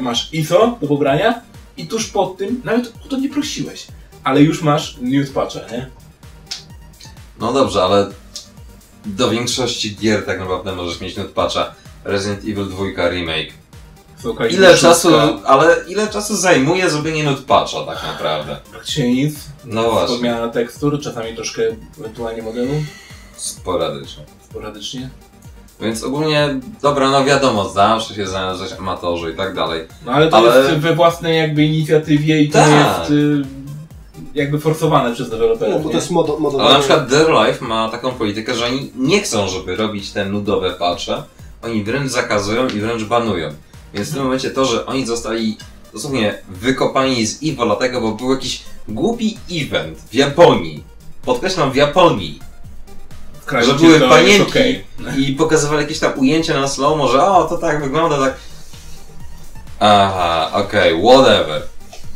masz 0.00 0.32
ISO 0.34 0.78
do 0.80 0.86
pobrania 0.88 1.40
i 1.76 1.86
tuż 1.86 2.06
pod 2.06 2.36
tym, 2.36 2.60
nawet 2.64 2.92
o 3.06 3.08
to 3.08 3.16
nie 3.16 3.28
prosiłeś, 3.28 3.86
ale 4.24 4.42
już 4.42 4.62
masz 4.62 4.96
news 5.00 5.30
patcha, 5.30 5.60
nie? 5.72 5.90
No 7.40 7.52
dobrze, 7.52 7.82
ale 7.82 8.10
do 9.06 9.30
większości 9.30 9.96
gier 9.96 10.26
tak 10.26 10.38
naprawdę 10.40 10.76
możesz 10.76 11.00
mieć 11.00 11.16
patcha. 11.34 11.74
Resident 12.04 12.40
Evil 12.40 12.68
2 12.94 13.08
remake. 13.08 13.52
Słuchaj, 14.22 14.52
Ile 14.54 14.76
czasu, 14.78 15.08
ale 15.46 15.76
ile 15.88 16.08
czasu 16.08 16.36
zajmuje 16.36 16.90
zrobienie 16.90 17.24
patcha 17.46 17.84
tak 17.86 18.02
naprawdę? 18.02 18.56
Praktycznie 18.70 19.14
nic, 19.14 19.34
No 19.64 19.90
właśnie, 19.90 20.08
podmiana 20.14 20.48
tekstur, 20.48 21.00
czasami 21.00 21.34
troszkę 21.34 21.62
ewentualnie 22.00 22.42
modelu, 22.42 22.72
sporadycznie. 23.36 24.24
sporadycznie. 24.50 25.10
Więc 25.80 26.04
ogólnie, 26.04 26.60
dobra, 26.82 27.10
no 27.10 27.24
wiadomo, 27.24 27.68
zawsze 27.68 28.14
się 28.14 28.26
znaleźć 28.26 28.72
amatorzy 28.78 29.30
i 29.30 29.36
tak 29.36 29.54
dalej. 29.54 29.84
No 30.06 30.12
ale 30.12 30.28
to 30.28 30.36
Ale- 30.36 30.60
jest 30.68 30.80
we 30.80 30.94
własnej 30.94 31.38
jakby 31.38 31.64
inicjatywie 31.64 32.42
i 32.42 32.48
to 32.50 32.58
Tak. 32.58 32.70
jest 32.98 33.10
y, 33.10 33.42
jakby 34.34 34.60
forsowane 34.60 35.14
przez 35.14 35.30
No, 35.30 35.36
deweloperów, 35.36 35.82
bo 35.82 35.88
to 35.88 35.96
jest 35.96 36.10
modo, 36.10 36.38
modo 36.38 36.60
Ale 36.60 36.74
na 36.74 36.78
przykład 36.78 37.08
Dead 37.08 37.28
or 37.28 37.46
Life 37.46 37.64
ma 37.64 37.88
taką 37.88 38.12
politykę, 38.12 38.54
że 38.54 38.66
oni 38.66 38.92
nie 38.96 39.20
chcą, 39.20 39.48
żeby 39.48 39.76
robić 39.76 40.10
te 40.10 40.24
nudowe 40.24 40.70
patche. 40.70 41.22
Oni 41.62 41.84
wręcz 41.84 42.10
zakazują 42.10 42.68
i 42.68 42.80
wręcz 42.80 43.04
banują. 43.04 43.48
Więc 43.94 44.10
w 44.10 44.12
tym 44.14 44.22
momencie 44.22 44.50
to, 44.50 44.64
że 44.64 44.86
oni 44.86 45.06
zostali 45.06 45.56
dosłownie 45.92 46.38
wykopani 46.48 47.26
z 47.26 47.38
Evo 47.44 47.66
dlatego, 47.66 48.00
bo 48.00 48.12
był 48.12 48.30
jakiś 48.30 48.62
głupi 48.88 49.38
event 49.52 49.98
w 49.98 50.14
Japonii. 50.14 50.84
Podkreślam, 51.24 51.72
w 51.72 51.76
Japonii. 51.76 52.40
W 53.40 53.44
kraju, 53.44 53.66
że 53.66 53.74
były 53.74 54.00
panienki 54.00 54.50
okej. 54.50 54.84
i 55.18 55.32
pokazywali 55.32 55.82
jakieś 55.82 55.98
tam 55.98 56.18
ujęcia 56.18 56.60
na 56.60 56.68
slow 56.68 57.10
że 57.10 57.22
o, 57.22 57.44
to 57.44 57.58
tak 57.58 57.82
wygląda, 57.82 58.18
tak. 58.18 58.34
Aha, 59.80 60.50
okej, 60.52 61.02
whatever. 61.02 61.62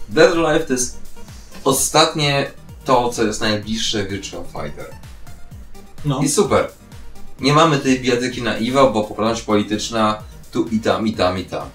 Dead 0.09 0.33
Alive 0.33 0.67
to 0.67 0.73
jest 0.73 0.99
ostatnie 1.65 2.51
to, 2.85 3.09
co 3.09 3.23
jest 3.25 3.41
najbliższe 3.41 4.05
Virtual 4.07 4.45
Fighter. 4.45 4.95
No. 6.05 6.21
I 6.23 6.29
super. 6.29 6.69
Nie 7.41 7.53
mamy 7.53 7.79
tej 7.79 8.01
bijatyki 8.01 8.43
na 8.43 8.55
Evo, 8.55 8.91
bo 8.91 9.05
poprawność 9.05 9.43
polityczna 9.43 10.19
tu 10.53 10.65
i 10.65 10.81
tam, 10.81 11.07
i 11.07 11.13
tam, 11.13 11.39
i 11.39 11.45
tam. 11.45 11.69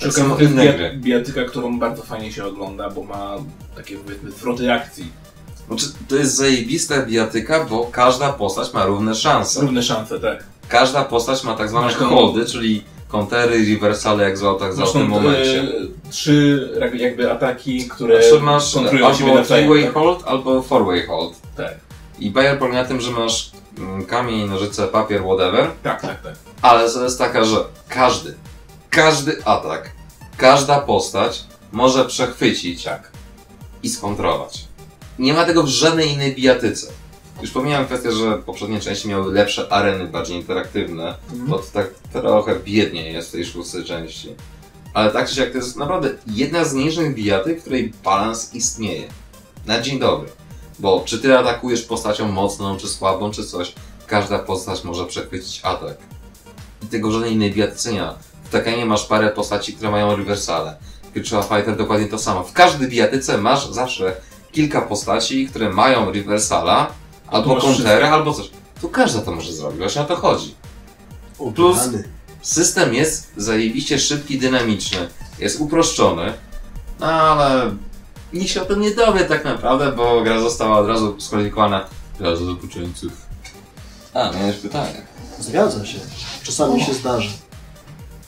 to 0.00 0.06
jest 0.06 0.18
inne 0.18 0.62
bia- 0.64 0.76
gry. 0.76 0.96
bijatyka, 0.96 1.44
którą 1.44 1.78
bardzo 1.78 2.02
fajnie 2.02 2.32
się 2.32 2.44
ogląda, 2.44 2.90
bo 2.90 3.02
ma 3.04 3.36
takie 3.76 3.96
powiedzmy 3.96 4.30
zwroty 4.30 4.72
akcji. 4.72 5.12
Znaczy, 5.68 5.86
to 6.08 6.16
jest 6.16 6.34
zajebista 6.36 7.02
bijatyka, 7.02 7.64
bo 7.64 7.84
każda 7.84 8.32
postać 8.32 8.74
ma 8.74 8.84
równe 8.86 9.14
szanse. 9.14 9.60
Równe 9.60 9.82
szanse, 9.82 10.20
tak. 10.20 10.44
Każda 10.68 11.04
postać 11.04 11.44
ma 11.44 11.54
tak 11.54 11.68
zwane 11.68 11.92
holdy, 11.92 12.46
czyli 12.46 12.84
kontery, 13.20 13.64
rewersale, 13.74 14.24
jak 14.24 14.38
zwał, 14.38 14.58
tak 14.58 14.74
zwał 14.74 14.86
w 14.88 14.92
tym 14.92 15.06
momencie. 15.08 15.60
e, 15.60 16.10
trzy 16.10 16.70
jak- 16.80 16.94
jakby 16.94 17.32
ataki, 17.32 17.88
które 17.88 18.22
Znaczy 18.22 18.42
masz 18.42 18.74
kontrują 18.74 19.14
siebie 19.14 19.24
albo 19.26 19.38
nawzajem. 19.38 19.68
three-way 19.68 19.84
tak? 19.84 19.94
hold, 19.94 20.22
albo 20.26 20.62
four-way 20.62 21.06
hold. 21.06 21.34
Tak. 21.56 21.74
I 22.18 22.30
Bayer 22.30 22.58
polega 22.58 22.82
na 22.82 22.88
tym, 22.88 23.00
że 23.00 23.10
masz 23.10 23.50
mm, 23.78 24.04
kamień, 24.04 24.48
nożyce, 24.48 24.86
papier, 24.86 25.22
whatever, 25.22 25.70
tak, 25.82 26.02
tak, 26.02 26.22
tak. 26.22 26.34
ale 26.62 26.90
to 26.90 27.04
jest 27.04 27.18
taka, 27.18 27.44
że 27.44 27.56
każdy, 27.88 28.34
każdy 28.90 29.44
atak, 29.44 29.90
każda 30.36 30.80
postać 30.80 31.44
może 31.72 32.04
przechwycić 32.04 32.84
Tak. 32.84 33.10
i 33.82 33.88
skontrować. 33.88 34.64
Nie 35.18 35.32
ma 35.34 35.44
tego 35.44 35.62
w 35.62 35.68
żadnej 35.68 36.12
innej 36.12 36.34
bijatyce. 36.34 36.86
Już 37.42 37.50
pomijałem 37.50 37.86
kwestię, 37.86 38.12
że 38.12 38.38
poprzednie 38.38 38.80
części 38.80 39.08
miały 39.08 39.32
lepsze 39.32 39.72
areny, 39.72 40.06
bardziej 40.06 40.36
interaktywne, 40.36 41.14
Mhm. 41.32 41.50
bo 41.50 41.58
to 41.58 41.64
tak 41.72 41.86
trochę 42.12 42.56
biednie 42.64 43.12
jest 43.12 43.28
w 43.28 43.32
tej 43.32 43.46
szóstej 43.46 43.84
części. 43.84 44.34
Ale 44.94 45.10
tak 45.10 45.28
czy 45.28 45.34
siak 45.34 45.50
to 45.50 45.56
jest 45.58 45.76
naprawdę 45.76 46.10
jedna 46.26 46.64
z 46.64 46.74
mniejszych 46.74 47.14
bijatyk, 47.14 47.58
w 47.58 47.62
której 47.62 47.92
balans 48.04 48.54
istnieje. 48.54 49.08
Na 49.66 49.80
dzień 49.80 49.98
dobry. 49.98 50.28
Bo 50.78 51.02
czy 51.06 51.18
ty 51.18 51.38
atakujesz 51.38 51.82
postacią 51.82 52.28
mocną, 52.32 52.76
czy 52.76 52.88
słabą, 52.88 53.30
czy 53.30 53.44
coś, 53.44 53.72
każda 54.06 54.38
postać 54.38 54.84
może 54.84 55.06
przechwycić 55.06 55.60
atak. 55.64 55.96
I 56.82 56.86
tego 56.86 57.10
żadnej 57.12 57.32
innej 57.32 57.52
bijatyce 57.52 57.92
nie 57.92 58.00
ma. 58.02 58.14
W 58.44 58.48
Tekkenie 58.48 58.86
masz 58.86 59.04
parę 59.04 59.30
postaci, 59.30 59.72
które 59.72 59.90
mają 59.90 60.16
rewersale. 60.16 60.76
Virtua 61.14 61.42
Fighter 61.42 61.76
dokładnie 61.76 62.06
to 62.08 62.18
samo. 62.18 62.42
W 62.44 62.52
każdej 62.52 62.88
bijatyce 62.88 63.38
masz 63.38 63.70
zawsze 63.70 64.16
kilka 64.52 64.80
postaci, 64.82 65.46
które 65.48 65.70
mają 65.70 66.12
reversala, 66.12 66.90
albo 67.28 67.56
konterę, 67.56 68.10
albo 68.10 68.34
coś. 68.34 68.50
Tu 68.80 68.88
każda 68.88 69.20
to 69.20 69.32
może 69.32 69.52
zrobić, 69.52 69.78
właśnie 69.78 70.02
o 70.02 70.04
to 70.04 70.16
chodzi. 70.16 70.54
Plus- 71.54 71.78
Rany. 71.78 72.04
System 72.42 72.94
jest 72.94 73.32
zajebiście 73.36 73.98
szybki, 73.98 74.38
dynamiczny, 74.38 75.08
jest 75.38 75.60
uproszczony, 75.60 76.32
no 77.00 77.06
ale 77.06 77.76
nikt 78.32 78.50
się 78.50 78.62
o 78.62 78.64
tym 78.64 78.80
nie 78.80 78.90
dowie 78.94 79.24
tak 79.24 79.44
naprawdę, 79.44 79.92
bo 79.92 80.22
gra 80.22 80.40
została 80.40 80.78
od 80.78 80.88
razu 80.88 81.20
skwalifikowana 81.20 81.84
za 82.20 82.36
zapoczęców. 82.36 83.12
A, 84.14 84.32
miałeś 84.32 84.56
pytanie. 84.56 85.02
Zgadza 85.40 85.86
się. 85.86 85.98
Czasami 86.42 86.84
się 86.84 86.94
zdarza. 86.94 87.30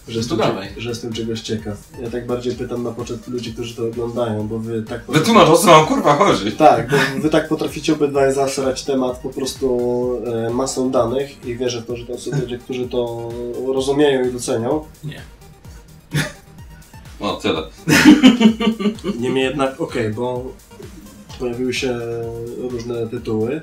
Że 0.09 0.19
jestem, 0.19 0.39
że 0.77 0.89
jestem 0.89 1.13
czegoś 1.13 1.41
ciekaw. 1.41 1.77
Ja 2.03 2.11
tak 2.11 2.27
bardziej 2.27 2.55
pytam 2.55 2.83
na 2.83 2.91
poczet 2.91 3.29
ludzi, 3.29 3.53
którzy 3.53 3.75
to 3.75 3.87
oglądają, 3.87 4.49
bo 4.49 4.59
wy 4.59 4.83
tak 4.83 5.01
Wytłumacz, 5.09 5.49
o 5.49 5.57
co 5.57 5.67
mam 5.67 5.87
kurwa 5.87 6.17
chodzi. 6.17 6.53
Tak, 6.53 6.91
bo 6.91 6.97
wy 7.23 7.31
tak 7.31 7.49
potraficie 7.49 7.93
obydwaj 7.93 8.35
zasrać 8.35 8.85
temat 8.85 9.19
po 9.19 9.29
prostu 9.29 9.79
e, 10.27 10.51
masą 10.51 10.91
danych 10.91 11.47
i 11.47 11.57
wierzę 11.57 11.81
w 11.81 11.87
to, 11.87 11.97
że 11.97 12.07
to 12.07 12.19
są 12.19 12.31
ludzie, 12.41 12.59
którzy 12.59 12.89
to 12.89 13.29
rozumieją 13.75 14.29
i 14.29 14.33
docenią. 14.33 14.85
No, 17.21 17.37
tyle. 17.37 17.63
Niemniej 19.21 19.45
jednak, 19.45 19.81
okej, 19.81 20.11
bo 20.11 20.45
pojawiły 21.39 21.75
się 21.75 21.99
różne 22.59 23.07
tytuły, 23.07 23.61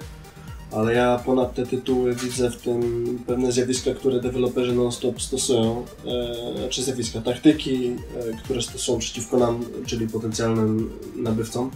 ale 0.71 0.93
ja 0.93 1.19
ponad 1.25 1.53
te 1.53 1.65
tytuły 1.65 2.15
widzę 2.15 2.51
w 2.51 2.61
tym 2.61 3.19
pewne 3.27 3.51
zjawiska, 3.51 3.93
które 3.93 4.19
deweloperzy 4.19 4.75
non-stop 4.75 5.21
stosują, 5.21 5.85
e, 6.65 6.69
czy 6.69 6.83
zjawiska, 6.83 7.21
taktyki, 7.21 7.87
e, 7.87 8.37
które 8.43 8.61
stosują 8.61 8.99
przeciwko 8.99 9.37
nam, 9.37 9.65
czyli 9.85 10.07
potencjalnym 10.07 10.89
nabywcom. 11.15 11.71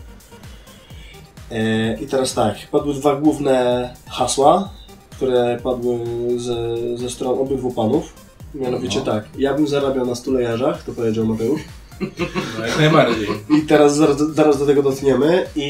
E, 1.52 2.02
I 2.02 2.08
teraz 2.08 2.34
tak, 2.34 2.56
padły 2.72 2.94
dwa 2.94 3.16
główne 3.16 3.90
hasła, 4.08 4.70
które 5.10 5.60
padły 5.64 6.00
ze, 6.38 6.78
ze 6.98 7.10
stron 7.10 7.40
obydwu 7.40 7.72
panów. 7.72 8.14
Mianowicie 8.56 9.00
No. 9.00 9.06
tak, 9.06 9.26
ja 9.38 9.54
bym 9.54 9.68
zarabiał 9.68 10.06
na 10.06 10.16
stulejarzach, 10.16 10.84
to 10.84 10.92
powiedział 10.92 11.26
Mateusz. 11.26 11.62
No, 12.60 12.66
jak 12.68 12.78
najbardziej. 12.80 13.28
I 13.58 13.62
teraz 13.62 13.96
zaraz, 13.96 14.18
zaraz 14.18 14.60
do 14.60 14.66
tego 14.66 14.84
dotkniemy 14.84 15.46
i 15.56 15.70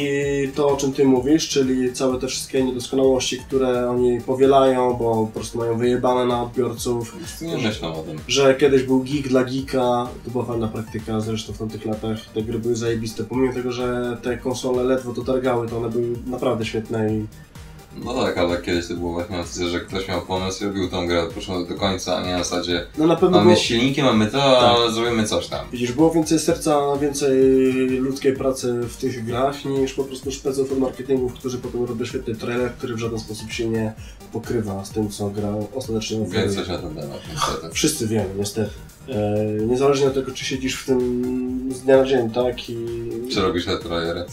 to 0.55 0.69
o 0.69 0.77
czym 0.77 0.93
ty 0.93 1.05
mówisz, 1.05 1.49
czyli 1.49 1.93
całe 1.93 2.19
te 2.19 2.27
wszystkie 2.27 2.63
niedoskonałości, 2.63 3.39
które 3.39 3.89
oni 3.89 4.21
powielają, 4.21 4.93
bo 4.93 5.27
po 5.33 5.39
prostu 5.39 5.57
mają 5.57 5.77
wyjebane 5.77 6.25
na 6.25 6.43
odbiorców, 6.43 7.15
Nie 7.41 7.57
myślę 7.57 7.87
o 7.87 8.03
tym. 8.03 8.17
że 8.27 8.55
kiedyś 8.55 8.83
był 8.83 9.03
geek 9.03 9.27
dla 9.27 9.43
geeka, 9.43 10.07
to 10.25 10.31
była 10.31 10.45
fajna 10.45 10.67
praktyka 10.67 11.19
zresztą 11.21 11.53
w 11.53 11.57
tamtych 11.57 11.85
latach, 11.85 12.17
te 12.33 12.41
gry 12.41 12.59
były 12.59 12.75
zajebiste, 12.75 13.23
pomimo 13.23 13.53
tego, 13.53 13.71
że 13.71 14.17
te 14.21 14.37
konsole 14.37 14.83
ledwo 14.83 15.13
to 15.13 15.21
targały, 15.21 15.67
to 15.67 15.77
one 15.77 15.89
były 15.89 16.07
naprawdę 16.27 16.65
świetne 16.65 17.13
i 17.13 17.25
No 17.97 18.13
tak, 18.13 18.37
ale 18.37 18.61
kiedyś 18.61 18.87
to 18.87 18.93
było 18.93 19.13
właśnie 19.13 19.37
na 19.37 19.43
zasadzie, 19.43 19.69
że 19.69 19.79
ktoś 19.79 20.07
miał 20.07 20.21
pomysł 20.21 20.63
i 20.63 20.67
robił 20.67 20.89
tą 20.89 21.07
grę 21.07 21.23
od 21.23 21.33
początku 21.33 21.73
do 21.73 21.79
końca, 21.79 22.17
a 22.17 22.21
nie 22.25 22.31
na 22.31 22.37
zasadzie 22.43 22.85
no 22.97 23.07
na 23.07 23.15
pewno 23.15 23.37
mamy 23.37 23.51
było, 23.51 23.63
silniki, 23.63 24.03
mamy 24.03 24.27
to, 24.27 24.37
Tak. 24.37 24.63
ale 24.63 24.91
zrobimy 24.91 25.25
coś 25.27 25.47
tam. 25.47 25.65
widzisz, 25.71 25.91
było 25.91 26.11
więcej 26.11 26.39
serca, 26.39 26.95
więcej 27.01 27.37
ludzkiej 27.99 28.33
pracy 28.33 28.73
w 28.89 28.97
tych 28.97 29.25
grach 29.25 29.65
niż 29.65 29.93
po 29.93 30.03
prostu 30.03 30.31
szpeców 30.31 30.71
od 30.71 30.79
marketingów, 30.79 31.33
którzy 31.33 31.57
potem 31.57 31.83
robią 31.85 32.05
świetny 32.05 32.35
trailer, 32.35 32.73
który 32.73 32.95
w 32.95 32.99
żaden 32.99 33.19
sposób 33.19 33.51
się 33.51 33.67
nie 33.69 33.93
pokrywa 34.33 34.85
z 34.85 34.89
tym, 34.89 35.09
co 35.09 35.29
gra 35.29 35.53
ostatecznie 35.75 36.21
oferuje. 36.21 36.45
Wiem 36.47 36.55
coś 36.55 36.67
na 36.67 36.77
ten 36.77 36.95
temat, 36.95 37.19
niestety. 37.33 37.73
Wszyscy 37.73 38.07
wiemy, 38.07 38.29
niestety. 38.37 38.71
E, 39.11 39.45
niezależnie 39.67 40.07
od 40.07 40.13
tego, 40.13 40.31
czy 40.31 40.45
siedzisz 40.45 40.75
w 40.75 40.85
tym 40.85 41.69
z 41.75 41.81
dnia 41.81 41.97
na 41.97 42.05
dzień, 42.05 42.29
tak? 42.29 42.69
I 42.69 42.75
Czy 43.33 43.41
robisz 43.41 43.65
te 43.65 43.77
trailery? 43.77 44.25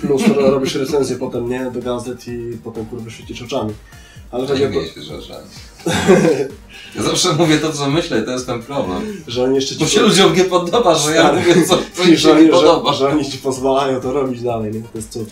plus 0.00 0.22
ro- 0.28 0.50
robisz 0.50 0.74
recenzję 0.74 1.16
potem, 1.16 1.48
nie? 1.48 1.70
Do 1.74 1.80
gazet 1.80 2.28
i 2.28 2.58
potem 2.64 2.86
kurwa 2.86 3.10
świecisz 3.10 3.42
oczami. 3.42 3.72
Ale 4.30 4.46
chodzi 4.46 4.60
nie 4.60 4.66
o 4.68 4.70
to, 4.70 4.76
mieliśmy 4.76 5.02
rzeczy. 5.02 5.32
Ja 6.96 7.02
zawsze 7.02 7.32
mówię 7.32 7.58
to, 7.58 7.72
co 7.72 7.90
myślę 7.90 8.22
to 8.22 8.30
jest 8.30 8.46
ten 8.46 8.62
problem. 8.62 9.02
że 9.26 9.44
oni 9.44 9.54
jeszcze 9.54 9.74
ci 9.74 9.80
Bo 9.80 9.86
się 9.86 10.00
ludziom 10.00 10.36
nie 10.36 10.44
podoba, 10.44 10.94
że 10.94 11.14
ja 11.14 11.32
mówię 11.32 11.54
coś, 11.66 11.78
co 11.94 12.04
że, 12.04 12.10
im 12.10 12.16
się 12.16 12.34
nie 12.34 12.42
że, 12.42 12.48
podoba. 12.48 12.92
że, 12.92 13.08
oni 13.08 13.30
ci 13.30 13.38
pozwalają 13.38 14.00
to 14.00 14.12
robić 14.12 14.42
dalej, 14.42 14.72
nie? 14.72 14.80
To 14.80 14.88
jest 14.94 15.12
cud. 15.12 15.28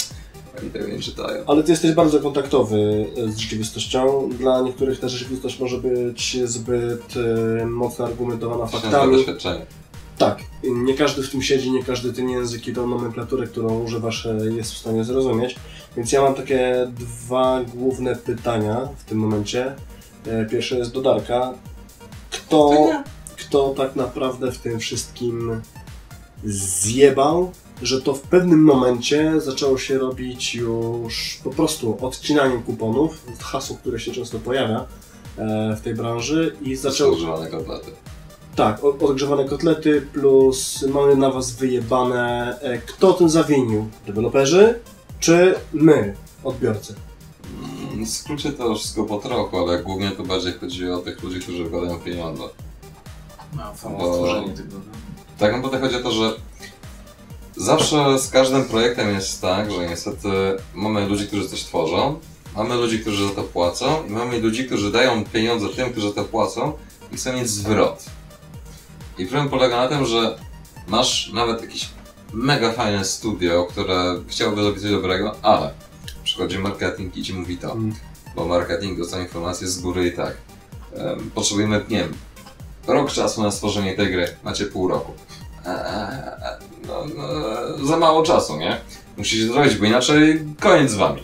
Oni 0.61 0.71
tego 0.71 0.89
nie 0.89 1.01
czytają. 1.01 1.45
Ale 1.47 1.63
ty 1.63 1.71
jesteś 1.71 1.93
bardzo 1.93 2.21
kontaktowy 2.21 3.07
e, 3.17 3.33
z 3.33 3.39
rzeczywistością. 3.39 4.31
Dla 4.39 4.61
niektórych 4.61 5.01
ta 5.01 5.09
rzeczywistość 5.09 5.61
może 5.61 5.79
być 5.79 6.37
zbyt 6.45 7.15
e, 7.63 7.67
mocno 7.67 8.05
argumentowana 8.05 8.67
faktami. 8.67 9.17
doświadczenie. 9.17 9.67
Tak, 10.19 10.39
nie 10.65 10.95
każdy 10.95 11.23
w 11.23 11.31
tym 11.31 11.43
siedzi, 11.43 11.71
nie 11.71 11.85
każdy 11.85 12.13
ten 12.13 12.31
język 12.31 12.69
i 12.69 12.73
tą 12.73 12.87
nomenklaturę, 12.87 13.47
którą 13.47 13.79
używasz, 13.85 14.29
jest 14.57 14.73
w 14.73 14.79
stanie 14.79 15.05
zrozumieć. 15.05 15.57
Więc 15.97 16.13
ja 16.13 16.23
mam 16.23 16.35
takie 16.35 16.91
dwa 16.99 17.61
główne 17.75 18.17
pytania 18.17 18.89
w 18.97 19.05
tym 19.05 19.19
momencie. 19.19 19.75
E, 20.27 20.47
Pierwsze 20.47 20.79
jest 20.79 20.93
do 20.93 21.03
Darka. 21.03 21.55
Kto, 22.31 22.89
kto 23.37 23.75
tak 23.77 23.97
naprawdę 23.97 24.53
w 24.53 24.59
tym 24.59 24.79
wszystkim 24.79 25.61
zjebał, 26.45 27.53
że 27.83 28.03
to 28.03 28.15
w 28.15 28.21
pewnym 28.21 28.63
momencie 28.65 29.41
zaczęło 29.41 29.79
się 29.79 29.99
robić 29.99 30.55
już 30.55 31.41
po 31.45 31.51
prostu 31.51 31.99
odcinaniem 32.01 32.63
kuponów, 32.63 33.25
hasło, 33.41 33.77
które 33.77 34.01
się 34.01 34.13
często 34.13 34.39
pojawia 34.39 34.87
e, 35.39 35.77
w 35.77 35.81
tej 35.81 35.95
branży 35.95 36.57
i 36.63 36.77
zaczęło... 36.77 37.13
Używane 37.13 37.51
kotlety. 37.51 37.91
Tak, 38.57 38.85
odgrzewane 38.85 39.45
kotlety 39.45 40.07
plus 40.13 40.85
mamy 40.95 41.17
na 41.17 41.31
was 41.31 41.53
wyjebane. 41.53 42.57
E, 42.61 42.79
Kto 42.79 43.13
tym 43.13 43.29
zawinił? 43.29 43.87
Deweloperzy 44.07 44.81
czy 45.21 45.55
my, 45.73 46.15
odbiorcy? 46.45 46.95
Mm, 47.93 48.05
W 48.05 48.11
skrócie 48.11 48.53
to 48.53 48.75
wszystko 48.75 49.05
po 49.05 49.19
trochu, 49.19 49.59
ale 49.59 49.83
głównie 49.83 50.11
to 50.11 50.23
bardziej 50.23 50.53
chodzi 50.53 50.91
o 50.91 50.99
tych 50.99 51.23
ludzi, 51.23 51.41
którzy 51.41 51.65
wkładają 51.67 51.99
pieniądze. 52.01 52.43
No, 53.57 53.63
samo 53.77 53.99
Bo- 53.99 54.13
stworzenie 54.15 54.51
tego. 54.51 54.75
no. 54.75 54.81
Tak 55.39 55.53
naprawdę 55.53 55.81
chodzi 55.81 55.97
o 55.97 56.01
to, 56.03 56.11
że 56.11 56.33
zawsze 57.57 58.19
z 58.19 58.31
każdym 58.31 58.65
projektem 58.65 59.15
jest 59.15 59.43
tak, 59.43 59.73
że 59.73 59.89
niestety 59.89 60.29
mamy 60.75 61.07
ludzi, 61.07 61.27
którzy 61.27 61.49
coś 61.49 61.63
tworzą, 61.65 62.19
mamy 62.57 62.75
ludzi, 62.75 63.01
którzy 63.01 63.29
za 63.29 63.35
to 63.35 63.43
płacą 63.43 64.07
i 64.09 64.11
mamy 64.11 64.39
ludzi, 64.41 64.65
którzy 64.67 64.93
dają 64.93 65.25
pieniądze 65.25 65.69
tym, 65.69 65.91
którzy 65.93 66.09
za 66.09 66.15
to 66.15 66.25
płacą 66.25 66.73
i 67.13 67.17
chcą 67.17 67.33
mieć 67.33 67.51
zwrot. 67.51 68.05
I 69.19 69.27
problem 69.27 69.49
polega 69.49 69.77
na 69.77 69.89
tym, 69.89 70.07
że 70.07 70.39
masz 70.89 71.33
nawet 71.33 71.63
jakieś 71.63 71.89
mega 72.33 72.73
fajne 72.73 73.05
studio, 73.05 73.67
które 73.71 74.15
chciałoby 74.29 74.63
zrobić 74.63 74.83
coś 74.83 74.91
dobrego, 74.91 75.35
ale 75.43 75.71
przychodzi 76.25 76.59
marketing 76.59 77.17
i 77.17 77.23
ci 77.23 77.35
mówi 77.35 77.59
to, 77.59 77.73
Mm. 77.73 77.95
bo 78.37 78.45
marketing 78.47 78.99
dostanie 78.99 79.25
informacje 79.25 79.69
z 79.69 79.81
góry 79.81 80.07
i 80.07 80.13
tak. 80.13 80.37
em, 80.97 81.31
potrzebujemy, 81.35 81.85
nie 81.89 81.99
wiem, 81.99 82.13
rok 82.87 83.13
czasu 83.13 83.43
na 83.43 83.51
stworzenie 83.51 83.95
tej 83.97 84.13
gry, 84.13 84.37
macie 84.45 84.67
pół 84.67 84.89
roku. 84.89 85.13
No, 86.87 87.05
no, 87.17 87.87
za 87.87 87.97
mało 87.97 88.23
czasu, 88.23 88.57
nie? 88.57 88.81
Musicie 89.17 89.47
zrobić, 89.47 89.75
bo 89.75 89.85
inaczej 89.85 90.45
koniec 90.61 90.91
z 90.91 90.95
wami. 90.95 91.23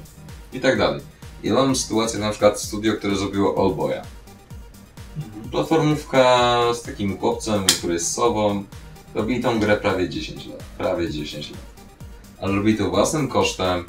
I 0.53 0.61
tak 0.61 0.79
dalej. 0.79 1.01
I 1.43 1.51
mam 1.51 1.77
sytuację 1.77 2.21
na 2.21 2.31
przykład 2.31 2.61
studio, 2.61 2.93
które 2.93 3.17
zrobiło 3.17 3.65
Allboya. 3.65 4.03
Platformówka 5.51 6.59
z 6.75 6.83
takim 6.83 7.19
chłopcem, 7.19 7.67
który 7.67 7.95
jest 7.95 8.15
sobą. 8.15 8.65
Robili 9.15 9.43
tą 9.43 9.61
grę 9.61 9.77
prawie 9.77 10.09
10 10.09 10.47
lat. 10.47 10.63
Prawie 10.79 11.11
10 11.11 11.51
lat. 11.51 11.61
Ale 12.41 12.55
robili 12.55 12.79
to 12.79 12.91
własnym 12.91 13.29
kosztem, 13.29 13.85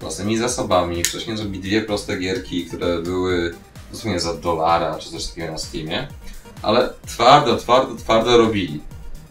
własnymi 0.00 0.38
zasobami. 0.38 1.04
Wcześniej 1.04 1.36
zrobili 1.36 1.60
dwie 1.60 1.82
proste 1.82 2.18
gierki, 2.18 2.66
które 2.66 3.02
były 3.02 3.54
dosłownie 3.92 4.20
za 4.20 4.34
dolara 4.34 4.98
czy 4.98 5.10
coś 5.10 5.26
takiego 5.26 5.52
na 5.52 5.58
Steamie. 5.58 6.08
Ale 6.62 6.90
twardo, 7.06 7.56
twardo, 7.56 7.94
twardo 7.94 8.38
robili. 8.38 8.80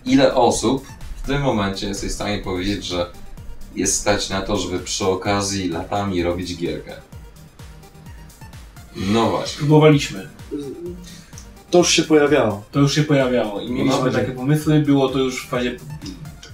Ile 0.07 0.35
osób 0.35 0.87
w 1.23 1.27
tym 1.27 1.41
momencie 1.41 1.87
jesteś 1.87 2.11
w 2.11 2.15
stanie 2.15 2.37
powiedzieć, 2.37 2.85
że 2.85 3.11
jest 3.75 3.95
stać 3.95 4.29
na 4.29 4.41
to, 4.41 4.57
żeby 4.57 4.79
przy 4.79 5.05
okazji 5.05 5.69
latami 5.69 6.23
robić 6.23 6.57
gierkę? 6.57 6.93
No 8.95 9.29
właśnie. 9.29 9.57
Próbowaliśmy. 9.57 10.29
To 11.71 11.77
już 11.77 11.91
się 11.91 12.03
pojawiało. 12.03 12.63
To 12.71 12.79
już 12.79 12.95
się 12.95 13.03
pojawiało 13.03 13.61
i 13.61 13.71
mieliśmy 13.71 14.05
No, 14.05 14.11
takie 14.11 14.31
pomysły, 14.31 14.79
było 14.79 15.09
to 15.09 15.19
już 15.19 15.45
w 15.45 15.49
fazie 15.49 15.77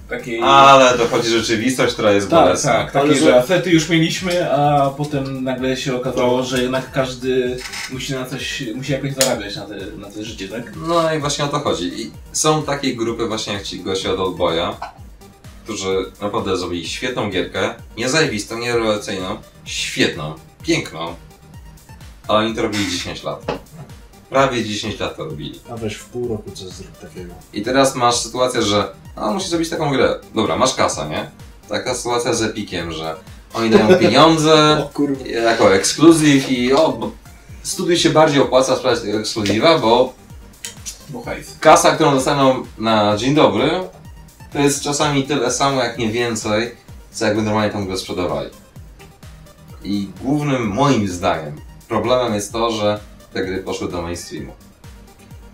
takiej... 0.08 0.40
Ale 0.42 0.98
dochodzi 0.98 1.28
rzeczywistość, 1.28 1.92
która 1.94 2.12
jest 2.12 2.30
Tak, 2.30 2.44
bolesna. 2.44 2.72
Tak, 2.72 2.92
takie, 2.92 3.14
że- 3.14 3.36
asety 3.36 3.70
już 3.70 3.88
mieliśmy, 3.88 4.52
a 4.52 4.90
potem 4.90 5.44
nagle 5.44 5.76
się 5.76 5.96
okazało, 5.96 6.42
że 6.42 6.62
jednak 6.62 6.90
każdy 6.92 7.56
musi 7.92 8.14
na 8.14 8.24
coś, 8.24 8.62
musi 8.74 8.92
jakoś 8.92 9.12
zarabiać 9.14 9.56
na 9.56 9.66
te, 9.66 9.76
na 9.98 10.10
te 10.10 10.24
życie, 10.24 10.48
tak? 10.48 10.72
No 10.76 11.14
i 11.14 11.18
właśnie 11.18 11.44
o 11.44 11.48
to 11.48 11.58
chodzi. 11.60 12.02
I 12.02 12.10
są 12.32 12.62
takie 12.62 12.96
grupy 12.96 13.26
właśnie 13.26 13.52
jak 13.52 13.62
ci 13.62 13.80
goście 13.80 14.12
od 14.12 14.20
Oldboya, 14.20 14.76
którzy 15.64 16.04
naprawdę 16.20 16.56
zrobili 16.56 16.88
świetną 16.88 17.30
gierkę, 17.30 17.74
nie 17.96 18.08
zajebistą, 18.08 18.58
nie 18.58 18.72
rewelacyjną, 18.72 19.36
świetną, 19.64 20.34
piękną, 20.62 21.14
ale 22.28 22.38
oni 22.38 22.54
to 22.54 22.62
robili 22.62 22.90
10 22.90 23.22
lat. 23.22 23.46
Prawie 24.34 24.64
10 24.64 25.00
lat 25.00 25.16
to 25.16 25.24
robili. 25.24 25.60
A 25.72 25.76
weź 25.76 25.94
w 25.94 26.04
pół 26.04 26.28
roku 26.28 26.50
coś 26.50 26.68
zrób 26.68 26.98
takiego. 26.98 27.34
I 27.52 27.62
teraz 27.62 27.94
masz 27.94 28.16
sytuację, 28.16 28.62
że 28.62 28.88
a 29.16 29.30
musisz 29.30 29.48
zrobić 29.48 29.68
taką 29.70 29.90
grę. 29.92 30.18
Dobra, 30.34 30.56
masz 30.56 30.74
kasę, 30.74 31.08
nie? 31.08 31.30
Taka 31.68 31.94
sytuacja 31.94 32.34
z 32.34 32.42
Epiciem, 32.42 32.92
że 32.92 33.16
oni 33.54 33.70
dają 33.70 33.88
pieniądze 34.00 34.78
O 34.84 34.88
kurwa. 34.88 35.26
jako 35.26 35.74
ekskluzyw 35.74 36.50
i 36.50 36.72
o, 36.72 36.92
bo 36.92 37.10
studiu 37.62 37.96
się 37.96 38.10
bardziej 38.10 38.42
opłaca 38.42 38.76
sprawdzić 38.76 39.04
tego 39.04 39.18
ekskluzywa, 39.18 39.78
bo 39.78 40.12
kasa, 41.60 41.94
którą 41.94 42.14
dostaną 42.14 42.62
na 42.78 43.16
dzień 43.16 43.34
dobry, 43.34 43.70
to 44.52 44.58
jest 44.58 44.82
czasami 44.82 45.22
tyle 45.24 45.50
samo, 45.50 45.82
jak 45.84 45.98
nie 45.98 46.08
więcej, 46.12 46.74
co 47.12 47.26
jakby 47.26 47.42
normalnie 47.42 47.70
tą 47.72 47.86
grę 47.86 47.96
sprzedawali. 47.98 48.50
I 49.84 50.08
głównym, 50.22 50.66
moim 50.68 51.08
zdaniem, 51.08 51.60
problemem 51.88 52.34
jest 52.34 52.52
to, 52.52 52.70
że 52.70 53.00
te 53.34 53.44
gry 53.44 53.58
poszły 53.58 53.88
do 53.88 54.02
mainstreamu. 54.02 54.52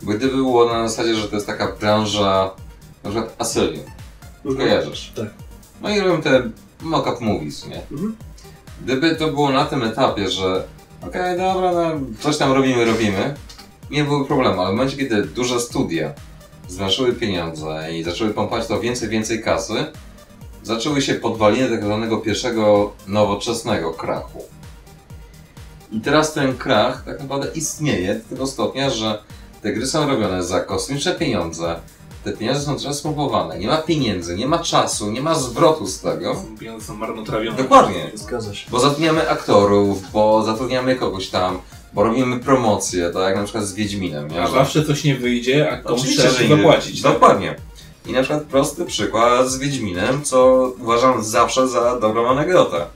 Bo 0.02 0.12
gdyby 0.12 0.36
było 0.36 0.72
na 0.72 0.88
zasadzie, 0.88 1.14
że 1.14 1.28
to 1.28 1.34
jest 1.34 1.46
taka 1.46 1.72
branża, 1.80 2.50
na 3.04 3.10
przykład 3.10 3.34
Asylium, 3.38 3.84
kojarzysz? 4.56 5.12
Tak. 5.16 5.26
No 5.82 5.90
i 5.90 6.00
robią 6.00 6.22
te 6.22 6.50
mock-up 6.82 7.24
movies, 7.24 7.66
nie? 7.66 7.82
Mhm. 7.90 8.16
Gdyby 8.84 9.16
to 9.16 9.28
było 9.28 9.50
na 9.50 9.64
tym 9.64 9.82
etapie, 9.82 10.30
że 10.30 10.64
okej, 11.06 11.38
dobra, 11.38 11.72
no, 11.72 12.00
coś 12.20 12.36
tam 12.36 12.52
robimy, 12.52 12.84
robimy, 12.84 13.34
nie 13.90 14.04
byłoby 14.04 14.24
problemu, 14.24 14.60
ale 14.60 14.70
w 14.70 14.76
momencie, 14.76 14.96
kiedy 14.96 15.22
duże 15.22 15.60
studia 15.60 16.12
zwiększyły 16.68 17.12
pieniądze 17.12 17.88
i 17.92 18.02
zaczęły 18.02 18.30
pompać 18.30 18.66
to 18.66 18.80
więcej, 18.80 19.08
więcej 19.08 19.42
kasy, 19.42 19.86
zaczęły 20.62 21.02
się 21.02 21.14
podwaliny 21.14 21.70
tak 21.70 21.84
zwanego 21.84 22.18
pierwszego 22.18 22.92
nowoczesnego 23.06 23.92
krachu. 23.92 24.42
I 25.92 26.00
teraz 26.00 26.32
ten 26.32 26.56
krach 26.56 27.04
tak 27.04 27.20
naprawdę 27.20 27.48
istnieje 27.54 28.14
do 28.14 28.20
tego 28.30 28.46
stopnia, 28.46 28.90
że 28.90 29.22
te 29.62 29.72
gry 29.72 29.86
są 29.86 30.06
robione 30.08 30.42
za 30.44 30.60
kosmiczne 30.60 31.14
pieniądze, 31.14 31.76
te 32.24 32.32
pieniądze 32.32 32.60
są 32.62 32.76
teraz 32.78 33.00
pompowane, 33.00 33.58
nie 33.58 33.66
ma 33.66 33.76
pieniędzy, 33.76 34.36
nie 34.36 34.46
ma 34.46 34.58
czasu, 34.58 35.10
nie 35.10 35.22
ma 35.22 35.34
zwrotu 35.34 35.86
z 35.86 36.00
tego. 36.00 36.34
Są 36.34 36.58
pieniądze 36.58 36.86
są 36.86 36.94
marnotrawione. 36.96 37.56
Dokładnie. 37.56 38.10
Zgadza 38.14 38.54
się. 38.54 38.70
Bo 38.70 38.80
zatrudniamy 38.80 39.30
aktorów, 39.30 40.10
bo 40.12 40.42
zatrudniamy 40.42 40.96
kogoś 40.96 41.28
tam, 41.28 41.58
bo 41.92 42.02
robimy 42.02 42.38
promocje, 42.40 43.10
tak 43.10 43.22
jak 43.22 43.36
na 43.36 43.42
przykład 43.44 43.64
z 43.64 43.74
Wiedźminem. 43.74 44.28
Nie? 44.30 44.42
A 44.42 44.46
Że- 44.46 44.52
zawsze 44.52 44.84
coś 44.84 45.04
nie 45.04 45.14
wyjdzie, 45.16 45.70
a 45.72 45.76
komuś 45.76 46.16
trzeba 46.16 46.56
zapłacić. 46.56 47.02
tak? 47.02 47.12
Dokładnie. 47.12 47.56
I 48.06 48.12
na 48.12 48.22
przykład 48.22 48.42
prosty 48.42 48.84
przykład 48.84 49.48
z 49.48 49.58
Wiedźminem, 49.58 50.22
co 50.22 50.70
uważam 50.80 51.24
zawsze 51.24 51.68
za 51.68 52.00
dobrą 52.00 52.28
anegdotę. 52.28 52.86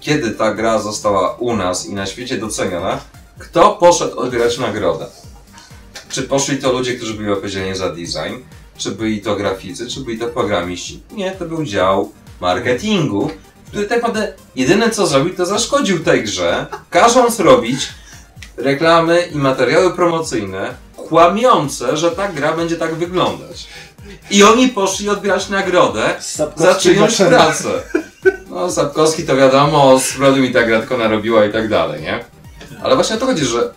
Kiedy 0.00 0.30
ta 0.30 0.54
gra 0.54 0.78
została 0.78 1.36
u 1.36 1.56
nas 1.56 1.86
i 1.86 1.94
na 1.94 2.06
świecie 2.06 2.38
doceniona, 2.38 3.00
kto 3.38 3.70
poszedł 3.70 4.18
odbierać 4.18 4.58
nagrodę? 4.58 5.06
Czy 6.08 6.22
poszli 6.22 6.58
to 6.58 6.72
ludzie, 6.72 6.94
którzy 6.94 7.14
byli 7.14 7.30
odpowiedzialni 7.30 7.76
za 7.76 7.88
design? 7.88 8.34
Czy 8.76 8.90
byli 8.90 9.20
to 9.20 9.36
graficy? 9.36 9.86
Czy 9.86 10.00
byli 10.00 10.18
to 10.18 10.28
programiści? 10.28 11.02
Nie, 11.12 11.30
to 11.30 11.44
był 11.44 11.64
dział 11.64 12.12
marketingu, 12.40 13.30
który 13.68 13.84
tak 13.86 14.02
naprawdę 14.02 14.32
jedyne 14.56 14.90
co 14.90 15.06
zrobił, 15.06 15.36
to 15.36 15.46
zaszkodził 15.46 16.04
tej 16.04 16.24
grze, 16.24 16.66
każąc 16.90 17.40
robić 17.40 17.88
reklamy 18.56 19.20
i 19.22 19.36
materiały 19.36 19.94
promocyjne 19.94 20.74
kłamiące, 20.96 21.96
że 21.96 22.10
ta 22.10 22.28
gra 22.28 22.52
będzie 22.52 22.76
tak 22.76 22.94
wyglądać. 22.94 23.66
I 24.30 24.42
oni 24.42 24.68
poszli 24.68 25.08
odbierać 25.08 25.48
nagrodę, 25.48 26.14
Sapkowski 26.20 26.64
zaczynać 26.64 27.10
Baczeny. 27.10 27.30
pracę. 27.30 27.82
No, 28.50 28.70
Sapkowski 28.70 29.22
to 29.24 29.36
wiadomo, 29.36 29.98
z 29.98 30.18
mi 30.38 30.52
ta 30.52 30.62
gra 30.62 30.78
tylko 30.78 30.98
narobiła 30.98 31.44
i 31.44 31.52
tak 31.52 31.68
dalej, 31.68 32.02
nie? 32.02 32.24
Ale 32.82 32.94
właśnie 32.94 33.16
o 33.16 33.18
to 33.18 33.26
chodzi, 33.26 33.44
że 33.44 33.74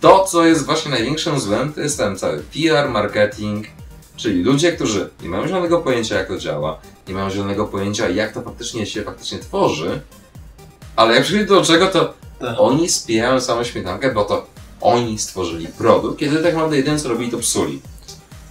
to, 0.00 0.24
co 0.24 0.44
jest 0.46 0.66
właśnie 0.66 0.90
największym 0.90 1.40
złem, 1.40 1.72
to 1.72 1.80
jest 1.80 1.98
ten 1.98 2.16
cały 2.16 2.38
PR, 2.38 2.88
marketing, 2.88 3.66
czyli 4.16 4.42
ludzie, 4.42 4.72
którzy 4.72 5.10
nie 5.22 5.28
mają 5.28 5.46
zielonego 5.46 5.78
pojęcia, 5.78 6.18
jak 6.18 6.28
to 6.28 6.38
działa, 6.38 6.78
nie 7.08 7.14
mają 7.14 7.30
zielonego 7.30 7.64
pojęcia, 7.64 8.08
jak 8.08 8.32
to 8.34 8.42
faktycznie 8.42 8.86
się 8.86 9.02
faktycznie 9.02 9.38
tworzy, 9.38 10.00
ale 10.96 11.14
jak 11.14 11.24
przychodzi 11.24 11.46
do 11.46 11.62
czego, 11.62 11.86
to 11.86 12.14
Tak. 12.40 12.54
oni 12.58 12.88
spijają 12.88 13.40
samą 13.40 13.64
śmietankę, 13.64 14.14
bo 14.14 14.24
to 14.24 14.46
oni 14.80 15.18
stworzyli 15.18 15.68
produkt, 15.68 16.18
kiedy 16.18 16.36
tak 16.36 16.52
naprawdę 16.54 16.76
jedyne 16.76 16.98
co 16.98 17.08
robili, 17.08 17.30
to 17.30 17.38
psuli. 17.38 17.80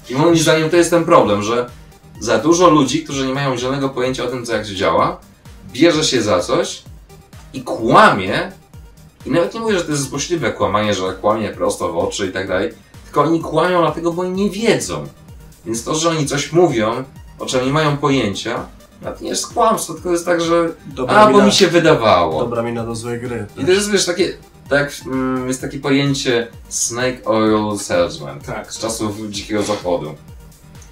I 0.10 0.15
moim 0.15 0.38
zdaniem 0.38 0.69
to 0.69 0.76
jest 0.77 0.89
ten 0.89 1.06
problem, 1.06 1.43
że 1.43 1.69
za 2.19 2.38
dużo 2.38 2.69
ludzi, 2.69 3.03
którzy 3.03 3.27
nie 3.27 3.34
mają 3.34 3.57
zielonego 3.57 3.89
pojęcia 3.89 4.23
o 4.23 4.27
tym, 4.27 4.45
co 4.45 4.53
jak 4.56 4.68
się 4.68 4.76
działa, 4.76 5.19
bierze 5.73 6.03
się 6.03 6.22
za 6.22 6.39
coś 6.39 6.81
i 7.53 7.61
kłamie. 7.64 8.52
I 9.26 9.31
nawet 9.31 9.53
nie 9.53 9.60
mówię, 9.60 9.77
że 9.77 9.84
to 9.85 9.91
jest 9.91 10.10
złośliwe 10.10 10.52
kłamanie, 10.52 10.93
że 10.93 11.14
kłamie 11.22 11.49
prosto 11.49 11.93
w 11.93 11.98
oczy 11.98 12.27
i 12.27 12.31
tak 12.31 12.48
dalej, 12.48 12.73
tylko 13.03 13.22
oni 13.22 13.41
kłamią 13.41 13.81
dlatego, 13.81 14.14
bo 14.14 14.22
oni 14.22 14.43
nie 14.43 14.49
wiedzą. 14.49 15.07
Więc 15.65 15.84
to, 15.84 15.95
że 15.95 16.10
oni 16.10 16.26
coś 16.26 16.52
mówią, 16.52 17.03
o 17.39 17.45
czym 17.45 17.65
nie 17.65 17.72
mają 17.73 17.98
pojęcia, 17.98 18.65
nawet 19.02 19.22
nie 19.22 19.30
jest 19.30 19.53
kłamstwo, 19.53 19.93
tylko 19.93 20.11
jest 20.11 20.26
tak, 20.26 20.41
że 20.41 20.69
Dobra 20.85 21.15
a, 21.15 21.26
bo 21.26 21.31
mina, 21.31 21.45
mi 21.45 21.52
się 21.52 21.68
wydawało. 21.68 22.39
dobra 22.39 22.61
mina 22.64 22.84
do 22.84 22.95
złej 22.95 23.19
gry. 23.19 23.45
I 23.57 23.65
to 23.65 23.72
jest, 23.72 23.91
wiesz, 23.91 24.06
takie, 24.06 24.34
tak, 24.69 24.91
mm, 25.06 25.48
jest 25.48 25.61
takie 25.61 25.80
pojęcie 25.80 26.48
snake 26.69 27.26
oil 27.26 27.80
salesman, 27.80 28.39
Tak. 28.39 28.73
z 28.73 28.80
czasów 28.80 29.15
dzikiego 29.30 29.64
zachodu. 29.64 30.15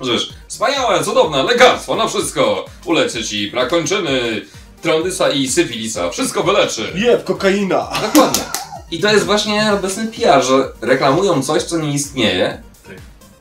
Wiesz, 0.02 0.34
wspaniałe, 0.48 1.04
cudowne, 1.04 1.44
lekarstwo 1.44 1.96
na 1.96 2.08
wszystko, 2.08 2.66
uleczy 2.86 3.24
ci 3.24 3.52
brak 3.52 3.70
kończyny, 3.70 4.42
trondysa 4.82 5.30
i 5.30 5.48
syfilisa, 5.48 6.10
wszystko 6.10 6.44
wyleczy. 6.44 6.92
Jeb, 6.96 7.24
kokaina! 7.24 7.90
Dokładnie. 8.02 8.44
I 8.92 9.00
to 9.00 9.12
jest 9.12 9.26
właśnie 9.26 9.74
obecny 9.74 10.08
PR, 10.08 10.44
że 10.44 10.70
reklamują 10.82 11.44
coś, 11.44 11.64
co 11.64 11.78
nie 11.78 11.94
istnieje, 11.94 12.62
Tak. 12.88 12.96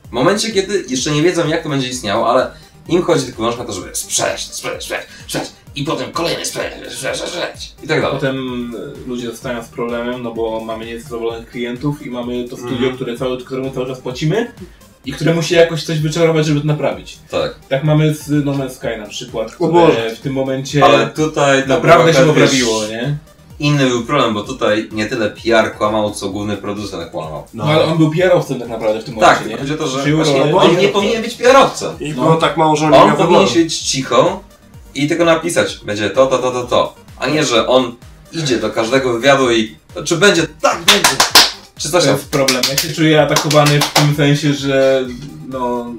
w 0.09 0.11
momencie, 0.11 0.51
kiedy 0.51 0.85
jeszcze 0.89 1.11
nie 1.11 1.21
wiedzą, 1.23 1.47
jak 1.47 1.63
to 1.63 1.69
będzie 1.69 1.87
istniało, 1.89 2.29
ale 2.29 2.51
im 2.87 3.01
chodzi 3.03 3.25
tylko 3.25 3.37
wyłącznie 3.37 3.63
o 3.63 3.65
to, 3.67 3.73
żeby 3.73 3.89
sprzedać, 3.95 4.41
sprzedać, 4.53 4.83
sprzedać, 4.83 5.05
sprzedać 5.23 5.49
i 5.75 5.83
potem 5.83 6.11
kolejny 6.11 6.45
sprzedać, 6.45 6.93
sprzedać, 6.93 7.17
sprzedać 7.19 7.71
i 7.83 7.87
tak 7.87 8.01
dalej. 8.01 8.15
Potem 8.15 8.37
e, 9.05 9.07
ludzie 9.09 9.31
zostają 9.31 9.63
z 9.63 9.67
problemem, 9.67 10.23
no 10.23 10.31
bo 10.33 10.59
mamy 10.59 10.85
niezadowolonych 10.85 11.49
klientów 11.49 12.05
i 12.05 12.09
mamy 12.09 12.49
to 12.49 12.57
studio, 12.57 12.75
Mhm. 12.77 12.95
które 12.95 13.17
cały, 13.17 13.45
któremu 13.45 13.71
cały 13.71 13.87
czas 13.87 13.99
płacimy 13.99 14.51
i 15.09 15.13
które 15.13 15.33
musi 15.33 15.53
jakoś 15.55 15.83
coś 15.83 15.99
wyczarować, 15.99 16.45
żeby 16.45 16.61
to 16.61 16.67
naprawić. 16.67 17.17
Tak. 17.31 17.55
Tak 17.69 17.83
mamy 17.83 18.13
z 18.13 18.45
No 18.45 18.51
Man's 18.53 18.69
Sky 18.69 18.87
na 18.99 19.05
przykład, 19.07 19.51
które 19.55 20.15
w 20.15 20.19
tym 20.19 20.33
momencie 20.33 20.85
Ale 20.85 21.07
tutaj 21.07 21.63
naprawdę 21.67 22.13
się 22.13 22.25
poprawiło, 22.25 22.87
nie? 22.87 23.17
Inny 23.59 23.87
był 23.87 24.03
problem, 24.03 24.33
bo 24.33 24.43
tutaj 24.43 24.89
nie 24.91 25.05
tyle 25.05 25.29
PR 25.29 25.73
kłamał, 25.77 26.11
co 26.11 26.29
główny 26.29 26.57
producent 26.57 27.11
kłamał. 27.11 27.43
No, 27.53 27.63
ale 27.63 27.85
on 27.85 27.97
był 27.97 28.11
PR-owcem 28.11 28.59
tak 28.59 28.69
naprawdę 28.69 29.01
w 29.01 29.03
tym 29.03 29.15
momencie, 29.15 29.35
Tak, 29.35 29.45
nie? 29.49 29.57
tylko 29.57 29.61
chodzi 29.61 29.73
o 29.73 29.77
to, 29.77 29.87
że 29.87 29.99
Przyjął 29.99 30.17
właśnie 30.17 30.39
rolę- 30.39 30.55
on 30.55 30.77
nie 30.77 30.87
powinien 30.87 31.21
być 31.21 31.35
PR-owcem. 31.35 31.99
I 31.99 32.09
No. 32.09 32.23
było 32.23 32.35
tak 32.35 32.57
mało, 32.57 32.75
że 32.75 32.85
on 32.85 32.91
nie 32.91 32.97
On 32.97 33.07
miał 33.07 33.17
powinien 33.17 33.39
wyboru. 33.39 33.53
siedzieć 33.55 33.79
cicho 33.79 34.43
i 34.95 35.07
tylko 35.07 35.25
napisać, 35.25 35.79
będzie 35.85 36.09
to, 36.09 36.27
to, 36.27 36.37
to, 36.37 36.51
to, 36.51 36.63
to. 36.63 36.95
A 37.19 37.27
nie, 37.27 37.43
że 37.45 37.67
on 37.67 37.95
idzie 38.33 38.57
do 38.57 38.69
każdego 38.69 39.13
wywiadu 39.13 39.51
i 39.51 39.75
czy 40.05 40.17
będzie, 40.17 40.47
tak 40.61 40.77
będzie. 40.77 41.09
Czy 41.79 41.91
To 41.91 41.99
jest 41.99 42.29
problem. 42.29 42.61
Ja 42.69 42.77
się 42.77 42.93
czuję 42.93 43.21
atakowany 43.21 43.79
w 43.81 43.93
tym 43.93 44.15
sensie, 44.15 44.53
że 44.53 45.05
no 45.47 45.93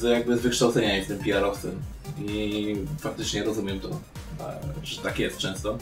z, 0.00 0.02
jakby 0.02 0.38
z 0.38 0.40
wykształcenia 0.40 0.96
jestem 0.96 1.18
PR-owcem 1.18 1.82
i 2.28 2.76
faktycznie 3.00 3.44
rozumiem 3.44 3.80
to, 3.80 3.88
e, 3.88 4.58
że 4.82 5.00
tak 5.00 5.18
jest 5.18 5.38
często. 5.38 5.78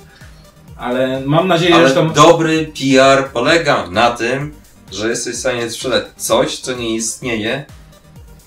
Ale 0.77 1.23
mam 1.27 1.49
nadzieję, 1.49 1.75
Ale 1.75 1.89
że 1.89 1.95
tam... 1.95 2.13
dobry 2.13 2.73
PR 2.79 3.31
polega 3.33 3.87
na 3.91 4.11
tym, 4.11 4.55
że 4.93 5.09
jesteś 5.09 5.37
w 5.37 5.39
stanie 5.39 5.71
sprzedać 5.71 6.05
coś, 6.17 6.59
co 6.59 6.73
nie 6.73 6.95
istnieje, 6.95 7.65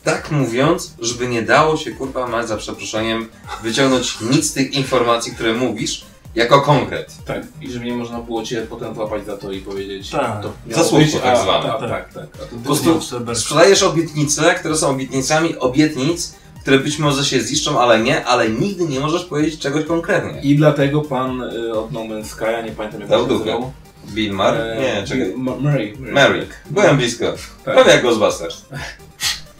tak 0.03 0.31
mówiąc, 0.31 0.93
żeby 0.99 1.27
nie 1.27 1.41
dało 1.41 1.77
się, 1.77 1.91
kurwa, 1.91 2.27
mać 2.27 2.47
za 2.47 2.57
przeproszeniem, 2.57 3.29
wyciągnąć 3.63 4.21
nic 4.21 4.45
z 4.45 4.53
tych 4.53 4.73
informacji, 4.73 5.31
które 5.31 5.53
mówisz, 5.53 6.05
jako 6.35 6.61
konkret. 6.61 7.15
Tak, 7.25 7.41
i 7.61 7.71
żeby 7.71 7.85
nie 7.85 7.93
można 7.93 8.19
było 8.19 8.43
cię 8.43 8.61
potem 8.69 8.95
złapać 8.95 9.25
za 9.25 9.37
to 9.37 9.51
i 9.51 9.59
powiedzieć... 9.59 10.09
Tak. 10.09 10.41
to 10.41 10.53
Za 10.69 10.83
słówko 10.83 11.19
tak 11.19 11.37
zwane. 11.37 11.69
Tak, 11.69 11.79
Tak. 11.79 12.13
tak, 12.13 12.31
tak. 12.37 12.47
Po 12.47 12.57
prostu 12.65 12.99
sprzedajesz 13.33 13.83
obietnice, 13.83 14.55
które 14.55 14.75
są 14.77 14.89
obietnicami 14.89 15.57
obietnic, 15.57 16.35
które 16.61 16.79
być 16.79 16.99
może 16.99 17.25
się 17.25 17.41
ziszczą, 17.41 17.79
ale 17.79 17.99
nie, 17.99 18.25
ale 18.25 18.49
nigdy 18.49 18.85
nie 18.87 18.99
możesz 18.99 19.25
powiedzieć 19.25 19.59
czegoś 19.59 19.85
konkretnie. 19.85 20.41
I 20.41 20.55
dlatego 20.55 21.01
pan 21.01 21.41
y, 21.41 21.73
od 21.79 21.91
No 21.91 21.99
Man's 21.99 22.25
Sky, 22.25 22.43
ja 22.45 22.61
nie 22.61 22.71
pamiętam 22.71 23.01
jak 23.01 23.09
Dał 23.09 23.27
się 23.27 23.33
nazywał. 23.33 23.71
Bill 24.13 24.33
Mar? 24.33 24.53
E, 24.57 24.77
Nie, 24.81 25.03
czekaj. 25.07 25.33
Murray. 25.35 25.93
Mary. 25.99 26.47
Byłem 26.69 26.97
blisko. 26.97 27.25
Tak. 27.65 27.73
Prawie 27.75 27.91
jak 27.91 28.01
Ghostbusters. 28.01 28.65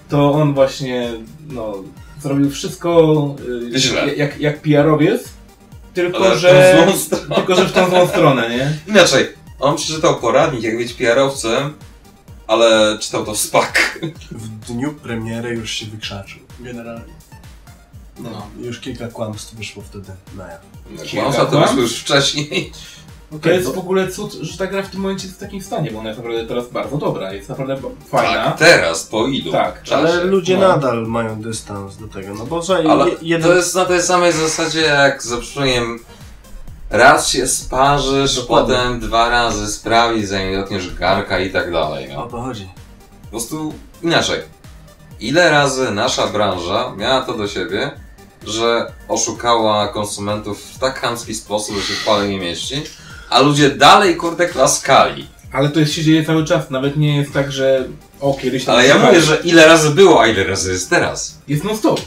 to 0.09 0.31
on 0.31 0.53
właśnie 0.53 1.09
no, 1.49 1.73
zrobił 2.21 2.49
wszystko 2.49 3.15
y, 3.75 3.79
Źle. 3.79 4.15
jak, 4.15 4.39
jak 4.39 4.61
PR-owiec, 4.61 5.19
tylko 5.93 6.37
że, 6.37 6.87
tylko 7.35 7.55
że 7.55 7.65
w 7.65 7.71
tą 7.71 7.89
złą 7.89 8.07
stronę, 8.07 8.49
nie? 8.49 8.77
Inaczej, 8.87 9.27
on 9.59 9.75
przeczytał 9.75 10.15
poradnik, 10.19 10.63
jak 10.63 10.77
być 10.77 10.93
PR-owcem, 10.93 11.73
ale 12.47 12.97
czytał 12.99 13.25
to 13.25 13.33
w 13.33 13.37
SPAK. 13.37 13.99
W 14.31 14.49
dniu 14.65 14.93
premiery 14.93 15.49
już 15.49 15.71
się 15.71 15.85
wykrzaczył. 15.85 16.39
Generalnie. 16.59 17.13
No, 18.19 18.47
już 18.59 18.79
kilka 18.79 19.07
kłamstw 19.07 19.55
wyszło 19.55 19.83
wtedy 19.83 20.11
na 20.37 20.47
jaw. 20.47 20.61
Kłamstwa 21.11 21.45
to 21.45 21.59
wyszło 21.59 21.81
już 21.81 21.99
wcześniej. 21.99 22.71
To 23.41 23.49
jest 23.49 23.75
w 23.75 23.77
ogóle 23.77 24.07
cud, 24.11 24.33
że 24.33 24.57
ta 24.57 24.67
gra 24.67 24.83
w 24.83 24.89
tym 24.89 24.99
momencie 25.01 25.25
jest 25.27 25.37
w 25.37 25.41
takim 25.41 25.61
stanie, 25.61 25.91
bo 25.91 25.99
ona 25.99 26.09
jest 26.09 26.19
naprawdę 26.19 26.47
teraz 26.47 26.67
bardzo 26.69 26.97
dobra, 26.97 27.33
jest 27.33 27.49
naprawdę 27.49 27.77
fajna. 28.11 28.43
Tak, 28.45 28.57
teraz, 28.59 29.03
po 29.03 29.27
ilu 29.27 29.51
Tak, 29.51 29.83
czasie. 29.83 29.95
Ale 29.95 30.23
ludzie 30.23 30.57
no. 30.57 30.67
nadal 30.67 31.07
mają 31.07 31.41
dystans 31.41 31.97
do 31.97 32.07
tego, 32.07 32.33
no 32.33 32.45
bo 32.45 32.61
że 32.61 32.75
Ale 32.89 33.09
je- 33.09 33.15
jeden... 33.21 33.49
to 33.49 33.55
jest 33.55 33.75
na 33.75 33.85
tej 33.85 34.01
samej 34.01 34.31
zasadzie 34.33 34.81
jak 34.81 35.23
za 35.23 35.37
przeproszeniem 35.37 35.99
raz 36.89 37.27
się 37.29 37.47
sparzysz, 37.47 38.35
Dokładnie. 38.35 38.75
potem 38.75 38.99
dwa 38.99 39.29
razy 39.29 39.67
sprawić, 39.73 40.27
zanim 40.27 40.55
dotkniesz 40.55 40.95
garka 40.95 41.39
i 41.39 41.49
tak 41.49 41.71
dalej. 41.71 42.09
No. 42.13 42.23
O 42.25 42.27
to 42.27 42.41
chodzi. 42.41 42.69
Po 43.23 43.29
prostu 43.29 43.73
inaczej. 44.03 44.39
Ile 45.19 45.51
razy 45.51 45.91
nasza 45.91 46.27
branża 46.27 46.93
miała 46.97 47.21
to 47.21 47.33
do 47.33 47.47
siebie, 47.47 47.91
że 48.47 48.91
oszukała 49.07 49.87
konsumentów 49.87 50.63
w 50.63 50.79
tak 50.79 50.99
chamski 50.99 51.35
sposób, 51.35 51.75
że 51.75 51.81
się 51.81 51.93
w 51.93 52.05
pale 52.05 52.27
nie 52.27 52.39
mieści, 52.39 52.83
a 53.29 53.39
ludzie 53.39 53.69
dalej 53.69 54.15
kurde 54.15 54.47
klaskali. 54.47 55.27
Ale 55.53 55.69
to 55.69 55.79
jest, 55.79 55.93
się 55.93 56.03
dzieje 56.03 56.25
cały 56.25 56.45
czas. 56.45 56.69
Nawet 56.69 56.97
nie 56.97 57.17
jest 57.17 57.33
tak, 57.33 57.51
że 57.51 57.87
o, 58.21 58.33
kiedyś 58.41 58.65
tam 58.65 58.75
Ale 58.75 58.87
ja 58.87 58.97
mówię, 58.99 59.21
że 59.21 59.37
ile 59.43 59.67
razy 59.67 59.89
było, 59.89 60.21
a 60.21 60.27
ile 60.27 60.43
razy 60.43 60.71
jest 60.71 60.89
teraz. 60.89 61.37
Jest 61.47 61.63
non 61.63 61.77
stop. 61.77 62.01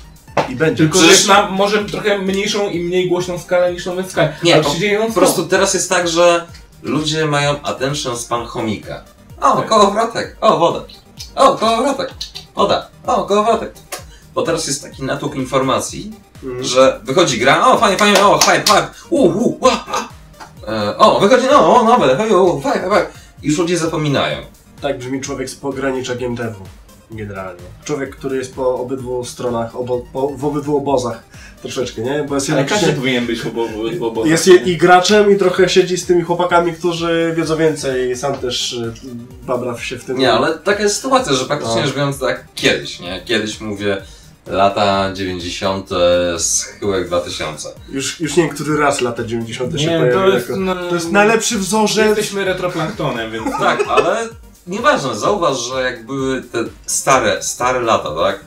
I 0.48 0.56
będzie. 0.56 0.76
Tylko, 0.84 0.98
Przecież- 0.98 1.26
na 1.26 1.50
może 1.50 1.84
trochę 1.84 2.18
mniejszą 2.18 2.70
i 2.70 2.80
mniej 2.80 3.08
głośną 3.08 3.38
skalę 3.38 3.72
niż 3.72 3.86
nowe 3.86 4.04
Sky. 4.10 4.20
Nie, 4.42 4.54
ale 4.54 4.62
po- 4.64 4.70
się 4.70 4.78
dzieje 4.78 4.98
non 4.98 5.06
Po 5.06 5.12
stop. 5.12 5.24
prostu 5.24 5.46
teraz 5.46 5.74
jest 5.74 5.88
tak, 5.88 6.08
że 6.08 6.46
ludzie 6.82 7.26
mają 7.26 7.62
attention 7.62 8.18
span 8.18 8.46
chomika. 8.46 9.02
O, 9.40 9.56
Tak. 9.56 9.68
kołowrotek, 9.68 10.36
o, 10.40 10.58
woda. 10.58 10.80
O, 11.34 11.54
kołowrotek, 11.56 12.10
woda. 12.56 12.88
O, 13.06 13.22
kołowrotek. 13.24 13.72
Bo 14.34 14.42
teraz 14.42 14.66
jest 14.66 14.82
taki 14.82 15.02
natłok 15.02 15.34
informacji, 15.34 16.12
Mhm. 16.44 16.64
że 16.64 17.00
wychodzi 17.04 17.38
gra, 17.38 17.66
o, 17.66 17.78
fajnie, 17.78 17.96
fajnie, 17.96 18.24
o, 18.26 18.38
hype, 18.38 18.52
hype, 18.66 18.88
u, 19.10 19.22
u, 19.26 19.58
ła, 19.64 19.84
a. 19.92 20.08
E, 20.68 20.96
o, 20.96 21.20
wychodzi, 21.20 21.46
no, 21.50 21.76
o, 21.76 21.84
nowe, 21.84 22.16
fajnie, 22.16 22.36
u, 22.36 22.60
fajnie, 22.60 22.88
fajnie. 22.88 23.08
I 23.42 23.46
już 23.46 23.58
ludzie 23.58 23.78
zapominają. 23.78 24.38
Tak 24.80 24.98
brzmi 24.98 25.20
człowiek 25.20 25.50
z 25.50 25.54
pogranicza 25.54 26.14
GameDevu. 26.14 26.64
Generalnie. 27.10 27.62
Człowiek, 27.84 28.16
który 28.16 28.36
jest 28.36 28.54
po 28.54 28.74
obydwu 28.74 29.24
stronach, 29.24 29.76
obo, 29.76 30.02
po, 30.12 30.28
w 30.28 30.44
obydwu 30.44 30.76
obozach. 30.76 31.22
Troszeczkę, 31.62 32.02
nie? 32.02 32.24
Bo 32.28 32.34
jest 32.34 32.50
Ale 32.50 32.64
każdy 32.64 32.92
powinien 32.92 33.26
być 33.26 33.46
obo, 33.46 33.64
obo, 33.96 34.06
obo, 34.06 34.26
Jest 34.26 34.46
je, 34.46 34.54
i 34.56 34.76
graczem, 34.76 35.30
i 35.32 35.36
trochę 35.36 35.68
siedzi 35.68 35.96
z 35.96 36.06
tymi 36.06 36.22
chłopakami, 36.22 36.72
którzy 36.72 37.34
wiedzą 37.36 37.56
więcej. 37.56 38.16
Sam 38.16 38.34
też 38.34 38.72
y, 38.72 38.92
babra 39.46 39.78
się 39.78 39.98
w 39.98 40.04
tym. 40.04 40.18
Nie, 40.18 40.32
ale 40.32 40.58
taka 40.58 40.82
jest 40.82 40.96
sytuacja, 40.96 41.32
że 41.32 41.44
praktycznie 41.44 41.80
No. 41.80 41.86
rzecz 41.86 41.96
biorąc 41.96 42.18
tak 42.18 42.44
kiedyś, 42.54 43.00
nie? 43.00 43.20
Kiedyś 43.24 43.60
mówię 43.60 44.02
lata 44.46 45.12
90. 45.14 45.90
schyłek 46.38 47.06
2000. 47.06 47.68
Już, 47.88 48.20
już 48.20 48.36
nie 48.36 48.48
który 48.48 48.78
raz 48.78 49.00
lata 49.00 49.24
90. 49.24 49.80
się 49.80 49.86
Nie, 49.86 50.12
to 50.12 50.28
jest, 50.28 50.48
jako- 50.48 50.60
no, 50.60 50.74
to 50.74 50.94
jest 50.94 51.12
najlepszy 51.12 51.58
wzorzec. 51.58 52.06
Jesteśmy 52.06 52.44
retroplanktonem, 52.44 53.32
więc 53.32 53.50
Tak, 53.58 53.84
ale 53.88 54.28
nieważne, 54.66 55.16
zauważ, 55.16 55.58
że 55.58 55.82
jak 55.82 56.06
były 56.06 56.42
te 56.42 56.64
stare, 56.86 57.42
stare 57.42 57.80
lata, 57.80 58.14
tak? 58.22 58.40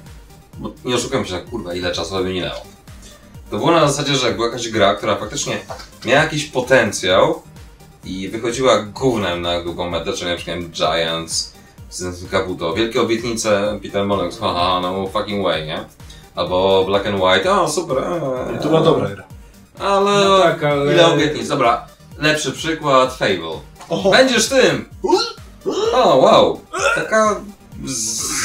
Bo 0.58 0.74
nie 0.86 0.96
oszukujmy 0.96 1.28
się, 1.28 1.40
kurwa, 1.40 1.74
ile 1.74 1.92
czasu 1.92 2.16
by 2.16 2.24
minęło. 2.24 2.62
To 3.52 3.58
było 3.58 3.72
na 3.72 3.88
zasadzie, 3.88 4.16
że 4.16 4.28
jak 4.28 4.36
była 4.36 4.48
jakaś 4.48 4.70
gra, 4.70 4.96
która 4.96 5.16
faktycznie 5.16 5.58
miała 6.06 6.24
jakiś 6.24 6.46
potencjał 6.46 7.42
i 8.04 8.30
wychodziła 8.30 8.80
gównem 8.80 9.42
na 9.42 9.62
długą 9.64 9.90
metę, 9.90 10.14
czyli 10.14 10.32
na 10.32 10.38
przykład 10.38 10.60
Giants, 10.60 11.55
z 11.90 12.30
Kabuto, 12.32 12.74
wielkie 12.74 13.02
obietnice, 13.02 13.80
Peter 13.84 14.06
Molyneux, 14.06 14.40
haha, 14.40 14.80
no 14.82 15.08
fucking 15.08 15.44
way, 15.46 15.68
nie? 15.68 15.86
Albo 16.36 16.84
Black 16.86 17.06
and 17.08 17.22
White, 17.22 17.52
o 17.52 17.70
super, 17.70 17.98
eee, 17.98 18.60
To 18.62 18.68
była 18.70 18.82
dobra 18.82 19.10
gra. 19.10 19.24
Ale, 19.80 20.26
No 20.26 20.40
tak, 20.40 20.64
ale- 20.64 20.94
ile 20.94 21.08
obietnic, 21.08 21.48
dobra, 21.48 21.86
lepszy 22.18 22.52
przykład, 22.52 23.14
Fable. 23.14 23.60
Oho. 23.90 24.12
Będziesz 24.12 24.50
tym! 24.50 24.86
O, 25.94 26.16
wow! 26.18 26.62
Taka 26.96 27.42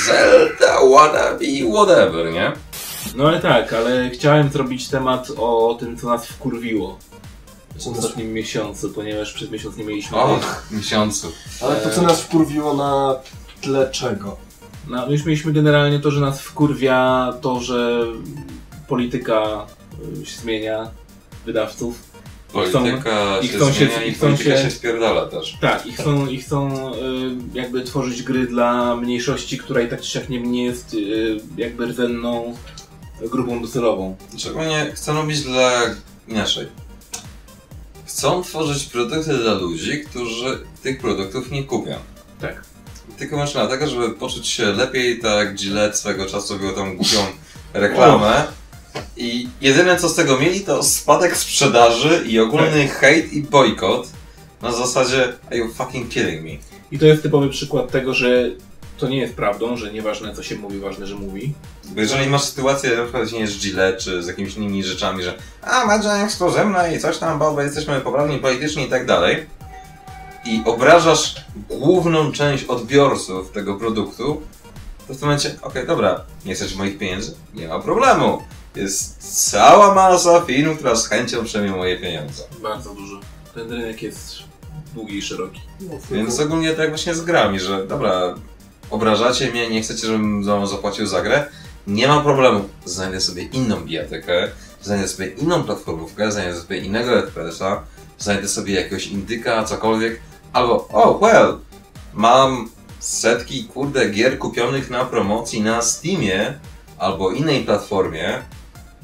Zelda 0.06 0.80
wannabe 0.94 1.46
whatever, 1.74 2.32
nie? 2.32 2.52
No 3.16 3.28
ale 3.28 3.40
tak, 3.40 3.72
ale 3.72 4.10
chciałem 4.10 4.48
zrobić 4.48 4.88
temat 4.88 5.28
o 5.38 5.76
tym, 5.80 5.96
co 5.96 6.06
nas 6.08 6.26
wkurwiło 6.26 6.98
w 7.84 7.86
ostatnim 7.86 8.32
miesiącu, 8.32 8.90
ponieważ 8.90 9.32
przez 9.32 9.50
miesiąc 9.50 9.76
nie 9.76 9.84
mieliśmy... 9.84 10.16
O, 10.18 10.40
miesiącu. 10.70 11.32
Ale 11.60 11.76
to, 11.76 11.90
co 11.90 12.02
nas 12.02 12.20
wkurwiło 12.20 12.74
na 12.74 13.16
tle 13.60 13.90
czego? 13.90 14.36
No, 14.88 15.10
już 15.10 15.24
mieliśmy 15.24 15.52
generalnie 15.52 16.00
to, 16.00 16.10
że 16.10 16.20
nas 16.20 16.40
wkurwia 16.40 17.32
to, 17.40 17.60
że 17.60 18.02
polityka 18.88 19.66
y, 20.22 20.26
się 20.26 20.40
zmienia 20.40 20.90
wydawców. 21.46 22.10
Polityka 22.52 23.38
i 23.42 23.48
się 23.48 23.56
chcą 23.56 23.72
się- 23.72 23.86
zmienia 23.86 24.04
i 24.04 24.08
i 24.10 24.14
chcą 24.14 24.26
polityka 24.26 24.56
się- 24.56 24.62
się 24.62 24.70
spierdala 24.70 25.26
też. 25.26 25.58
Tak, 25.60 25.86
i 25.86 25.92
chcą, 25.92 26.26
i 26.26 26.38
chcą 26.38 26.88
y, 26.94 26.96
jakby 27.54 27.82
tworzyć 27.82 28.22
gry 28.22 28.46
dla 28.46 28.96
mniejszości, 28.96 29.58
która 29.58 29.80
i 29.80 29.88
tak 29.88 30.00
czy 30.00 30.10
siak 30.10 30.28
nie, 30.28 30.40
nie 30.40 30.64
jest 30.64 30.94
y, 30.94 31.40
jakby 31.56 31.86
rdzenną 31.86 32.56
grupą 33.20 33.62
docelową. 33.62 34.16
Szczególnie 34.38 34.92
chcą 34.94 35.14
robić 35.14 35.40
dla... 35.42 35.70
inaczej. 36.28 36.66
Chcą 38.10 38.42
tworzyć 38.42 38.84
produkty 38.84 39.38
dla 39.38 39.54
ludzi, 39.54 40.00
którzy 40.00 40.58
tych 40.82 40.98
produktów 40.98 41.50
nie 41.50 41.64
kupią. 41.64 41.94
Tak. 42.40 42.62
Tylko 43.18 43.36
masz 43.36 43.52
dlatego, 43.52 43.88
żeby 43.88 44.10
poczuć 44.10 44.48
się 44.48 44.64
lepiej, 44.64 45.18
tak 45.18 45.54
Gillette 45.54 45.96
swego 45.96 46.26
czasu 46.26 46.58
było 46.58 46.72
tą 46.72 46.96
głupią 46.96 47.18
reklamę. 47.74 48.46
I 49.16 49.48
jedyne 49.60 49.96
co 49.96 50.08
z 50.08 50.14
tego 50.14 50.38
mieli 50.38 50.60
to 50.60 50.82
spadek 50.82 51.36
sprzedaży 51.36 52.24
i 52.26 52.40
ogólny 52.40 52.88
hejt 52.88 53.32
i 53.32 53.42
bojkot. 53.42 54.08
Na 54.62 54.72
zasadzie, 54.72 55.32
are 55.46 55.56
you 55.56 55.72
fucking 55.74 56.08
kidding 56.08 56.42
me? 56.42 56.50
I 56.92 56.98
to 56.98 57.06
jest 57.06 57.22
typowy 57.22 57.48
przykład 57.48 57.90
tego, 57.90 58.14
że 58.14 58.50
to 59.00 59.08
nie 59.08 59.18
jest 59.18 59.34
prawdą, 59.34 59.76
że 59.76 59.92
nieważne 59.92 60.34
co 60.34 60.42
się 60.42 60.56
mówi, 60.56 60.80
ważne, 60.80 61.06
że 61.06 61.14
mówi. 61.14 61.54
Bo 61.84 62.00
jeżeli 62.00 62.30
masz 62.30 62.44
sytuację, 62.44 62.96
na 62.96 63.02
przykład 63.02 63.32
nie 63.32 63.46
z 63.46 63.58
Gillette, 63.58 63.98
czy 63.98 64.22
z 64.22 64.26
jakimiś 64.26 64.56
innymi 64.56 64.84
rzeczami, 64.84 65.22
że 65.22 65.34
a, 65.62 65.86
media 65.86 66.24
ekskluzywne 66.24 66.96
i 66.96 67.00
coś 67.00 67.18
tam, 67.18 67.38
bo 67.38 67.62
jesteśmy 67.62 68.00
poprawni 68.00 68.38
politycznie 68.38 68.86
i 68.86 68.90
tak 68.90 69.06
dalej 69.06 69.46
i 70.44 70.62
obrażasz 70.64 71.44
główną 71.68 72.32
część 72.32 72.64
odbiorców 72.64 73.50
tego 73.50 73.74
produktu, 73.74 74.42
to 75.08 75.14
w 75.14 75.18
tym 75.18 75.28
momencie, 75.28 75.54
okej, 75.62 75.86
dobra, 75.86 76.24
nie 76.44 76.54
chcesz 76.54 76.74
moich 76.74 76.98
pieniędzy? 76.98 77.34
Nie 77.54 77.68
ma 77.68 77.80
problemu. 77.80 78.42
Jest 78.76 79.50
cała 79.50 79.94
masa 79.94 80.40
firm, 80.40 80.76
która 80.76 80.96
z 80.96 81.06
chęcią 81.06 81.44
przejmie 81.44 81.70
moje 81.70 81.96
pieniądze. 81.96 82.42
Bardzo 82.62 82.94
dużo. 82.94 83.20
Ten 83.54 83.72
rynek 83.72 84.02
jest 84.02 84.38
długi 84.94 85.18
i 85.18 85.22
szeroki. 85.22 85.60
Więc 86.10 86.40
ogólnie 86.40 86.72
tak 86.72 86.88
właśnie 86.88 87.14
z 87.14 87.20
grami, 87.20 87.60
że 87.60 87.86
dobra, 87.86 88.34
obrażacie 88.90 89.50
mnie, 89.50 89.70
nie 89.70 89.82
chcecie, 89.82 90.06
żebym 90.06 90.44
za- 90.44 90.66
zapłacił 90.66 91.06
za 91.06 91.22
grę, 91.22 91.46
nie 91.86 92.08
ma 92.08 92.20
problemu. 92.20 92.68
Znajdę 92.84 93.20
sobie 93.20 93.42
inną 93.42 93.76
bijatykę, 93.76 94.48
znajdę 94.82 95.08
sobie 95.08 95.26
inną 95.26 95.64
platformówkę, 95.64 96.32
znajdę 96.32 96.60
sobie 96.60 96.78
innego 96.78 97.22
FPS-a, 97.22 97.82
znajdę 98.18 98.48
sobie 98.48 98.74
jakiegoś 98.74 99.06
indyka, 99.06 99.64
cokolwiek, 99.64 100.20
albo 100.52 100.88
oh 100.92 101.18
well, 101.26 101.58
mam 102.14 102.70
setki 102.98 103.64
kurde 103.64 104.10
gier 104.10 104.38
kupionych 104.38 104.90
na 104.90 105.04
promocji 105.04 105.60
na 105.60 105.82
Steamie 105.82 106.54
albo 106.98 107.30
innej 107.30 107.64
platformie 107.64 108.42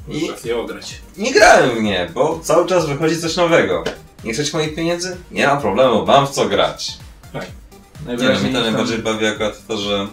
i 0.09 0.31
je 0.45 0.57
ograć. 0.59 1.01
nie 1.17 1.33
grałem 1.33 1.71
w 1.79 1.83
nie, 1.83 2.11
bo 2.15 2.41
cały 2.43 2.67
czas 2.67 2.87
wychodzi 2.87 3.21
coś 3.21 3.37
nowego. 3.37 3.85
Nie 4.25 4.33
chcecie 4.33 4.57
moich 4.57 4.75
pieniędzy? 4.75 5.17
Nie 5.31 5.47
ma 5.47 5.57
problemu, 5.57 6.07
mam 6.07 6.27
w 6.27 6.31
co 6.31 6.47
grać. 6.47 6.99
Nie 8.07 8.17
no, 8.17 8.41
mnie 8.41 8.53
to 8.53 8.61
najbardziej 8.61 8.99
bawi 8.99 9.27
akurat 9.27 9.67
to, 9.67 9.79
że 9.79 10.09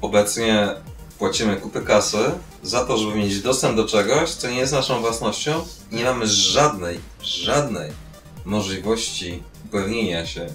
obecnie 0.00 0.68
płacimy 1.18 1.56
kupę 1.56 1.80
kasy 1.80 2.18
za 2.62 2.84
to, 2.84 2.98
żeby 2.98 3.14
mieć 3.14 3.40
dostęp 3.40 3.76
do 3.76 3.84
czegoś, 3.84 4.30
co 4.30 4.50
nie 4.50 4.58
jest 4.58 4.72
naszą 4.72 5.00
własnością 5.00 5.64
i 5.92 5.96
nie 5.96 6.04
mamy 6.04 6.26
żadnej, 6.26 7.00
żadnej 7.22 7.90
możliwości 8.44 9.42
upewnienia 9.64 10.26
się, 10.26 10.46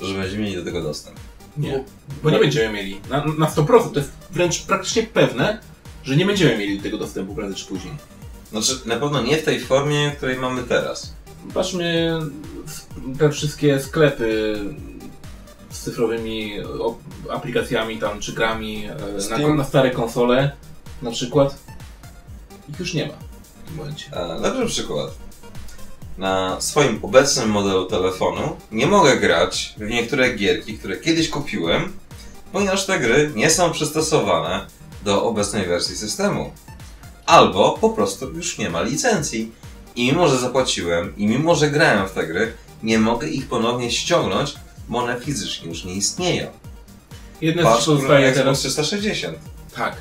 że 0.00 0.14
będziemy 0.14 0.42
mieli 0.42 0.56
do 0.56 0.64
tego 0.64 0.82
dostęp. 0.82 1.16
Nie, 1.56 1.84
bo 2.22 2.30
nie 2.30 2.38
będziemy 2.38 2.72
mieli. 2.72 3.00
Na, 3.10 3.24
na 3.24 3.46
100%. 3.46 3.90
To 3.92 3.98
jest 3.98 4.10
wręcz 4.30 4.62
praktycznie 4.62 5.02
pewne, 5.02 5.60
że 6.04 6.16
nie 6.16 6.26
będziemy 6.26 6.58
mieli 6.58 6.80
tego 6.80 6.98
dostępu 6.98 7.34
prędzej 7.34 7.56
czy 7.56 7.66
później. 7.66 7.94
Znaczy, 8.50 8.78
na 8.86 8.96
pewno 8.96 9.22
nie 9.22 9.36
w 9.36 9.44
tej 9.44 9.60
formie, 9.60 10.10
w 10.10 10.16
której 10.16 10.38
mamy 10.38 10.62
teraz. 10.62 11.14
Patrzmy 11.54 12.18
te 13.18 13.30
wszystkie 13.30 13.80
sklepy 13.80 14.58
z 15.74 15.80
cyfrowymi 15.80 16.52
aplikacjami 17.30 17.98
tam, 17.98 18.20
czy 18.20 18.32
grami 18.32 18.86
e, 18.86 19.38
na, 19.38 19.54
na 19.54 19.64
stare 19.64 19.90
konsole 19.90 20.52
na 21.02 21.10
przykład. 21.10 21.54
Ich 22.68 22.80
już 22.80 22.94
nie 22.94 23.06
ma 23.06 23.12
w 23.12 23.66
tym 23.66 23.76
momencie. 23.76 24.06
E, 24.12 24.40
Lepszy 24.40 24.66
przykład. 24.66 25.10
Na 26.18 26.60
swoim 26.60 26.98
obecnym 27.02 27.50
modelu 27.50 27.86
telefonu 27.86 28.56
nie 28.72 28.86
mogę 28.86 29.16
grać 29.16 29.74
w 29.76 29.90
niektóre 29.90 30.34
gierki, 30.34 30.78
które 30.78 30.96
kiedyś 30.96 31.28
kupiłem, 31.28 31.92
ponieważ 32.52 32.86
te 32.86 33.00
gry 33.00 33.32
nie 33.34 33.50
są 33.50 33.72
przystosowane 33.72 34.66
do 35.04 35.24
obecnej 35.24 35.66
wersji 35.66 35.96
systemu. 35.96 36.52
Albo 37.26 37.78
po 37.80 37.90
prostu 37.90 38.32
już 38.32 38.58
nie 38.58 38.70
ma 38.70 38.82
licencji. 38.82 39.52
I 39.96 40.06
mimo, 40.06 40.28
że 40.28 40.38
zapłaciłem 40.38 41.16
i 41.16 41.26
mimo, 41.26 41.54
że 41.54 41.70
grałem 41.70 42.08
w 42.08 42.12
te 42.12 42.26
gry, 42.26 42.52
nie 42.82 42.98
mogę 42.98 43.28
ich 43.28 43.48
ponownie 43.48 43.90
ściągnąć, 43.90 44.54
bo 44.88 44.98
one 44.98 45.20
fizycznie 45.20 45.68
już 45.68 45.84
nie 45.84 45.94
istnieją. 45.94 46.46
Jedne 47.40 47.62
z 47.62 47.64
Patrz, 47.64 47.86
pozostaje 47.86 48.28
Xbox 48.28 48.44
teraz... 48.44 48.58
360. 48.58 49.38
Tak, 49.76 49.96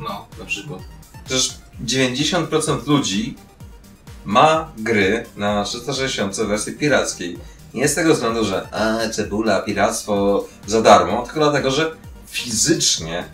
no, 0.00 0.26
na 0.38 0.44
przykład. 0.44 0.80
Przecież 1.24 1.54
90% 1.84 2.86
ludzi 2.86 3.34
ma 4.24 4.72
gry 4.78 5.26
na 5.36 5.64
360 5.64 6.36
wersji 6.36 6.72
pirackiej. 6.72 7.38
Nie 7.74 7.88
z 7.88 7.94
tego 7.94 8.14
względu, 8.14 8.44
że 8.44 8.68
a, 8.72 9.08
cebula, 9.08 9.60
piractwo 9.60 10.44
za 10.66 10.82
darmo, 10.82 11.22
tylko 11.22 11.40
dlatego, 11.40 11.70
że 11.70 11.96
fizycznie 12.26 13.24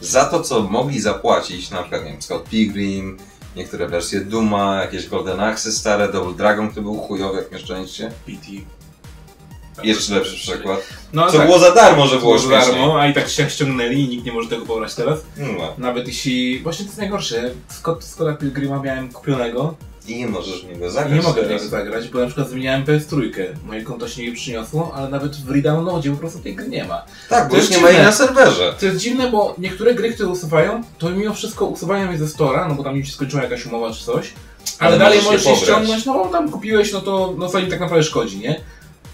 za 0.00 0.24
to, 0.24 0.40
co 0.40 0.62
mogli 0.62 1.00
zapłacić, 1.00 1.70
na 1.70 1.82
przykład, 1.82 2.04
nie 2.04 2.10
wiem, 2.10 2.22
Scott 2.22 2.48
Pilgrim, 2.48 3.16
niektóre 3.56 3.88
wersje 3.88 4.20
Duma, 4.20 4.74
jakieś 4.74 5.08
Golden 5.08 5.40
Axe 5.40 5.72
stare, 5.72 6.12
Double 6.12 6.34
Dragon, 6.34 6.70
który 6.70 6.82
był 6.82 6.98
chujowy 6.98 7.38
jak 7.38 7.52
nieszczęście. 7.52 8.12
PT. 8.26 8.46
Jeszcze 9.82 10.14
lepszy 10.14 10.34
przykład. 10.34 10.80
No 11.12 11.30
Co 11.30 11.38
tak, 11.38 11.46
było 11.46 11.58
za 11.58 11.74
darmo, 11.74 12.06
że 12.06 12.18
było 12.18 12.38
było 12.38 12.50
darmo, 12.50 13.00
a 13.00 13.06
i 13.08 13.14
tak 13.14 13.28
się 13.28 13.50
ściągnęli 13.50 14.00
i 14.00 14.08
nikt 14.08 14.24
nie 14.24 14.32
może 14.32 14.48
tego 14.48 14.66
pobrać 14.66 14.94
teraz. 14.94 15.18
No. 15.36 15.74
Nawet 15.78 16.06
jeśli... 16.08 16.60
Właśnie 16.60 16.84
to 16.84 16.88
jest 16.88 16.98
najgorsze. 16.98 17.50
Scott, 17.68 18.04
Scotta 18.04 18.32
Pilgrima 18.34 18.82
miałem 18.82 19.12
kupionego 19.12 19.74
I 20.08 20.16
nie 20.16 20.26
możesz 20.26 20.64
w 20.64 20.68
niego 20.68 20.86
i 20.86 20.90
zagrać 20.90 21.12
nie 21.16 21.22
mogę 21.22 21.42
w 21.42 21.44
teraz. 21.44 21.62
niego 21.62 21.76
zagrać, 21.76 22.08
bo 22.08 22.20
na 22.20 22.26
przykład 22.26 22.48
zmieniałem 22.48 22.84
PS3. 22.84 23.30
Moje 23.66 23.82
konto 23.82 24.08
się 24.08 24.22
nie 24.22 24.32
przyniosło, 24.32 24.92
ale 24.94 25.08
nawet 25.08 25.36
w 25.36 25.50
redownloadzie 25.50 26.10
po 26.10 26.16
prostu 26.16 26.38
tej 26.38 26.54
gry 26.54 26.68
nie 26.68 26.84
ma. 26.84 27.02
Tak, 27.28 27.48
bo 27.48 27.56
już 27.56 27.70
nie 27.70 27.78
ma 27.78 27.90
jej 27.90 28.02
na 28.02 28.12
serwerze. 28.12 28.74
To 28.80 28.86
jest 28.86 28.98
dziwne, 28.98 29.30
bo 29.30 29.54
niektóre 29.58 29.94
gry, 29.94 30.12
które 30.12 30.28
usuwają, 30.28 30.82
to 30.98 31.10
mimo 31.10 31.34
wszystko 31.34 31.66
usuwają 31.66 32.12
je 32.12 32.18
ze 32.18 32.28
Stora, 32.28 32.68
no 32.68 32.74
bo 32.74 32.84
tam 32.84 32.96
im 32.96 33.04
się 33.04 33.12
skończyła 33.12 33.42
jakaś 33.42 33.66
umowa 33.66 33.92
czy 33.92 34.04
coś. 34.04 34.32
Ale, 34.78 34.88
Ale 34.88 34.98
dalej 34.98 35.18
możesz 35.22 35.44
je 35.44 35.50
możesz 35.50 35.68
je 35.68 35.72
ściągnąć, 35.74 36.04
no 36.06 36.14
bo 36.14 36.26
tam 36.26 36.50
kupiłeś, 36.50 36.92
no 36.92 37.00
to 37.00 37.34
no 37.38 37.48
co 37.48 37.58
im 37.58 37.70
tak 37.70 37.80
naprawdę 37.80 38.04
szkodzi, 38.04 38.38
nie? 38.38 38.60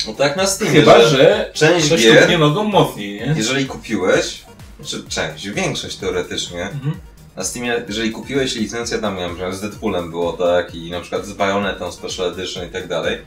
No 0.07 0.15
tak 0.15 0.37
na 0.37 0.47
Steamie, 0.47 0.81
Chyba, 0.81 1.01
że 1.05 1.51
część 1.55 1.87
ktoś 1.87 2.03
gier, 2.03 2.21
kupnie 2.21 2.39
nogą 2.39 2.65
mocniej, 2.65 3.21
nie? 3.21 3.35
jeżeli 3.37 3.67
kupiłeś, 3.67 4.45
czy 4.85 5.05
część, 5.09 5.49
większość 5.49 5.97
teoretycznie, 5.97 6.63
Mhm. 6.63 6.95
na 7.37 7.45
Steamie, 7.45 7.83
jeżeli 7.89 8.11
kupiłeś 8.11 8.55
licencję, 8.55 8.99
tam 8.99 9.17
nie 9.17 9.21
wiem, 9.23 9.37
że 9.37 9.53
z 9.53 9.61
Deadpoolem 9.61 10.11
było 10.11 10.33
tak 10.33 10.75
i 10.75 10.91
na 10.91 11.01
przykład 11.01 11.27
z 11.27 11.33
Bayonetą 11.33 11.93
Special 11.93 12.27
Edition 12.33 12.67
i 12.69 12.71
tak 12.71 12.89
dalej, 12.89 13.19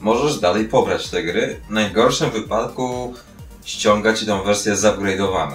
możesz 0.00 0.38
dalej 0.40 0.64
pobrać 0.68 1.08
te 1.08 1.22
gry. 1.22 1.60
W 1.68 1.72
najgorszym 1.72 2.30
wypadku 2.30 3.14
ściągać 3.64 4.20
ci 4.20 4.26
tą 4.26 4.42
wersję 4.42 4.74
zupgrade'owaną. 4.74 5.54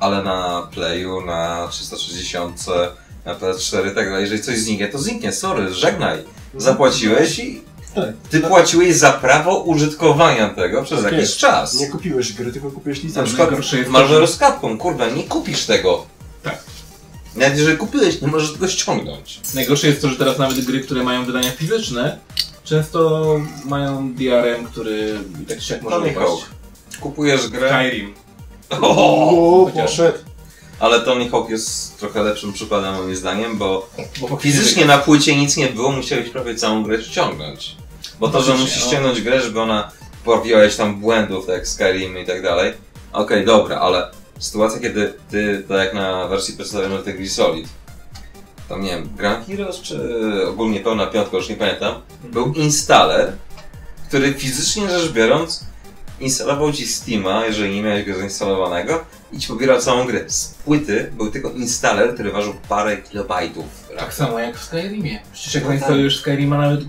Ale 0.00 0.22
na 0.22 0.68
Playu, 0.74 1.20
na 1.20 1.68
360, 1.70 2.66
na 3.24 3.34
PS4 3.34 3.92
i 3.92 3.94
tak 3.94 4.06
dalej, 4.08 4.22
jeżeli 4.22 4.42
coś 4.42 4.58
zniknie, 4.58 4.88
to 4.88 4.98
zniknie, 4.98 5.32
sorry, 5.32 5.74
żegnaj. 5.74 6.18
Zapłaciłeś 6.56 7.38
i 7.38 7.62
Tak. 7.94 8.08
ty 8.30 8.40
płaciłeś 8.40 8.96
za 8.96 9.12
prawo 9.12 9.58
użytkowania 9.58 10.48
tego 10.48 10.82
przez 10.84 11.02
Tak 11.02 11.12
jakiś 11.12 11.20
jest. 11.28 11.36
czas. 11.38 11.80
Nie 11.80 11.86
kupiłeś 11.90 12.32
gry, 12.32 12.52
tylko 12.52 12.70
kupiłeś 12.70 12.98
Na 13.02 13.08
licencję. 13.08 13.34
przykład 13.36 13.72
jest 13.72 13.84
to, 13.86 13.90
Marvel 13.90 14.28
z 14.28 14.38
Capcom, 14.38 14.78
kurwa, 14.78 15.06
nie 15.08 15.22
kupisz 15.24 15.66
tego. 15.66 16.06
Tak. 16.42 16.58
Nawet 17.36 17.58
jeżeli 17.58 17.78
kupiłeś, 17.78 18.20
nie 18.20 18.28
możesz 18.28 18.52
tego 18.52 18.68
ściągnąć. 18.68 19.40
Najgorsze 19.54 19.86
jest 19.86 20.02
to, 20.02 20.08
że 20.08 20.16
teraz 20.16 20.38
nawet 20.38 20.60
gry, 20.64 20.80
które 20.80 21.02
mają 21.04 21.24
wydania 21.24 21.50
fizyczne, 21.50 22.18
często 22.64 23.26
mają 23.64 24.14
DRM, 24.14 24.64
który 24.66 25.18
i 25.42 25.46
tak 25.46 25.58
czy 25.58 25.72
jak 25.72 25.82
może 25.82 25.96
Tony. 25.96 26.14
Hawk. 26.14 26.40
Kupujesz 27.00 27.48
grę, 27.48 27.68
Skyrim. 27.68 28.14
O, 28.80 29.70
poszedł. 29.74 30.18
ale 30.80 31.00
Tony 31.00 31.30
Hawk 31.30 31.50
jest 31.50 31.98
trochę 31.98 32.22
lepszym 32.22 32.52
przykładem 32.52 32.94
moim 32.94 33.16
zdaniem, 33.16 33.58
bo 33.58 33.90
Bo 34.20 34.36
fizycznie 34.36 34.84
na 34.84 34.98
płycie 34.98 35.36
nic 35.36 35.56
nie 35.56 35.66
było, 35.66 35.92
musiałeś 35.92 36.30
prawie 36.30 36.54
całą 36.54 36.82
grę 36.82 37.02
ściągnąć. 37.02 37.76
Bo 38.22 38.28
to, 38.28 38.42
że 38.42 38.54
musisz 38.54 38.80
no. 38.80 38.86
ściągnąć 38.86 39.20
grę, 39.20 39.40
żeby 39.40 39.60
ona 39.60 39.90
poprawiła 40.24 40.60
tam 40.76 41.00
błędów, 41.00 41.46
tak 41.46 41.54
jak 41.54 41.68
Skyrim 41.68 42.18
i 42.18 42.26
tak 42.26 42.42
dalej. 42.42 42.72
Okej, 43.12 43.44
dobra, 43.44 43.76
ale 43.76 44.10
sytuacja, 44.38 44.80
kiedy 44.80 45.14
ty, 45.30 45.64
tak 45.68 45.78
jak 45.78 45.94
na 45.94 46.28
wersji 46.28 46.54
przedstawionej 46.54 46.98
Metal 46.98 47.14
Gear 47.14 47.28
Solid, 47.28 47.68
tam 48.68 48.82
nie 48.82 48.90
wiem, 48.90 49.08
Grand 49.16 49.46
Heroes 49.46 49.80
czy 49.80 49.98
ogólnie 50.48 50.80
pełna 50.80 51.06
piątka, 51.06 51.36
już 51.36 51.48
nie 51.48 51.56
pamiętam, 51.56 51.94
był 52.24 52.52
installer, 52.52 53.32
który 54.08 54.34
fizycznie 54.34 54.88
rzecz 54.88 55.12
biorąc 55.12 55.64
instalował 56.20 56.72
ci 56.72 56.86
Steama, 56.86 57.46
jeżeli 57.46 57.74
nie 57.74 57.82
miałeś 57.82 58.06
go 58.06 58.14
zainstalowanego 58.14 59.04
i 59.32 59.38
ci 59.38 59.48
pobierał 59.48 59.80
całą 59.80 60.06
grę. 60.06 60.24
Z 60.26 60.48
płyty 60.64 61.10
był 61.16 61.30
tylko 61.30 61.50
installer, 61.50 62.14
który 62.14 62.32
ważył 62.32 62.54
parę 62.68 62.96
kilobajtów. 62.96 63.64
Tak 63.98 64.14
samo 64.14 64.38
jak 64.38 64.56
w 64.56 64.64
Skyrimie. 64.64 65.20
Przecież 65.32 65.54
jak 65.54 65.64
No 65.64 65.70
tak. 65.70 65.78
zainstalujesz 65.78 66.20
Skyrima 66.20 66.58
nawet, 66.58 66.80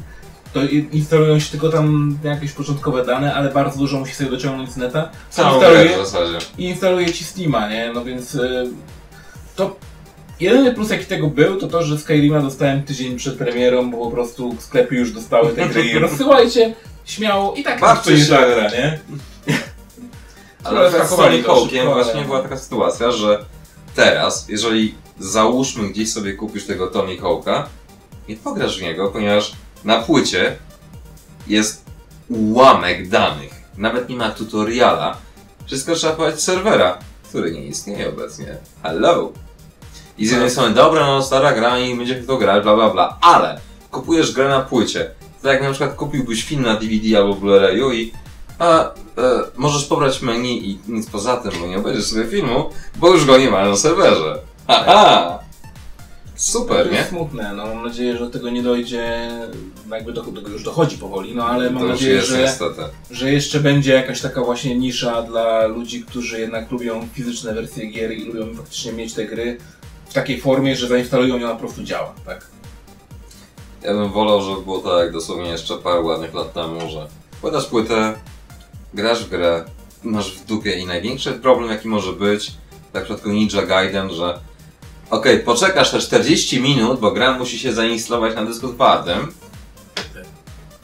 to 0.53 0.59
instalują 0.91 1.39
się 1.39 1.51
tylko 1.51 1.69
tam 1.69 2.17
jakieś 2.23 2.51
początkowe 2.51 3.05
dane, 3.05 3.35
ale 3.35 3.51
bardzo 3.51 3.80
dużo 3.80 3.99
musisz 3.99 4.15
sobie 4.15 4.30
dociągnąć 4.30 4.71
z 4.71 4.77
neta. 4.77 5.09
Całą 5.30 5.59
Instaluje- 5.61 5.93
w 6.03 6.07
zasadzie. 6.07 6.38
i 6.57 6.63
instaluje 6.65 7.13
ci 7.13 7.23
Steama, 7.23 7.69
nie? 7.69 7.91
No 7.93 8.05
więc 8.05 8.35
y, 8.35 8.69
to 9.55 9.75
jedyny 10.39 10.73
plus 10.73 10.89
jaki 10.89 11.05
tego 11.05 11.27
był, 11.27 11.57
to 11.59 11.67
to, 11.67 11.84
że 11.84 11.97
Skyrima 11.99 12.39
dostałem 12.39 12.84
tydzień 12.84 13.15
przed 13.17 13.38
premierą, 13.38 13.91
bo 13.91 13.97
po 13.97 14.11
prostu 14.11 14.55
sklepy 14.59 14.95
już 14.95 15.11
dostały 15.11 15.49
te 15.53 15.69
gry 15.69 15.85
i 15.85 15.99
rozsyłajcie 16.07 16.73
śmiało 17.05 17.53
i 17.53 17.63
tak 17.63 17.81
Bawcie 17.81 18.17
się. 18.17 18.25
zagra, 18.25 18.69
nie? 18.69 18.99
Ale 20.63 20.91
z 20.91 21.09
to 21.45 21.53
Hawkiem 21.55 21.85
właśnie 21.88 22.21
była 22.21 22.41
taka 22.41 22.57
sytuacja, 22.57 23.11
że 23.11 23.45
teraz, 23.95 24.49
jeżeli 24.49 24.95
załóżmy 25.19 25.89
gdzieś 25.89 26.11
sobie 26.11 26.34
kupisz 26.34 26.65
tego 26.65 26.88
Tony 26.88 27.17
Hawka, 27.17 27.69
nie 28.30 28.35
pograsz 28.35 28.80
w 28.80 28.81
niego, 28.81 29.07
ponieważ 29.11 29.51
na 29.85 29.99
płycie 29.99 30.57
jest 31.47 31.85
ułamek 32.30 33.10
danych. 33.10 33.64
Nawet 33.77 34.10
nie 34.10 34.15
ma 34.15 34.31
tutoriala. 34.31 35.18
Wszystko 35.65 35.95
trzeba 35.95 36.14
podać 36.14 36.41
z 36.41 36.43
serwera, 36.43 36.97
który 37.30 37.51
nie 37.51 37.65
istnieje 37.65 38.10
obecnie. 38.10 38.57
Hello! 38.84 39.31
I 40.18 40.27
z 40.27 40.31
jednej 40.31 40.49
strony, 40.49 40.76
dobra, 40.76 41.05
no 41.07 41.23
stara 41.23 41.53
gra 41.53 41.80
i 41.80 41.95
będziemy 41.95 42.22
w 42.22 42.27
to 42.27 42.38
grać, 42.38 42.64
bla 42.64 42.76
bla 42.76 42.89
bla, 42.89 43.18
ale 43.22 43.60
kupujesz 43.91 44.31
grę 44.31 44.49
na 44.49 44.61
płycie. 44.61 45.11
Tak 45.41 45.53
jak 45.53 45.64
na 45.64 45.69
przykład 45.69 45.95
kupiłbyś 45.95 46.43
film 46.43 46.61
na 46.61 46.73
DVD 46.73 47.18
albo 47.18 47.34
Blu-rayu 47.34 47.93
i 47.93 48.11
a, 48.60 48.84
e, 48.84 48.91
możesz 49.57 49.85
pobrać 49.85 50.22
menu 50.22 50.69
i 50.69 50.80
nic 50.88 51.10
poza 51.10 51.38
tym, 51.38 51.51
bo 51.61 51.68
nie 51.68 51.77
obejrzysz 51.77 52.05
sobie 52.05 52.26
filmu, 52.26 52.69
bo 52.95 53.14
już 53.14 53.26
go 53.26 53.38
nie 53.38 53.49
ma 53.49 53.69
na 53.69 53.77
serwerze. 53.77 54.39
Haha! 54.68 55.39
Super, 56.44 56.86
to 56.86 56.91
nie? 56.91 56.98
jest 56.98 57.10
smutne, 57.10 57.53
no 57.53 57.65
mam 57.65 57.84
nadzieję, 57.84 58.18
że 58.18 58.20
do 58.20 58.30
tego 58.30 58.49
nie 58.49 58.64
dojdzie, 58.64 59.32
jakby 59.91 60.14
do 60.14 60.24
tego 60.24 60.49
już 60.49 60.64
dochodzi 60.64 60.98
powoli, 60.98 61.36
no 61.36 61.45
ale 61.45 61.72
mam 61.72 61.88
nadzieję, 61.88 62.22
że, 62.22 62.38
niestety. 62.38 62.82
że 63.11 63.32
jeszcze 63.32 63.60
będzie 63.60 63.94
jakaś 63.94 64.22
taka 64.22 64.44
właśnie 64.44 64.76
nisza 64.76 65.22
dla 65.22 65.68
ludzi, 65.68 66.03
którzy 66.03 66.40
jednak 66.40 66.72
lubią 66.72 67.07
fizyczne 67.14 67.53
wersje 67.53 67.88
gier 67.88 68.11
i 68.11 68.26
lubią 68.26 68.56
faktycznie 68.56 68.94
mieć 68.94 69.14
te 69.14 69.26
gry 69.26 69.57
w 70.10 70.14
takiej 70.14 70.41
formie, 70.41 70.76
że 70.76 70.88
zainstalują 70.88 71.38
ją, 71.38 71.49
po 71.49 71.56
prostu 71.56 71.84
działa, 71.84 72.14
tak? 72.26 72.48
Ja 73.84 73.94
bym 73.94 74.11
wolał, 74.11 74.41
żeby 74.41 74.61
było 74.61 74.80
tak 74.80 75.11
dosłownie 75.11 75.49
jeszcze 75.49 75.78
parę 75.78 76.02
ładnych 76.02 76.34
lat 76.34 76.53
temu, 76.53 76.90
że 76.90 77.07
płytasz 77.41 77.65
płytę, 77.65 78.14
grasz 78.94 79.26
w 79.26 79.30
grę, 79.30 79.65
masz 80.03 80.36
w 80.36 80.45
dupie 80.45 80.80
i 80.80 80.86
największy 80.86 81.32
problem 81.32 81.72
jaki 81.72 81.88
może 81.88 82.14
być, 82.14 82.52
tak 82.94 83.03
w 83.03 83.06
przypadku 83.06 83.30
Ninja 83.30 83.61
Gaiden, 83.61 84.10
że 84.10 84.40
okej, 85.14 85.40
poczekasz 85.40 85.91
te 85.91 85.99
40 85.99 86.61
minut, 86.61 86.99
bo 86.99 87.11
gra 87.11 87.38
musi 87.38 87.60
się 87.60 87.73
zainstalować 87.73 88.35
na 88.35 88.45
dysku 88.45 88.68
twardym, 88.73 89.31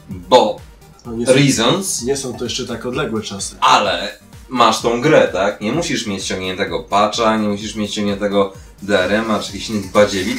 bo 0.08 0.60
No, 1.06 1.12
nie, 1.12 1.26
są, 1.26 1.32
reasons, 1.32 2.02
nie 2.02 2.16
są 2.16 2.34
to 2.38 2.44
jeszcze 2.44 2.66
tak 2.66 2.86
odległe 2.86 3.22
czasy. 3.22 3.56
ale 3.60 4.18
masz 4.48 4.80
tą 4.82 5.00
grę, 5.00 5.28
tak? 5.32 5.60
Nie 5.60 5.72
musisz 5.72 6.06
mieć 6.06 6.24
ściągniętego 6.24 6.82
patcha, 6.82 7.36
nie 7.36 7.48
musisz 7.48 7.74
mieć 7.74 7.90
ściągniętego 7.90 8.52
DRM-a 8.82 9.38
czy 9.38 9.46
jakichś 9.46 9.70
innych. 9.70 9.92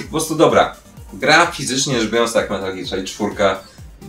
Po 0.05 0.11
prostu 0.11 0.35
dobra. 0.35 0.75
Gra 1.13 1.45
fizycznie 1.45 2.01
rzecz 2.01 2.11
biorąc, 2.11 2.33
tak 2.33 2.49
Metal 2.49 2.75
Gear 2.75 2.87
Solid 2.87 3.07
4 3.07 3.31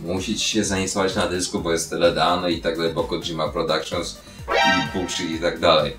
musi 0.03 0.35
ci 0.35 0.49
się 0.49 0.63
zainstalować 0.63 1.15
na 1.15 1.27
dysku, 1.27 1.59
bo 1.59 1.71
jest 1.71 1.89
tyle 1.89 2.11
danych 2.15 2.57
i 2.57 2.61
tak 2.61 2.77
dalej, 2.77 2.93
bo 2.93 3.03
Kojima 3.03 3.47
Productions 3.49 4.17
i 4.49 4.97
bullshit 4.97 5.31
i 5.31 5.39
tak 5.39 5.59
dalej. 5.59 5.97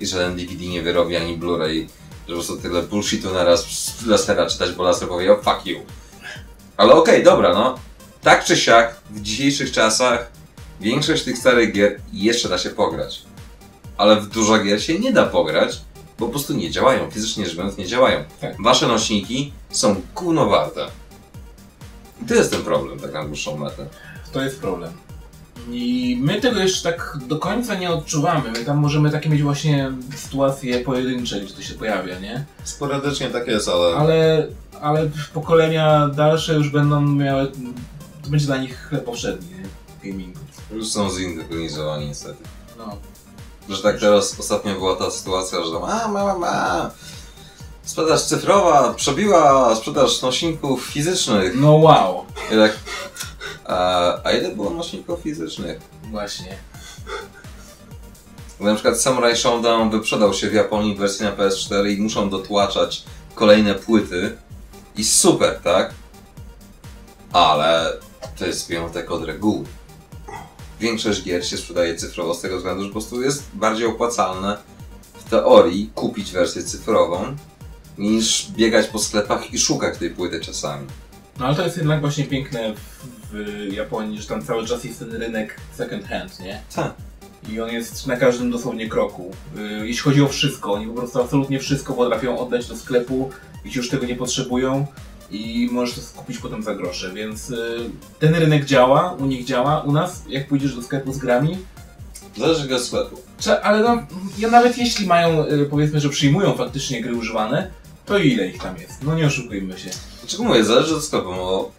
I 0.00 0.06
żaden 0.06 0.36
DVD 0.36 0.64
nie 0.64 0.82
wyrobi 0.82 1.16
ani 1.16 1.38
Blu-ray, 1.38 1.86
że 2.28 2.34
po 2.34 2.42
prostu 2.42 2.56
tyle 2.56 2.82
bullshitu 2.82 3.34
naraz 3.34 3.64
z 3.64 4.06
lasera 4.06 4.46
czytać, 4.46 4.72
bo 4.72 4.82
laser 4.82 5.08
powie, 5.08 5.32
oh 5.32 5.42
fuck 5.42 5.66
you. 5.66 5.78
Ale 6.76 6.92
okej, 6.92 7.24
dobra, 7.24 7.54
no. 7.54 7.78
Tak 8.22 8.44
czy 8.44 8.56
siak, 8.56 9.00
w 9.10 9.22
dzisiejszych 9.22 9.72
czasach 9.72 10.30
większość 10.80 11.22
tych 11.22 11.38
starych 11.38 11.72
gier 11.72 12.00
jeszcze 12.12 12.48
da 12.48 12.58
się 12.58 12.70
pograć. 12.70 13.22
Ale 13.96 14.20
w 14.20 14.28
dużo 14.28 14.58
gier 14.58 14.82
się 14.82 14.98
nie 14.98 15.12
da 15.12 15.26
pograć, 15.26 15.80
bo 16.18 16.26
po 16.26 16.32
prostu 16.32 16.54
nie 16.54 16.70
działają. 16.70 17.10
Fizycznie 17.10 17.46
rzecz 17.46 17.56
biorąc 17.56 17.76
nie 17.76 17.86
działają. 17.86 18.24
Tak. 18.40 18.62
Wasze 18.62 18.86
nośniki 18.86 19.52
są 19.70 20.02
gówno 20.14 20.46
warte. 20.46 20.86
I 22.22 22.26
to 22.26 22.34
jest 22.34 22.50
ten 22.50 22.62
problem, 22.62 23.00
tak 23.00 23.12
na 23.12 23.24
dłuższą 23.24 23.56
metę. 23.56 23.86
To 24.32 24.42
jest 24.42 24.60
problem. 24.60 24.92
I 25.70 26.18
my 26.20 26.40
tego 26.40 26.60
jeszcze 26.60 26.92
tak 26.92 27.18
do 27.26 27.38
końca 27.38 27.74
nie 27.74 27.90
odczuwamy. 27.90 28.50
My 28.50 28.64
tam 28.64 28.76
możemy 28.76 29.10
takie 29.10 29.28
mieć 29.28 29.42
właśnie 29.42 29.92
sytuacje 30.16 30.80
pojedyncze, 30.80 31.40
gdzie 31.40 31.54
to 31.54 31.62
się 31.62 31.74
pojawia, 31.74 32.18
nie? 32.18 32.44
Sporadycznie 32.64 33.28
tak 33.28 33.46
jest, 33.46 33.68
ale... 33.68 33.96
Ale, 33.96 34.48
ale 34.80 35.10
pokolenia 35.34 36.08
dalsze 36.08 36.54
już 36.54 36.68
będą 36.68 37.00
miały. 37.00 37.52
To 38.22 38.30
będzie 38.30 38.46
dla 38.46 38.56
nich 38.56 38.88
chleb 38.88 39.04
powszedni, 39.04 39.48
nie? 39.50 40.10
Gamingu. 40.10 40.40
Już 40.72 40.88
są 40.88 41.10
zindywizowani 41.10 42.06
niestety. 42.06 42.44
No. 42.78 42.96
Że 43.68 43.82
tak 43.82 44.00
teraz 44.00 44.40
ostatnio 44.40 44.74
była 44.74 44.96
ta 44.96 45.10
sytuacja, 45.10 45.64
że 45.64 45.72
tam, 45.72 45.84
a 45.84 46.08
ma, 46.08 46.24
ma, 46.24 46.38
ma. 46.38 46.90
sprzedaż 47.84 48.22
cyfrowa 48.22 48.94
przebiła 48.94 49.76
sprzedaż 49.76 50.22
nośników 50.22 50.84
fizycznych. 50.84 51.52
No 51.56 51.72
wow. 51.72 52.24
I 52.52 52.54
tak, 52.54 52.72
a, 53.64 54.14
a 54.24 54.32
ile 54.32 54.54
było 54.54 54.70
nośników 54.70 55.20
fizycznych? 55.20 55.80
Właśnie. 56.10 56.56
Na 58.60 58.74
przykład 58.74 59.00
Samurai 59.00 59.36
Showdown 59.36 59.90
wyprzedał 59.90 60.34
się 60.34 60.50
w 60.50 60.54
Japonii 60.54 60.94
w 60.94 60.98
wersji 60.98 61.24
na 61.24 61.32
PS4 61.32 61.90
i 61.90 62.02
muszą 62.02 62.30
dotłaczać 62.30 63.04
kolejne 63.34 63.74
płyty. 63.74 64.36
I 64.96 65.04
super, 65.04 65.60
tak? 65.64 65.94
Ale 67.32 67.92
to 68.38 68.46
jest 68.46 68.68
wyjątek 68.68 69.10
od 69.10 69.24
reguły. 69.24 69.64
Większość 70.80 71.22
gier 71.22 71.46
się 71.46 71.56
sprzedaje 71.56 71.94
cyfrowo 71.94 72.34
z 72.34 72.40
tego 72.40 72.56
względu, 72.56 72.82
że 72.82 72.88
po 72.88 72.92
prostu 72.92 73.22
jest 73.22 73.44
bardziej 73.54 73.86
opłacalne 73.86 74.58
w 75.14 75.30
teorii 75.30 75.90
kupić 75.94 76.32
wersję 76.32 76.62
cyfrową 76.62 77.36
niż 77.98 78.50
biegać 78.50 78.86
po 78.86 78.98
sklepach 78.98 79.52
i 79.52 79.58
szukać 79.58 79.98
tej 79.98 80.10
płyty 80.10 80.40
czasami. 80.40 80.86
No 81.38 81.46
ale 81.46 81.56
to 81.56 81.64
jest 81.64 81.76
jednak 81.76 82.00
właśnie 82.00 82.24
piękne 82.24 82.74
w, 83.34 83.72
Japonii, 83.72 84.22
że 84.22 84.28
tam 84.28 84.42
cały 84.42 84.66
czas 84.66 84.84
jest 84.84 84.98
ten 84.98 85.12
rynek 85.12 85.60
second 85.72 86.04
hand, 86.04 86.40
nie? 86.40 86.62
Tak. 86.76 86.94
I 87.52 87.60
on 87.60 87.70
jest 87.70 88.06
na 88.06 88.16
każdym 88.16 88.50
dosłownie 88.50 88.88
kroku. 88.88 89.30
Yy, 89.56 89.88
jeśli 89.88 90.02
chodzi 90.02 90.22
o 90.22 90.28
wszystko, 90.28 90.72
oni 90.72 90.86
po 90.86 90.92
prostu 90.92 91.20
absolutnie 91.20 91.58
wszystko 91.58 91.94
potrafią 91.94 92.38
oddać 92.38 92.68
do 92.68 92.76
sklepu, 92.76 93.30
jeśli 93.64 93.78
już 93.78 93.90
tego 93.90 94.06
nie 94.06 94.16
potrzebują 94.16 94.86
i 95.30 95.68
możesz 95.72 95.94
to 95.94 96.00
kupić 96.16 96.38
potem 96.38 96.62
za 96.62 96.74
grosze, 96.74 97.12
więc 97.12 97.48
yy, 97.48 97.90
ten 98.18 98.34
rynek 98.34 98.64
działa, 98.64 99.12
u 99.12 99.26
nich 99.26 99.44
działa, 99.44 99.80
u 99.80 99.92
nas 99.92 100.22
jak 100.28 100.48
pójdziesz 100.48 100.74
do 100.74 100.82
sklepu 100.82 101.12
z 101.12 101.18
grami, 101.18 101.58
Zależy 102.36 102.60
jakiego 102.60 102.80
sklepu. 102.80 103.16
Ale 103.62 103.80
no, 103.80 104.06
ja 104.38 104.50
nawet 104.50 104.78
jeśli 104.78 105.06
mają, 105.06 105.46
yy, 105.46 105.66
powiedzmy, 105.66 106.00
że 106.00 106.08
przyjmują 106.08 106.54
faktycznie 106.54 107.02
gry 107.02 107.14
używane, 107.14 107.70
to 108.06 108.18
ile 108.18 108.46
ich 108.46 108.62
tam 108.62 108.76
jest? 108.78 109.02
No 109.02 109.14
nie 109.14 109.26
oszukujmy 109.26 109.78
się. 109.78 109.90
Dlaczego 110.20 110.44
mówię, 110.44 110.64
zależy 110.64 110.96
od 110.96 111.04
sklepu, 111.04 111.26
bo 111.26 111.72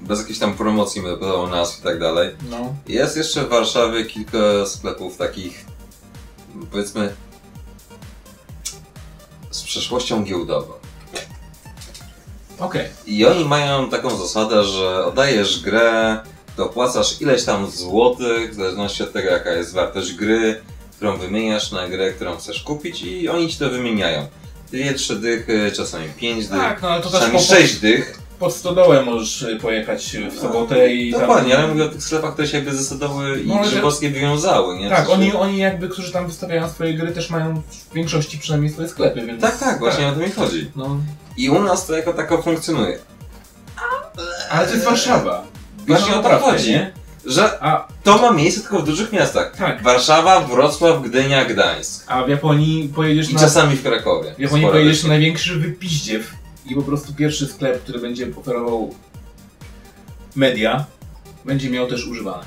bez 0.00 0.20
jakiejś 0.20 0.38
tam 0.38 0.54
promocji, 0.54 1.02
podawał 1.02 1.48
nazw 1.48 1.80
i 1.80 1.82
tak 1.82 1.98
dalej. 1.98 2.36
No. 2.50 2.74
Jest 2.88 3.16
jeszcze 3.16 3.44
w 3.44 3.48
Warszawie 3.48 4.04
kilka 4.04 4.66
sklepów 4.66 5.16
takich, 5.16 5.64
powiedzmy, 6.70 7.14
z 9.50 9.62
przeszłością 9.62 10.24
giełdową. 10.24 10.72
Okej. 12.58 12.88
I 13.06 13.26
oni 13.26 13.44
mają 13.44 13.90
taką 13.90 14.16
zasadę, 14.16 14.64
że 14.64 15.04
oddajesz 15.04 15.60
grę, 15.62 16.18
dopłacasz 16.56 17.20
ileś 17.20 17.44
tam 17.44 17.70
złotych, 17.70 18.50
w 18.50 18.54
zależności 18.54 19.02
od 19.02 19.12
tego 19.12 19.30
jaka 19.30 19.52
jest 19.52 19.74
wartość 19.74 20.12
gry, 20.12 20.60
którą 20.96 21.16
wymieniasz 21.16 21.72
na 21.72 21.88
grę, 21.88 22.12
którą 22.12 22.36
chcesz 22.36 22.62
kupić 22.62 23.02
i 23.02 23.28
oni 23.28 23.48
ci 23.48 23.58
to 23.58 23.70
wymieniają. 23.70 24.26
Dwie, 24.72 24.94
trzy 24.94 25.16
dychy, 25.16 25.72
czasami 25.76 26.08
pięć 26.08 26.46
dych, 26.46 26.60
Tak, 26.60 26.82
no 26.82 26.88
ale 26.88 27.02
to 27.02 27.10
też 27.10 27.20
czasami 27.20 27.38
po, 27.38 27.44
sześć 27.44 27.74
dych. 27.74 28.18
Pod 28.40 28.54
stodołę 28.54 29.02
możesz 29.04 29.42
y, 29.42 29.56
pojechać 29.56 30.14
y, 30.14 30.30
w 30.30 30.38
sobotę 30.40 30.92
i 30.92 31.12
tam- 31.12 31.20
Dokładnie, 31.20 31.58
ale 31.58 31.68
mówię 31.68 31.84
o 31.84 31.88
tych 31.88 32.02
sklepach, 32.02 32.32
które 32.32 32.48
się 32.48 32.56
jakby 32.56 32.74
zdecydowały 32.74 33.40
i 33.40 33.46
No, 33.48 33.58
grzybowskie 33.62 34.10
wywiązały, 34.10 34.78
nie? 34.78 34.90
Tak, 34.90 35.10
oni, 35.10 35.32
oni 35.34 35.58
jakby, 35.58 35.88
którzy 35.88 36.12
tam 36.12 36.26
wystawiają 36.26 36.68
swoje 36.68 36.94
gry, 36.94 37.12
też 37.12 37.30
mają 37.30 37.62
w 37.90 37.94
większości 37.94 38.38
przynajmniej 38.38 38.72
swoje 38.72 38.88
sklepy, 38.88 39.26
więc... 39.26 39.40
Tak, 39.42 39.58
tak, 39.58 39.78
właśnie 39.78 40.08
o 40.08 40.12
to 40.12 40.18
mi 40.18 40.30
chodzi. 40.30 40.70
No, 40.76 40.96
I 41.36 41.50
u 41.50 41.62
nas 41.62 41.86
to 41.86 41.96
jako 41.96 42.12
tako 42.12 42.42
funkcjonuje. 42.42 42.98
ale 44.50 44.66
to 44.66 44.72
jest 44.74 44.84
Warszawa. 44.84 45.44
Właśnie 45.86 46.10
No, 46.12 46.20
o 46.20 46.22
to 46.22 46.38
chodzi. 46.38 46.70
nie? 46.70 46.92
Że 47.26 47.62
A, 47.62 47.88
to 48.02 48.18
ma 48.18 48.30
miejsce 48.32 48.60
tylko 48.60 48.78
w 48.78 48.84
dużych 48.84 49.12
miastach. 49.12 49.56
tak, 49.56 49.82
Warszawa, 49.82 50.40
Wrocław, 50.40 51.02
Gdynia, 51.02 51.44
Gdańsk. 51.44 52.04
a 52.08 52.24
w 52.24 52.28
Japonii 52.28 52.88
pojedziesz 52.94 53.30
I 53.30 53.34
na... 53.34 53.40
czasami 53.40 53.76
w 53.76 53.82
Krakowie. 53.82 54.34
W 54.38 54.40
Japonii 54.40 54.66
pojedziesz 54.66 55.02
na 55.02 55.08
największy 55.08 55.56
wypiździew 55.56 56.39
i 56.66 56.74
po 56.74 56.82
prostu 56.82 57.14
pierwszy 57.14 57.46
sklep, 57.46 57.82
który 57.82 57.98
będzie 57.98 58.26
oferował 58.36 58.94
media, 60.36 60.84
będzie 61.44 61.70
miał 61.70 61.88
też 61.88 62.06
używane. 62.06 62.44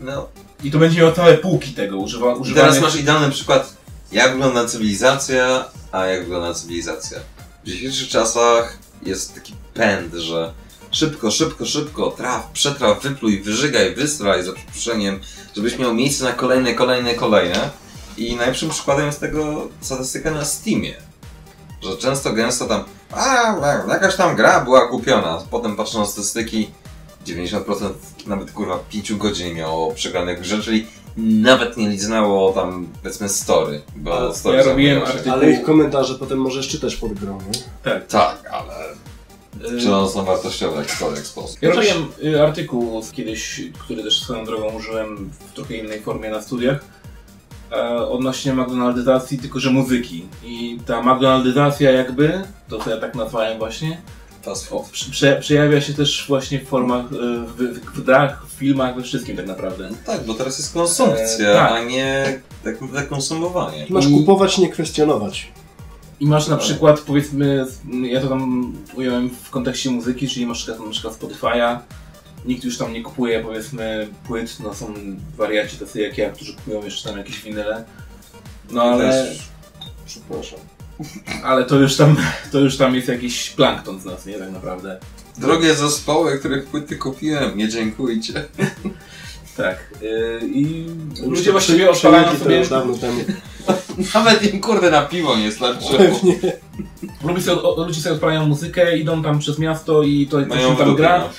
No. 0.00 0.28
I 0.64 0.70
to 0.70 0.78
będzie 0.78 1.00
miał 1.00 1.12
całe 1.12 1.38
półki 1.38 1.72
tego 1.72 1.96
używa, 1.96 2.34
I 2.34 2.38
używanych. 2.38 2.70
teraz 2.70 2.82
masz 2.82 3.00
idealny 3.00 3.30
przykład, 3.30 3.76
jak 4.12 4.32
wygląda 4.32 4.66
cywilizacja, 4.66 5.64
a 5.92 6.06
jak 6.06 6.22
wygląda 6.22 6.54
cywilizacja. 6.54 7.18
W 7.64 7.68
dzisiejszych 7.68 8.08
czasach 8.08 8.78
jest 9.02 9.34
taki 9.34 9.54
pęd, 9.74 10.14
że 10.14 10.52
szybko, 10.90 11.30
szybko, 11.30 11.66
szybko, 11.66 12.10
traf, 12.10 12.50
przetraf, 12.52 13.02
wypluj, 13.02 13.42
wyżygaj, 13.42 13.94
wystraj 13.94 14.44
za 14.44 14.52
przeproszeniem, 14.52 15.20
żebyś 15.56 15.78
miał 15.78 15.94
miejsce 15.94 16.24
na 16.24 16.32
kolejne, 16.32 16.74
kolejne, 16.74 17.14
kolejne. 17.14 17.70
I 18.16 18.36
najlepszym 18.36 18.70
przykładem 18.70 19.06
jest 19.06 19.20
tego 19.20 19.68
statystyka 19.80 20.30
na 20.30 20.44
Steamie. 20.44 20.94
Że 21.82 21.96
często, 21.96 22.32
gęsto 22.32 22.64
tam, 22.64 22.84
a, 23.12 23.56
jakaś 23.88 24.16
tam 24.16 24.36
gra 24.36 24.60
była 24.64 24.88
kupiona. 24.88 25.42
Potem 25.50 25.76
patrzę 25.76 25.98
na 25.98 26.06
statystyki, 26.06 26.70
90% 27.26 27.90
nawet 28.26 28.52
kurwa 28.52 28.78
5 28.90 29.12
godzin 29.14 29.54
miało 29.54 29.92
przegranych 29.94 30.40
grze, 30.40 30.62
czyli 30.62 30.86
nawet 31.16 31.76
nie 31.76 31.88
liznęło 31.88 32.52
tam 32.52 32.88
powiedzmy 33.02 33.28
story. 33.28 33.82
Bo 33.96 34.18
Ale 34.18 34.34
story 34.34 34.58
ja 34.58 34.64
robiłem 34.64 35.02
artykuł- 35.02 35.32
Ale 35.32 35.50
ich 35.50 35.62
komentarze 35.62 36.14
potem 36.14 36.38
możesz 36.38 36.68
czytać 36.68 36.96
pod 36.96 37.12
grą, 37.12 37.38
nie? 37.38 37.60
Tak. 37.84 38.06
Tak, 38.06 38.50
ale 38.52 38.86
Y, 39.64 39.80
czy 39.80 39.94
one 39.94 40.08
są 40.08 40.24
wartościowe 40.24 40.82
w 40.84 40.88
jakikolwiek 40.88 41.26
sposób? 41.26 41.62
Ja 41.62 41.70
robiłem 41.70 42.06
y, 42.24 42.42
artykuł 42.42 43.02
kiedyś, 43.12 43.60
który 43.78 44.02
też 44.02 44.22
swoją 44.22 44.44
drogą 44.44 44.66
użyłem 44.72 45.30
w 45.50 45.52
trochę 45.54 45.74
innej 45.76 46.00
formie 46.02 46.30
na 46.30 46.42
studiach, 46.42 46.78
e, 47.72 48.08
odnośnie 48.08 48.54
McDonaldyzacji, 48.54 49.38
tylko 49.38 49.60
że 49.60 49.70
muzyki. 49.70 50.26
I 50.44 50.78
ta 50.86 51.02
McDonaldyzacja 51.02 51.90
jakby, 51.90 52.42
to 52.68 52.78
co 52.78 52.90
ja 52.90 52.96
tak 52.96 53.14
nazwałem 53.14 53.58
właśnie, 53.58 53.98
Fast 54.42 54.66
o, 54.66 54.68
food. 54.68 54.88
prze, 54.90 55.10
prze, 55.10 55.36
przejawia 55.40 55.80
się 55.80 55.94
też 55.94 56.24
właśnie 56.28 56.60
w 56.60 56.68
formach, 56.68 57.04
e, 57.04 57.08
w, 57.46 57.56
w, 57.56 57.80
w 57.96 58.04
grach, 58.04 58.46
w 58.46 58.52
filmach, 58.58 58.96
we 58.96 59.02
wszystkim 59.02 59.36
tak 59.36 59.46
naprawdę. 59.46 59.88
Tak, 60.06 60.24
bo 60.24 60.34
teraz 60.34 60.58
jest 60.58 60.74
konsumpcja, 60.74 61.48
E, 61.48 61.54
tak. 61.54 61.72
a 61.72 61.84
nie 61.84 62.40
tak 62.64 62.80
naprawdę 62.80 63.08
konsumowanie. 63.08 63.86
Masz 63.90 64.06
I- 64.06 64.10
kupować, 64.14 64.58
nie 64.58 64.68
kwestionować. 64.68 65.52
I 66.20 66.26
masz 66.26 66.48
na 66.48 66.56
przykład, 66.56 67.00
powiedzmy, 67.00 67.66
ja 68.02 68.20
to 68.20 68.28
tam 68.28 68.72
ująłem 68.94 69.30
w 69.30 69.50
kontekście 69.50 69.90
muzyki, 69.90 70.28
czyli 70.28 70.46
masz 70.46 70.66
na 70.66 70.74
przykład 70.90 71.18
Spotify'a, 71.18 71.78
nikt 72.46 72.64
już 72.64 72.78
tam 72.78 72.92
nie 72.92 73.02
kupuje, 73.02 73.40
powiedzmy, 73.40 74.08
płyt, 74.26 74.60
no 74.60 74.74
są 74.74 74.94
wariaci 75.36 75.76
tacy 75.76 76.00
jak 76.00 76.18
ja, 76.18 76.30
którzy 76.30 76.54
kupują 76.54 76.84
jeszcze 76.84 77.08
tam 77.08 77.18
jakieś 77.18 77.42
winyle. 77.42 77.84
No 78.70 78.82
ale, 78.82 79.12
Też- 79.12 79.38
Przepraszam. 80.06 80.58
ale 81.44 81.64
to 81.64 81.76
już 81.76 81.96
tam, 81.96 82.16
to 82.52 82.60
już 82.60 82.76
tam 82.76 82.94
jest 82.94 83.08
jakiś 83.08 83.50
plankton 83.50 84.00
z 84.00 84.04
nas, 84.04 84.26
nie 84.26 84.38
tak 84.38 84.50
naprawdę. 84.50 85.00
Drogie 85.38 85.74
zespoły, 85.74 86.38
których 86.38 86.66
płyty 86.66 86.96
kupiłem, 86.96 87.58
nie 87.58 87.68
dziękujcie. 87.68 88.44
Tak. 89.56 89.90
Yy, 90.02 90.40
I 90.48 90.86
ludzie 91.26 91.44
te 91.44 91.50
właściwie 91.52 91.90
odpalają 91.90 92.24
to 92.24 92.38
sobie, 92.38 92.58
już 92.58 92.68
dawno 92.68 92.94
temu. 92.98 93.20
Nawet 94.14 94.54
im 94.54 94.60
kurde 94.60 94.90
na 94.90 95.02
piwo 95.02 95.36
nie 95.36 95.52
starczyło. 95.52 95.98
Pewnie. 95.98 96.36
ludzie 97.24 97.42
sobie, 97.42 97.62
o, 97.62 97.84
ludzie 97.86 98.00
sobie 98.00 98.14
odpalają 98.14 98.46
muzykę, 98.46 98.98
idą 98.98 99.22
tam 99.22 99.38
przez 99.38 99.58
miasto 99.58 100.02
i 100.02 100.26
to 100.26 100.46
coś 100.46 100.78
tam 100.78 100.96
gra. 100.96 101.18
no. 101.18 101.30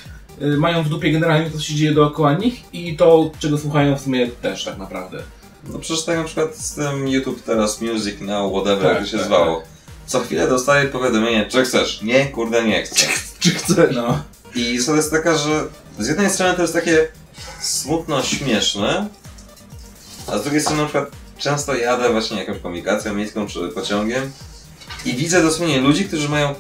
Y, 0.42 0.58
mają 0.58 0.84
w 0.84 0.90
dupie 0.90 1.12
generalnie 1.12 1.50
to, 1.50 1.58
co 1.58 1.64
się 1.64 1.76
dzieje 1.76 1.92
dookoła 1.92 2.34
nich 2.34 2.74
i 2.74 2.98
to, 2.98 3.32
czego 3.40 3.58
słuchają 3.58 3.98
w 3.98 4.02
sumie 4.02 4.28
też 4.28 4.64
tak 4.64 4.78
naprawdę. 4.78 5.24
No 5.64 5.80
przecież 5.80 6.06
tak 6.06 6.18
na 6.18 6.24
przykład 6.24 6.56
z 6.56 6.76
tym 6.76 7.08
YouTube 7.08 7.44
teraz 7.44 7.82
Music 7.82 8.22
Now, 8.22 8.52
whatever, 8.52 8.84
Tak, 8.84 8.94
jak 8.94 9.04
to 9.04 9.10
się 9.10 9.18
tak, 9.18 9.26
zwało. 9.26 9.64
Co 10.06 10.20
chwilę 10.20 10.48
dostaję 10.48 10.88
powiadomienie, 10.90 11.46
czy 11.46 11.64
chcesz? 11.64 12.02
Nie, 12.02 12.26
kurde 12.26 12.64
nie 12.64 12.84
chcę. 12.84 13.08
Czy 13.40 13.52
chcesz? 13.52 13.96
No. 13.96 14.24
I 14.56 14.80
to 14.86 14.96
jest 14.96 15.12
taka, 15.12 15.38
że 15.38 15.64
z 16.00 16.08
jednej 16.08 16.30
strony 16.30 16.54
to 16.54 16.62
jest 16.62 16.74
takie 16.74 17.08
smutno 17.60 18.24
śmieszne, 18.24 19.08
a 20.28 20.38
z 20.38 20.42
drugiej 20.42 20.62
strony 20.62 20.82
na 20.82 20.88
przykład 20.88 21.12
często 21.38 21.76
jadę 21.76 22.10
właśnie 22.10 22.38
jakąś 22.38 22.60
komunikacją 22.60 23.14
miejską 23.14 23.48
czy 23.48 23.70
pociągiem 23.70 24.32
i 25.06 25.14
widzę 25.14 25.42
dosłownie 25.42 25.82
ludzi, 25.82 26.06
którzy 26.06 26.30
mają 26.30 26.56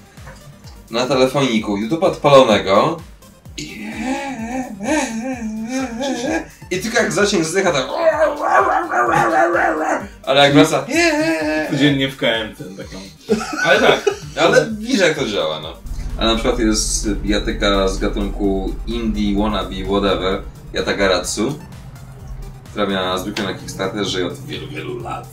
na 0.91 1.05
telefoniku 1.05 1.77
YouTube 1.77 2.03
odpalonego 2.03 2.99
i, 6.71 6.79
tylko 6.81 6.97
jak 6.97 7.11
zasięg 7.11 7.45
zdycha 7.45 7.71
tak 7.71 7.85
ale 10.25 10.43
jak 10.43 10.53
wraca 10.53 10.85
Codziennie 11.71 12.09
w 12.09 12.17
KMT 12.17 12.77
taką. 12.77 12.97
Ale 13.63 13.79
tak. 13.79 14.09
ale 14.41 14.69
widzisz 14.71 14.99
jak 14.99 15.17
to 15.17 15.27
działa, 15.27 15.59
no. 15.59 15.73
A 16.17 16.25
na 16.25 16.35
przykład 16.35 16.59
jest 16.59 17.13
bijatyka 17.13 17.87
z 17.87 17.97
gatunku 17.97 18.75
indie, 18.87 19.37
wannabe, 19.37 19.85
whatever, 19.85 20.41
Yatagaratsu, 20.73 21.59
która 22.69 22.85
miała 22.85 23.17
zwykle 23.17 23.45
na 23.45 23.53
Kickstarterze 23.53 24.25
od 24.25 24.45
wielu, 24.45 24.67
wielu 24.67 24.99
lat. 24.99 25.27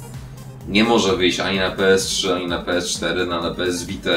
Nie 0.68 0.84
może 0.84 1.16
wyjść 1.16 1.40
ani 1.40 1.58
na 1.58 1.76
PS3, 1.76 2.32
ani 2.34 2.46
na 2.46 2.62
PS4, 2.62 3.26
no, 3.26 3.42
na 3.42 3.54
PS 3.54 3.84
Vita 3.84 4.10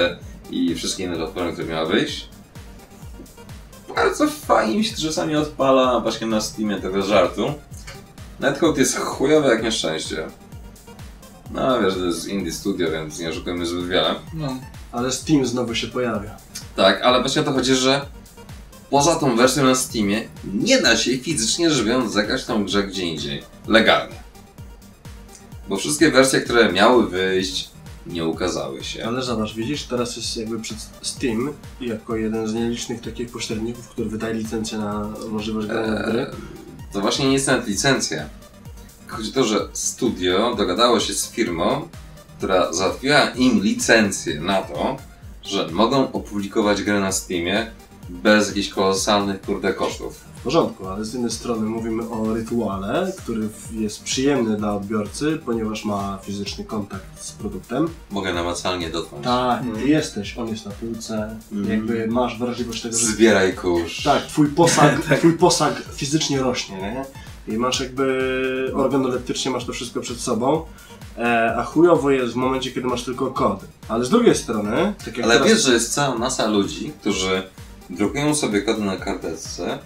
i 0.52 0.76
wszystkie 0.76 1.04
inne 1.04 1.16
platformy, 1.16 1.54
które 1.54 1.68
miała 1.68 1.86
wyjść. 1.86 2.30
Bardzo 3.96 4.28
fajnie 4.28 4.78
mi 4.78 4.84
się 4.84 4.96
czasami 4.96 5.36
odpala 5.36 6.00
właśnie 6.00 6.28
na 6.28 6.42
Steamie 6.42 6.82
tego 6.82 7.02
żartu. 7.02 7.54
Netcode 8.40 8.80
jest 8.80 8.98
chujowy 8.98 9.50
jak 9.50 9.64
nieszczęście. 9.64 10.28
No 11.52 11.82
wiesz, 11.82 11.94
to 11.94 12.06
jest 12.06 12.28
indie 12.28 12.52
studio, 12.52 12.92
więc 12.92 13.20
nie 13.20 13.30
oszukujemy 13.30 13.66
zbyt 13.66 13.88
wiele. 13.88 14.16
No. 14.34 14.58
Ale 14.92 15.12
Steam 15.12 15.46
znowu 15.46 15.76
się 15.76 15.88
pojawia. 15.88 16.38
Tak, 16.76 17.02
ale 17.02 17.22
właśnie 17.22 17.42
o 17.42 17.46
to 17.46 17.54
chodzi, 17.54 17.76
że 17.76 18.06
poza 18.90 19.16
tą 19.16 19.36
wersją 19.36 19.64
na 19.64 19.76
Steamie 19.76 20.28
nie 20.54 20.82
da 20.82 20.98
się 20.98 21.18
fizycznie 21.18 21.72
rzecz 21.72 21.86
biorąc 21.86 22.14
zagrać 22.14 22.46
tą 22.46 22.66
grze 22.66 22.84
gdzie 22.84 23.04
indziej. 23.04 23.44
Legalnie. 23.68 24.16
Bo 25.70 25.78
wszystkie 25.78 26.12
wersje, 26.12 26.42
które 26.42 26.72
miały 26.72 27.10
wyjść, 27.10 27.70
nie 28.08 28.26
ukazały 28.26 28.84
się. 28.84 29.06
Ale 29.06 29.24
zobacz, 29.24 29.54
widzisz, 29.54 29.84
teraz 29.84 30.18
jest 30.18 30.38
jakby 30.38 30.60
przed 30.60 30.78
Steam 31.02 31.54
jako 31.82 32.16
jeden 32.16 32.48
z 32.48 32.54
nielicznych 32.54 33.02
takich 33.02 33.32
pośredników, 33.32 33.90
który 33.90 34.10
wydaje 34.10 34.34
licencję 34.34 34.78
na 34.78 35.10
możliwość 35.30 35.68
grania 35.68 36.04
w 36.04 36.12
gry. 36.12 36.20
Eee, 36.20 36.28
to 36.94 37.02
właśnie 37.02 37.28
nie 37.28 37.34
jest 37.34 37.48
nawet 37.48 37.68
licencja. 37.68 38.26
Chodzi 39.08 39.30
o 39.32 39.34
to, 39.34 39.44
że 39.44 39.68
studio 39.74 40.56
dogadało 40.56 41.00
się 41.00 41.14
z 41.14 41.32
firmą, 41.32 41.88
która 42.38 42.74
załatwiła 42.74 43.30
im 43.30 43.64
licencję 43.64 44.42
na 44.42 44.62
to, 44.62 44.98
że 45.44 45.68
mogą 45.72 46.12
opublikować 46.12 46.84
grę 46.84 47.00
na 47.00 47.12
Steamie 47.12 47.72
bez 48.10 48.48
jakichś 48.48 48.70
kolosalnych 48.70 49.42
kurde 49.42 49.74
kosztów. 49.74 50.18
W 50.36 50.42
porządku, 50.42 50.88
ale 50.88 51.06
z 51.06 51.14
jednej 51.14 51.32
strony 51.32 51.66
mówimy 51.70 52.10
o 52.10 52.34
rytuale, 52.34 53.12
który 53.18 53.50
jest 53.72 54.04
przyjemny 54.04 54.58
dla 54.58 54.76
odbiorcy, 54.76 55.40
ponieważ 55.46 55.86
ma 55.86 56.20
fizyczny 56.24 56.64
kontakt 56.64 57.06
z 57.24 57.32
produktem. 57.32 57.88
Mogę 58.12 58.34
namacalnie 58.34 58.90
dotknąć. 58.90 59.24
Tak, 59.24 59.62
ty 59.76 59.88
jesteś, 59.88 60.38
on 60.38 60.48
jest 60.48 60.66
na 60.66 60.72
półce, 60.72 61.38
Mhm. 61.52 61.72
jakby 61.72 62.08
masz 62.08 62.40
wrażliwość 62.40 62.82
tego, 62.82 62.98
że 62.98 63.06
Zbieraj 63.06 63.54
kurz. 63.56 64.04
tak, 64.04 64.26
twój 64.26 64.48
posag, 64.48 65.02
twój 65.20 65.34
posag 65.34 65.84
fizycznie 65.96 66.40
rośnie, 66.40 66.78
nie? 66.78 67.06
I 67.54 67.58
masz 67.58 67.80
jakby 67.80 68.72
organoleptycznie 68.76 69.52
masz 69.52 69.66
to 69.66 69.74
wszystko 69.74 70.00
przed 70.02 70.20
sobą. 70.20 70.66
E, 71.18 71.56
a 71.58 71.64
chujowo 71.64 72.12
jest 72.12 72.34
w 72.34 72.36
momencie, 72.36 72.72
kiedy 72.72 72.88
masz 72.88 73.04
tylko 73.04 73.28
kod. 73.32 73.60
Ale 73.88 74.06
z 74.06 74.10
drugiej 74.10 74.36
strony, 74.36 74.94
tak 75.06 75.18
jak 75.18 75.26
Ale 75.26 75.34
teraz... 75.34 75.50
wiesz, 75.50 75.64
że 75.64 75.74
jest 75.74 75.94
cała 75.94 76.18
masa 76.18 76.48
ludzi, 76.48 76.94
którzy 77.02 77.44
drukują 77.90 78.36
sobie 78.36 78.62
kody 78.62 78.82
na 78.82 78.96
karteczce, 78.96 79.78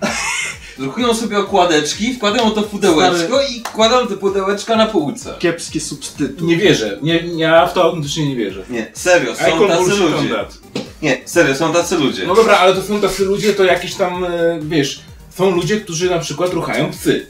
drukują 0.78 1.14
sobie 1.14 1.40
okładeczki, 1.40 2.14
wkładają 2.14 2.52
to 2.52 2.62
w 2.62 2.66
pudełeczko 2.68 3.42
i 3.42 3.62
kładą 3.62 4.08
te 4.08 4.18
pudełeczka 4.18 4.76
na 4.76 4.86
półce. 4.86 5.36
kiepski 5.40 5.80
substytut. 5.80 6.42
Nie 6.48 6.58
wierzę. 6.58 7.00
Nie, 7.02 7.16
ja 7.38 7.68
w 7.68 7.74
to 7.74 7.84
autentycznie 7.84 8.30
nie 8.30 8.36
wierzę. 8.36 8.64
Nie, 8.70 8.92
serio, 8.94 9.36
są 9.36 9.68
tacy 9.68 9.84
bullshit 9.84 10.02
on 10.02 10.12
ludzie. 10.12 10.30
that. 10.36 10.58
Nie, 11.02 11.22
serio, 11.26 11.56
są 11.56 11.74
tacy 11.74 11.98
ludzie. 11.98 12.28
No 12.28 12.36
dobra, 12.36 12.58
ale 12.58 12.76
to 12.76 12.82
są 12.82 13.02
tacy 13.02 13.26
ludzie, 13.26 13.54
to 13.54 13.64
jakiś 13.64 13.96
tam, 13.96 14.24
e, 14.24 14.30
wiesz, 14.62 15.02
są 15.30 15.52
ludzie, 15.52 15.82
którzy 15.82 16.10
na 16.10 16.20
przykład 16.20 16.54
ruchają 16.54 16.92
psy. 16.92 17.28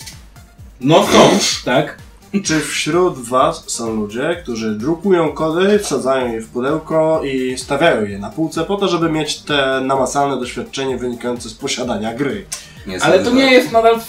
No 0.82 1.08
są, 1.08 1.40
tak? 1.66 1.98
Czy 2.44 2.60
wśród 2.60 3.20
Was 3.20 3.64
są 3.68 3.96
ludzie, 3.96 4.40
którzy 4.44 4.72
drukują 4.76 5.32
kody, 5.34 5.80
wsadzają 5.80 6.34
je 6.34 6.42
w 6.42 6.48
pudełko 6.48 7.22
i 7.24 7.58
stawiają 7.58 8.06
je 8.06 8.20
na 8.20 8.30
półce 8.30 8.64
po 8.64 8.76
to, 8.78 8.88
żeby 8.88 9.10
mieć 9.12 9.38
te 9.38 9.82
namacalne 9.86 10.40
doświadczenie 10.40 10.98
wynikające 10.98 11.50
z 11.50 11.54
posiadania 11.54 12.14
gry? 12.14 12.46
Niestety 12.88 13.14
Ale 13.14 13.24
to 13.24 13.32
nie 13.32 13.52
jest 13.52 13.72
nadal, 13.72 14.00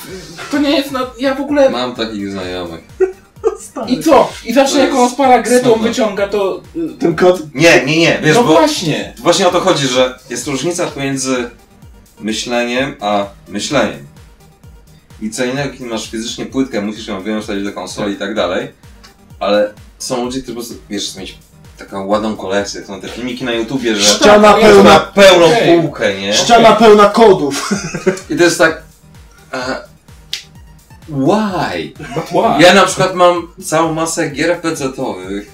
to 0.50 0.58
nie 0.58 0.70
jest 0.70 0.90
nad... 0.92 1.20
ja 1.20 1.34
w 1.34 1.40
ogóle... 1.40 1.70
Mam 1.70 1.94
takich 1.94 2.30
znajomych. 2.30 2.80
I 3.88 4.00
co? 4.00 4.28
I 4.46 4.52
zawsze 4.52 4.74
To 4.74 4.80
jak 4.80 4.90
jest 4.90 5.00
on 5.02 5.10
spala 5.10 5.42
grę, 5.42 5.60
to 5.60 5.66
on 5.66 5.72
smutne. 5.72 5.88
wyciąga 5.88 6.28
to... 6.28 6.62
y, 6.76 6.98
Ten 6.98 7.16
kod 7.16 7.54
Nie, 7.54 7.84
nie, 7.86 7.98
nie, 7.98 8.18
wiesz, 8.22 8.36
No 8.36 8.42
bo 8.44 8.52
właśnie. 8.52 9.14
właśnie 9.18 9.48
o 9.48 9.50
to 9.50 9.60
chodzi, 9.60 9.86
że 9.86 10.18
jest 10.30 10.46
różnica 10.46 10.86
pomiędzy 10.86 11.50
myśleniem 12.20 12.94
a 13.00 13.24
myśleniem. 13.48 14.06
I 15.22 15.30
co 15.30 15.44
innego, 15.44 15.72
kiedy 15.72 15.86
masz 15.86 16.10
fizycznie 16.10 16.46
płytkę, 16.46 16.80
musisz 16.80 17.06
ją 17.06 17.20
wyjąć 17.22 17.44
wsadzić 17.44 17.64
do 17.64 17.72
konsoli 17.72 18.12
i 18.14 18.16
tak 18.16 18.34
dalej, 18.34 18.72
ale 19.40 19.72
są 19.98 20.24
ludzie, 20.24 20.42
którzy 20.42 20.54
po 20.54 20.60
prostu, 20.60 20.74
wiesz, 20.90 21.16
mieć 21.16 21.38
taką 21.78 22.06
ładną 22.06 22.36
kolekcję, 22.36 22.86
są 22.86 23.00
te 23.00 23.08
filmiki 23.08 23.44
na 23.44 23.52
YouTubie, 23.52 23.96
że 23.96 24.02
Ściana 24.14 24.54
pełna, 24.54 24.82
na 24.92 25.00
pełną 25.00 25.46
Okej. 25.46 25.80
półkę, 25.80 26.20
nie? 26.20 26.34
ściana 26.34 26.72
pełna 26.72 27.06
kodów. 27.08 27.72
I 28.30 28.36
to 28.36 28.44
jest 28.44 28.58
tak... 28.58 28.82
E, 29.52 29.58
why? 31.08 31.92
But 32.14 32.24
why? 32.24 32.62
Ja 32.62 32.74
na 32.74 32.84
przykład 32.86 33.14
mam 33.14 33.48
całą 33.64 33.92
masę 33.94 34.28
gier 34.30 34.60
PC-owych, 34.60 35.46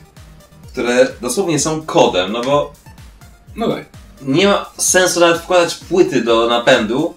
które 0.73 1.07
dosłownie 1.21 1.59
są 1.59 1.83
kodem, 1.83 2.33
no 2.33 2.41
bo 2.41 2.73
No 3.57 3.69
daj. 3.69 3.85
nie 4.23 4.47
ma 4.47 4.67
sensu 4.79 5.21
nawet 5.21 5.39
wkładać 5.43 5.75
płyty 5.75 6.23
do 6.25 6.47
napędu, 6.49 7.15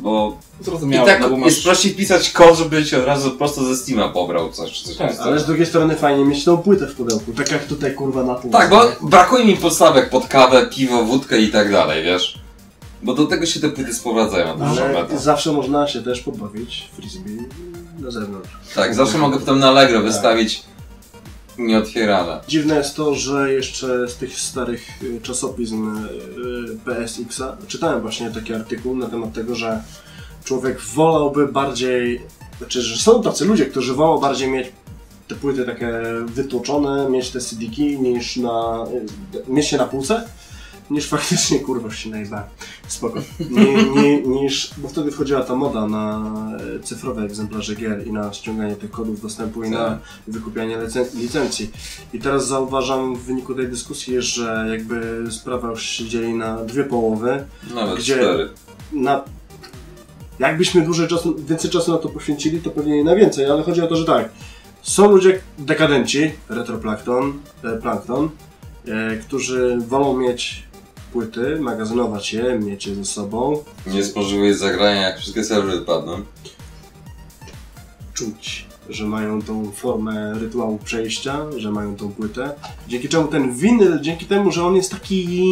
bo 0.00 0.38
i 0.60 0.64
Zrozumiałem, 0.64 1.06
tak 1.06 1.20
no 1.20 1.30
bo 1.30 1.36
jest 1.36 1.56
masz... 1.56 1.64
prościej 1.64 1.94
pisać 1.94 2.30
kod, 2.30 2.56
żeby 2.56 2.84
ci 2.84 2.96
od 2.96 3.04
razu 3.04 3.30
prosto 3.30 3.64
ze 3.64 3.76
Steama 3.76 4.08
pobrał 4.08 4.52
coś 4.52 4.72
czy 4.72 4.84
coś. 4.84 4.96
Tak, 4.96 5.16
Ale 5.20 5.40
z 5.40 5.46
drugiej 5.46 5.66
strony 5.66 5.96
fajnie 5.96 6.24
mieć 6.24 6.44
tą 6.44 6.56
płytę 6.56 6.86
w 6.86 6.94
pudełku, 6.94 7.32
tak 7.32 7.50
jak 7.50 7.64
tutaj 7.64 7.94
kurwa 7.94 8.24
na 8.24 8.34
półce. 8.34 8.58
Tak, 8.58 8.70
bo 8.70 8.82
brakuje 9.02 9.44
mi 9.44 9.56
podstawek 9.56 10.10
pod 10.10 10.26
kawę, 10.26 10.66
piwo, 10.66 11.04
wódkę 11.04 11.38
i 11.38 11.48
tak 11.48 11.72
dalej, 11.72 12.04
wiesz? 12.04 12.38
Bo 13.02 13.14
do 13.14 13.26
tego 13.26 13.46
się 13.46 13.60
te 13.60 13.68
płyty 13.68 13.94
sprowadzają 13.94 14.56
Ale 14.64 15.18
zawsze 15.18 15.52
można 15.52 15.88
się 15.88 16.02
też 16.02 16.20
pobawić 16.20 16.90
frisbee 16.96 17.38
na 17.98 18.10
zewnątrz. 18.10 18.50
Tak, 18.74 18.94
zawsze 18.94 19.18
mogę 19.18 19.38
potem 19.38 19.58
na 19.58 19.68
Allegro 19.68 20.00
wystawić 20.00 20.62
nieotwierane. 21.66 22.40
Dziwne 22.48 22.76
jest 22.76 22.96
to, 22.96 23.14
że 23.14 23.52
jeszcze 23.52 24.08
z 24.08 24.16
tych 24.16 24.38
starych 24.38 25.02
y, 25.02 25.20
czasopism 25.22 26.06
y, 26.06 26.78
PSX-a 26.84 27.56
czytałem 27.66 28.00
właśnie 28.00 28.30
taki 28.30 28.54
artykuł 28.54 28.96
na 28.96 29.06
temat 29.06 29.32
tego, 29.32 29.54
że 29.54 29.82
człowiek 30.44 30.80
wolałby 30.80 31.48
bardziej, 31.48 32.22
znaczy, 32.58 32.82
że 32.82 32.96
są 32.96 33.22
tacy 33.22 33.44
ludzie, 33.44 33.66
którzy 33.66 33.94
wolą 33.94 34.18
bardziej 34.18 34.50
mieć 34.50 34.72
te 35.28 35.34
płyty 35.34 35.64
takie 35.64 35.92
wytłoczone, 36.26 37.10
mieć 37.10 37.30
te 37.30 37.40
CD-ki 37.40 38.00
niż 38.00 38.36
na, 38.36 38.86
y, 39.34 39.52
mieć 39.52 39.66
się 39.66 39.76
na 39.76 39.84
półce, 39.84 40.28
niż 40.90 41.06
faktycznie 41.08 41.60
kurwa 41.60 41.90
się 41.90 42.10
najba. 42.10 42.48
Spoko. 42.88 43.18
Ni, 43.50 43.74
ni, 44.02 44.28
niż, 44.28 44.70
bo 44.78 44.88
wtedy 44.88 45.10
wchodziła 45.10 45.40
ta 45.42 45.54
moda 45.54 45.86
na 45.86 46.32
e, 46.76 46.82
cyfrowe 46.82 47.22
egzemplarze 47.22 47.74
gier 47.76 48.06
i 48.06 48.12
na 48.12 48.32
ściąganie 48.32 48.76
tych 48.76 48.90
kodów 48.90 49.22
dostępu 49.22 49.64
i 49.64 49.70
na 49.70 49.78
Tak. 49.84 49.98
wykupianie 50.28 50.76
licen- 50.78 51.14
licencji. 51.14 51.70
I 52.12 52.18
teraz 52.18 52.46
zauważam 52.46 53.16
w 53.16 53.22
wyniku 53.22 53.54
tej 53.54 53.68
dyskusji, 53.68 54.22
że 54.22 54.66
jakby 54.70 55.24
sprawa 55.30 55.68
już 55.70 55.82
się 55.82 56.04
dzieli 56.04 56.34
na 56.34 56.64
dwie 56.64 56.84
połowy. 56.84 57.44
Nawet 57.74 57.98
Gdzie- 57.98 58.14
cztery. 58.16 58.48
Na... 58.92 59.24
Jakbyśmy 60.38 60.82
dłużej 60.84 61.08
czasu, 61.08 61.36
więcej 61.48 61.70
czasu 61.70 61.92
na 61.92 61.98
to 61.98 62.08
poświęcili, 62.08 62.60
to 62.60 62.70
pewnie 62.70 63.04
na 63.04 63.16
więcej, 63.16 63.46
ale 63.46 63.62
chodzi 63.62 63.80
o 63.82 63.86
to, 63.86 63.96
że 63.96 64.04
tak. 64.04 64.28
Są 64.82 65.10
ludzie 65.10 65.40
dekadenci, 65.58 66.30
retroplankton, 66.48 67.32
e, 67.64 67.76
plankton, 67.76 68.28
e, 68.88 69.16
którzy 69.16 69.78
wolą 69.88 70.16
mieć 70.16 70.69
płyty, 71.12 71.56
magazynować 71.60 72.32
je, 72.32 72.58
mieć 72.58 72.86
je 72.86 72.94
ze 72.94 73.04
sobą, 73.04 73.64
Nie 73.86 74.00
możliwość 74.16 74.58
zagrania, 74.58 75.00
jak 75.02 75.18
wszystkie 75.18 75.44
serwery 75.44 75.80
padną. 75.80 76.20
czuć, 78.14 78.66
że 78.88 79.04
mają 79.04 79.42
tą 79.42 79.70
formę 79.72 80.34
rytuału 80.38 80.78
przejścia, 80.84 81.38
że 81.56 81.70
mają 81.72 81.96
tą 81.96 82.12
płytę. 82.12 82.52
Dzięki 82.88 83.08
czemu 83.08 83.28
ten 83.28 83.54
winyl, 83.54 84.00
dzięki 84.00 84.26
temu, 84.26 84.52
że 84.52 84.64
on 84.66 84.76
jest 84.76 84.90
taki 84.90 85.46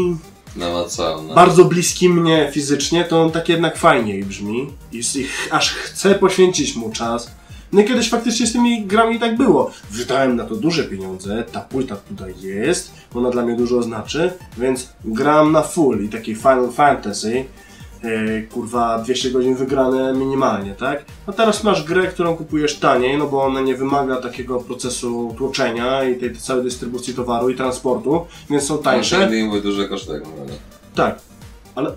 Namacalne. 0.57 1.35
bardzo 1.35 1.65
bliski 1.65 2.09
mnie 2.09 2.51
fizycznie, 2.53 3.05
to 3.05 3.23
on 3.23 3.31
tak 3.31 3.49
jednak 3.49 3.77
fajniej 3.79 4.25
brzmi 4.25 4.71
i, 4.93 4.99
i 4.99 5.27
aż 5.51 5.71
chcę 5.75 6.15
poświęcić 6.15 6.77
mu 6.77 6.91
czas. 6.91 7.31
No 7.73 7.81
i 7.81 7.85
kiedyś 7.85 8.11
faktycznie 8.11 8.47
z 8.47 8.53
tymi 8.53 8.87
grami 8.87 9.19
tak 9.19 9.37
było. 9.37 9.71
Wydałem 9.91 10.37
na 10.37 10.45
to 10.45 10.55
duże 10.55 10.85
pieniądze, 10.85 11.45
ta 11.53 11.61
płyta 11.61 11.97
tutaj 11.97 12.35
jest, 12.41 12.93
ona 13.15 13.31
dla 13.31 13.43
mnie 13.43 13.57
dużo 13.57 13.83
znaczy, 13.83 14.33
więc 14.59 14.89
gram 15.05 15.53
na 15.53 15.63
full 15.63 16.05
i 16.05 16.09
taki 16.09 16.35
Final 16.35 16.71
Fantasy, 16.73 17.45
e, 18.03 18.43
kurwa 18.43 18.99
200 18.99 19.31
godzin 19.31 19.55
wygrane 19.55 20.15
minimalnie, 20.15 20.75
tak? 20.75 21.05
A 21.27 21.33
teraz 21.33 21.65
masz 21.65 21.85
grę, 21.85 22.07
którą 22.07 22.37
kupujesz 22.37 22.79
taniej, 22.79 23.19
no 23.19 23.27
bo 23.27 23.43
ona 23.43 23.61
nie 23.61 23.75
wymaga 23.75 24.17
takiego 24.17 24.61
procesu 24.61 25.35
tłoczenia 25.39 26.05
i 26.05 26.17
tej 26.17 26.37
całej 26.37 26.65
dystrybucji 26.65 27.15
towaru 27.15 27.51
i 27.51 27.55
transportu, 27.55 28.27
więc 28.51 28.65
są 28.65 28.79
tańsze. 28.79 29.27
Były 29.27 29.61
duże 29.61 29.89
koszty, 29.89 30.13
tak 30.13 30.25
naprawdę. 30.27 30.55
Tak, 30.95 31.19
ale 31.75 31.93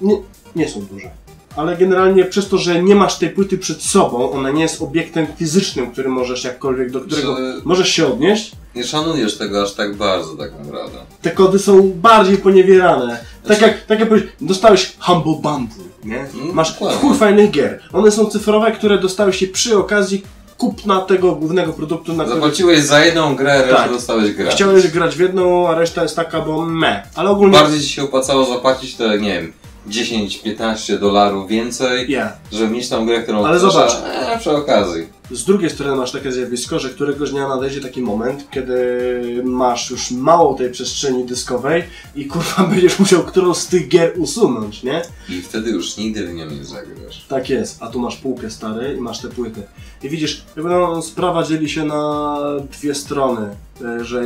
nie, 0.00 0.22
nie 0.56 0.68
są 0.68 0.80
duże. 0.80 1.25
Ale 1.56 1.76
generalnie 1.76 2.24
przez 2.24 2.48
to, 2.48 2.58
że 2.58 2.82
nie 2.82 2.94
masz 2.94 3.18
tej 3.18 3.30
płyty 3.30 3.58
przed 3.58 3.82
sobą, 3.82 4.30
ona 4.32 4.50
nie 4.50 4.62
jest 4.62 4.82
obiektem 4.82 5.26
fizycznym, 5.36 5.90
który 5.90 6.08
możesz 6.08 6.44
jakkolwiek, 6.44 6.90
do 6.90 7.00
którego 7.00 7.36
Że- 7.36 7.42
możesz 7.64 7.88
się 7.88 8.06
odnieść, 8.06 8.52
Nie 8.74 8.84
szanujesz 8.84 9.38
tego 9.38 9.62
aż 9.62 9.72
tak 9.72 9.96
bardzo, 9.96 10.34
tak 10.36 10.52
naprawdę. 10.64 10.98
te 11.22 11.30
kody 11.30 11.58
są 11.58 11.92
bardziej 11.96 12.36
poniewierane. 12.36 13.18
Tak 13.48 13.60
jak, 13.60 13.84
tak 13.86 14.00
jak 14.00 14.08
powiedziałeś, 14.08 14.34
dostałeś 14.40 14.92
Humble 14.98 15.32
Bundle, 15.32 15.84
nie? 16.04 16.18
Mm, 16.20 16.54
Masz 16.54 16.72
dokładnie. 16.72 16.98
chuj 16.98 17.16
fajnych 17.16 17.50
gier. 17.50 17.80
One 17.92 18.10
są 18.10 18.26
cyfrowe, 18.26 18.72
które 18.72 18.98
dostałeś 18.98 19.36
się 19.38 19.46
przy 19.46 19.78
okazji 19.78 20.22
kupna 20.58 21.00
tego 21.00 21.32
głównego 21.32 21.72
produktu, 21.72 22.12
na 22.12 22.24
który 22.24 22.40
Zapłaciłeś 22.40 22.80
za 22.80 23.04
jedną 23.04 23.36
grę, 23.36 23.58
resztę 23.62 23.76
Tak. 23.76 23.90
dostałeś 23.90 24.32
grę. 24.32 24.50
chciałeś 24.50 24.88
grać 24.88 25.16
w 25.16 25.20
jedną, 25.20 25.68
a 25.68 25.74
reszta 25.74 26.02
jest 26.02 26.16
taka, 26.16 26.40
bo 26.40 26.66
me. 26.66 27.02
Ale 27.14 27.30
ogólnie... 27.30 27.58
Bardziej 27.58 27.80
ci 27.80 27.88
się 27.88 28.02
opłacało 28.02 28.44
zapłacić 28.44 28.94
te, 28.94 29.18
nie 29.18 29.32
wiem, 29.40 29.52
10-15 29.88 30.98
dolarów 30.98 31.48
więcej, 31.48 32.10
Ja. 32.12 32.32
żeby 32.52 32.70
mieć 32.74 32.88
tą 32.88 33.06
grę, 33.06 33.22
którą 33.22 33.44
Ale 33.46 33.58
zobacz. 33.58 33.92
a- 33.94 34.32
E, 34.32 34.38
przy 34.38 34.50
okazji. 34.50 35.06
Z 35.30 35.44
drugiej 35.44 35.70
strony 35.70 35.96
masz 35.96 36.12
takie 36.12 36.32
zjawisko, 36.32 36.78
że 36.78 36.90
któregoś 36.90 37.30
dnia 37.30 37.48
nadejdzie 37.48 37.80
taki 37.80 38.02
moment, 38.02 38.50
kiedy 38.50 39.42
masz 39.44 39.90
już 39.90 40.10
mało 40.10 40.54
tej 40.54 40.70
przestrzeni 40.70 41.24
dyskowej 41.24 41.82
i 42.16 42.26
kurwa 42.26 42.64
będziesz 42.70 42.98
musiał 42.98 43.22
którąś 43.22 43.56
z 43.56 43.66
tych 43.66 43.88
gier 43.88 44.12
usunąć, 44.16 44.82
nie? 44.82 45.02
I 45.28 45.42
wtedy 45.42 45.70
już 45.70 45.96
nigdy 45.96 46.26
w 46.26 46.34
nią 46.34 46.50
nie 46.50 46.64
zagrasz. 46.64 47.24
Tak 47.28 47.50
jest, 47.50 47.82
a 47.82 47.86
tu 47.88 48.00
masz 48.00 48.16
półkę 48.16 48.50
stary 48.50 48.94
i 48.98 49.00
masz 49.00 49.18
te 49.20 49.28
płyty. 49.28 49.62
I 50.02 50.08
widzisz, 50.08 50.44
jakby 50.56 50.70
no, 50.70 51.02
sprawa 51.02 51.42
dzieli 51.42 51.68
się 51.68 51.84
na 51.84 52.36
dwie 52.78 52.94
strony, 52.94 53.48
e, 53.84 54.04
że 54.04 54.22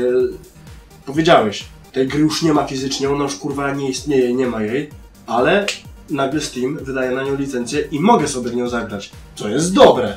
powiedziałeś, 1.06 1.64
tej 1.92 2.08
gry 2.08 2.20
już 2.20 2.42
nie 2.42 2.52
ma 2.54 2.66
fizycznie, 2.66 3.10
ona 3.10 3.24
już 3.24 3.36
kurwa 3.36 3.74
nie 3.74 3.90
istnieje, 3.90 4.34
nie 4.34 4.46
ma 4.46 4.62
jej, 4.62 4.90
ale 5.30 5.66
nagle 6.10 6.40
Steam 6.40 6.78
wydaje 6.82 7.10
na 7.10 7.22
nią 7.22 7.36
licencję 7.36 7.80
i 7.80 8.00
mogę 8.00 8.28
sobie 8.28 8.50
w 8.50 8.54
nią 8.54 8.68
zagrać, 8.68 9.10
co 9.34 9.48
jest 9.48 9.74
dobre. 9.74 10.16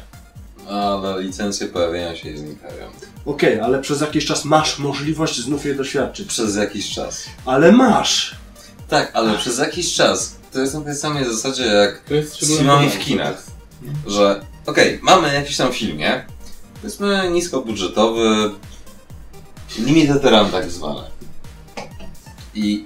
Ale 0.70 1.22
licencje 1.22 1.68
pojawiają 1.68 2.16
się 2.16 2.30
i 2.30 2.38
znikają. 2.38 2.88
Okej, 3.26 3.60
ale 3.60 3.82
przez 3.82 4.02
jakiś 4.02 4.26
czas 4.26 4.46
masz 4.46 4.80
możliwość 4.80 5.40
znów 5.40 5.66
jej 5.66 5.76
doświadczyć. 5.76 6.28
Przez 6.28 6.56
jakiś 6.56 6.90
czas. 6.90 7.26
Ale 7.46 7.72
masz! 7.72 8.36
Tak, 8.88 9.12
ale 9.14 9.38
przez 9.38 9.60
jakiś 9.60 9.94
czas. 9.94 10.36
To 10.52 10.60
jest 10.60 10.74
na 10.74 10.82
tej 10.82 10.96
samej 10.96 11.26
zasadzie 11.26 11.64
jak 11.64 12.02
z 12.30 12.48
filmami 12.48 12.90
w 12.90 13.00
kinach. 13.00 13.44
Że 14.08 14.42
okej, 14.66 15.00
mamy 15.04 15.34
jakiś 15.34 15.58
tam 15.58 15.72
film, 15.72 15.98
nie? 15.98 16.26
Powiedzmy 16.82 17.30
niskobudżetowy, 17.32 18.52
limited 19.80 20.26
run 20.26 20.52
tak 20.52 20.72
zwany. 20.72 21.02
I 22.56 22.86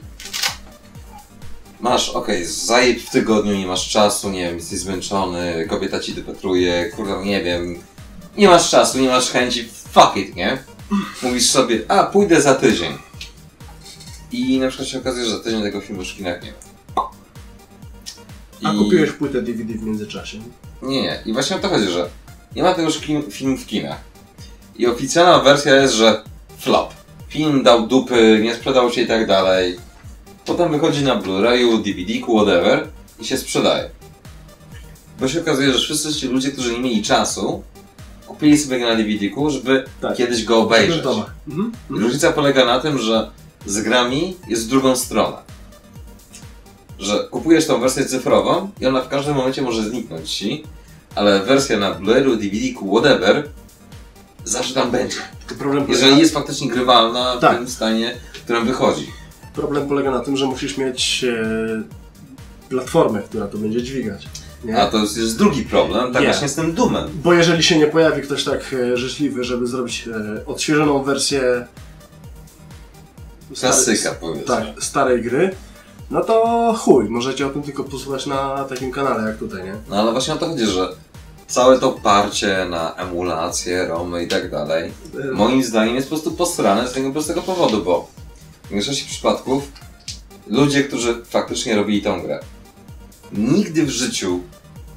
masz, 1.79 2.09
okej, 2.09 2.45
zajeb 2.45 2.99
w 2.99 3.09
tygodniu, 3.09 3.55
nie 3.55 3.67
masz 3.67 3.89
czasu, 3.89 4.29
nie 4.29 4.43
wiem, 4.43 4.55
jesteś 4.55 4.79
zmęczony, 4.79 5.65
kobieta 5.69 5.99
ci 5.99 6.13
depetruje, 6.13 6.85
kurwa, 6.95 7.23
nie 7.23 7.43
wiem, 7.43 7.79
nie 8.37 8.47
masz 8.47 8.69
czasu, 8.69 8.99
nie 8.99 9.07
masz 9.09 9.29
chęci, 9.29 9.69
fuck 9.91 10.15
it, 10.15 10.35
nie? 10.35 10.57
Mówisz 11.23 11.49
sobie, 11.49 11.79
a 11.87 12.03
pójdę 12.03 12.41
za 12.41 12.55
tydzień. 12.55 12.93
I 14.31 14.59
na 14.59 14.67
przykład 14.67 14.89
się 14.89 14.97
okazuje, 14.99 15.25
że 15.25 15.31
za 15.31 15.43
tydzień 15.43 15.61
tego 15.61 15.81
filmu 15.81 16.01
już 16.01 16.13
w 16.13 16.17
kinach 16.17 16.43
nie 16.43 16.51
ma. 16.95 17.09
A 18.63 18.73
I- 18.73 18.77
kupiłeś 18.77 19.11
płytę 19.11 19.41
DVD 19.41 19.73
w 19.73 19.83
międzyczasie. 19.83 20.37
nie, 20.81 21.01
nie. 21.01 21.19
I 21.25 21.33
właśnie 21.33 21.55
o 21.55 21.59
to 21.59 21.69
chodzi, 21.69 21.87
że 21.87 22.09
nie 22.55 22.63
ma 22.63 22.73
tego 22.73 22.87
już 22.87 22.99
kin- 22.99 23.31
film 23.31 23.57
w 23.57 23.65
kinach. 23.65 23.97
I 24.77 24.87
oficjalna 24.87 25.39
wersja 25.39 25.75
jest, 25.75 25.93
że 25.93 26.23
flop. 26.59 26.93
Film 27.29 27.63
dał 27.63 27.87
dupy, 27.87 28.39
nie 28.43 28.55
sprzedał 28.55 28.91
się 28.91 29.01
i 29.01 29.07
tak 29.07 29.27
dalej. 29.27 29.77
Potem 30.47 30.71
wychodzi 30.71 31.03
na 31.03 31.15
Blu-rayu, 31.15 31.83
DVD-ku, 31.83 32.35
whatever 32.37 32.87
i 33.19 33.25
się 33.25 33.37
sprzedaje. 33.37 33.89
Bo 35.19 35.27
się 35.27 35.41
okazuje, 35.41 35.73
że 35.73 35.79
wszyscy 35.79 36.13
ci 36.13 36.27
ludzie, 36.27 36.51
którzy 36.51 36.71
nie 36.73 36.79
mieli 36.79 37.03
czasu, 37.03 37.63
kupili 38.27 38.57
sobie 38.57 38.79
na 38.79 38.95
DVD-ku, 38.95 39.49
żeby 39.49 39.85
Tak. 40.01 40.15
kiedyś 40.17 40.43
go 40.45 40.57
obejrzeć. 40.61 41.01
Domach. 41.03 41.33
Mhm. 41.47 41.71
Różnica 41.89 42.31
polega 42.31 42.65
na 42.65 42.79
tym, 42.79 42.97
że 42.99 43.31
z 43.65 43.81
grami 43.81 44.35
jest 44.47 44.65
w 44.65 44.69
drugą 44.69 44.95
stronę. 44.95 45.37
Że 46.99 47.27
kupujesz 47.31 47.67
tą 47.67 47.79
wersję 47.79 48.05
cyfrową 48.05 48.69
i 48.81 48.85
ona 48.85 49.01
w 49.01 49.07
każdym 49.09 49.35
momencie 49.35 49.61
może 49.61 49.83
zniknąć 49.89 50.29
ci, 50.33 50.63
ale 51.15 51.39
wersja 51.45 51.77
na 51.79 51.91
Blu-rayu, 51.91 52.37
DVD, 52.37 52.87
whatever, 52.91 53.49
zawsze 54.45 54.73
tam 54.73 54.91
będzie. 54.91 55.17
Jeżeli 55.87 56.19
jest 56.19 56.33
faktycznie 56.33 56.67
grywalna 56.69 57.35
w 57.35 57.39
Tak. 57.39 57.57
tym 57.57 57.69
stanie, 57.69 58.15
w 58.33 58.41
którym 58.43 58.65
wychodzi. 58.67 59.07
Problem 59.57 59.87
polega 59.87 60.11
na 60.11 60.19
tym, 60.19 60.37
że 60.37 60.45
musisz 60.45 60.77
mieć 60.77 61.23
e, 61.23 61.83
platformę, 62.69 63.21
która 63.21 63.47
to 63.47 63.57
będzie 63.57 63.83
dźwigać. 63.83 64.27
Nie? 64.63 64.81
A 64.81 64.87
to 64.87 64.97
jest, 64.97 65.17
jest 65.17 65.37
drugi 65.37 65.63
problem, 65.63 66.13
tak 66.13 66.21
Nie. 66.21 66.27
właśnie 66.27 66.49
z 66.49 66.55
tym 66.55 66.73
dumem. 66.73 67.09
Bo 67.23 67.33
jeżeli 67.33 67.63
się 67.63 67.77
nie 67.77 67.87
pojawi 67.87 68.21
ktoś 68.21 68.43
tak 68.43 68.73
e, 68.73 68.97
życzliwy, 68.97 69.43
żeby 69.43 69.67
zrobić 69.67 70.07
e, 70.07 70.45
odświeżoną 70.45 71.03
wersję 71.03 71.67
Klasyka 73.59 74.11
powiedzmy. 74.21 74.55
tak, 74.55 74.65
starej 74.79 75.21
gry, 75.21 75.55
no 76.11 76.23
to 76.23 76.73
chuj, 76.79 77.09
możecie 77.09 77.47
o 77.47 77.49
tym 77.49 77.61
tylko 77.63 77.83
posłuchać 77.83 78.25
na 78.25 78.63
takim 78.63 78.91
kanale 78.91 79.29
jak 79.29 79.37
tutaj, 79.37 79.63
nie? 79.63 79.73
No 79.89 79.95
ale 79.95 80.11
właśnie 80.11 80.33
o 80.33 80.37
to 80.37 80.47
chodzi, 80.49 80.65
że 80.65 80.89
całe 81.47 81.79
to 81.79 81.91
parcie 81.91 82.67
na 82.69 82.95
emulacje, 82.95 83.87
romy 83.87 84.23
i 84.23 84.27
tak 84.27 84.51
dalej, 84.51 84.91
moim 85.33 85.63
zdaniem 85.63 85.95
jest 85.95 86.09
po 86.09 86.15
prostu 86.15 86.31
posrane 86.31 86.87
z 86.87 86.91
tego 86.93 87.11
prostego 87.11 87.41
powodu, 87.41 87.83
bo 87.83 88.07
w 88.67 88.71
większości 88.71 89.05
przypadków 89.05 89.71
ludzie, 90.47 90.83
którzy 90.83 91.25
faktycznie 91.25 91.75
robili 91.75 92.01
tą 92.01 92.21
grę, 92.21 92.39
nigdy 93.33 93.85
w 93.85 93.89
życiu 93.89 94.39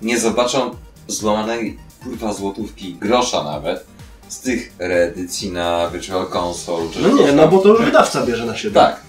nie 0.02 0.20
zobaczą 0.20 0.76
złamanej 1.08 1.78
kurwa 2.02 2.32
złotówki, 2.32 2.94
grosza 2.94 3.44
nawet, 3.44 3.86
z 4.28 4.40
tych 4.40 4.72
reedycji 4.78 5.52
na 5.52 5.90
Virtual 5.90 6.26
Console. 6.32 6.90
Czy 6.92 7.02
No 7.02 7.08
nie, 7.08 7.32
no 7.32 7.48
bo 7.48 7.58
to 7.58 7.68
już 7.68 7.84
wydawca 7.84 8.26
bierze 8.26 8.46
na 8.46 8.56
siebie. 8.56 8.74
Tak. 8.74 9.00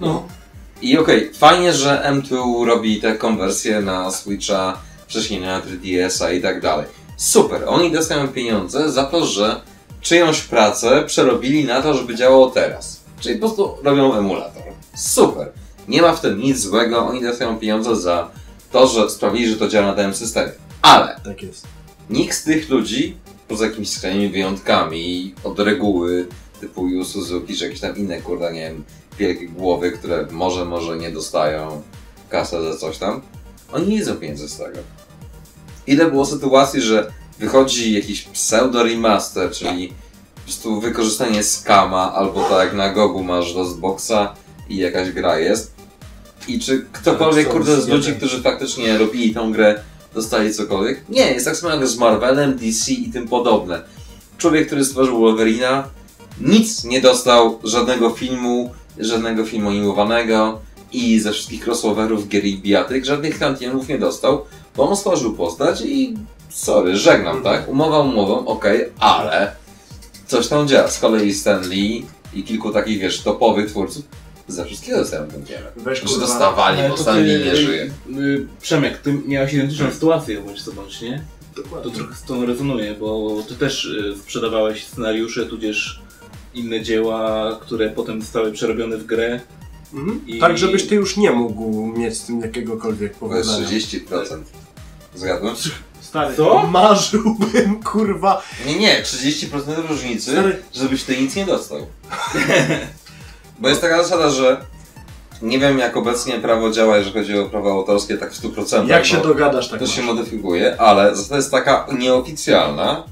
No. 0.00 0.26
I 0.82 0.98
okej, 0.98 1.30
fajnie, 1.34 1.72
że 1.72 2.02
M2 2.06 2.64
robi 2.66 3.00
te 3.00 3.14
konwersje 3.14 3.80
na 3.80 4.10
Switcha, 4.10 4.78
wcześniej 5.06 5.40
na 5.40 5.60
3DS-a 5.60 6.32
i 6.32 6.42
tak 6.42 6.60
dalej. 6.60 6.86
Super, 7.16 7.62
oni 7.66 7.92
dostają 7.92 8.28
pieniądze 8.28 8.92
za 8.92 9.04
to, 9.04 9.26
że 9.26 9.60
czyjąś 10.00 10.40
pracę 10.40 11.04
przerobili 11.06 11.64
na 11.64 11.82
to, 11.82 11.94
żeby 11.94 12.14
działało 12.14 12.50
teraz. 12.50 13.03
Czyli 13.24 13.38
po 13.38 13.46
prostu 13.46 13.76
robią 13.82 14.14
emulator. 14.14 14.62
Super. 14.96 15.52
Nie 15.88 16.02
ma 16.02 16.12
w 16.12 16.20
tym 16.20 16.38
nic 16.40 16.58
złego, 16.58 17.06
oni 17.06 17.22
dostają 17.22 17.58
pieniądze 17.58 17.96
za 17.96 18.30
to, 18.72 18.86
że 18.86 19.10
sprawili, 19.10 19.48
że 19.48 19.56
to 19.56 19.68
działa 19.68 19.86
na 19.86 19.94
danym 19.94 20.14
systemie. 20.14 20.52
Ale 20.82 21.20
Tak 21.24 21.42
jest. 21.42 21.66
nikt 22.10 22.36
z 22.36 22.44
tych 22.44 22.68
ludzi, 22.70 23.16
poza 23.48 23.66
jakimiś 23.66 23.90
skrajnymi 23.90 24.28
wyjątkami 24.28 25.34
od 25.44 25.58
reguły 25.58 26.26
typu 26.60 26.88
Yu 26.88 27.04
Suzuki, 27.04 27.56
czy 27.56 27.64
jakieś 27.64 27.80
tam 27.80 27.96
inne, 27.96 28.22
kurde, 28.22 28.52
nie 28.52 28.60
wiem, 28.60 28.84
wielkie 29.18 29.48
głowy, 29.48 29.92
które 29.92 30.26
może, 30.30 30.64
może 30.64 30.96
nie 30.96 31.10
dostają 31.10 31.82
kasę 32.28 32.72
za 32.72 32.78
coś 32.78 32.98
tam, 32.98 33.20
oni 33.72 33.86
nie 33.88 33.98
widzą 33.98 34.14
pieniędzy 34.16 34.48
z 34.48 34.56
tego. 34.56 34.78
Ile 35.86 36.10
było 36.10 36.26
sytuacji, 36.26 36.80
że 36.80 37.12
wychodzi 37.38 37.92
jakiś 37.92 38.22
pseudo 38.22 38.82
remaster, 38.82 39.50
czyli 39.50 39.92
prostu 40.44 40.80
wykorzystanie 40.80 41.42
skama, 41.42 42.14
albo 42.14 42.42
tak 42.42 42.58
jak 42.64 42.74
na 42.74 42.92
Gogu 42.92 43.24
masz 43.24 43.54
DOSBoxa 43.54 44.34
i 44.68 44.76
jakaś 44.76 45.10
gra 45.10 45.38
jest. 45.38 45.74
I 46.48 46.60
czy 46.60 46.86
ktokolwiek, 46.92 47.46
są 47.46 47.52
kurde, 47.52 47.80
z 47.80 47.88
ludzi, 47.88 48.12
którzy 48.12 48.42
faktycznie 48.42 48.98
robili 48.98 49.34
tą 49.34 49.52
grę, 49.52 49.80
dostali 50.14 50.54
cokolwiek? 50.54 51.04
Nie, 51.08 51.32
jest 51.32 51.46
tak 51.46 51.56
samo 51.56 51.74
jak 51.74 51.86
z 51.86 51.96
Marvelem, 51.96 52.56
DC 52.56 52.92
i 52.92 53.10
tym 53.12 53.28
podobne. 53.28 53.82
Człowiek, 54.38 54.66
który 54.66 54.84
stworzył 54.84 55.20
Wolverina, 55.20 55.88
nic 56.40 56.84
nie 56.84 57.00
dostał, 57.00 57.58
żadnego 57.64 58.10
filmu, 58.10 58.72
żadnego 58.98 59.44
filmu 59.44 59.68
animowanego 59.68 60.60
i 60.92 61.20
ze 61.20 61.32
wszystkich 61.32 61.68
crossoverów 61.68 62.28
gier 62.28 62.44
i 62.44 62.58
bijatyk, 62.58 63.04
żadnych 63.04 63.38
kantionów 63.38 63.88
nie 63.88 63.98
dostał, 63.98 64.44
bo 64.76 64.88
on 64.88 64.96
stworzył 64.96 65.32
postać 65.32 65.80
i 65.80 66.14
sorry, 66.50 66.96
żegnam, 66.96 67.42
tak? 67.42 67.68
Umowa 67.68 67.98
umową, 67.98 68.46
okej, 68.46 68.84
ale 68.98 69.63
coś 70.26 70.48
tam 70.48 70.68
działa. 70.68 70.88
Z 70.90 70.98
kolei 70.98 71.34
Stan 71.34 71.68
Lee 71.68 72.06
i 72.34 72.42
kilku 72.42 72.70
takich, 72.72 72.98
wiesz, 73.00 73.20
topowych 73.20 73.70
twórców 73.70 74.04
za 74.48 74.64
wszystkiego 74.64 74.98
dostają 74.98 75.28
kantionę. 75.30 75.62
Weź 75.76 75.98
Że 76.00 76.06
kurwa, 76.06 76.20
dostawali, 76.26 76.78
bo 76.88 76.96
to 76.96 77.02
Stan 77.02 77.14
ty, 77.16 77.22
Lee 77.22 77.44
nie 77.44 77.56
żyje. 77.56 77.90
y, 78.18 78.46
Przemek, 78.62 78.98
ty 78.98 79.12
miałeś 79.26 79.52
identyczną 79.52 79.90
sytuację, 79.90 80.40
bądź 80.40 80.62
co 80.62 80.72
bądź, 80.72 81.00
nie? 81.00 81.24
To 81.54 81.62
Dokładnie. 81.62 81.92
trochę 81.92 82.14
z 82.14 82.22
tą 82.22 82.46
rezonuje, 82.46 82.94
bo 82.94 83.42
ty 83.48 83.54
też 83.54 83.84
y, 83.84 84.14
sprzedawałeś 84.22 84.86
scenariusze, 84.86 85.46
tudzież 85.46 86.02
inne 86.54 86.82
dzieła, 86.82 87.58
które 87.62 87.90
potem 87.90 88.20
zostały 88.22 88.52
przerobione 88.52 88.96
w 88.96 89.06
grę. 89.06 89.40
Mhm. 89.94 90.20
I- 90.26 90.38
Tak, 90.38 90.58
żebyś 90.58 90.86
ty 90.86 90.94
już 90.94 91.16
nie 91.16 91.30
mógł 91.30 91.86
mieć 91.86 92.16
z 92.16 92.26
tym 92.26 92.40
jakiegokolwiek 92.40 93.16
To 93.18 93.36
jest 93.36 93.48
powodzenia. 93.50 93.66
30%. 93.68 94.44
Zgadłem? 95.14 95.54
Stary, 96.14 96.36
Co? 96.36 96.66
marzyłbym, 96.66 97.82
kurwa. 97.82 98.42
Nie, 98.66 98.78
nie, 98.78 99.02
30% 99.02 99.88
różnicy, 99.88 100.30
Stary. 100.32 100.62
żebyś 100.74 101.02
ty 101.04 101.16
nic 101.20 101.36
nie 101.36 101.46
dostał. 101.46 101.78
Bo 103.58 103.68
jest 103.68 103.80
taka 103.80 104.02
zasada, 104.02 104.30
że 104.30 104.60
nie 105.42 105.58
wiem 105.58 105.78
jak 105.78 105.96
obecnie 105.96 106.38
prawo 106.38 106.70
działa, 106.70 106.96
jeżeli 106.96 107.14
chodzi 107.14 107.38
o 107.38 107.44
prawa 107.48 107.70
autorskie, 107.70 108.18
tak 108.18 108.32
w 108.32 108.42
100%. 108.42 108.88
Jak 108.88 109.06
się 109.06 109.16
dogadasz, 109.16 109.68
tak 109.68 109.78
To 109.78 109.84
masz. 109.84 109.94
się 109.94 110.02
modyfikuje, 110.02 110.80
ale 110.80 111.16
zasada 111.16 111.36
jest 111.36 111.50
taka 111.50 111.86
nieoficjalna, 111.98 113.02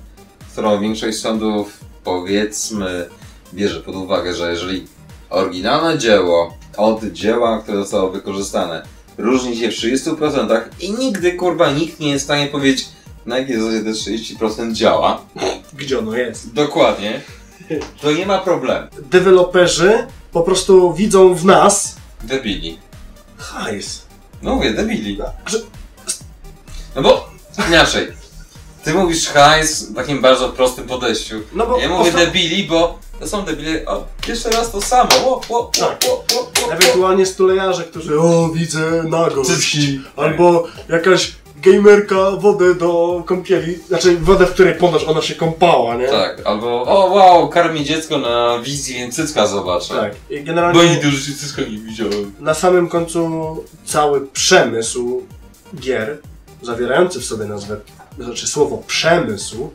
którą 0.52 0.80
większość 0.80 1.18
sądów, 1.18 1.78
powiedzmy, 2.04 3.08
bierze 3.54 3.80
pod 3.80 3.96
uwagę, 3.96 4.34
że 4.34 4.50
jeżeli 4.50 4.86
oryginalne 5.30 5.98
dzieło 5.98 6.56
od 6.76 7.04
dzieła, 7.04 7.58
które 7.62 7.78
zostało 7.78 8.10
wykorzystane, 8.10 8.82
różni 9.18 9.56
się 9.56 9.70
w 9.70 9.74
30% 9.74 10.60
i 10.80 10.92
nigdy, 10.92 11.32
kurwa, 11.32 11.70
nikt 11.70 12.00
nie 12.00 12.08
jest 12.10 12.24
w 12.24 12.24
stanie 12.24 12.46
powiedzieć, 12.46 12.88
na 13.26 13.38
jakiej 13.38 13.60
zasadzie 13.60 13.80
te 13.84 13.90
30% 13.90 14.72
działa, 14.72 15.20
Gdzie 15.72 15.98
ono 15.98 16.16
jest? 16.16 16.52
Dokładnie. 16.52 17.20
To 18.00 18.12
nie 18.12 18.26
ma 18.26 18.38
problemu. 18.38 18.86
Deweloperzy 19.10 20.06
po 20.32 20.42
prostu 20.42 20.92
widzą 20.94 21.34
w 21.34 21.44
nas 21.44 21.96
Wybili. 22.24 22.78
hajs. 23.36 24.02
No 24.42 24.54
mówię, 24.54 24.72
debili. 24.72 25.18
Że- 25.46 25.58
No 26.96 27.02
bo 27.02 27.30
inaczej. 27.68 28.06
Ty 28.84 28.94
mówisz 28.94 29.28
hajs 29.28 29.82
w 29.90 29.94
takim 29.94 30.20
bardzo 30.22 30.48
prostym 30.48 30.86
podejściu. 30.86 31.34
No 31.52 31.66
bo 31.66 31.78
Ja 31.78 31.88
mówię 31.88 32.10
osta- 32.10 32.16
debili, 32.18 32.64
bo 32.64 32.98
to 33.22 33.28
są 33.28 33.44
debile. 33.44 33.84
O, 33.86 34.04
jeszcze 34.28 34.50
raz 34.50 34.70
to 34.70 34.80
samo. 34.82 35.10
O, 35.24 35.40
o, 35.48 35.58
o, 35.58 35.64
Tak. 35.80 36.04
o, 36.08 36.12
o, 36.12 36.40
o, 36.40 36.68
o. 36.68 36.72
Ewentualnie 36.72 37.26
stulejarze, 37.26 37.84
którzy 37.84 38.20
o 38.20 38.48
widzę 38.48 39.02
nagość. 39.02 39.50
Cycki. 39.50 40.00
Albo 40.16 40.66
jakaś 40.88 41.32
gamerka 41.62 42.30
wodę 42.30 42.74
do 42.74 43.22
kąpieli, 43.26 43.78
znaczy 43.88 44.16
wodę, 44.18 44.46
w 44.46 44.50
której 44.52 44.74
ponoć 44.74 45.04
ona 45.04 45.22
się 45.22 45.34
kąpała, 45.34 45.94
nie? 45.96 46.08
Tak, 46.08 46.40
albo 46.44 46.82
o 46.82 47.06
wow, 47.06 47.48
karmi 47.48 47.84
dziecko 47.84 48.18
na 48.18 48.58
wizji, 48.58 48.94
więc 48.94 49.16
cycka 49.16 49.46
zobaczę. 49.46 49.94
Tak. 49.94 50.12
I 50.30 50.40
Bo 50.40 50.46
generalnie 50.46 50.90
nigdy 50.90 51.08
w 51.08 51.10
życiu 51.10 51.38
cycka 51.38 51.62
nie 51.62 51.78
widziałem. 51.78 52.34
na 52.40 52.54
samym 52.54 52.88
końcu 52.88 53.28
cały 53.84 54.26
przemysł 54.26 55.22
gier, 55.80 56.18
zawierający 56.62 57.20
w 57.20 57.24
sobie 57.24 57.44
nazwę, 57.44 57.76
znaczy 58.18 58.46
słowo 58.46 58.82
przemysł, 58.86 59.70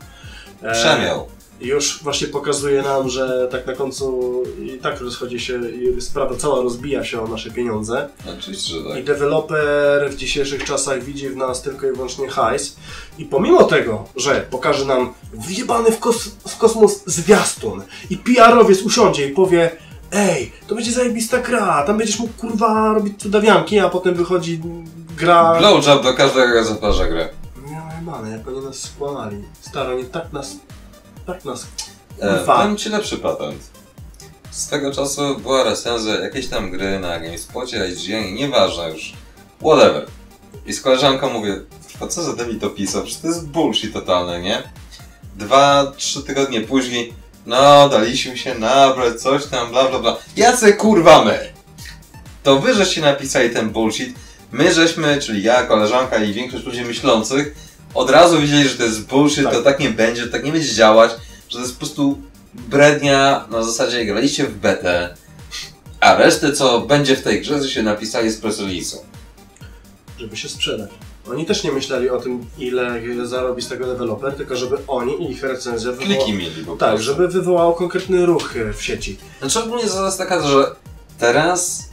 e, 0.63 0.71
Przemiał. 0.73 1.27
Już 1.61 2.03
właśnie 2.03 2.27
pokazuje 2.27 2.81
nam, 2.81 3.09
że 3.09 3.47
tak 3.51 3.67
na 3.67 3.73
końcu 3.73 4.43
i 4.61 4.77
tak 4.77 5.01
rozchodzi 5.01 5.39
się, 5.39 5.69
i 5.69 6.01
sprawa 6.01 6.35
cała 6.35 6.61
rozbija 6.61 7.03
się 7.03 7.21
o 7.21 7.27
nasze 7.27 7.51
pieniądze. 7.51 8.09
Oczywiście, 8.39 8.73
że 8.73 8.79
I 8.79 8.93
tak. 8.93 9.03
deweloper 9.03 10.11
w 10.11 10.15
dzisiejszych 10.15 10.63
czasach 10.63 11.03
widzi 11.03 11.29
w 11.29 11.35
nas 11.35 11.61
tylko 11.61 11.87
i 11.87 11.91
wyłącznie 11.91 12.27
hajs. 12.27 12.75
I 13.17 13.25
pomimo 13.25 13.63
tego, 13.63 14.05
że 14.15 14.45
pokaże 14.49 14.85
nam 14.85 15.13
wyjebany 15.33 15.91
w, 15.91 15.99
kos 15.99 16.29
w 16.47 16.57
kosmos 16.57 17.03
zwiastun 17.05 17.81
i 18.09 18.17
PR-owiec 18.17 18.81
usiądzie 18.81 19.27
i 19.27 19.31
powie 19.31 19.71
Ej, 20.11 20.51
to 20.67 20.75
będzie 20.75 20.91
zajebista 20.91 21.37
gra, 21.37 21.83
tam 21.83 21.97
będziesz 21.97 22.19
mógł 22.19 22.33
kurwa 22.33 22.93
robić 22.93 23.21
cudawianki, 23.21 23.79
a 23.79 23.89
potem 23.89 24.15
wychodzi 24.15 24.61
gra... 25.17 25.55
Blowjob 25.59 26.03
do 26.03 26.13
każdego 26.13 26.63
zaparza 26.63 27.07
grę. 27.07 27.29
No 27.61 27.95
jebane, 27.99 28.31
jak 28.37 28.47
oni 28.47 28.65
nas 28.65 28.79
skłamali. 28.79 29.37
Staro, 29.61 29.93
nie 29.93 30.03
tak 30.03 30.33
nas... 30.33 30.57
Tak 31.27 31.45
nas... 31.45 31.67
E. 32.21 32.45
Dam 32.45 32.77
ci 32.77 32.89
lepszy 32.89 33.17
patent. 33.17 33.61
Swego 34.51 34.91
czasu 34.93 35.39
była 35.39 35.63
recenzja 35.63 36.19
jakiejś 36.19 36.47
tam 36.47 36.71
gry 36.71 36.99
na 36.99 37.19
GameSpocie, 37.19 37.87
IGN, 37.87 38.35
nieważne 38.35 38.89
już. 38.89 39.13
Whatever. 39.59 40.05
I 40.65 40.73
z 40.73 40.81
koleżanką 40.81 41.29
mówię, 41.29 41.61
a 42.01 42.07
co 42.07 42.23
za 42.23 42.33
debil 42.33 42.59
to 42.59 42.69
pisał? 42.69 43.03
Przecież 43.03 43.21
to 43.21 43.27
jest 43.27 43.47
bullshit 43.47 43.93
totalny, 43.93 44.41
nie? 44.41 44.63
Dwa, 45.35 45.93
trzy 45.97 46.23
tygodnie 46.23 46.61
później, 46.61 47.13
no 47.45 47.89
daliśmy 47.89 48.37
się 48.37 48.55
nabrać, 48.55 49.21
coś 49.21 49.45
tam, 49.45 49.69
bla 49.69 49.89
bla 49.89 49.99
bla. 49.99 50.17
Jacy 50.35 50.73
kurwa 50.73 51.25
my? 51.25 51.53
To 52.43 52.59
wy 52.59 52.73
żeście 52.73 53.01
napisali 53.01 53.49
ten 53.49 53.69
bullshit. 53.69 54.15
My 54.51 54.73
żeśmy, 54.73 55.21
czyli 55.21 55.43
ja, 55.43 55.63
koleżanka 55.63 56.17
i 56.17 56.33
większość 56.33 56.65
ludzi 56.65 56.85
myślących, 56.85 57.55
od 57.97 58.09
razu 58.09 58.39
wiedzieli, 58.41 58.69
że 58.69 58.75
to 58.75 58.83
jest 58.83 59.05
bullshit, 59.07 59.43
Tak. 59.43 59.53
to 59.53 59.61
tak 59.61 59.79
nie 59.79 59.89
będzie, 59.89 60.21
że 60.21 60.27
tak 60.29 60.43
nie 60.43 60.51
będzie 60.51 60.73
działać, 60.75 61.11
że 61.49 61.57
to 61.57 61.63
jest 61.63 61.73
po 61.73 61.79
prostu 61.79 62.17
brednia 62.53 63.45
na 63.51 63.63
zasadzie 63.63 64.05
graliście 64.05 64.43
w 64.47 64.57
betę, 64.57 65.15
a 65.99 66.15
resztę 66.15 66.51
co 66.53 66.81
będzie 66.81 67.15
w 67.15 67.21
tej 67.23 67.41
grze, 67.41 67.59
to 67.59 67.67
się 67.67 67.83
napisali 67.83 68.29
z 68.29 68.37
press 68.37 68.59
release'u. 68.59 68.97
żeby 70.19 70.37
się 70.37 70.49
sprzedać. 70.49 70.89
Oni 71.31 71.45
też 71.45 71.63
nie 71.63 71.71
myśleli 71.71 72.09
o 72.09 72.19
tym, 72.19 72.45
ile 72.57 73.01
zarobi 73.27 73.61
z 73.61 73.67
tego 73.67 73.85
deweloper, 73.87 74.33
tylko 74.35 74.55
żeby 74.55 74.77
oni 74.87 75.23
i 75.23 75.31
ich 75.31 75.43
recenzja 75.43 75.91
wywoła... 75.91 76.07
Kliki 76.15 76.33
mieli 76.33 76.65
po 76.65 76.75
Tak, 76.75 77.01
żeby 77.01 77.27
wywołało 77.27 77.73
konkretny 77.73 78.25
ruch 78.25 78.57
e, 78.57 78.73
w 78.73 78.83
sieci. 78.83 79.17
Znaczy 79.39 79.59
ogólnie 79.59 79.83
zasada 79.83 80.05
jest 80.05 80.17
taka, 80.17 80.47
że 80.47 80.75
teraz 81.19 81.89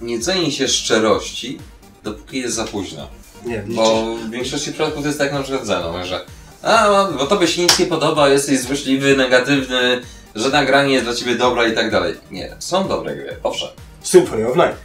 nie 0.00 0.20
ceni 0.20 0.52
się 0.52 0.68
szczerości, 0.68 1.58
dopóki 2.04 2.38
jest 2.38 2.54
za 2.54 2.64
późno. 2.64 3.08
Nie, 3.44 3.58
liczysz. 3.62 3.76
Bo 3.76 4.14
w 4.16 4.30
większości 4.30 4.72
przypadków 4.72 5.02
to 5.02 5.06
jest 5.08 5.18
tak 5.18 5.32
na 5.32 5.42
przykład 5.42 5.66
ze 5.66 5.78
mną, 5.78 6.04
że 6.04 6.24
a, 6.62 7.08
bo 7.18 7.26
tobie 7.26 7.46
się 7.48 7.62
nic 7.62 7.78
nie 7.78 7.86
podoba, 7.86 8.28
jesteś 8.28 8.60
złośliwy, 8.60 9.16
negatywny, 9.16 10.00
że 10.34 10.48
nagranie 10.48 10.92
jest 10.92 11.04
dla 11.04 11.14
ciebie 11.14 11.34
dobra 11.34 11.66
i 11.66 11.74
tak 11.74 11.90
dalej. 11.90 12.14
Nie, 12.30 12.56
są 12.58 12.88
dobre 12.88 13.16
gry, 13.16 13.36
owszem. 13.42 13.68
Symphony 14.02 14.48
of 14.48 14.56
Night. 14.56 14.76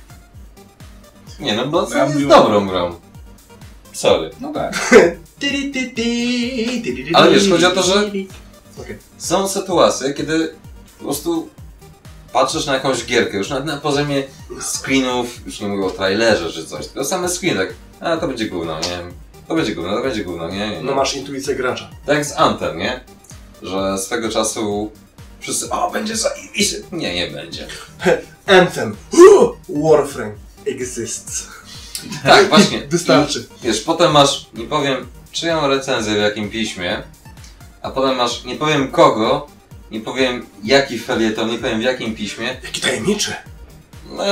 Nie 1.40 1.56
no, 1.56 1.68
bo 1.68 1.88
Ja 1.94 2.04
jest 2.04 2.14
mówiłem- 2.14 2.30
dobrą 2.40 2.68
grą. 2.68 2.96
Sorry. 3.94 4.30
No 4.42 4.54
tak. 4.54 4.92
Ale 7.14 7.32
wiesz, 7.32 7.50
chodzi 7.50 7.66
o 7.66 7.72
to, 7.72 7.84
że- 7.84 8.06
Okej. 8.82 8.98
Są 9.18 9.48
sytuacje, 9.48 10.14
kiedy 10.14 10.54
po 10.98 11.04
prostu 11.04 11.50
patrzysz 12.34 12.66
na 12.66 12.74
jakąś 12.74 13.06
gierkę, 13.06 13.38
już 13.38 13.50
nawet 13.50 13.66
na 13.66 13.78
poziomie 13.78 14.24
screenów, 14.62 15.46
już 15.46 15.60
nie 15.62 15.68
mówię 15.68 15.86
o 15.86 15.90
trailerze 15.90 16.52
czy 16.52 16.66
coś, 16.66 16.88
tylko 16.88 17.06
same 17.06 17.30
screeny, 17.30 17.66
tak, 17.66 17.76
a 18.00 18.18
to 18.18 18.28
będzie 18.28 18.46
gówno, 18.46 18.80
nie 18.80 18.90
wiem, 18.90 19.14
to 19.48 19.56
będzie 19.56 19.76
gówno, 19.76 19.96
to 19.96 20.04
będzie 20.04 20.24
gówno, 20.24 20.50
nie, 20.50 20.58
nie, 20.58 20.70
nie. 20.70 20.82
No 20.82 20.96
masz 20.96 21.16
intuicję 21.16 21.56
gracza. 21.56 21.90
Tak 22.06 22.16
jak 22.16 22.26
z 22.26 22.38
Anthem, 22.38 22.78
nie? 22.78 23.00
Że 23.62 23.98
swego 23.98 24.30
czasu 24.30 24.92
wszyscy, 25.40 25.70
o, 25.70 25.92
będzie 25.92 26.16
zajebiście. 26.16 26.78
Nie, 26.92 27.16
nie 27.16 27.28
będzie. 27.28 27.68
Anthem. 28.48 28.96
Warframe 29.70 30.34
exists. 30.66 31.48
Tak, 32.24 32.48
właśnie. 32.50 32.88
Wystarczy. 32.88 33.48
I, 33.62 33.66
wiesz, 33.66 33.82
potem 33.82 34.12
masz, 34.12 34.46
nie 34.54 34.66
powiem 34.66 35.08
czyją 35.32 35.68
recenzję 35.68 36.14
w 36.14 36.18
jakim 36.18 36.50
piśmie, 36.50 37.04
a 37.82 37.92
potem 37.92 38.16
masz, 38.16 38.44
nie 38.44 38.56
powiem 38.56 38.92
kogo, 38.92 39.48
nie 39.92 40.00
powiem 40.00 40.46
jaki 40.64 41.00
felieton, 41.00 41.50
nie 41.50 41.58
powiem 41.58 41.80
w 41.80 41.84
jakim 41.84 42.16
piśmie. 42.16 42.58
Jaki 42.64 42.82
tajemniczy. 42.82 43.34
No, 44.10 44.24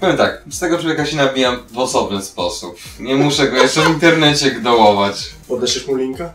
powiem 0.00 0.16
tak, 0.16 0.42
z 0.50 0.58
tego 0.58 0.78
człowieka 0.78 1.06
się 1.06 1.16
nabijam 1.16 1.58
w 1.72 1.78
osobny 1.78 2.22
sposób. 2.22 2.76
Nie 3.00 3.14
muszę 3.14 3.48
go 3.48 3.56
jeszcze 3.56 3.80
w 3.82 3.88
internecie 3.88 4.60
dołować. 4.60 5.30
Podeszesz 5.48 5.86
mu 5.86 5.94
linka? 5.94 6.32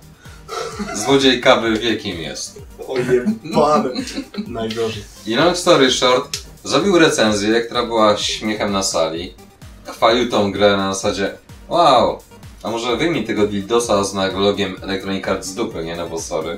Złodziej 0.94 1.42
kawy 1.42 1.80
wie 1.80 1.98
kim 1.98 2.22
jest. 2.22 2.62
Ojebany. 2.88 4.06
Najgorzej. 4.48 5.04
I 5.26 5.36
long 5.36 5.58
story 5.58 5.92
short, 5.92 6.38
zrobił 6.64 7.00
recenzję, 7.00 7.62
która 7.62 7.86
była 7.86 8.18
śmiechem 8.18 8.72
na 8.72 8.84
sali. 8.84 9.34
Chwalił 9.86 10.30
tą 10.30 10.52
grę 10.52 10.78
na 10.78 10.94
zasadzie 10.94 11.38
Wow, 11.70 12.20
a 12.64 12.72
może 12.72 12.98
wyjmij 12.98 13.24
tego 13.24 13.48
dildosa 13.48 14.04
z 14.04 14.14
naglogiem 14.14 14.76
Electronic 14.82 15.28
Arts 15.28 15.48
z 15.48 15.56
dupy, 15.56 15.84
nie? 15.84 15.96
No 15.96 16.10
bo 16.10 16.22
sorry. 16.22 16.58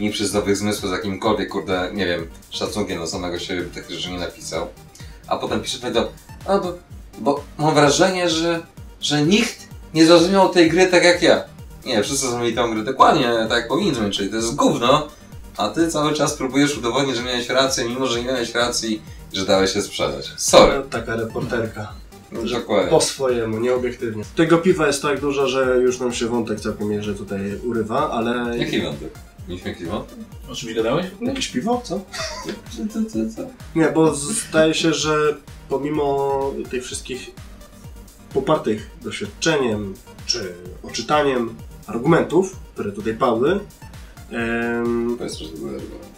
Nie 0.00 0.10
przy 0.10 0.26
zdrowych 0.26 0.56
zmysłów 0.56 0.90
z 0.90 0.92
jakimkolwiek, 0.92 1.48
kurde, 1.48 1.90
nie 1.94 2.06
wiem, 2.06 2.26
szacunkiem 2.50 2.98
do 2.98 3.06
samego 3.06 3.38
siebie 3.38 3.62
by 3.62 3.74
tak 3.74 3.90
że 3.90 4.10
nie 4.10 4.18
napisał. 4.18 4.66
A 5.28 5.36
potem 5.36 5.60
pisze 5.60 5.78
powiedział, 5.78 6.04
a 6.46 6.58
bo, 6.58 6.74
bo 7.18 7.44
mam 7.58 7.74
wrażenie, 7.74 8.30
że, 8.30 8.60
że 9.00 9.22
nikt 9.22 9.68
nie 9.94 10.06
zrozumiał 10.06 10.48
tej 10.48 10.70
gry 10.70 10.86
tak 10.86 11.04
jak 11.04 11.22
ja. 11.22 11.44
Nie, 11.86 12.02
wszyscy 12.02 12.26
zrozumieli 12.26 12.56
tą 12.56 12.74
grę 12.74 12.84
dokładnie 12.84 13.32
tak 13.48 13.58
jak 13.58 13.68
powinniśmy, 13.68 14.10
czyli 14.10 14.30
to 14.30 14.36
jest 14.36 14.54
gówno, 14.54 15.08
a 15.56 15.68
ty 15.68 15.88
cały 15.88 16.14
czas 16.14 16.34
próbujesz 16.34 16.78
udowodnić, 16.78 17.16
że 17.16 17.22
miałeś 17.22 17.48
rację, 17.48 17.84
mimo 17.84 18.06
że 18.06 18.18
nie 18.20 18.26
miałeś 18.26 18.54
racji 18.54 19.02
że 19.32 19.46
dałeś 19.46 19.72
się 19.72 19.82
sprzedać. 19.82 20.32
Sorry. 20.36 20.82
Taka 20.90 21.16
reporterka. 21.16 21.92
No, 22.32 22.40
dokładnie. 22.42 22.90
Po 22.90 23.00
swojemu, 23.00 23.60
nieobiektywnie. 23.60 24.24
Tego 24.36 24.58
piwa 24.58 24.86
jest 24.86 25.02
tak 25.02 25.20
dużo, 25.20 25.48
że 25.48 25.76
już 25.82 26.00
nam 26.00 26.12
się 26.12 26.26
wątek 26.26 26.60
całkiem 26.60 26.90
nieźle 26.90 27.14
tutaj 27.14 27.60
urywa, 27.64 28.10
ale... 28.10 28.58
Jaki 28.58 28.82
wątek? 28.82 29.10
Wątek? 29.48 29.78
O 30.50 30.54
czym 30.54 30.68
mi 30.68 30.74
gadałeś? 30.74 31.06
Jakieś 31.20 31.48
piwo? 31.48 31.80
Co? 31.84 32.00
Co, 32.44 32.52
co, 32.92 33.10
co, 33.10 33.18
co? 33.36 33.42
Nie, 33.74 33.88
bo 33.88 34.14
zdaje 34.14 34.74
się, 34.74 34.94
że 34.94 35.36
pomimo 35.68 36.28
tych 36.70 36.84
wszystkich 36.84 37.30
popartych 38.34 38.90
doświadczeniem 39.02 39.94
czy 40.26 40.54
oczytaniem 40.82 41.54
argumentów, 41.86 42.56
które 42.74 42.92
tutaj 42.92 43.14
padły, 43.14 43.60
em, 44.30 45.18
to 45.18 45.24
był 45.58 45.68
argument. 45.68 46.08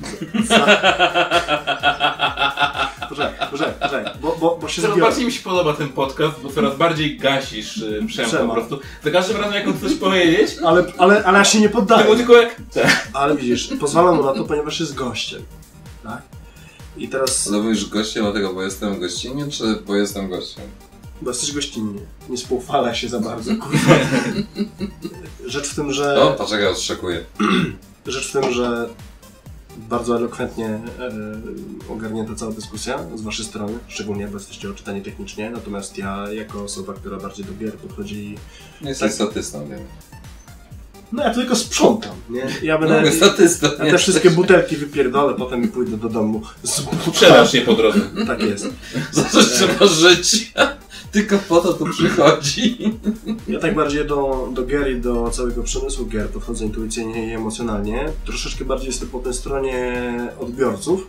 Poczekaj, 3.10 3.48
poczekaj, 3.50 3.74
poczekaj, 3.80 4.12
bo, 4.20 4.36
bo, 4.40 4.58
bo 4.60 4.68
się 4.68 4.82
Coraz 4.82 4.96
zbiorę. 4.96 5.10
bardziej 5.10 5.26
mi 5.26 5.32
się 5.32 5.42
podoba 5.42 5.74
ten 5.74 5.88
podcast, 5.88 6.40
bo 6.42 6.50
coraz 6.50 6.76
bardziej 6.76 7.18
gasisz 7.18 7.76
y, 7.76 8.04
Przema 8.06 8.30
po 8.46 8.52
prostu. 8.54 8.78
Za 9.04 9.10
każdym 9.10 9.36
razem 9.36 9.54
jak 9.54 9.66
on 9.68 9.74
chce 9.76 9.88
coś 9.88 9.94
powiedzieć, 9.98 10.56
Ale, 10.64 10.84
ale, 10.98 11.24
ale 11.24 11.38
ja 11.38 11.44
się 11.44 11.60
nie 11.60 11.68
to 11.68 11.76
poddaję. 11.78 12.04
było 12.04 12.16
tylko 12.16 12.36
jak... 12.36 12.56
Ale 13.12 13.36
widzisz, 13.36 13.68
pozwalam 13.80 14.16
mu 14.16 14.24
na 14.24 14.32
to, 14.32 14.44
ponieważ 14.44 14.80
jest 14.80 14.94
gościem. 14.94 15.42
Tak? 16.02 16.22
I 16.96 17.08
teraz, 17.08 17.48
Ale 17.48 17.58
mówisz 17.62 17.86
gościem 17.88 18.24
dlatego, 18.24 18.54
bo 18.54 18.62
jestem 18.62 19.00
gościnnie, 19.00 19.48
czy 19.50 19.64
bo 19.86 19.96
jestem 19.96 20.28
gościem? 20.28 20.64
bo 21.22 21.30
jesteś 21.30 21.52
gościnnie, 21.52 22.00
nie 22.28 22.38
spoufala 22.38 22.94
się 22.94 23.08
za 23.08 23.20
bardzo, 23.20 23.50
kurwa. 23.62 23.94
Rzecz 25.46 25.68
w 25.68 25.74
tym, 25.74 25.92
że... 25.92 26.14
No, 26.18 26.30
poczekaj, 26.30 26.66
odszczekuję. 26.66 27.24
Rzecz 28.06 28.28
w 28.28 28.32
tym, 28.32 28.52
że 28.52 28.88
bardzo 29.88 30.16
elokwentnie 30.16 30.66
e, 30.66 30.80
ogarnięta 31.92 32.34
cała 32.34 32.52
dyskusja 32.52 32.98
z 33.14 33.22
Waszej 33.22 33.44
strony, 33.44 33.78
szczególnie, 33.88 34.26
bo 34.26 34.34
jesteście 34.34 34.70
oczytani 34.70 35.02
technicznie, 35.02 35.50
natomiast 35.50 35.98
ja, 35.98 36.32
jako 36.32 36.64
osoba, 36.64 36.94
która 36.94 37.16
bardziej 37.16 37.44
do 37.44 37.52
gier 37.54 37.74
podchodzi, 37.74 38.36
Jesteś 38.80 39.12
statystą, 39.12 39.68
wiem. 39.68 39.80
No 41.12 41.22
ja 41.22 41.34
tylko 41.34 41.56
sprzątam, 41.56 42.14
nie? 42.30 42.46
Ja 42.62 42.78
będę... 42.78 42.96
Nowy 42.96 43.12
statysta. 43.12 43.68
Ja 43.84 43.90
te 43.90 43.98
wszystkie 43.98 44.30
butelki 44.30 44.76
wypierdolę, 44.76 45.34
potem 45.34 45.64
i 45.64 45.68
pójdę 45.68 45.96
do 45.96 46.08
domu 46.08 46.42
z 46.62 46.82
Sprzedaż 47.06 47.52
nie 47.52 47.60
po 47.60 47.74
drodze. 47.74 48.00
Tak 48.26 48.42
jest. 48.42 48.66
Za 49.12 49.24
coś 49.24 49.46
trzeba 49.46 49.86
żyć. 49.86 50.52
Tylko 51.12 51.38
po 51.38 51.60
to 51.60 51.72
tu 51.72 51.86
przychodzi. 51.86 52.94
Ja 53.48 53.58
tak 53.58 53.74
bardziej 53.74 54.06
do, 54.06 54.48
do 54.52 54.66
gier 54.66 54.90
i 54.90 55.00
do 55.00 55.30
całego 55.30 55.62
przemysłu 55.62 56.06
gier 56.06 56.28
podchodzę 56.28 56.64
intuicyjnie 56.64 57.26
i 57.26 57.30
emocjonalnie. 57.30 58.08
Troszeczkę 58.24 58.64
bardziej 58.64 58.86
jestem 58.86 59.08
po 59.08 59.18
tej 59.18 59.34
stronie 59.34 60.04
odbiorców 60.40 61.08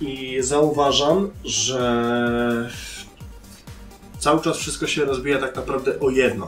i 0.00 0.38
zauważam, 0.40 1.30
że 1.44 2.70
cały 4.18 4.40
czas 4.40 4.56
wszystko 4.56 4.86
się 4.86 5.04
rozbija 5.04 5.38
tak 5.38 5.56
naprawdę 5.56 6.00
o 6.00 6.10
jedno. 6.10 6.46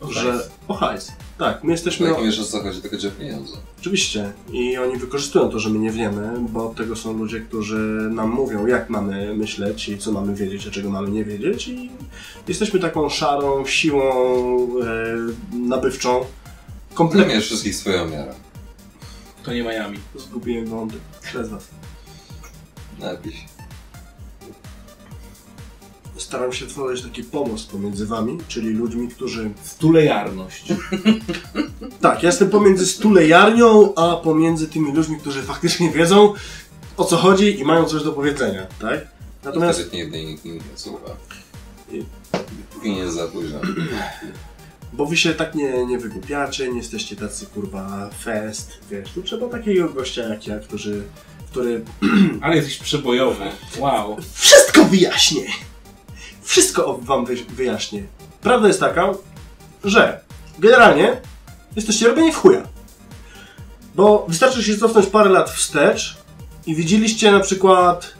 O 0.00 0.12
że 0.12 0.32
hajs. 0.32 0.50
o 0.68 0.74
hajs. 0.74 1.12
Tak, 1.38 1.64
my 1.64 1.72
jesteśmy... 1.72 2.08
Jak 2.08 2.22
wiesz 2.22 2.38
o 2.40 2.44
co 2.44 2.62
chodzi, 2.62 2.80
tylko 2.80 2.96
gdzie 2.96 3.10
pieniądze. 3.10 3.56
Oczywiście. 3.80 4.32
I 4.52 4.78
oni 4.78 4.96
wykorzystują 4.96 5.48
to, 5.48 5.58
że 5.58 5.70
my 5.70 5.78
nie 5.78 5.90
wiemy, 5.90 6.32
bo 6.38 6.66
od 6.66 6.76
tego 6.76 6.96
są 6.96 7.12
ludzie, 7.18 7.40
którzy 7.40 8.08
nam 8.10 8.30
mówią, 8.30 8.66
jak 8.66 8.90
mamy 8.90 9.34
myśleć 9.34 9.88
i 9.88 9.98
co 9.98 10.12
mamy 10.12 10.34
wiedzieć, 10.34 10.66
a 10.66 10.70
czego 10.70 10.90
mamy 10.90 11.10
nie 11.10 11.24
wiedzieć. 11.24 11.68
I 11.68 11.90
jesteśmy 12.48 12.80
taką 12.80 13.08
szarą 13.08 13.66
siłą 13.66 14.10
e, 14.82 15.56
nabywczą. 15.56 16.24
Kompletnie 16.94 17.40
wszystkich 17.40 17.76
swoją 17.76 18.08
miarę. 18.08 18.34
To 19.42 19.52
nie 19.52 19.62
Miami. 19.62 19.98
zgubiłem 20.16 20.66
wątek. 20.66 21.00
Przez 21.22 21.48
was. 21.48 21.68
Napisz. 23.00 23.53
Staram 26.16 26.52
się 26.52 26.66
tworzyć 26.66 27.02
taki 27.04 27.24
pomost 27.24 27.70
pomiędzy 27.70 28.06
wami, 28.06 28.38
czyli 28.48 28.70
ludźmi, 28.70 29.08
którzy... 29.08 29.50
Stulejarność. 29.64 30.64
Tak, 32.00 32.22
ja 32.22 32.28
jestem 32.28 32.50
pomiędzy 32.50 32.86
stulejarnią, 32.86 33.94
a 33.94 34.16
pomiędzy 34.16 34.68
tymi 34.68 34.92
ludźmi, 34.92 35.16
którzy 35.18 35.42
faktycznie 35.42 35.90
wiedzą, 35.90 36.34
o 36.96 37.04
co 37.04 37.16
chodzi 37.16 37.60
i 37.60 37.64
mają 37.64 37.84
coś 37.84 38.02
do 38.02 38.12
powiedzenia, 38.12 38.66
tak? 38.80 39.06
Natomiast... 39.44 39.80
Wtedy 39.80 39.96
nigdy 39.96 40.24
nikt 40.24 40.44
nie 40.44 40.60
słucha. 40.74 41.10
I- 41.92 42.04
nie 42.88 42.98
jest 42.98 43.14
za 43.14 43.26
późno. 43.26 43.60
Bo 44.92 45.06
wy 45.06 45.16
się 45.16 45.34
tak 45.34 45.54
nie, 45.54 45.86
nie 45.86 45.98
wygłupiacie, 45.98 46.68
nie 46.68 46.76
jesteście 46.76 47.16
tacy 47.16 47.46
kurwa 47.46 48.10
fest, 48.24 48.70
wiesz, 48.90 49.10
tu 49.14 49.22
trzeba 49.22 49.48
takiego 49.48 49.88
gościa 49.88 50.22
jak 50.28 50.46
ja, 50.46 50.58
który, 50.58 51.02
który 51.50 51.84
Ale 52.40 52.56
jesteś 52.56 52.78
przebojowy. 52.78 53.44
Wow. 53.78 54.16
wszystko 54.34 54.84
wyjaśnię! 54.84 55.46
Wszystko 56.44 56.98
wam 57.02 57.24
wy, 57.24 57.36
wyjaśnię. 57.36 58.02
Prawda 58.40 58.68
jest 58.68 58.80
taka, 58.80 59.08
że 59.84 60.20
generalnie 60.58 61.20
jesteście 61.76 62.08
robieni 62.08 62.32
w 62.32 62.36
chuja. 62.36 62.62
Bo 63.94 64.24
wystarczy 64.28 64.62
się 64.62 64.78
cofnąć 64.78 65.06
parę 65.06 65.30
lat 65.30 65.50
wstecz 65.50 66.16
i 66.66 66.74
widzieliście 66.74 67.32
na 67.32 67.40
przykład 67.40 68.14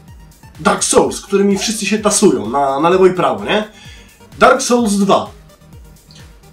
Dark 0.59 0.83
Souls, 0.83 1.21
którymi 1.21 1.57
wszyscy 1.57 1.85
się 1.85 1.99
tasują 1.99 2.49
na, 2.49 2.79
na 2.79 2.89
lewo 2.89 3.05
i 3.05 3.13
prawo, 3.13 3.45
nie? 3.45 3.67
Dark 4.39 4.61
Souls 4.61 4.93
2. 4.93 5.29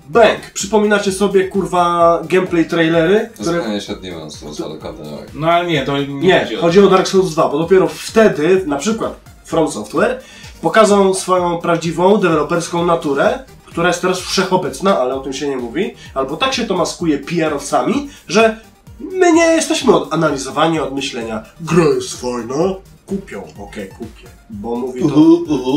Bang! 0.09 0.51
Przypominacie 0.55 1.13
sobie 1.13 1.49
kurwa 1.49 2.21
gameplay 2.25 2.65
trailery, 2.65 3.31
To 3.37 3.43
które... 3.43 3.81
się 3.81 3.93
od 3.93 4.01
Demon's 4.01 4.65
ale 4.65 4.79
kontynuuj. 4.79 5.23
No 5.35 5.51
ale 5.51 5.67
nie, 5.67 5.87
to 5.87 5.99
nie, 5.99 6.07
Nie, 6.07 6.41
chodzi 6.41 6.57
o 6.57 6.61
chodzi 6.61 6.81
o 6.81 6.89
Dark 6.89 7.09
Souls 7.09 7.31
2, 7.31 7.49
bo 7.49 7.59
dopiero 7.59 7.89
wtedy, 7.89 8.63
na 8.67 8.77
przykład 8.77 9.21
From 9.45 9.71
Software, 9.71 10.21
pokazał 10.63 11.15
swoją 11.15 11.59
prawdziwą, 11.59 12.17
deweloperską 12.17 12.87
naturę, 12.87 13.39
która 13.67 13.89
jest 13.89 14.01
teraz 14.01 14.21
wszechobecna, 14.21 14.99
ale 14.99 15.15
o 15.15 15.21
tym 15.21 15.33
się 15.33 15.49
nie 15.49 15.57
mówi, 15.57 15.95
albo 16.15 16.37
tak 16.37 16.55
się 16.55 16.67
to 16.67 16.77
maskuje 16.77 17.19
PR-owcami, 17.19 18.09
że 18.29 18.61
my 19.01 19.33
nie 19.33 19.45
jesteśmy 19.45 19.97
od 19.97 20.15
analizowania, 20.15 20.83
od 20.83 20.95
myślenia, 20.95 21.43
gra 21.61 21.85
jest 21.85 22.21
fajna, 22.21 22.75
kupią, 23.07 23.43
okej, 23.59 23.89
kupię, 23.89 24.29
bo 24.51 24.77
mówi 24.77 25.01
to, 25.01 25.09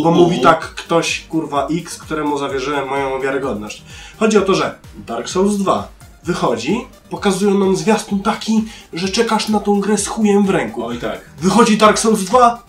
bo 0.03 0.11
mówi 0.11 0.41
tak 0.41 0.59
ktoś, 0.59 1.25
kurwa 1.29 1.67
X, 1.67 1.97
któremu 1.97 2.37
zawierzyłem 2.37 2.89
moją 2.89 3.21
wiarygodność. 3.21 3.83
Chodzi 4.19 4.37
o 4.37 4.41
to, 4.41 4.55
że 4.55 4.75
Dark 5.07 5.29
Souls 5.29 5.57
2 5.57 5.87
wychodzi, 6.23 6.87
pokazują 7.09 7.59
nam 7.59 7.75
zwiastun 7.75 8.19
taki, 8.19 8.65
że 8.93 9.09
czekasz 9.09 9.49
na 9.49 9.59
tą 9.59 9.79
grę 9.79 9.97
z 9.97 10.07
chujem 10.07 10.45
w 10.45 10.49
ręku. 10.49 10.85
Oj 10.85 10.97
tak. 10.97 11.21
Wychodzi 11.37 11.77
Dark 11.77 11.99
Souls 11.99 12.23
2 12.23 12.63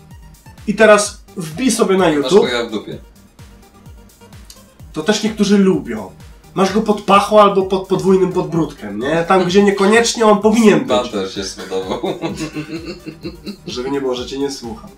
i 0.67 0.75
teraz 0.75 1.26
wbij 1.37 1.71
sobie 1.71 1.97
na 1.97 2.05
Masz 2.05 2.15
YouTube, 2.15 2.39
chuja 2.39 2.65
w 2.65 2.71
dupie. 2.71 2.97
to 4.93 5.03
też 5.03 5.23
niektórzy 5.23 5.57
lubią. 5.57 6.11
Masz 6.55 6.73
go 6.73 6.81
pod 6.81 7.01
pachą 7.01 7.41
albo 7.41 7.61
pod 7.61 7.87
podwójnym 7.87 8.31
podbródkiem, 8.33 8.99
nie? 8.99 9.25
Tam, 9.27 9.45
gdzie 9.45 9.63
niekoniecznie 9.63 10.25
on 10.25 10.41
powinien 10.41 10.79
być. 10.79 10.87
Pan 10.87 11.09
też 11.09 11.35
się 11.35 11.43
spodobał. 11.43 11.99
Żeby 13.67 13.91
nie 13.91 14.01
było, 14.01 14.15
że 14.15 14.25
cię 14.25 14.39
nie 14.39 14.51
słucham. 14.51 14.89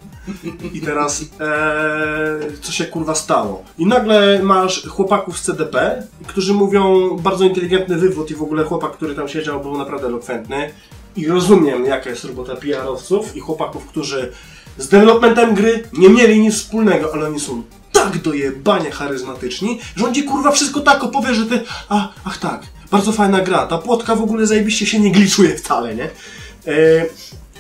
I 0.74 0.82
teraz, 0.82 1.22
e, 1.40 2.40
co 2.62 2.72
się 2.72 2.86
kurwa 2.86 3.16
stało? 3.16 3.64
I 3.78 3.86
nagle 3.86 4.40
masz 4.44 4.88
chłopaków 4.88 5.40
z 5.40 5.42
CDP, 5.42 6.04
którzy 6.28 6.54
mówią 6.54 7.10
bardzo 7.18 7.46
inteligentny 7.46 7.96
wywód 7.96 8.32
i 8.32 8.36
w 8.36 8.44
ogóle 8.44 8.64
chłopak, 8.64 8.92
który 8.92 9.16
tam 9.16 9.28
siedział, 9.30 9.62
był 9.62 9.78
naprawdę 9.78 10.08
elokwentny. 10.08 10.70
I 11.16 11.28
rozumiem, 11.28 11.86
jaka 11.86 12.10
jest 12.10 12.24
robota 12.26 12.56
PR-owców 12.56 13.36
i 13.36 13.40
chłopaków, 13.40 13.86
którzy 13.86 14.32
z 14.80 14.88
developmentem 14.88 15.56
gry 15.56 15.84
nie 15.94 16.10
mieli 16.10 16.40
nic 16.40 16.56
wspólnego, 16.56 17.14
ale 17.14 17.28
oni 17.28 17.40
są 17.40 17.64
tak 17.92 18.18
dojebanie 18.18 18.92
charyzmatyczni, 18.92 19.80
że 19.96 20.06
on 20.06 20.14
ci 20.14 20.24
kurwa 20.24 20.52
wszystko 20.52 20.80
tak 20.80 21.04
opowie, 21.04 21.34
że 21.36 21.46
ty, 21.46 21.64
a, 21.90 22.10
ach 22.26 22.38
tak, 22.38 22.62
bardzo 22.92 23.12
fajna 23.12 23.42
gra, 23.42 23.68
ta 23.68 23.78
płotka 23.78 24.16
w 24.16 24.22
ogóle 24.22 24.48
zajebiście 24.48 24.86
się 24.86 25.00
nie 25.00 25.12
gliczuje 25.12 25.58
wcale, 25.58 25.96
nie? 25.96 26.04
E, 26.04 26.10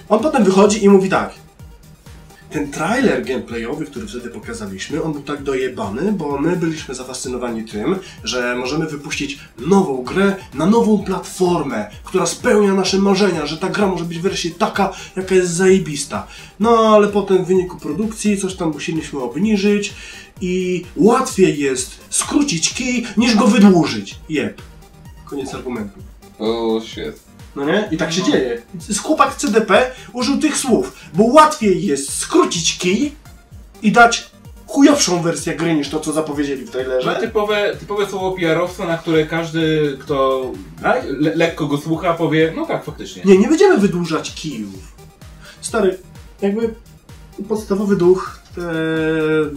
on 0.09 0.19
potem 0.19 0.43
wychodzi 0.43 0.83
i 0.83 0.89
mówi 0.89 1.09
tak, 1.09 1.33
ten 2.51 2.71
trailer 2.71 3.25
gameplayowy, 3.25 3.85
który 3.85 4.07
wtedy 4.07 4.29
pokazaliśmy, 4.29 5.03
on 5.03 5.13
był 5.13 5.21
tak 5.21 5.43
dojebany, 5.43 6.11
bo 6.11 6.37
my 6.37 6.55
byliśmy 6.55 6.95
zafascynowani 6.95 7.63
tym, 7.63 7.95
że 8.23 8.55
możemy 8.55 8.85
wypuścić 8.85 9.39
nową 9.59 10.03
grę 10.03 10.35
na 10.53 10.65
nową 10.65 11.03
platformę, 11.03 11.89
która 12.03 12.25
spełnia 12.25 12.73
nasze 12.73 12.97
marzenia, 12.97 13.45
że 13.45 13.57
ta 13.57 13.69
gra 13.69 13.87
może 13.87 14.05
być 14.05 14.19
w 14.19 14.21
wersji 14.21 14.51
taka, 14.51 14.93
jaka 15.15 15.35
jest 15.35 15.51
zajebista. 15.51 16.27
No 16.59 16.69
ale 16.69 17.07
potem 17.07 17.45
w 17.45 17.47
wyniku 17.47 17.77
produkcji 17.77 18.37
coś 18.37 18.55
tam 18.55 18.71
musieliśmy 18.71 19.19
obniżyć 19.19 19.93
i 20.41 20.85
łatwiej 20.95 21.59
jest 21.59 21.99
skrócić 22.09 22.73
kij 22.73 23.05
niż 23.17 23.35
go 23.35 23.47
wydłużyć. 23.47 24.19
Jeb. 24.29 24.61
Koniec 25.25 25.53
argumentu. 25.53 25.99
Bullshit. 26.39 27.28
No 27.59 27.65
nie? 27.65 27.87
I 27.91 27.97
tak 27.97 28.13
się 28.13 28.23
dzieje. 28.23 28.61
Chłopak 29.03 29.35
CDP 29.35 29.91
użył 30.13 30.37
tych 30.37 30.57
słów, 30.57 30.93
bo 31.13 31.23
łatwiej 31.23 31.85
jest 31.85 32.17
skrócić 32.17 32.77
kij 32.77 33.15
i 33.81 33.91
dać 33.91 34.29
chujowszą 34.67 35.21
wersję 35.21 35.55
gry 35.55 35.75
niż 35.75 35.89
to, 35.89 35.99
co 35.99 36.13
zapowiedzieli 36.13 36.65
w 36.65 36.71
trailerze. 36.71 37.15
typowe, 37.15 37.75
typowe 37.79 38.07
słowo 38.07 38.31
PR-owca, 38.31 38.87
na 38.87 38.97
które 38.97 39.25
każdy, 39.25 39.97
kto 40.01 40.45
Tak? 40.83 41.03
le 41.05 41.35
lekko 41.35 41.67
go 41.67 41.77
słucha, 41.77 42.13
powie, 42.13 42.53
no 42.55 42.65
tak, 42.65 42.83
faktycznie. 42.85 43.23
Nie, 43.25 43.37
nie 43.37 43.47
będziemy 43.47 43.77
wydłużać 43.77 44.35
kijów. 44.35 44.93
Stary, 45.61 45.97
jakby 46.41 46.73
podstawowy 47.49 47.95
duch 47.95 48.39
e, 48.57 48.61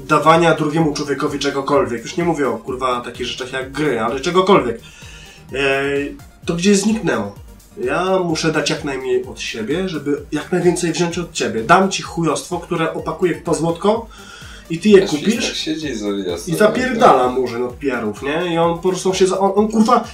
dawania 0.09 0.55
drugiemu 0.55 0.93
człowiekowi 0.93 1.39
czegokolwiek. 1.39 2.03
Już 2.03 2.17
nie 2.17 2.25
mówię 2.25 2.49
o 2.49 2.59
kurwa 2.59 3.01
takich 3.01 3.27
rzeczach 3.27 3.53
jak 3.53 3.73
gry, 3.73 4.01
ale 4.01 4.21
czegokolwiek. 4.21 4.81
E, 5.53 5.83
to 6.47 6.55
gdzie 6.55 6.77
zniknęło? 6.77 7.35
Ja 7.81 8.19
muszę 8.19 8.53
dać 8.53 8.71
jak 8.71 8.85
najmniej 8.85 9.25
od 9.27 9.41
siebie, 9.41 9.89
żeby 9.89 10.23
jak 10.33 10.53
najwięcej 10.53 10.93
wziąć 10.93 11.19
od 11.19 11.33
ciebie. 11.33 11.65
Dam 11.65 11.91
ci 11.91 12.03
chujostwo, 12.03 12.59
które 12.59 12.95
opakuję 12.95 13.35
w 13.35 13.43
pozłotko 13.43 14.07
i 14.71 14.79
ty 14.79 14.89
je 14.89 15.05
Aż 15.05 15.11
kupisz. 15.11 15.47
Tak 15.47 15.55
siedzi 15.55 15.87
i 15.87 15.95
zawija 15.95 16.37
I 16.47 16.55
zapierdala 16.55 17.29
murzyn 17.29 17.63
od 17.63 17.73
PR-ów, 17.73 18.23
nie? 18.23 18.55
I 18.55 18.59
on 18.59 18.79
po 18.79 18.89
prostu 18.89 19.15
się 19.15 19.27
za... 19.27 19.39
on, 19.39 19.53
on 19.55 19.69
kurwa 19.69 20.05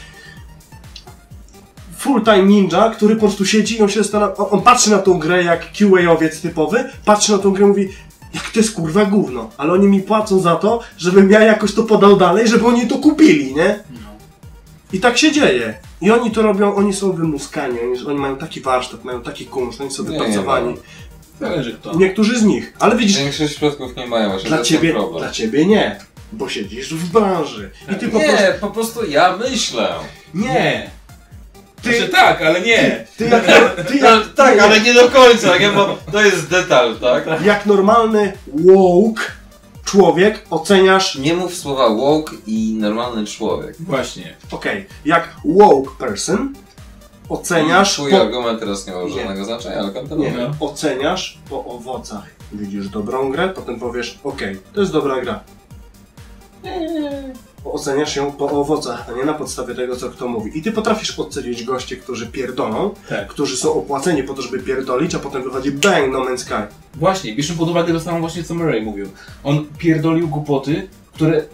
full-time 1.98 2.46
ninja, 2.46 2.90
który 2.90 3.14
po 3.14 3.20
prostu 3.20 3.46
siedzi 3.46 3.78
i 3.78 3.82
on 3.82 3.88
się 3.88 4.02
zastanawia, 4.02 4.34
on, 4.36 4.46
on 4.50 4.62
patrzy 4.62 4.90
na 4.90 4.98
tą 4.98 5.18
grę 5.18 5.44
jak 5.44 5.72
QA-owiec 5.72 6.42
typowy, 6.42 6.84
patrzy 7.04 7.32
na 7.32 7.38
tą 7.38 7.50
grę 7.52 7.64
i 7.64 7.68
mówi 7.68 7.88
jak 8.34 8.50
to 8.50 8.60
jest 8.60 8.74
kurwa 8.74 9.04
gówno, 9.04 9.50
ale 9.56 9.72
oni 9.72 9.86
mi 9.86 10.00
płacą 10.00 10.40
za 10.40 10.56
to, 10.56 10.80
żebym 10.98 11.30
ja 11.30 11.40
jakoś 11.40 11.74
to 11.74 11.82
podał 11.82 12.16
dalej, 12.16 12.48
żeby 12.48 12.66
oni 12.66 12.86
to 12.86 12.98
kupili, 12.98 13.54
nie? 13.54 13.77
I 14.92 15.00
tak 15.00 15.18
się 15.18 15.32
dzieje. 15.32 15.74
I 16.00 16.10
oni 16.10 16.30
to 16.30 16.42
robią, 16.42 16.74
oni 16.74 16.94
są 16.94 17.12
wymuskani, 17.12 17.78
oni, 17.80 18.06
oni 18.06 18.18
mają 18.18 18.36
taki 18.36 18.60
warsztat, 18.60 19.04
mają 19.04 19.22
taki 19.22 19.46
kunszt, 19.46 19.80
oni 19.80 19.90
są 19.90 20.02
Nie, 20.04 20.10
wypracowani. 20.10 20.76
Zależy 21.40 21.72
kto. 21.72 21.94
Niektórzy 21.96 22.38
z 22.38 22.44
nich, 22.44 22.72
ale 22.78 22.96
widzisz, 22.96 23.18
Większość 23.18 23.50
przypadków 23.54 23.96
nie 23.96 24.06
mają 24.06 24.28
właśnie 24.30 24.48
dla 24.48 24.62
ciebie, 24.62 24.92
problem. 24.92 25.22
dla 25.22 25.30
ciebie 25.32 25.66
nie, 25.66 25.96
bo 26.32 26.48
siedzisz 26.48 26.94
w 26.94 27.12
branży. 27.12 27.70
I 27.92 27.94
ty 27.94 28.08
po 28.08 28.18
prostu... 28.20 28.36
Nie, 28.42 28.52
po 28.60 28.70
prostu 28.70 29.06
ja 29.10 29.36
myślę. 29.36 29.94
Nie! 30.34 30.90
Ty- 31.82 31.90
Ty... 31.90 31.96
Znaczy 31.96 32.12
tak, 32.12 32.42
ale 32.42 32.60
nie! 32.60 33.06
Ty 33.16 33.28
jak, 33.28 33.44
ty 33.88 33.94
No, 34.00 34.08
jak, 34.10 34.34
tak, 34.34 34.58
ale 34.58 34.80
nie 34.80 34.94
do 34.94 35.08
końca, 35.08 35.58
nie? 35.58 35.68
bo 35.68 35.98
to 36.12 36.22
jest 36.22 36.48
detal, 36.50 36.96
tak? 36.96 37.44
jak 37.44 37.66
normalny 37.66 38.32
woke, 38.54 39.22
człowiek 39.90 40.46
oceniasz, 40.50 41.18
Nie 41.18 41.34
mów 41.34 41.54
słowa 41.54 41.88
woke 41.88 42.36
i 42.46 42.76
normalny 42.80 43.26
człowiek. 43.26 43.76
Właśnie. 43.80 44.36
okej, 44.50 44.86
jak 45.04 45.36
woke 45.44 45.90
person, 45.98 46.54
oceniasz 47.28 47.92
Twój 47.94 48.10
po, 48.10 48.20
argument 48.20 48.60
teraz 48.60 48.86
nie 48.86 48.92
ma 48.92 49.02
Nie. 49.02 49.10
żadnego 49.10 49.44
znaczenia, 49.44 49.78
ale 49.78 49.88
nie, 49.88 49.94
kontynuuj. 49.94 50.32
No. 50.36 50.66
oceniasz 50.66 51.38
po 51.50 51.64
owocach. 51.64 52.24
Widzisz 52.52 52.88
dobrą 52.88 53.30
grę, 53.30 53.48
potem 53.48 53.80
powiesz, 53.80 54.18
okej, 54.24 54.58
to 54.74 54.80
jest 54.80 54.92
dobra 54.92 55.20
gra. 55.20 55.40
Oceniasz 57.64 58.16
ją 58.16 58.32
po 58.32 58.50
owocach, 58.50 59.06
a 59.08 59.12
nie 59.18 59.24
na 59.24 59.34
podstawie 59.34 59.74
tego, 59.74 59.96
co 59.96 60.10
kto 60.10 60.28
mówi. 60.28 60.58
I 60.58 60.62
ty 60.62 60.72
potrafisz 60.72 61.18
ocenić 61.18 61.64
goście, 61.64 61.96
którzy 61.96 62.26
pierdolą, 62.26 62.90
Tak. 63.08 63.28
którzy 63.28 63.56
są 63.56 63.72
opłaceni 63.72 64.22
po 64.22 64.34
to, 64.34 64.42
żeby 64.42 64.58
pierdolić, 64.58 65.14
a 65.14 65.18
potem 65.18 65.42
wychodzi 65.42 65.70
bang, 65.70 66.12
no 66.12 66.18
man's 66.24 66.38
sky. 66.38 66.54
Właśnie, 66.94 67.34
bierzmy 67.36 67.56
pod 67.56 67.68
uwagę 67.68 67.92
to 67.92 68.00
samo 68.00 68.20
właśnie, 68.20 68.44
co 68.44 68.54
Murray 68.54 68.82
mówił. 68.82 69.06
On 69.44 69.66
pierdolił 69.78 70.28
głupoty, 70.28 70.88
które 71.14 71.44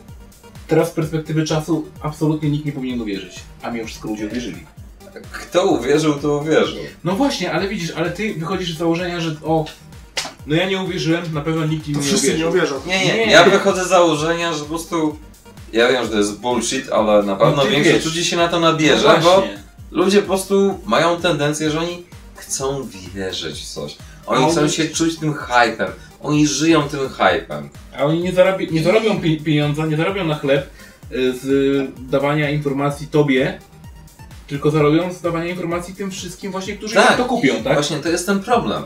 teraz 0.68 0.88
z 0.88 0.92
perspektywy 0.92 1.44
czasu 1.44 1.84
absolutnie 2.02 2.50
nikt 2.50 2.66
nie 2.66 2.72
powinien 2.72 3.00
uwierzyć. 3.00 3.40
A 3.62 3.70
mi 3.70 3.80
już 3.80 4.04
ludzie 4.04 4.26
uwierzyli. 4.26 4.56
Kto 5.32 5.66
uwierzył, 5.66 6.14
to 6.14 6.36
uwierzył. 6.38 6.78
No 7.04 7.12
właśnie, 7.12 7.52
ale 7.52 7.68
widzisz, 7.68 7.90
ale 7.96 8.10
ty 8.10 8.34
wychodzisz 8.34 8.74
z 8.74 8.78
założenia, 8.78 9.20
że 9.20 9.36
o... 9.44 9.64
No 10.46 10.54
ja 10.56 10.68
nie 10.68 10.82
uwierzyłem, 10.82 11.24
na 11.34 11.40
pewno 11.40 11.66
nikt 11.66 11.88
im 11.88 11.94
To 11.94 12.00
nie 12.00 12.06
wszyscy 12.06 12.26
uwierzył. 12.26 12.50
nie 12.50 12.56
uwierzą. 12.58 12.74
Nie, 12.86 13.06
nie, 13.06 13.26
Nie. 13.26 13.32
ja 13.32 13.44
wychodzę 13.44 13.84
z 13.84 13.88
założenia, 13.88 14.52
że 14.52 14.58
po 14.60 14.64
prostu... 14.68 15.16
Ja 15.74 15.88
wiem, 15.92 16.04
że 16.04 16.10
to 16.10 16.18
jest 16.18 16.38
bullshit, 16.40 16.92
ale 16.92 17.22
na 17.22 17.36
pewno 17.36 17.56
No 17.64 17.70
większość 17.70 18.04
ludzi 18.06 18.24
się 18.24 18.36
na 18.36 18.48
to 18.48 18.60
No 18.60 18.72
nabierze, 18.72 19.08
bo 19.22 19.30
właśnie. 19.34 19.58
ludzie 19.90 20.20
po 20.20 20.26
prostu 20.28 20.80
mają 20.86 21.20
tendencję, 21.20 21.70
że 21.70 21.80
oni 21.80 22.02
chcą 22.34 22.88
wierzyć 23.14 23.60
w 23.62 23.68
coś. 23.68 23.96
Oni 24.26 24.44
A 24.44 24.48
chcą 24.48 24.68
się 24.68 24.88
czuć 24.88 25.18
tym 25.18 25.34
hypem. 25.34 25.90
Oni 26.22 26.46
żyją 26.46 26.82
tym 26.82 27.00
hypem. 27.08 27.68
A 27.98 28.04
oni 28.04 28.20
nie, 28.22 28.32
zarabia, 28.32 28.66
nie 28.70 28.82
zarobią 28.82 29.20
pi- 29.20 29.40
pieniądza, 29.40 29.86
nie 29.86 29.96
zarobią 29.96 30.24
na 30.24 30.34
chleb 30.34 30.70
y, 31.12 31.32
z 31.42 31.46
dawania 32.10 32.50
informacji 32.50 33.06
tobie, 33.06 33.58
tylko 34.46 34.70
zarobią 34.70 35.12
z 35.12 35.20
dawania 35.20 35.50
informacji 35.50 35.94
tym 35.94 36.10
wszystkim 36.10 36.52
właśnie, 36.52 36.76
którzy 36.76 36.94
to 37.16 37.24
kupią, 37.24 37.54
tak? 37.64 37.74
Właśnie 37.74 37.96
to 37.96 38.08
jest 38.08 38.26
ten 38.26 38.40
problem. 38.40 38.82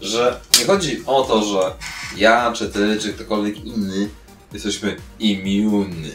Że 0.00 0.40
nie 0.58 0.64
chodzi 0.66 1.02
o 1.06 1.22
to, 1.22 1.42
że 1.42 1.72
ja, 2.16 2.52
czy 2.52 2.68
ty, 2.68 2.98
czy 3.00 3.12
ktokolwiek 3.12 3.64
inny 3.64 4.08
jesteśmy 4.52 4.96
immunni 5.18 6.10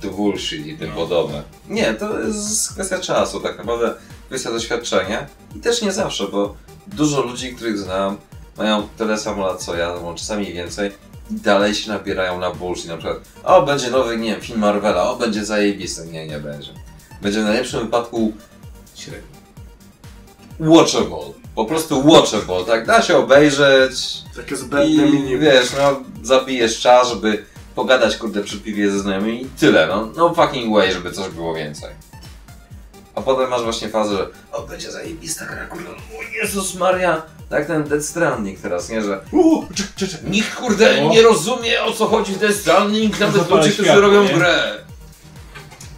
to 0.00 0.10
bullshit 0.10 0.66
i 0.66 0.78
tym 0.78 0.92
podobne. 0.92 1.42
Nie, 1.68 1.94
to 1.94 2.20
jest 2.20 2.72
kwestia 2.72 2.98
czasu, 2.98 3.40
tak 3.40 3.58
naprawdę 3.58 3.94
kwestia 4.28 4.50
doświadczenia 4.50 5.26
i 5.56 5.60
też 5.60 5.82
nie 5.82 5.92
zawsze, 5.92 6.28
bo 6.28 6.54
dużo 6.86 7.22
ludzi, 7.22 7.54
których 7.54 7.78
znam, 7.78 8.16
mają 8.56 8.88
tyle 8.98 9.18
samo 9.18 9.46
lat 9.46 9.64
co 9.64 9.76
ja, 9.76 9.94
czasami 10.16 10.52
więcej 10.52 10.92
i 11.30 11.34
dalej 11.34 11.74
się 11.74 11.90
nabierają 11.90 12.40
na 12.40 12.50
bullshit, 12.50 12.86
na 12.86 12.96
przykład 12.96 13.18
o, 13.44 13.62
będzie 13.62 13.90
nowy, 13.90 14.16
nie 14.16 14.30
wiem, 14.30 14.40
film 14.40 14.58
Marvela, 14.58 15.10
o, 15.10 15.16
będzie 15.16 15.44
zajebisty. 15.44 16.06
Nie, 16.06 16.26
nie 16.26 16.38
będzie. 16.38 16.70
Będzie 17.22 17.40
w 17.40 17.44
najlepszym 17.44 17.80
wypadku 17.80 18.32
Średnio. 18.94 19.28
watchable. 20.60 21.43
Po 21.54 21.64
prostu 21.64 22.06
watchable, 22.06 22.64
tak? 22.66 22.86
Da 22.86 23.02
się 23.02 23.16
obejrzeć 23.16 23.94
Takie 24.36 24.56
zbędne 24.56 25.04
minimum. 25.06 25.40
wiesz, 25.40 25.72
no 25.78 26.00
zabijesz 26.22 26.80
czas, 26.80 27.08
żeby 27.08 27.44
pogadać 27.74 28.16
kurde 28.16 28.42
przy 28.42 28.58
piwie 28.60 28.90
ze 28.90 28.98
znajomymi 28.98 29.42
i 29.42 29.46
tyle, 29.46 29.86
no. 29.86 30.08
No 30.16 30.34
fucking 30.34 30.74
way, 30.74 30.92
żeby 30.92 31.12
coś 31.12 31.28
było 31.28 31.54
więcej. 31.54 31.90
A 33.14 33.22
potem 33.22 33.50
masz 33.50 33.62
właśnie 33.62 33.88
fazę, 33.88 34.16
że 34.16 34.28
o, 34.52 34.62
będzie 34.62 34.92
zajebista 34.92 35.46
gra, 35.46 35.66
kurde, 35.66 35.90
o 35.90 35.94
Jezus 36.42 36.74
Maria, 36.74 37.22
tak 37.50 37.66
ten 37.66 37.84
Dead 37.84 38.04
Stranding 38.04 38.60
teraz, 38.60 38.88
nie, 38.88 39.02
że 39.02 39.20
Uuu, 39.32 39.66
nikt 40.24 40.54
kurde 40.54 41.08
nie 41.08 41.22
rozumie 41.22 41.82
o 41.82 41.92
co 41.92 42.06
chodzi 42.06 42.32
w 42.32 42.38
Dead 42.38 42.54
Stranding, 42.54 43.20
nawet 43.20 43.50
ludzie, 43.50 43.70
którzy 43.70 44.00
robią 44.00 44.26
grę. 44.26 44.78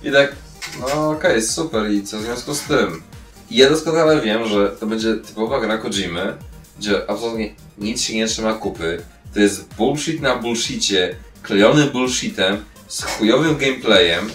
I 0.02 0.12
tak, 0.12 0.32
no 0.80 1.10
okej, 1.10 1.42
super, 1.42 1.90
i 1.90 2.02
co 2.02 2.18
w 2.18 2.22
związku 2.22 2.54
z 2.54 2.60
tym? 2.60 3.02
I 3.50 3.56
ja 3.56 3.70
doskonale 3.70 4.20
wiem, 4.20 4.48
że 4.48 4.68
to 4.68 4.86
będzie 4.86 5.14
typowa 5.14 5.60
gra 5.60 5.78
Kojimy, 5.78 6.36
gdzie 6.78 7.10
absolutnie 7.10 7.54
nic 7.78 8.02
się 8.02 8.14
nie 8.14 8.26
trzyma 8.26 8.52
kupy. 8.54 9.02
To 9.34 9.40
jest 9.40 9.74
bullshit 9.74 10.20
na 10.20 10.36
bullshicie, 10.36 11.16
klejony 11.42 11.84
bullshitem, 11.86 12.64
z 12.88 13.02
chujowym 13.02 13.56
gameplayem 13.56 14.30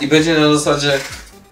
i 0.00 0.06
będzie 0.06 0.38
na 0.38 0.54
zasadzie 0.54 0.98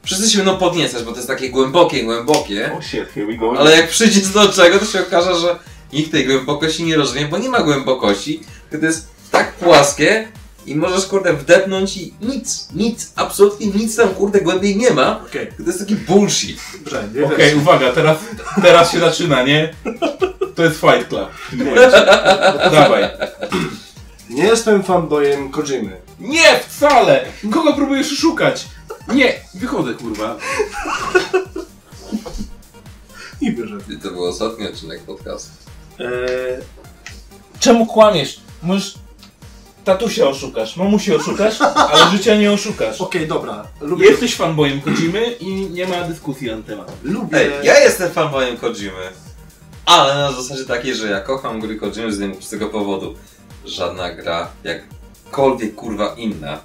wszyscy 0.02 0.30
się 0.30 0.36
będą 0.38 0.56
podniecać, 0.58 1.02
bo 1.02 1.10
to 1.10 1.16
jest 1.16 1.28
takie 1.28 1.50
głębokie, 1.50 2.04
głębokie, 2.04 2.70
Oh 2.72 2.82
shit, 2.82 3.08
here 3.14 3.26
we 3.26 3.34
go. 3.34 3.54
ale 3.58 3.76
jak 3.76 3.88
przyjdzie 3.88 4.20
do 4.20 4.48
czego, 4.48 4.78
to 4.78 4.84
się 4.84 5.00
okaże, 5.00 5.36
że 5.36 5.58
nikt 5.92 6.12
tej 6.12 6.26
głębokości 6.26 6.84
nie 6.84 6.96
rozumie, 6.96 7.26
bo 7.28 7.38
nie 7.38 7.48
ma 7.48 7.60
głębokości, 7.62 8.40
to 8.70 8.76
jest 8.86 9.08
tak 9.30 9.52
płaskie 9.52 10.28
i 10.66 10.76
możesz 10.76 11.06
kurde 11.06 11.32
wdepnąć 11.34 11.96
i 11.96 12.14
nic, 12.22 12.68
nic, 12.74 13.12
absolutnie 13.16 13.66
nic 13.66 13.96
tam 13.96 14.08
kurde 14.08 14.40
głębiej 14.40 14.76
nie 14.76 14.90
ma. 14.90 15.20
Okej, 15.26 15.46
To 15.56 15.62
jest 15.62 15.78
taki 15.78 15.96
bullshit. 15.96 16.60
Okej, 16.86 17.36
wiesz. 17.38 17.54
uwaga, 17.54 17.92
teraz, 17.92 18.18
teraz 18.62 18.92
się 18.92 19.00
zaczyna, 19.00 19.42
nie? 19.42 19.74
To 20.54 20.64
jest 20.64 20.80
Fight 20.80 21.08
Club. 21.08 21.28
Dawaj. 22.72 23.04
Nie 24.30 24.42
jestem 24.44 24.82
fanboyem 24.82 25.50
Kojimy. 25.50 25.96
Nie, 26.20 26.60
wcale! 26.68 27.24
Kogo 27.52 27.72
próbujesz 27.74 28.18
szukać? 28.18 28.66
Nie, 29.14 29.34
wychodzę, 29.54 29.94
kurwa. 29.94 30.36
I 33.40 33.52
wyszedł. 33.52 33.92
I 33.92 33.96
to 33.98 34.10
był 34.10 34.24
ostatni 34.24 34.66
odcinek 34.68 35.02
podcastu. 35.02 35.50
Eee, 35.98 36.06
Czemu 37.60 37.86
kłamiesz? 37.86 38.40
Możesz 38.62 38.94
tatusia 39.84 40.28
oszukasz, 40.28 40.76
mamusię 40.76 41.16
oszukasz, 41.16 41.60
ale 41.60 42.10
życia 42.10 42.36
nie 42.36 42.52
oszukasz. 42.52 43.00
Okej, 43.06 43.28
dobra. 43.28 43.66
Lubię. 43.80 44.06
Jesteś 44.06 44.36
fanboyem 44.36 44.80
Kojimy 44.80 45.30
i 45.30 45.46
nie 45.50 45.86
ma 45.86 46.04
dyskusji 46.04 46.46
na 46.46 46.52
ten 46.52 46.62
temat. 46.62 46.92
Lubię. 47.02 47.38
Ej, 47.38 47.66
ja 47.66 47.78
jestem 47.78 48.10
fanboyem 48.10 48.56
Kojimy, 48.56 49.10
ale 49.86 50.14
na 50.14 50.32
zasadzie 50.32 50.64
takiej, 50.64 50.94
że 50.94 51.10
ja 51.10 51.20
kocham 51.20 51.60
gry 51.60 51.76
Kojimy 51.76 52.12
z 52.40 52.50
tego 52.50 52.66
powodu. 52.66 53.14
Żadna 53.64 54.10
gra, 54.10 54.48
jakkolwiek 54.64 55.74
kurwa 55.74 56.14
inna, 56.16 56.58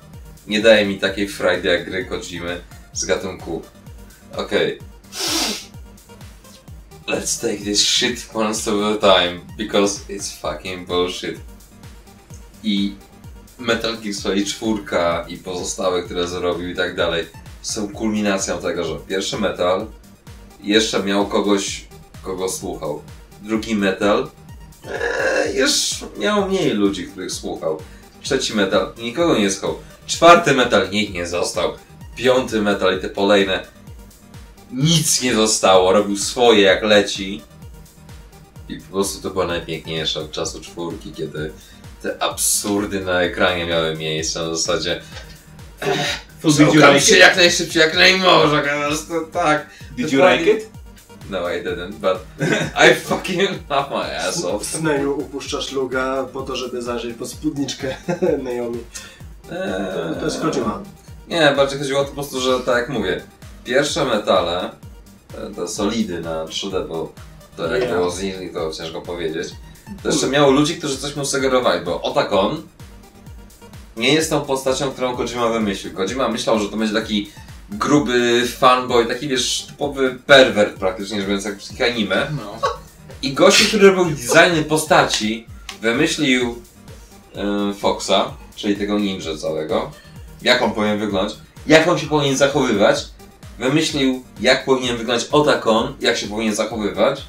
nie 0.47 0.61
daje 0.61 0.85
mi 0.85 0.99
takiej 0.99 1.27
frajdy 1.27 1.67
jak 1.67 1.85
gry 1.85 2.05
Kojimy 2.05 2.61
z 2.93 3.05
gatunku 3.05 3.61
okej, 4.37 4.79
let's 7.07 7.39
take 7.39 7.63
this 7.63 7.81
shit 7.81 8.29
at 8.35 8.81
a 8.81 8.97
time, 8.97 9.41
because 9.57 10.03
it's 10.09 10.31
fucking 10.31 10.85
bullshit. 10.85 11.39
I 12.63 12.95
Metal 13.59 13.97
Gear 13.97 14.15
Solid 14.15 14.47
4 14.47 14.73
i 15.27 15.37
pozostałe, 15.37 16.03
które 16.03 16.27
zrobił 16.27 16.69
i 16.69 16.75
tak 16.75 16.95
dalej, 16.95 17.27
są 17.61 17.89
kulminacją 17.89 18.57
tego, 18.57 18.83
że 18.83 18.95
pierwszy 19.07 19.37
metal 19.37 19.85
jeszcze 20.63 21.03
miał 21.03 21.27
kogoś, 21.27 21.87
kogo 22.23 22.49
słuchał. 22.49 23.01
Drugi 23.41 23.75
metal 23.75 24.29
ee, 24.85 25.59
już 25.59 25.95
miał 26.17 26.47
mniej 26.49 26.69
ludzi, 26.69 27.07
których 27.07 27.31
słuchał. 27.31 27.79
Trzeci 28.21 28.55
metal 28.55 28.93
nikogo 28.97 29.37
nie 29.37 29.51
słuchał. 29.51 29.75
Czwarty 30.07 30.53
metal 30.53 30.89
nikt 30.89 31.13
nie 31.13 31.27
został. 31.27 31.73
Piąty 32.15 32.61
metal 32.61 32.97
i 32.97 33.01
te 33.01 33.09
kolejne 33.09 33.67
nic 34.71 35.21
nie 35.21 35.35
zostało. 35.35 35.93
Robił 35.93 36.17
swoje 36.17 36.61
jak 36.61 36.83
leci. 36.83 37.41
I 38.69 38.75
po 38.75 38.91
prostu 38.91 39.21
to 39.21 39.29
była 39.29 39.47
najpiękniejsza 39.47 40.19
od 40.19 40.31
czasu 40.31 40.61
czwórki, 40.61 41.11
kiedy 41.11 41.53
te 42.05 42.23
absurdy 42.23 42.99
na 43.01 43.21
ekranie 43.21 43.65
miały 43.65 43.95
miejsce 43.95 44.39
na 44.39 44.55
zasadzie 44.55 45.01
did 46.43 47.03
się 47.05 47.17
jak 47.17 47.35
najszybciej, 47.35 47.81
jak 47.81 47.95
najmorze, 47.95 48.61
po 48.61 48.87
prostu 48.87 49.13
tak. 49.33 49.67
Did 49.97 50.11
you 50.13 50.21
like 50.29 50.51
it? 50.51 50.69
No, 51.29 51.49
I 51.53 51.63
didn't, 51.63 51.93
but 51.93 52.17
I 52.91 52.95
fucking 52.95 53.49
love 53.69 53.89
my 53.89 54.17
ass 54.19 54.41
W 54.41 54.45
off. 54.45 54.65
Sneju 54.65 55.17
upuszczasz 55.19 55.71
luga 55.71 56.25
po 56.33 56.41
to, 56.41 56.55
żeby 56.55 56.81
zajrzeć 56.81 57.15
po 57.17 57.25
spódniczkę 57.25 57.95
Naomi. 58.43 58.79
Eee, 59.51 60.15
To 60.19 60.25
jest 60.25 60.41
Kojima. 60.41 60.83
Nie, 61.27 61.53
bardziej 61.55 61.79
chodziło 61.79 61.99
o 61.99 62.03
to 62.03 62.09
po 62.09 62.15
prostu, 62.15 62.41
że 62.41 62.59
tak 62.59 62.75
jak 62.77 62.89
mówię, 62.89 63.21
pierwsze 63.63 64.05
metale, 64.05 64.69
te- 65.31 65.55
te 65.55 65.67
solidy 65.67 66.21
na 66.21 66.45
3D, 66.45 66.87
bo 66.87 67.13
to 67.57 67.67
jak 67.67 67.81
Yeah. 67.81 67.93
było 67.93 68.11
z 68.11 68.21
nimi, 68.21 68.49
to 68.53 68.71
ciężko 68.71 69.01
powiedzieć, 69.01 69.47
to 70.03 70.09
jeszcze 70.09 70.27
miało 70.27 70.51
ludzi, 70.51 70.75
którzy 70.75 70.97
coś 70.97 71.15
mu 71.15 71.25
sugerowali, 71.25 71.85
bo 71.85 72.01
Otakon 72.01 72.61
nie 73.97 74.13
jest 74.13 74.29
tą 74.29 74.41
postacią, 74.41 74.91
którą 74.91 75.15
Kojima 75.17 75.49
wymyślił. 75.49 75.93
Kojima 75.93 76.29
myślał, 76.29 76.59
że 76.59 76.69
to 76.69 76.77
będzie 76.77 76.93
taki 76.93 77.31
gruby 77.69 78.47
fanboy, 78.47 79.05
taki 79.05 79.27
wiesz, 79.27 79.65
typowy 79.67 80.19
perwert 80.25 80.79
praktycznie, 80.79 81.17
rzecz 81.17 81.27
biorąc, 81.27 81.45
jak 81.45 81.57
wszystkich 81.57 81.81
anime. 81.81 82.27
No. 82.37 82.69
I 83.21 83.33
gościu, 83.33 83.67
który 83.67 83.91
robił 83.91 84.15
designy 84.15 84.63
postaci, 84.63 85.47
wymyślił 85.81 86.61
yy, 87.35 87.73
Foxa, 87.73 88.33
czyli 88.55 88.75
tego 88.75 88.99
ninja 88.99 89.37
całego, 89.37 89.91
jak 90.41 90.61
on 90.61 90.71
powinien 90.71 90.99
wyglądać, 90.99 91.37
jak 91.67 91.87
on 91.87 91.99
się 91.99 92.07
powinien 92.07 92.37
zachowywać, 92.37 93.05
wymyślił, 93.59 94.23
jak 94.41 94.65
powinien 94.65 94.97
wyglądać 94.97 95.27
Otakon, 95.31 95.93
jak 95.99 96.17
się 96.17 96.27
powinien 96.27 96.55
zachowywać 96.55 97.21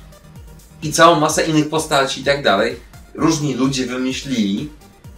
i 0.82 0.92
całą 0.92 1.20
masę 1.20 1.42
innych 1.46 1.68
postaci 1.68 2.20
i 2.20 2.24
tak 2.24 2.42
dalej. 2.42 2.76
różni 3.14 3.54
ludzie 3.54 3.86
wymyślili, 3.86 4.70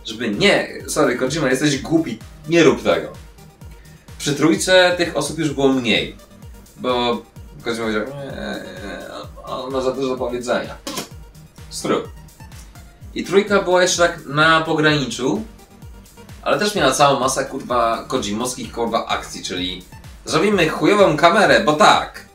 żeby 0.04 0.30
nie, 0.30 0.68
sorry 0.88 1.16
Kojima, 1.16 1.50
jesteś 1.50 1.82
głupi, 1.82 2.18
nie 2.48 2.64
rób 2.64 2.82
tego. 2.82 3.12
Przy 4.18 4.34
trójce 4.34 4.94
tych 4.96 5.16
osób 5.16 5.38
już 5.38 5.50
było 5.50 5.68
mniej, 5.68 6.16
bo 6.76 7.22
Kojima 7.64 7.82
powiedział, 7.82 8.04
on 9.44 9.72
ma 9.72 9.80
za 9.80 9.92
dużo 9.92 10.16
powiedzenia. 10.16 10.74
Strób. 11.70 12.08
I 13.14 13.24
trójka 13.24 13.62
była 13.62 13.82
jeszcze 13.82 14.02
tak 14.02 14.26
na 14.26 14.60
pograniczu, 14.60 15.42
ale 16.42 16.58
też 16.58 16.74
miała 16.74 16.92
całą 16.92 17.20
masę 17.20 17.44
kurwa 17.44 18.04
Kojimowskich 18.08 18.72
kurwa 18.72 19.06
akcji, 19.06 19.44
czyli 19.44 19.82
zrobimy 20.24 20.68
chujową 20.68 21.16
kamerę, 21.16 21.60
bo 21.64 21.72
tak. 21.72 22.27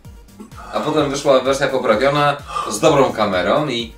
A 0.74 0.80
potem 0.80 1.10
wyszła 1.10 1.40
wersja 1.40 1.68
poprawiona 1.68 2.38
z 2.72 2.80
dobrą 2.80 3.12
kamerą 3.12 3.68
i 3.68 3.94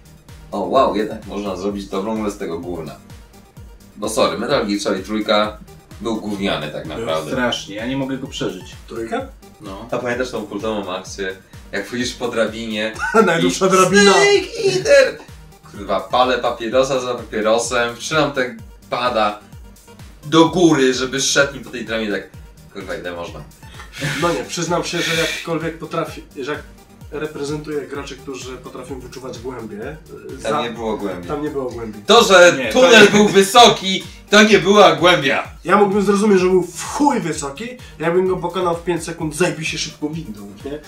o 0.52 0.60
wow, 0.60 0.96
jednak 0.96 1.26
można 1.26 1.56
zrobić 1.56 1.86
dobrą 1.86 2.24
bez 2.24 2.38
tego 2.38 2.60
gówna. 2.60 2.96
Bo 3.96 4.10
sorry, 4.10 4.38
Metal 4.38 4.68
Gear 4.68 4.80
Solid 4.80 5.06
trójka 5.06 5.58
był 6.02 6.16
gówniany 6.16 6.68
tak 6.68 6.86
naprawdę. 6.86 7.32
Strasznie, 7.32 7.76
ja 7.76 7.86
nie 7.86 7.98
mogę 7.98 8.18
go 8.18 8.28
przeżyć. 8.28 8.76
Trójka? 8.88 9.28
No. 9.62 9.88
A 9.92 9.98
pamiętasz 9.98 10.32
tą 10.32 10.48
kultową 10.48 10.96
akcję, 10.96 11.36
jak 11.72 11.88
wchodzisz 11.88 12.14
po 12.14 12.28
drabinie 12.28 12.94
Najdłuższa 13.26 13.68
i 13.68 13.70
drabina. 13.70 14.12
Snake 14.12 14.76
Eater! 14.76 15.18
Kurwa, 15.72 16.00
palę 16.00 16.38
papierosa 16.38 17.00
za 17.00 17.16
papierosem, 17.16 17.96
trzymam 17.96 18.32
te 18.32 18.56
pada 18.90 19.40
do 20.26 20.50
góry, 20.50 20.94
żeby 20.94 21.22
szedł 21.22 21.54
mi 21.54 21.60
po 21.60 21.70
tej 21.70 21.86
drabinie 21.86 22.12
tak 22.12 22.30
kurwa 22.74 22.96
ile 22.96 23.12
można. 23.12 23.40
No 24.22 24.34
nie, 24.34 24.44
przyznam 24.44 24.84
się, 24.84 25.02
że 25.02 25.22
jakkolwiek 25.22 25.78
potrafi, 25.78 26.24
że 26.42 26.52
jak 26.52 26.64
reprezentuję 27.12 27.82
graczy, 27.82 28.16
którzy 28.18 28.58
potrafią 28.58 29.00
wyczuwać 29.00 29.40
głębie, 29.40 29.98
Tam 30.44 30.52
za- 30.52 30.62
nie 30.62 30.70
było 30.70 30.98
głębi. 30.98 31.28
tam 31.28 31.44
nie 31.44 31.50
było 31.50 31.70
głębi. 31.72 32.00
To, 32.06 32.24
że 32.24 32.56
Nie, 32.58 32.74
to 32.74 32.82
tunel 32.82 33.06
nie. 33.06 33.12
był 33.12 33.28
wysoki, 33.28 34.04
to 34.30 34.44
nie 34.44 34.60
była 34.60 34.96
głębia. 34.96 35.44
Ja 35.64 35.78
mógłbym 35.78 36.02
zrozumieć, 36.06 36.40
że 36.40 36.46
był 36.46 36.64
w 36.64 36.84
chuj 36.84 37.20
wysoki, 37.20 37.66
jakbym 38.00 38.28
go 38.28 38.38
pokonał 38.38 38.76
w 38.78 38.84
5 38.84 39.04
sekund, 39.04 39.36
zajbij 39.36 39.66
się 39.66 39.78
szybko 39.78 40.10
windą, 40.10 40.42
nie? 40.66 40.80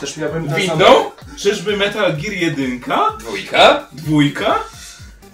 Też 0.00 0.16
miałbym 0.16 0.48
ten 0.48 0.52
sam... 0.52 0.60
Windą? 0.78 1.10
Czyżby 1.38 1.76
Metal 1.76 2.16
Gear 2.16 2.32
1? 2.34 2.80
Dwójka? 3.20 3.86
Dwójka? 3.92 4.58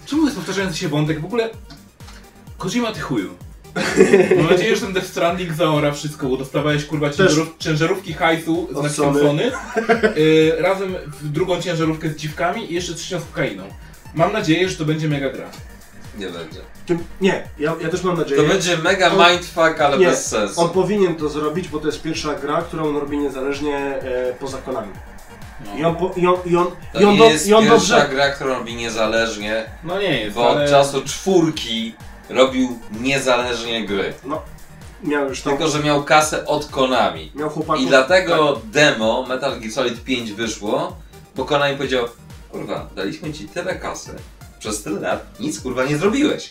Czemu 0.05 0.23
jest 0.25 0.35
powtarzający 0.37 0.77
się 0.77 0.87
wątek? 0.89 1.21
W 1.21 1.25
ogóle... 1.25 1.49
Kojima 2.57 2.91
ty 2.91 2.99
chuju. 2.99 3.37
Mam 4.37 4.49
nadzieję, 4.49 4.75
że 4.75 4.81
ten 4.81 4.93
Death 4.93 5.07
Stranding 5.07 5.53
zaora 5.53 5.91
wszystko, 5.91 6.27
bo 6.27 6.37
dostawałeś 6.37 6.85
kurwa 6.85 7.09
ciężarów, 7.09 7.55
ciężarówki 7.59 8.13
hajsu 8.13 8.67
z 8.71 8.75
Od 8.75 8.83
naciskiem 8.83 9.13
Sony. 9.13 9.51
Y, 10.17 10.55
razem 10.59 10.95
w 11.21 11.29
drugą 11.29 11.61
ciężarówkę 11.61 12.09
z 12.09 12.15
dziwkami 12.15 12.71
i 12.71 12.75
jeszcze 12.75 12.93
trzecią 12.93 13.19
z 13.19 13.25
kokainą. 13.25 13.63
Mam 14.13 14.33
nadzieję, 14.33 14.69
że 14.69 14.75
to 14.75 14.85
będzie 14.85 15.07
mega 15.07 15.29
gra. 15.29 15.49
Nie 16.17 16.25
będzie. 16.29 16.59
Tym, 16.85 16.99
nie, 17.21 17.43
ja, 17.59 17.75
ja 17.81 17.89
też 17.89 18.03
mam 18.03 18.17
nadzieję. 18.17 18.41
To 18.41 18.47
będzie 18.47 18.77
mega 18.77 19.11
On- 19.11 19.29
mindfuck, 19.31 19.81
ale 19.81 19.97
nie, 19.97 20.05
bez 20.07 20.27
sensu. 20.27 20.61
On 20.61 20.69
powinien 20.69 21.15
to 21.15 21.29
zrobić, 21.29 21.67
bo 21.67 21.79
to 21.79 21.85
jest 21.87 22.01
pierwsza 22.01 22.33
gra, 22.35 22.61
którą 22.61 22.87
on 22.89 22.97
robi 22.97 23.17
niezależnie 23.17 23.77
e, 23.77 24.33
poza 24.39 24.57
konami. 24.57 24.91
I 25.77 25.83
on, 25.83 25.95
po, 25.95 26.13
i 26.17 26.27
on, 26.27 26.35
i 26.45 26.55
on, 26.55 26.67
To 26.93 26.99
i 27.01 27.03
on, 27.05 27.13
nie 27.13 27.17
do, 27.19 27.25
jest 27.25 27.47
i 27.47 27.53
on 27.53 27.63
pierwsza 27.63 27.99
dobrze... 27.99 28.15
gra, 28.15 28.29
którą 28.29 28.49
robi 28.53 28.75
niezależnie, 28.75 29.63
No 29.83 29.99
nie 29.99 30.19
jest, 30.21 30.35
bo 30.35 30.49
ale... 30.51 30.63
od 30.63 30.69
czasu 30.69 31.01
czwórki 31.01 31.95
robił 32.29 32.79
niezależnie 33.01 33.85
gry. 33.85 34.13
Miał 35.03 35.29
już 35.29 35.41
tam... 35.41 35.57
Tylko, 35.57 35.71
że 35.71 35.83
miał 35.83 36.03
kasę 36.03 36.45
od 36.45 36.65
Konami. 36.65 37.31
Miał 37.35 37.49
chłopaków... 37.49 37.83
I 37.83 37.87
dlatego 37.87 38.61
demo 38.63 39.25
Metal 39.29 39.59
Gear 39.59 39.71
Solid 39.71 40.03
5 40.03 40.33
wyszło, 40.33 40.97
bo 41.35 41.45
Konami 41.45 41.77
powiedział 41.77 42.05
kurwa, 42.51 42.87
daliśmy 42.95 43.33
ci 43.33 43.47
tyle 43.47 43.75
kasy, 43.75 44.11
przez 44.59 44.83
tyle 44.83 44.99
lat 44.99 45.39
nic 45.39 45.61
kurwa 45.61 45.85
nie 45.85 45.97
zrobiłeś. 45.97 46.49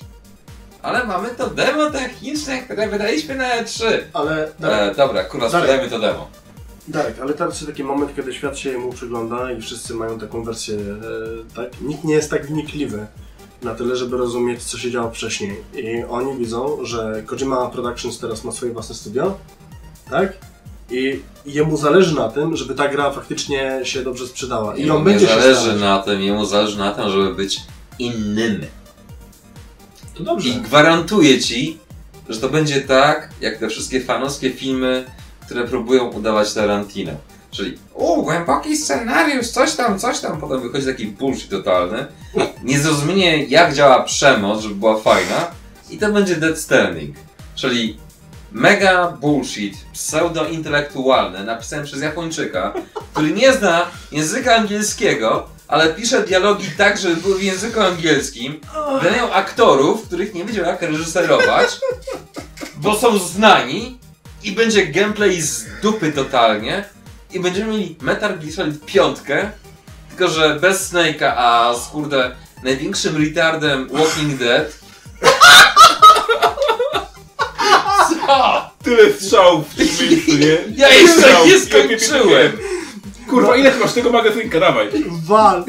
Ale 0.82 1.04
mamy 1.04 1.28
to 1.28 1.50
demo 1.50 1.90
techniczne, 1.90 2.62
które 2.62 2.88
wydaliśmy 2.88 3.34
na 3.34 3.62
E3. 3.62 3.84
Ale 4.12 4.52
Darek, 4.58 4.92
E, 4.92 4.94
dobra, 4.94 5.24
kurwa, 5.24 5.48
sprzedajmy 5.48 5.90
to 5.90 5.98
demo. 5.98 6.28
Darek, 6.88 7.20
ale 7.20 7.34
teraz 7.34 7.54
jest 7.54 7.66
taki 7.66 7.84
moment, 7.84 8.16
kiedy 8.16 8.34
świat 8.34 8.58
się 8.58 8.78
mu 8.78 8.92
przygląda 8.92 9.52
i 9.52 9.60
wszyscy 9.60 9.94
mają 9.94 10.18
taką 10.18 10.44
wersję, 10.44 10.74
e, 10.76 11.54
tak? 11.56 11.80
Nikt 11.80 12.04
nie 12.04 12.14
jest 12.14 12.30
tak 12.30 12.46
wnikliwy 12.46 13.06
na 13.62 13.74
tyle, 13.74 13.96
żeby 13.96 14.16
rozumieć, 14.16 14.62
co 14.62 14.78
się 14.78 14.90
działo 14.90 15.10
wcześniej. 15.10 15.56
I 15.74 16.04
oni 16.04 16.38
widzą, 16.38 16.78
że 16.82 17.22
Kojima 17.26 17.70
Productions 17.70 18.18
teraz 18.18 18.44
ma 18.44 18.52
swoje 18.52 18.72
własne 18.72 18.94
studio, 18.94 19.38
tak? 20.10 20.32
I 20.90 21.20
jemu 21.46 21.76
zależy 21.76 22.14
na 22.14 22.28
tym, 22.28 22.56
żeby 22.56 22.74
ta 22.74 22.88
gra 22.88 23.10
faktycznie 23.10 23.80
się 23.82 24.02
dobrze 24.02 24.26
sprzedała. 24.26 24.76
I 24.76 24.80
Jemu 24.80 24.96
on 24.96 25.04
będzie 25.04 25.26
się 25.26 25.40
zależy 25.40 25.76
na 25.76 26.02
tym, 26.02 26.20
jemu 26.20 26.46
zależy 26.46 26.78
na 26.78 26.94
tym, 26.94 27.10
żeby 27.10 27.34
być 27.34 27.60
innym. 27.98 28.66
To 30.14 30.22
dobrze. 30.22 30.48
I 30.48 30.52
gwarantuję 30.52 31.40
ci, 31.40 31.78
że 32.28 32.40
to 32.40 32.48
będzie 32.48 32.80
tak, 32.80 33.30
jak 33.40 33.58
te 33.58 33.68
wszystkie 33.68 34.00
fanowskie 34.00 34.50
filmy, 34.50 35.04
które 35.46 35.64
próbują 35.64 36.10
udawać 36.10 36.54
Tarantino. 36.54 37.12
Czyli, 37.50 37.78
o, 37.94 38.16
głęboki 38.22 38.76
scenariusz, 38.76 39.48
coś 39.48 39.74
tam, 39.74 39.98
coś 39.98 40.20
tam, 40.20 40.40
potem 40.40 40.60
wychodzi 40.60 40.86
taki 40.86 41.06
bullshit 41.06 41.50
totalny. 41.50 42.06
Niezrozumienie, 42.64 43.44
jak 43.44 43.74
działa 43.74 44.02
przemoc, 44.02 44.62
żeby 44.62 44.74
była 44.74 44.98
fajna. 44.98 45.50
I 45.90 45.98
to 45.98 46.12
będzie 46.12 46.36
Dead 46.36 46.58
Standing. 46.58 47.16
Czyli 47.54 47.98
mega 48.52 49.08
bullshit, 49.20 49.74
pseudo-intelektualny, 49.92 51.44
napisany 51.44 51.84
przez 51.84 52.02
Japończyka, 52.02 52.74
który 53.12 53.30
nie 53.30 53.52
zna 53.52 53.86
języka 54.12 54.56
angielskiego, 54.56 55.48
ale 55.68 55.94
pisze 55.94 56.22
dialogi 56.22 56.66
tak, 56.76 56.98
żeby 56.98 57.16
były 57.16 57.38
w 57.38 57.42
języku 57.42 57.80
angielskim. 57.80 58.60
Wydają 59.02 59.32
aktorów, 59.32 60.02
których 60.02 60.34
nie 60.34 60.44
wiedział 60.44 60.64
jak 60.64 60.82
reżyserować, 60.82 61.68
bo 62.76 62.98
są 62.98 63.18
znani 63.18 63.98
i 64.44 64.52
będzie 64.52 64.86
gameplay 64.86 65.42
z 65.42 65.66
dupy 65.82 66.12
totalnie 66.12 66.84
i 67.32 67.40
będziemy 67.40 67.72
mieli 67.72 67.96
Metal 68.00 68.38
Gear 68.38 68.52
Solid 68.52 68.84
5, 68.84 69.18
tylko 70.08 70.28
że 70.28 70.58
bez 70.60 70.92
Snake'a, 70.92 71.32
a 71.36 71.74
z 71.74 71.88
kurde 71.88 72.36
największym 72.64 73.24
retardem 73.24 73.88
Walking 73.92 74.34
Dead. 74.34 74.78
Co? 78.26 78.70
Tyle 78.82 79.12
strzałów 79.12 79.68
w 79.68 79.76
tym 79.76 80.08
miejscu, 80.08 80.32
nie? 80.32 80.58
Ja 80.76 80.88
jeszcze 80.88 81.46
nie 81.46 81.60
skończyłem! 81.60 82.52
Kurwa, 83.30 83.56
ile 83.56 83.76
masz 83.76 83.92
tego 83.92 84.10
magazynka, 84.12 84.60
dawaj. 84.60 84.88
Wal! 85.26 85.64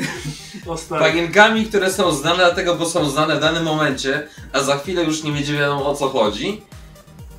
Pagienkami, 0.90 1.66
które 1.66 1.94
są 1.94 2.12
znane 2.12 2.38
dlatego, 2.38 2.76
bo 2.76 2.86
są 2.86 3.10
znane 3.10 3.36
w 3.36 3.40
danym 3.40 3.64
momencie, 3.64 4.28
a 4.54 4.60
za 4.64 4.78
chwilę 4.78 5.04
już 5.04 5.24
nie 5.24 5.32
będzie 5.32 5.54
wiadomo 5.54 5.90
o 5.90 5.96
co 5.96 6.10
chodzi. 6.10 6.62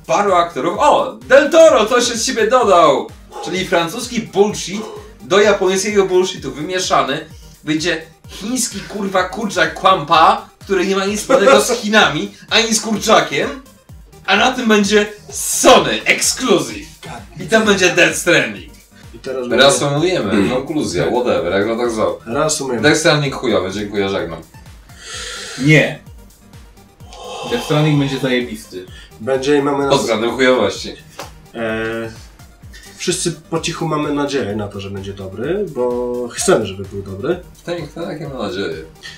Paru 0.07 0.33
aktorów. 0.33 0.79
O! 0.79 1.13
Del 1.13 1.49
Toro 1.49 1.85
coś 1.85 2.03
z 2.03 2.25
siebie 2.25 2.47
dodał! 2.47 3.07
Czyli 3.45 3.67
francuski 3.67 4.21
bullshit 4.21 4.81
do 5.21 5.41
japońskiego 5.41 6.05
bullshitu 6.05 6.51
wymieszany. 6.51 7.25
Będzie 7.63 8.01
chiński 8.27 8.79
kurwa 8.79 9.23
kurczak 9.23 9.75
Kwampa, 9.75 10.49
który 10.59 10.87
nie 10.87 10.95
ma 10.95 11.05
nic 11.05 11.19
wspólnego 11.19 11.61
z 11.61 11.71
Chinami, 11.71 12.31
ani 12.49 12.75
z 12.75 12.81
kurczakiem. 12.81 13.61
A 14.25 14.35
na 14.35 14.51
tym 14.51 14.67
będzie 14.67 15.05
Sony 15.31 16.03
Exclusive. 16.05 16.87
I 17.39 17.47
tam 17.47 17.65
będzie 17.65 17.89
Dead 17.95 18.15
Stranding. 18.15 18.73
I 19.13 19.19
teraz 19.19 19.47
Reasumujemy, 19.47 20.49
konkluzja, 20.49 21.05
whatever, 21.05 21.53
jak 21.53 21.67
to 21.67 21.77
tak 21.77 21.91
zwał. 21.91 22.19
Reasumujemy. 22.25 22.81
Death 22.81 22.99
Stranding 22.99 23.35
chujowy, 23.35 23.71
dziękuję, 23.71 24.09
żegnam. 24.09 24.41
Nie. 25.59 25.99
Death 27.51 27.65
Stranding 27.65 27.99
będzie 27.99 28.19
zajebisty. 28.19 28.85
Będzie 29.19 29.57
i 29.57 29.61
mamy 29.61 29.89
Pod 29.89 29.99
względem 29.99 30.31
chujowości. 30.31 30.95
E, 31.55 32.11
wszyscy 33.01 33.31
po 33.31 33.59
cichu 33.59 33.87
mamy 33.87 34.13
nadzieję 34.13 34.55
na 34.55 34.67
to, 34.67 34.79
że 34.79 34.89
będzie 34.89 35.13
dobry, 35.13 35.65
bo 35.75 36.27
chcemy, 36.31 36.65
żeby 36.65 36.83
był 36.83 37.01
dobry. 37.01 37.39
Tak, 37.65 37.77
tak, 37.95 38.21
ja 38.21 38.29
mam 38.29 38.37
nadzieję. 38.37 38.75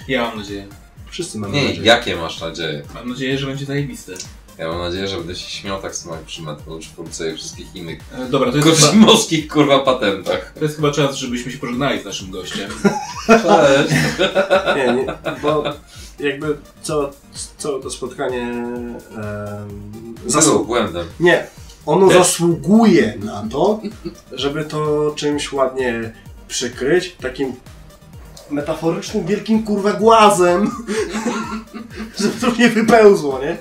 Ja 0.08 0.22
mam 0.28 0.38
nadzieję. 0.38 0.68
Wszyscy 1.12 1.38
mamy 1.40 1.54
Nie, 1.56 1.64
nadzieję. 1.68 1.86
jakie 1.86 2.16
masz 2.16 2.42
nadzieje? 2.42 2.84
Mam 2.94 3.10
nadzieję, 3.10 3.38
że 3.38 3.48
będzie 3.48 3.66
zajebisty. 3.66 4.14
Ja 4.58 4.68
mam 4.68 4.80
nadzieję, 4.80 5.08
że 5.08 5.18
będę 5.18 5.36
się 5.36 5.50
śmiał 5.50 5.82
tak 5.82 5.96
samo 5.96 6.16
jak 6.16 6.24
przy 6.24 6.42
Metal 6.42 6.80
4 6.80 7.34
i 7.34 7.38
wszystkich 7.38 7.76
innych 7.76 8.00
E, 8.18 8.30
Dobra, 8.30 8.52
to 8.52 8.58
jest, 8.58 8.70
chyba, 8.70 8.80
kosmowskich 8.82 9.48
kurwa 9.48 9.80
patentach. 9.80 10.54
to 10.60 10.64
jest 10.64 10.76
chyba 10.76 10.92
czas, 10.92 11.16
żebyśmy 11.16 11.52
się 11.52 11.58
pożegnali 11.58 12.02
z 12.02 12.06
naszym 12.06 12.32
gościem. 12.32 12.70
Cześć! 13.28 13.94
Nie, 14.78 14.94
nie, 14.94 15.06
bo 15.42 15.64
jakby 16.20 16.58
całe, 16.82 17.10
całe 17.58 17.82
to 17.82 17.90
spotkanie 17.90 18.66
Zasług 20.26 20.56
zasłu- 20.64 20.66
błędem. 20.66 21.06
Nie, 21.20 21.48
ono 21.86 22.08
Też. 22.08 22.18
zasługuje 22.18 23.18
na 23.24 23.48
to, 23.52 23.82
żeby 24.32 24.66
to 24.66 25.12
czymś 25.16 25.54
ładnie 25.54 26.14
przykryć, 26.48 27.16
takim 27.22 27.54
metaforycznym 28.52 29.26
wielkim 29.26 29.64
kurwa 29.64 29.94
głazem, 29.94 30.72
żeby 32.20 32.34
to 32.42 32.62
nie 32.62 32.70
wypełzło, 32.70 33.40
nie? 33.40 33.52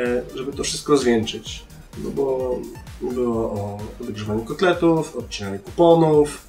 E, 0.00 0.22
żeby 0.36 0.52
to 0.52 0.64
wszystko 0.64 0.96
zwieńczyć. 0.96 1.64
No 2.04 2.10
bo 2.10 2.58
było 3.02 3.36
o 3.36 3.78
odgrzewaniu 4.00 4.44
kotletów, 4.44 5.16
odcinaniu 5.16 5.58
kuponów, 5.58 6.46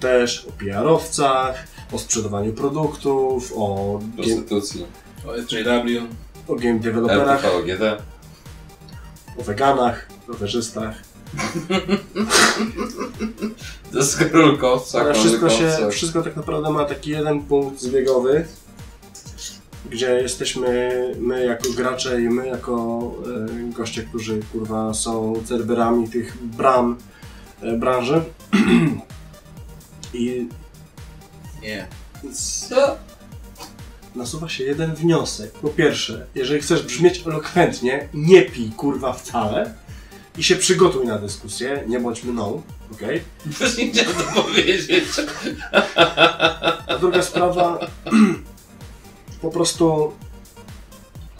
też 0.00 0.46
o 0.48 0.52
PR-owcach, 0.52 1.66
o 1.92 1.98
sprzedawaniu 1.98 2.52
produktów, 2.52 3.52
o, 3.56 3.98
game, 3.98 4.12
Prostytucji. 4.16 4.86
O 5.26 5.42
SJW. 5.42 6.06
o 6.48 6.54
game 6.54 6.78
developerach, 6.78 7.44
RTV, 7.44 7.62
GD. 7.66 8.02
O 9.38 9.42
weganach, 9.42 10.08
rowerzystach. 10.28 10.94
Deskorolkowcach, 13.92 15.02
Ale 15.02 15.14
wszystko, 15.14 15.50
się, 15.50 15.90
wszystko 15.90 16.22
tak 16.22 16.36
naprawdę 16.36 16.70
ma 16.70 16.84
taki 16.84 17.10
jeden 17.10 17.40
punkt 17.40 17.80
zbiegowy, 17.80 18.46
gdzie 19.90 20.14
jesteśmy 20.14 20.90
my 21.18 21.44
jako 21.44 21.70
gracze 21.76 22.20
i 22.20 22.28
my 22.28 22.46
jako 22.46 23.12
e, 23.70 23.72
goście, 23.72 24.02
którzy 24.02 24.40
kurwa 24.52 24.94
są 24.94 25.34
serwerami 25.44 26.08
tych 26.08 26.38
bram 26.42 26.96
e, 27.62 27.76
branży. 27.76 28.22
I 30.14 30.48
Nie. 31.62 31.86
Co? 32.68 32.96
Nasuwa 34.14 34.48
się 34.48 34.64
jeden 34.64 34.94
wniosek. 34.94 35.52
Po 35.52 35.68
pierwsze, 35.68 36.26
jeżeli 36.34 36.60
chcesz 36.60 36.82
brzmieć 36.82 37.22
elokwentnie, 37.26 38.08
nie 38.14 38.42
pij 38.42 38.70
kurwa 38.70 39.12
wcale 39.12 39.74
i 40.38 40.42
się 40.44 40.56
przygotuj 40.56 41.06
na 41.06 41.18
dyskusję, 41.18 41.84
nie 41.86 42.00
bądź 42.00 42.24
mną, 42.24 42.62
okej? 42.92 43.22
Też 43.58 43.76
nie 43.78 43.90
chciałem 43.90 44.14
to 44.14 44.42
powiedzieć. 44.42 45.04
A 46.86 46.98
druga 47.00 47.22
sprawa, 47.22 47.78
po 49.42 49.50
prostu 49.50 50.12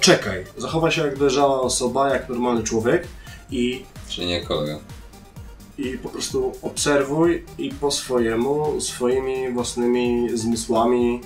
czekaj, 0.00 0.44
zachowaj 0.56 0.92
się 0.92 1.02
jak 1.02 1.18
dojrzała 1.18 1.60
osoba, 1.60 2.10
jak 2.10 2.28
normalny 2.28 2.62
człowiek 2.62 3.06
i, 3.50 3.84
Czy 4.08 4.26
nie 4.26 4.40
kolega? 4.40 4.78
i 5.78 5.98
po 5.98 6.08
prostu 6.08 6.52
obserwuj 6.62 7.44
i 7.58 7.70
po 7.70 7.90
swojemu, 7.90 8.80
swoimi 8.80 9.52
własnymi 9.52 10.28
zmysłami 10.38 11.20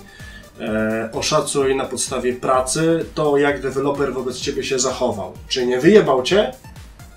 e, 0.61 1.09
oszacuj 1.13 1.77
na 1.77 1.85
podstawie 1.85 2.33
pracy 2.33 3.05
to, 3.15 3.37
jak 3.37 3.61
deweloper 3.61 4.13
wobec 4.13 4.41
ciebie 4.41 4.65
się 4.65 4.79
zachował. 4.79 5.33
Czy 5.49 5.67
nie 5.67 5.81
wyjebał 5.81 6.23
cię 6.23 6.53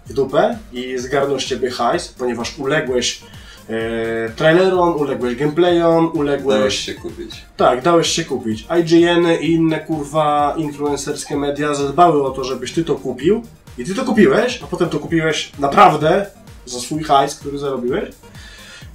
w 0.05 0.13
dupę 0.13 0.57
i 0.73 0.97
zgarnął 0.97 1.39
z 1.39 1.45
ciebie 1.45 1.69
hajs, 1.69 2.07
ponieważ 2.07 2.59
uległeś 2.59 3.22
e, 3.69 4.30
trailerom, 4.30 4.95
uległeś 4.95 5.35
gameplayom, 5.35 6.11
uległeś... 6.13 6.57
Dałeś 6.57 6.80
się 6.80 6.93
kupić. 6.93 7.45
Tak, 7.57 7.81
dałeś 7.81 8.07
się 8.07 8.26
kupić. 8.26 8.68
IGN 8.80 9.41
i 9.41 9.51
inne 9.51 9.80
kurwa 9.80 10.55
influencerskie 10.57 11.38
media 11.38 11.73
zadbały 11.73 12.23
o 12.23 12.30
to, 12.30 12.43
żebyś 12.43 12.73
ty 12.73 12.84
to 12.84 12.95
kupił. 12.95 13.43
I 13.77 13.85
ty 13.85 13.95
to 13.95 14.05
kupiłeś, 14.05 14.59
a 14.63 14.68
potem 14.68 14.89
to 14.89 14.99
kupiłeś 14.99 15.51
naprawdę 15.59 16.26
za 16.65 16.80
swój 16.80 17.03
hajs, 17.03 17.35
który 17.35 17.57
zarobiłeś. 17.57 18.09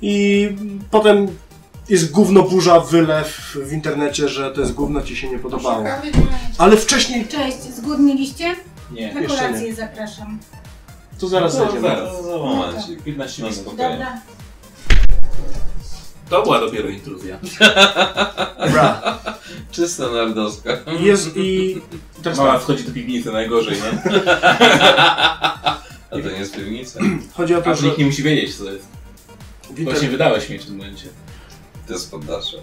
I 0.03 0.49
potem 0.91 1.29
jest 1.89 2.11
gówno 2.11 2.43
burza, 2.43 2.81
wylew 2.81 3.57
w 3.67 3.73
internecie, 3.73 4.29
że 4.29 4.51
to 4.51 4.61
jest 4.61 4.73
gówno 4.75 5.03
ci 5.03 5.17
się 5.17 5.31
nie 5.31 5.39
podobało. 5.39 5.85
Ale 6.59 6.77
wcześniej 6.77 7.27
Cześć, 7.29 7.57
zgłodniliście? 7.77 8.57
Nie. 8.91 9.15
Na 9.15 9.21
Jeszcze 9.21 9.37
kolację 9.39 9.75
zapraszam. 9.75 10.39
to 11.21 11.29
zaraz 11.29 11.55
No, 11.55 11.61
zejdziemy. 11.61 11.81
zaraz. 11.89 12.25
Za 12.25 12.37
momencik. 12.39 13.03
15 13.03 13.43
No 13.43 13.49
minut. 13.49 13.63
spokojnie. 13.63 13.91
Dobra. 13.93 14.21
To 16.31 16.43
była 16.43 16.61
dopiero 16.61 16.89
intruzja. 16.89 17.39
Bra. 18.73 19.19
Czysta 19.73 20.11
nerdowska. 20.11 20.71
Jest 21.01 21.31
i 21.37 21.81
teraz 22.23 22.39
Mama 22.39 22.53
tak, 22.53 22.63
wchodzi 22.63 22.85
do 22.85 22.93
piwnicy, 22.93 23.33
najgorzej, 23.33 23.77
nie? 23.77 24.23
A 26.11 26.11
to 26.11 26.19
nie 26.19 26.39
jest 26.39 26.57
piwnica. 26.57 27.01
chodzi 27.35 27.55
o 27.55 27.63
to, 27.63 27.71
Aż 27.71 27.81
że 27.81 27.87
nikt 27.87 27.99
nie 27.99 28.07
musi 28.07 28.23
wiedzieć, 28.23 28.57
co 28.57 28.65
to 28.65 28.73
jest. 28.73 28.87
Właśnie 29.71 30.09
wydałeś 30.09 30.49
mi 30.49 30.59
w 30.59 30.65
tym 30.67 30.77
momencie. 30.77 31.09
To 31.87 31.93
jest 31.93 32.11
poddasze. 32.11 32.57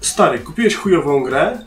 Stary, 0.00 0.38
kupiłeś 0.38 0.74
chujową 0.76 1.22
grę, 1.22 1.58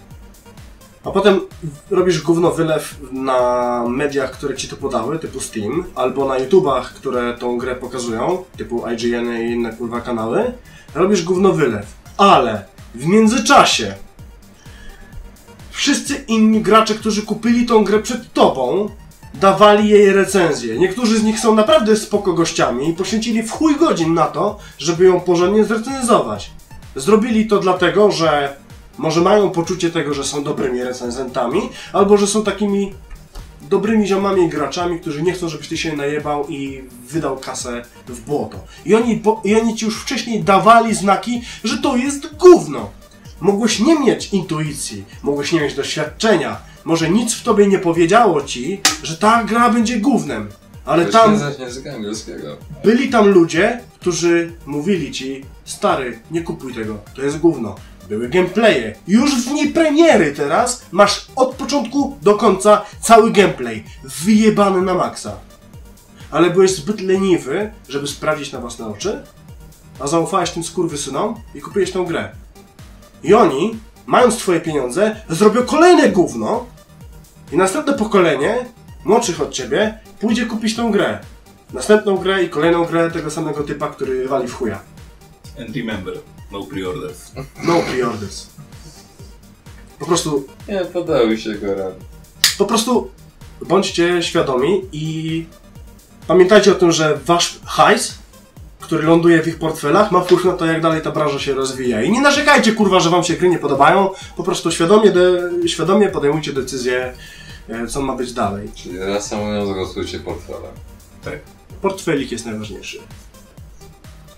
a 1.04 1.12
potem 1.12 1.42
robisz 1.90 2.22
gówno 2.22 2.52
wylew 2.52 2.96
na 3.12 3.84
mediach, 3.88 4.32
które 4.32 4.56
ci 4.56 4.68
to 4.68 4.76
podały, 4.76 5.20
typu 5.20 5.40
Steam, 5.40 5.84
albo 5.96 6.28
na 6.28 6.38
YouTubach, 6.38 6.94
które 6.94 7.34
tą 7.34 7.58
grę 7.58 7.76
pokazują, 7.76 8.44
typu 8.58 8.84
IGN 8.90 9.42
i 9.42 9.52
inne 9.52 9.74
kurwa 9.74 10.02
kanały, 10.02 10.54
robisz 10.96 11.24
gówno 11.24 11.52
wylew. 11.52 11.86
Ale 12.18 12.66
w 12.96 13.06
międzyczasie 13.06 13.96
wszyscy 15.72 16.16
inni 16.16 16.62
gracze, 16.62 16.96
którzy 16.96 17.22
kupili 17.22 17.66
tą 17.66 17.84
grę 17.84 18.00
przed 18.00 18.34
tobą, 18.34 18.90
dawali 19.34 19.89
jej 19.89 20.14
recenzje. 20.14 20.80
Niektórzy 20.80 21.19
z 21.19 21.23
nich 21.23 21.39
są 21.39 21.55
naprawdę 21.55 21.95
spoko 21.95 22.34
gościami 22.34 22.89
i 22.89 22.93
poświęcili 22.93 23.43
w 23.43 23.51
chuj 23.51 23.76
godzin 23.76 24.14
na 24.14 24.26
to, 24.26 24.60
żeby 24.77 25.05
ją 25.05 25.19
porządnie 25.19 25.65
zrecenzować. 25.65 26.51
Zrobili 26.95 27.47
to 27.47 27.60
dlatego, 27.60 28.11
że 28.11 28.55
może 28.97 29.22
mają 29.22 29.49
poczucie 29.49 29.91
tego, 29.91 30.14
że 30.14 30.23
są 30.23 30.43
dobrymi 30.43 30.84
recenzentami, 30.84 31.69
albo 31.93 32.18
że 32.18 32.27
są 32.27 32.43
takimi 32.43 32.93
dobrymi 33.69 34.07
ziomami 34.07 34.45
i 34.45 34.49
graczami, 34.49 34.99
którzy 34.99 35.23
nie 35.23 35.34
chcą, 35.34 35.49
żebyś 35.49 35.68
ty 35.68 35.77
się 35.77 35.95
najebał 35.95 36.47
i 36.47 36.84
wydał 37.10 37.38
kasę 37.38 37.85
w 38.07 38.22
błoto. 38.22 38.60
I 38.85 38.95
oni, 38.95 39.18
po, 39.18 39.41
I 39.43 39.55
oni 39.55 39.76
ci 39.76 39.85
już 39.85 40.01
wcześniej 40.01 40.43
dawali 40.43 40.95
znaki, 40.95 41.41
że 41.64 41.77
to 41.77 41.95
jest 41.95 42.35
gówno. 42.35 42.89
Mogłeś 43.41 43.80
nie 43.80 43.99
mieć 43.99 44.34
intuicji, 44.34 45.03
mogłeś 45.23 45.51
nie 45.51 45.61
mieć 45.61 45.76
doświadczenia, 45.76 46.57
może 46.85 47.10
nic 47.10 47.34
w 47.34 47.43
tobie 47.43 47.68
nie 47.68 47.80
powiedziało 47.80 48.41
ci, 48.41 48.81
że 49.03 49.18
ta 49.18 49.43
gra 49.43 49.69
będzie 49.69 49.99
gównem. 49.99 50.49
Ale 50.85 51.05
Ktoś 51.05 51.14
tam 51.14 51.39
byli 52.84 53.10
tam 53.10 53.27
ludzie, 53.27 53.80
którzy 53.99 54.53
mówili 54.65 55.11
ci, 55.11 55.45
stary, 55.65 56.19
nie 56.31 56.41
kupuj 56.41 56.73
tego, 56.73 56.97
to 57.15 57.22
jest 57.22 57.39
gówno. 57.39 57.76
Były 58.10 58.30
gameplaye. 58.30 58.95
Już 59.07 59.35
w 59.35 59.49
dni 59.49 59.68
premiery 59.68 60.34
teraz 60.34 60.85
masz 60.91 61.27
od 61.35 61.55
początku 61.55 62.18
do 62.22 62.35
końca 62.35 62.81
cały 63.01 63.31
gameplay. 63.31 63.84
Wyjebany 64.03 64.81
na 64.81 64.93
maksa. 64.93 65.38
Ale 66.31 66.49
byłeś 66.49 66.76
zbyt 66.76 67.01
leniwy, 67.01 67.72
żeby 67.89 68.07
sprawdzić 68.07 68.51
na 68.51 68.60
własne 68.60 68.88
oczy, 68.88 69.23
a 69.99 70.07
zaufałeś 70.07 70.51
tym 70.51 70.64
skurwysynom 70.64 71.35
i 71.55 71.61
kupiłeś 71.61 71.91
tę 71.91 72.05
grę. 72.07 72.31
I 73.23 73.34
oni, 73.34 73.80
mając 74.05 74.38
twoje 74.38 74.60
pieniądze, 74.61 75.15
zrobią 75.30 75.64
kolejne 75.65 76.10
gówno 76.10 76.65
i 77.54 77.58
następne 77.58 77.94
pokolenie, 77.94 78.66
młodszych 79.06 79.42
od 79.42 79.52
ciebie, 79.52 79.98
pójdzie 80.20 80.46
kupić 80.46 80.76
tą 80.76 80.92
grę. 80.92 81.20
Następną 81.74 82.18
grę 82.18 82.44
i 82.44 82.50
kolejną 82.50 82.86
grę 82.86 83.12
tego 83.12 83.32
samego 83.32 83.64
typa, 83.64 83.88
który 83.88 84.28
wali 84.28 84.48
w 84.48 84.54
chuja. 84.54 84.80
And 85.62 85.76
remember, 85.76 86.14
no 86.52 86.60
pre-orders. 86.60 87.32
No 87.64 87.74
pre-orders. 87.74 88.46
Po 90.00 90.06
prostu, 90.06 90.48
Nie, 90.68 90.86
podały 90.86 91.38
się 91.38 91.54
go 91.54 91.76
rady. 91.76 91.96
po 92.58 92.66
prostu 92.66 93.12
bądźcie 93.68 94.24
świadomi 94.24 94.82
i 94.92 95.46
pamiętajcie 96.28 96.72
o 96.72 96.76
tym, 96.76 96.92
że 96.92 97.18
wasz 97.26 97.60
hajs, 97.66 98.14
który 98.80 99.04
ląduje 99.04 99.44
w 99.44 99.48
ich 99.48 99.60
portfelach, 99.60 100.12
ma 100.12 100.22
wpływ 100.22 100.46
na 100.46 100.54
to, 100.54 100.66
jak 100.66 100.82
dalej 100.82 101.02
ta 101.02 101.12
branża 101.12 101.40
się 101.40 101.54
rozwija. 101.54 102.02
I 102.02 102.12
nie 102.12 102.22
narzekajcie, 102.22 102.72
kurwa, 102.72 103.00
że 103.00 103.10
wam 103.10 103.24
się 103.24 103.34
gry 103.34 103.50
nie 103.50 103.60
podobają, 103.60 104.10
po 104.38 104.44
prostu 104.44 104.72
świadomie, 104.72 105.12
de, 105.12 105.52
świadomie 105.68 106.10
podejmujcie 106.10 106.54
decyzję, 106.54 106.98
e, 107.04 107.14
co 107.90 108.02
ma 108.02 108.15
być 108.15 108.34
dalej. 108.34 108.69
Czyli 108.76 108.98
reasumując, 108.99 109.69
głosujcie 109.69 110.19
portfele. 110.19 110.68
Tak. 111.23 111.40
Portfelik 111.81 112.31
jest 112.31 112.45
najważniejszy. 112.45 112.99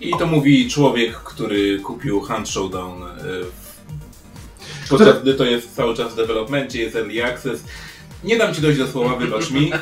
I 0.00 0.10
to 0.18 0.26
mówi 0.26 0.70
człowiek, 0.70 1.14
który 1.16 1.78
kupił 1.80 2.20
Hand 2.20 2.48
Showdown. 2.48 3.02
e, 3.02 3.06
Podczas 4.88 5.22
gdy 5.22 5.34
to 5.34 5.44
jest 5.44 5.76
cały 5.76 5.96
czas 5.96 6.12
w 6.12 6.16
developmencie, 6.16 6.82
jest 6.82 6.96
early 6.96 7.24
access. 7.24 7.64
Nie 8.24 8.36
dam 8.38 8.54
ci 8.54 8.60
dojść 8.60 8.78
do 8.78 8.86
słowa, 8.86 9.16
wybacz 9.16 9.50
mi. 9.50 9.72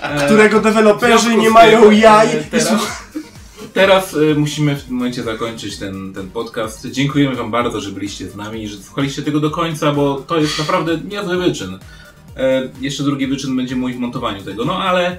E, 0.00 0.26
Którego 0.26 0.60
deweloperzy 0.60 1.36
nie 1.36 1.50
mają 1.50 1.90
e, 1.90 1.94
jaj 1.94 2.28
Teraz, 2.50 2.72
teraz 3.72 4.14
e, 4.14 4.34
musimy 4.34 4.76
w 4.76 4.84
tym 4.84 4.94
momencie 4.94 5.22
zakończyć 5.22 5.78
ten, 5.78 6.12
ten 6.14 6.30
podcast. 6.30 6.86
Dziękujemy 6.86 7.36
Wam 7.36 7.50
bardzo, 7.50 7.80
że 7.80 7.90
byliście 7.90 8.30
z 8.30 8.36
nami 8.36 8.62
i 8.62 8.68
że 8.68 8.76
słuchaliście 8.82 9.22
tego 9.22 9.40
do 9.40 9.50
końca, 9.50 9.92
bo 9.92 10.14
to 10.26 10.38
jest 10.40 10.58
naprawdę 10.58 10.98
niezły 10.98 11.36
wyczyn. 11.36 11.78
E, 12.38 12.68
jeszcze 12.80 13.02
drugi 13.02 13.26
wyczyn 13.26 13.56
będzie 13.56 13.76
mój 13.76 13.94
w 13.94 13.98
montowaniu 13.98 14.44
tego, 14.44 14.64
no 14.64 14.78
ale 14.78 15.18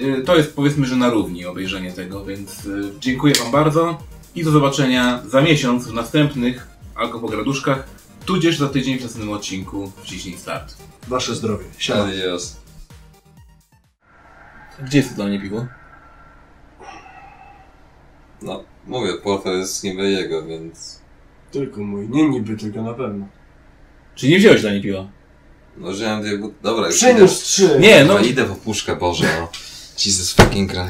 e, 0.00 0.22
to 0.24 0.36
jest 0.36 0.56
powiedzmy, 0.56 0.86
że 0.86 0.96
na 0.96 1.10
równi 1.10 1.46
obejrzenie 1.46 1.92
tego, 1.92 2.24
więc 2.24 2.66
e, 2.66 2.70
dziękuję 3.00 3.34
Wam 3.34 3.52
bardzo 3.52 3.98
i 4.34 4.44
do 4.44 4.50
zobaczenia 4.50 5.22
za 5.26 5.40
miesiąc 5.40 5.86
w 5.86 5.94
następnych 5.94 6.68
Alkopograduszkach, 6.94 7.88
tudzież 8.26 8.58
za 8.58 8.68
tydzień 8.68 8.98
w 8.98 9.02
następnym 9.02 9.34
odcinku 9.34 9.92
Wciśnij 10.02 10.38
Start. 10.38 10.76
Wasze 11.08 11.34
zdrowie. 11.34 11.64
Siema. 11.78 12.04
Adios. 12.04 12.56
Gdzie 14.82 14.98
jest 14.98 15.10
to 15.10 15.16
dla 15.16 15.26
mnie 15.26 15.40
piwo? 15.40 15.66
No, 18.42 18.64
mówię, 18.86 19.14
portfel 19.14 19.58
jest 19.58 19.84
niby 19.84 20.10
jego, 20.10 20.46
więc... 20.46 21.02
Tylko 21.50 21.80
mój. 21.80 22.08
Nie 22.08 22.28
niby, 22.28 22.56
tylko 22.56 22.82
na 22.82 22.94
pewno. 22.94 23.26
Czy 24.14 24.28
nie 24.28 24.38
wziąłeś 24.38 24.60
dla 24.60 24.70
mnie 24.70 24.80
piwa? 24.80 25.17
No, 25.80 25.90
wziąłem 25.90 26.22
dwie 26.22 26.38
but... 26.38 26.52
Dobra, 26.62 26.86
już 26.86 27.02
idę. 27.02 27.14
Przyniósł 27.14 27.42
trzy. 27.44 27.76
Nie, 27.80 28.04
no 28.04 28.14
No 28.14 28.20
idę 28.20 28.44
po 28.44 28.54
puszkę, 28.54 28.96
Boże, 28.96 29.24
no. 29.40 29.48
Jesus 30.06 30.32
fucking 30.32 30.72
Christ. 30.72 30.88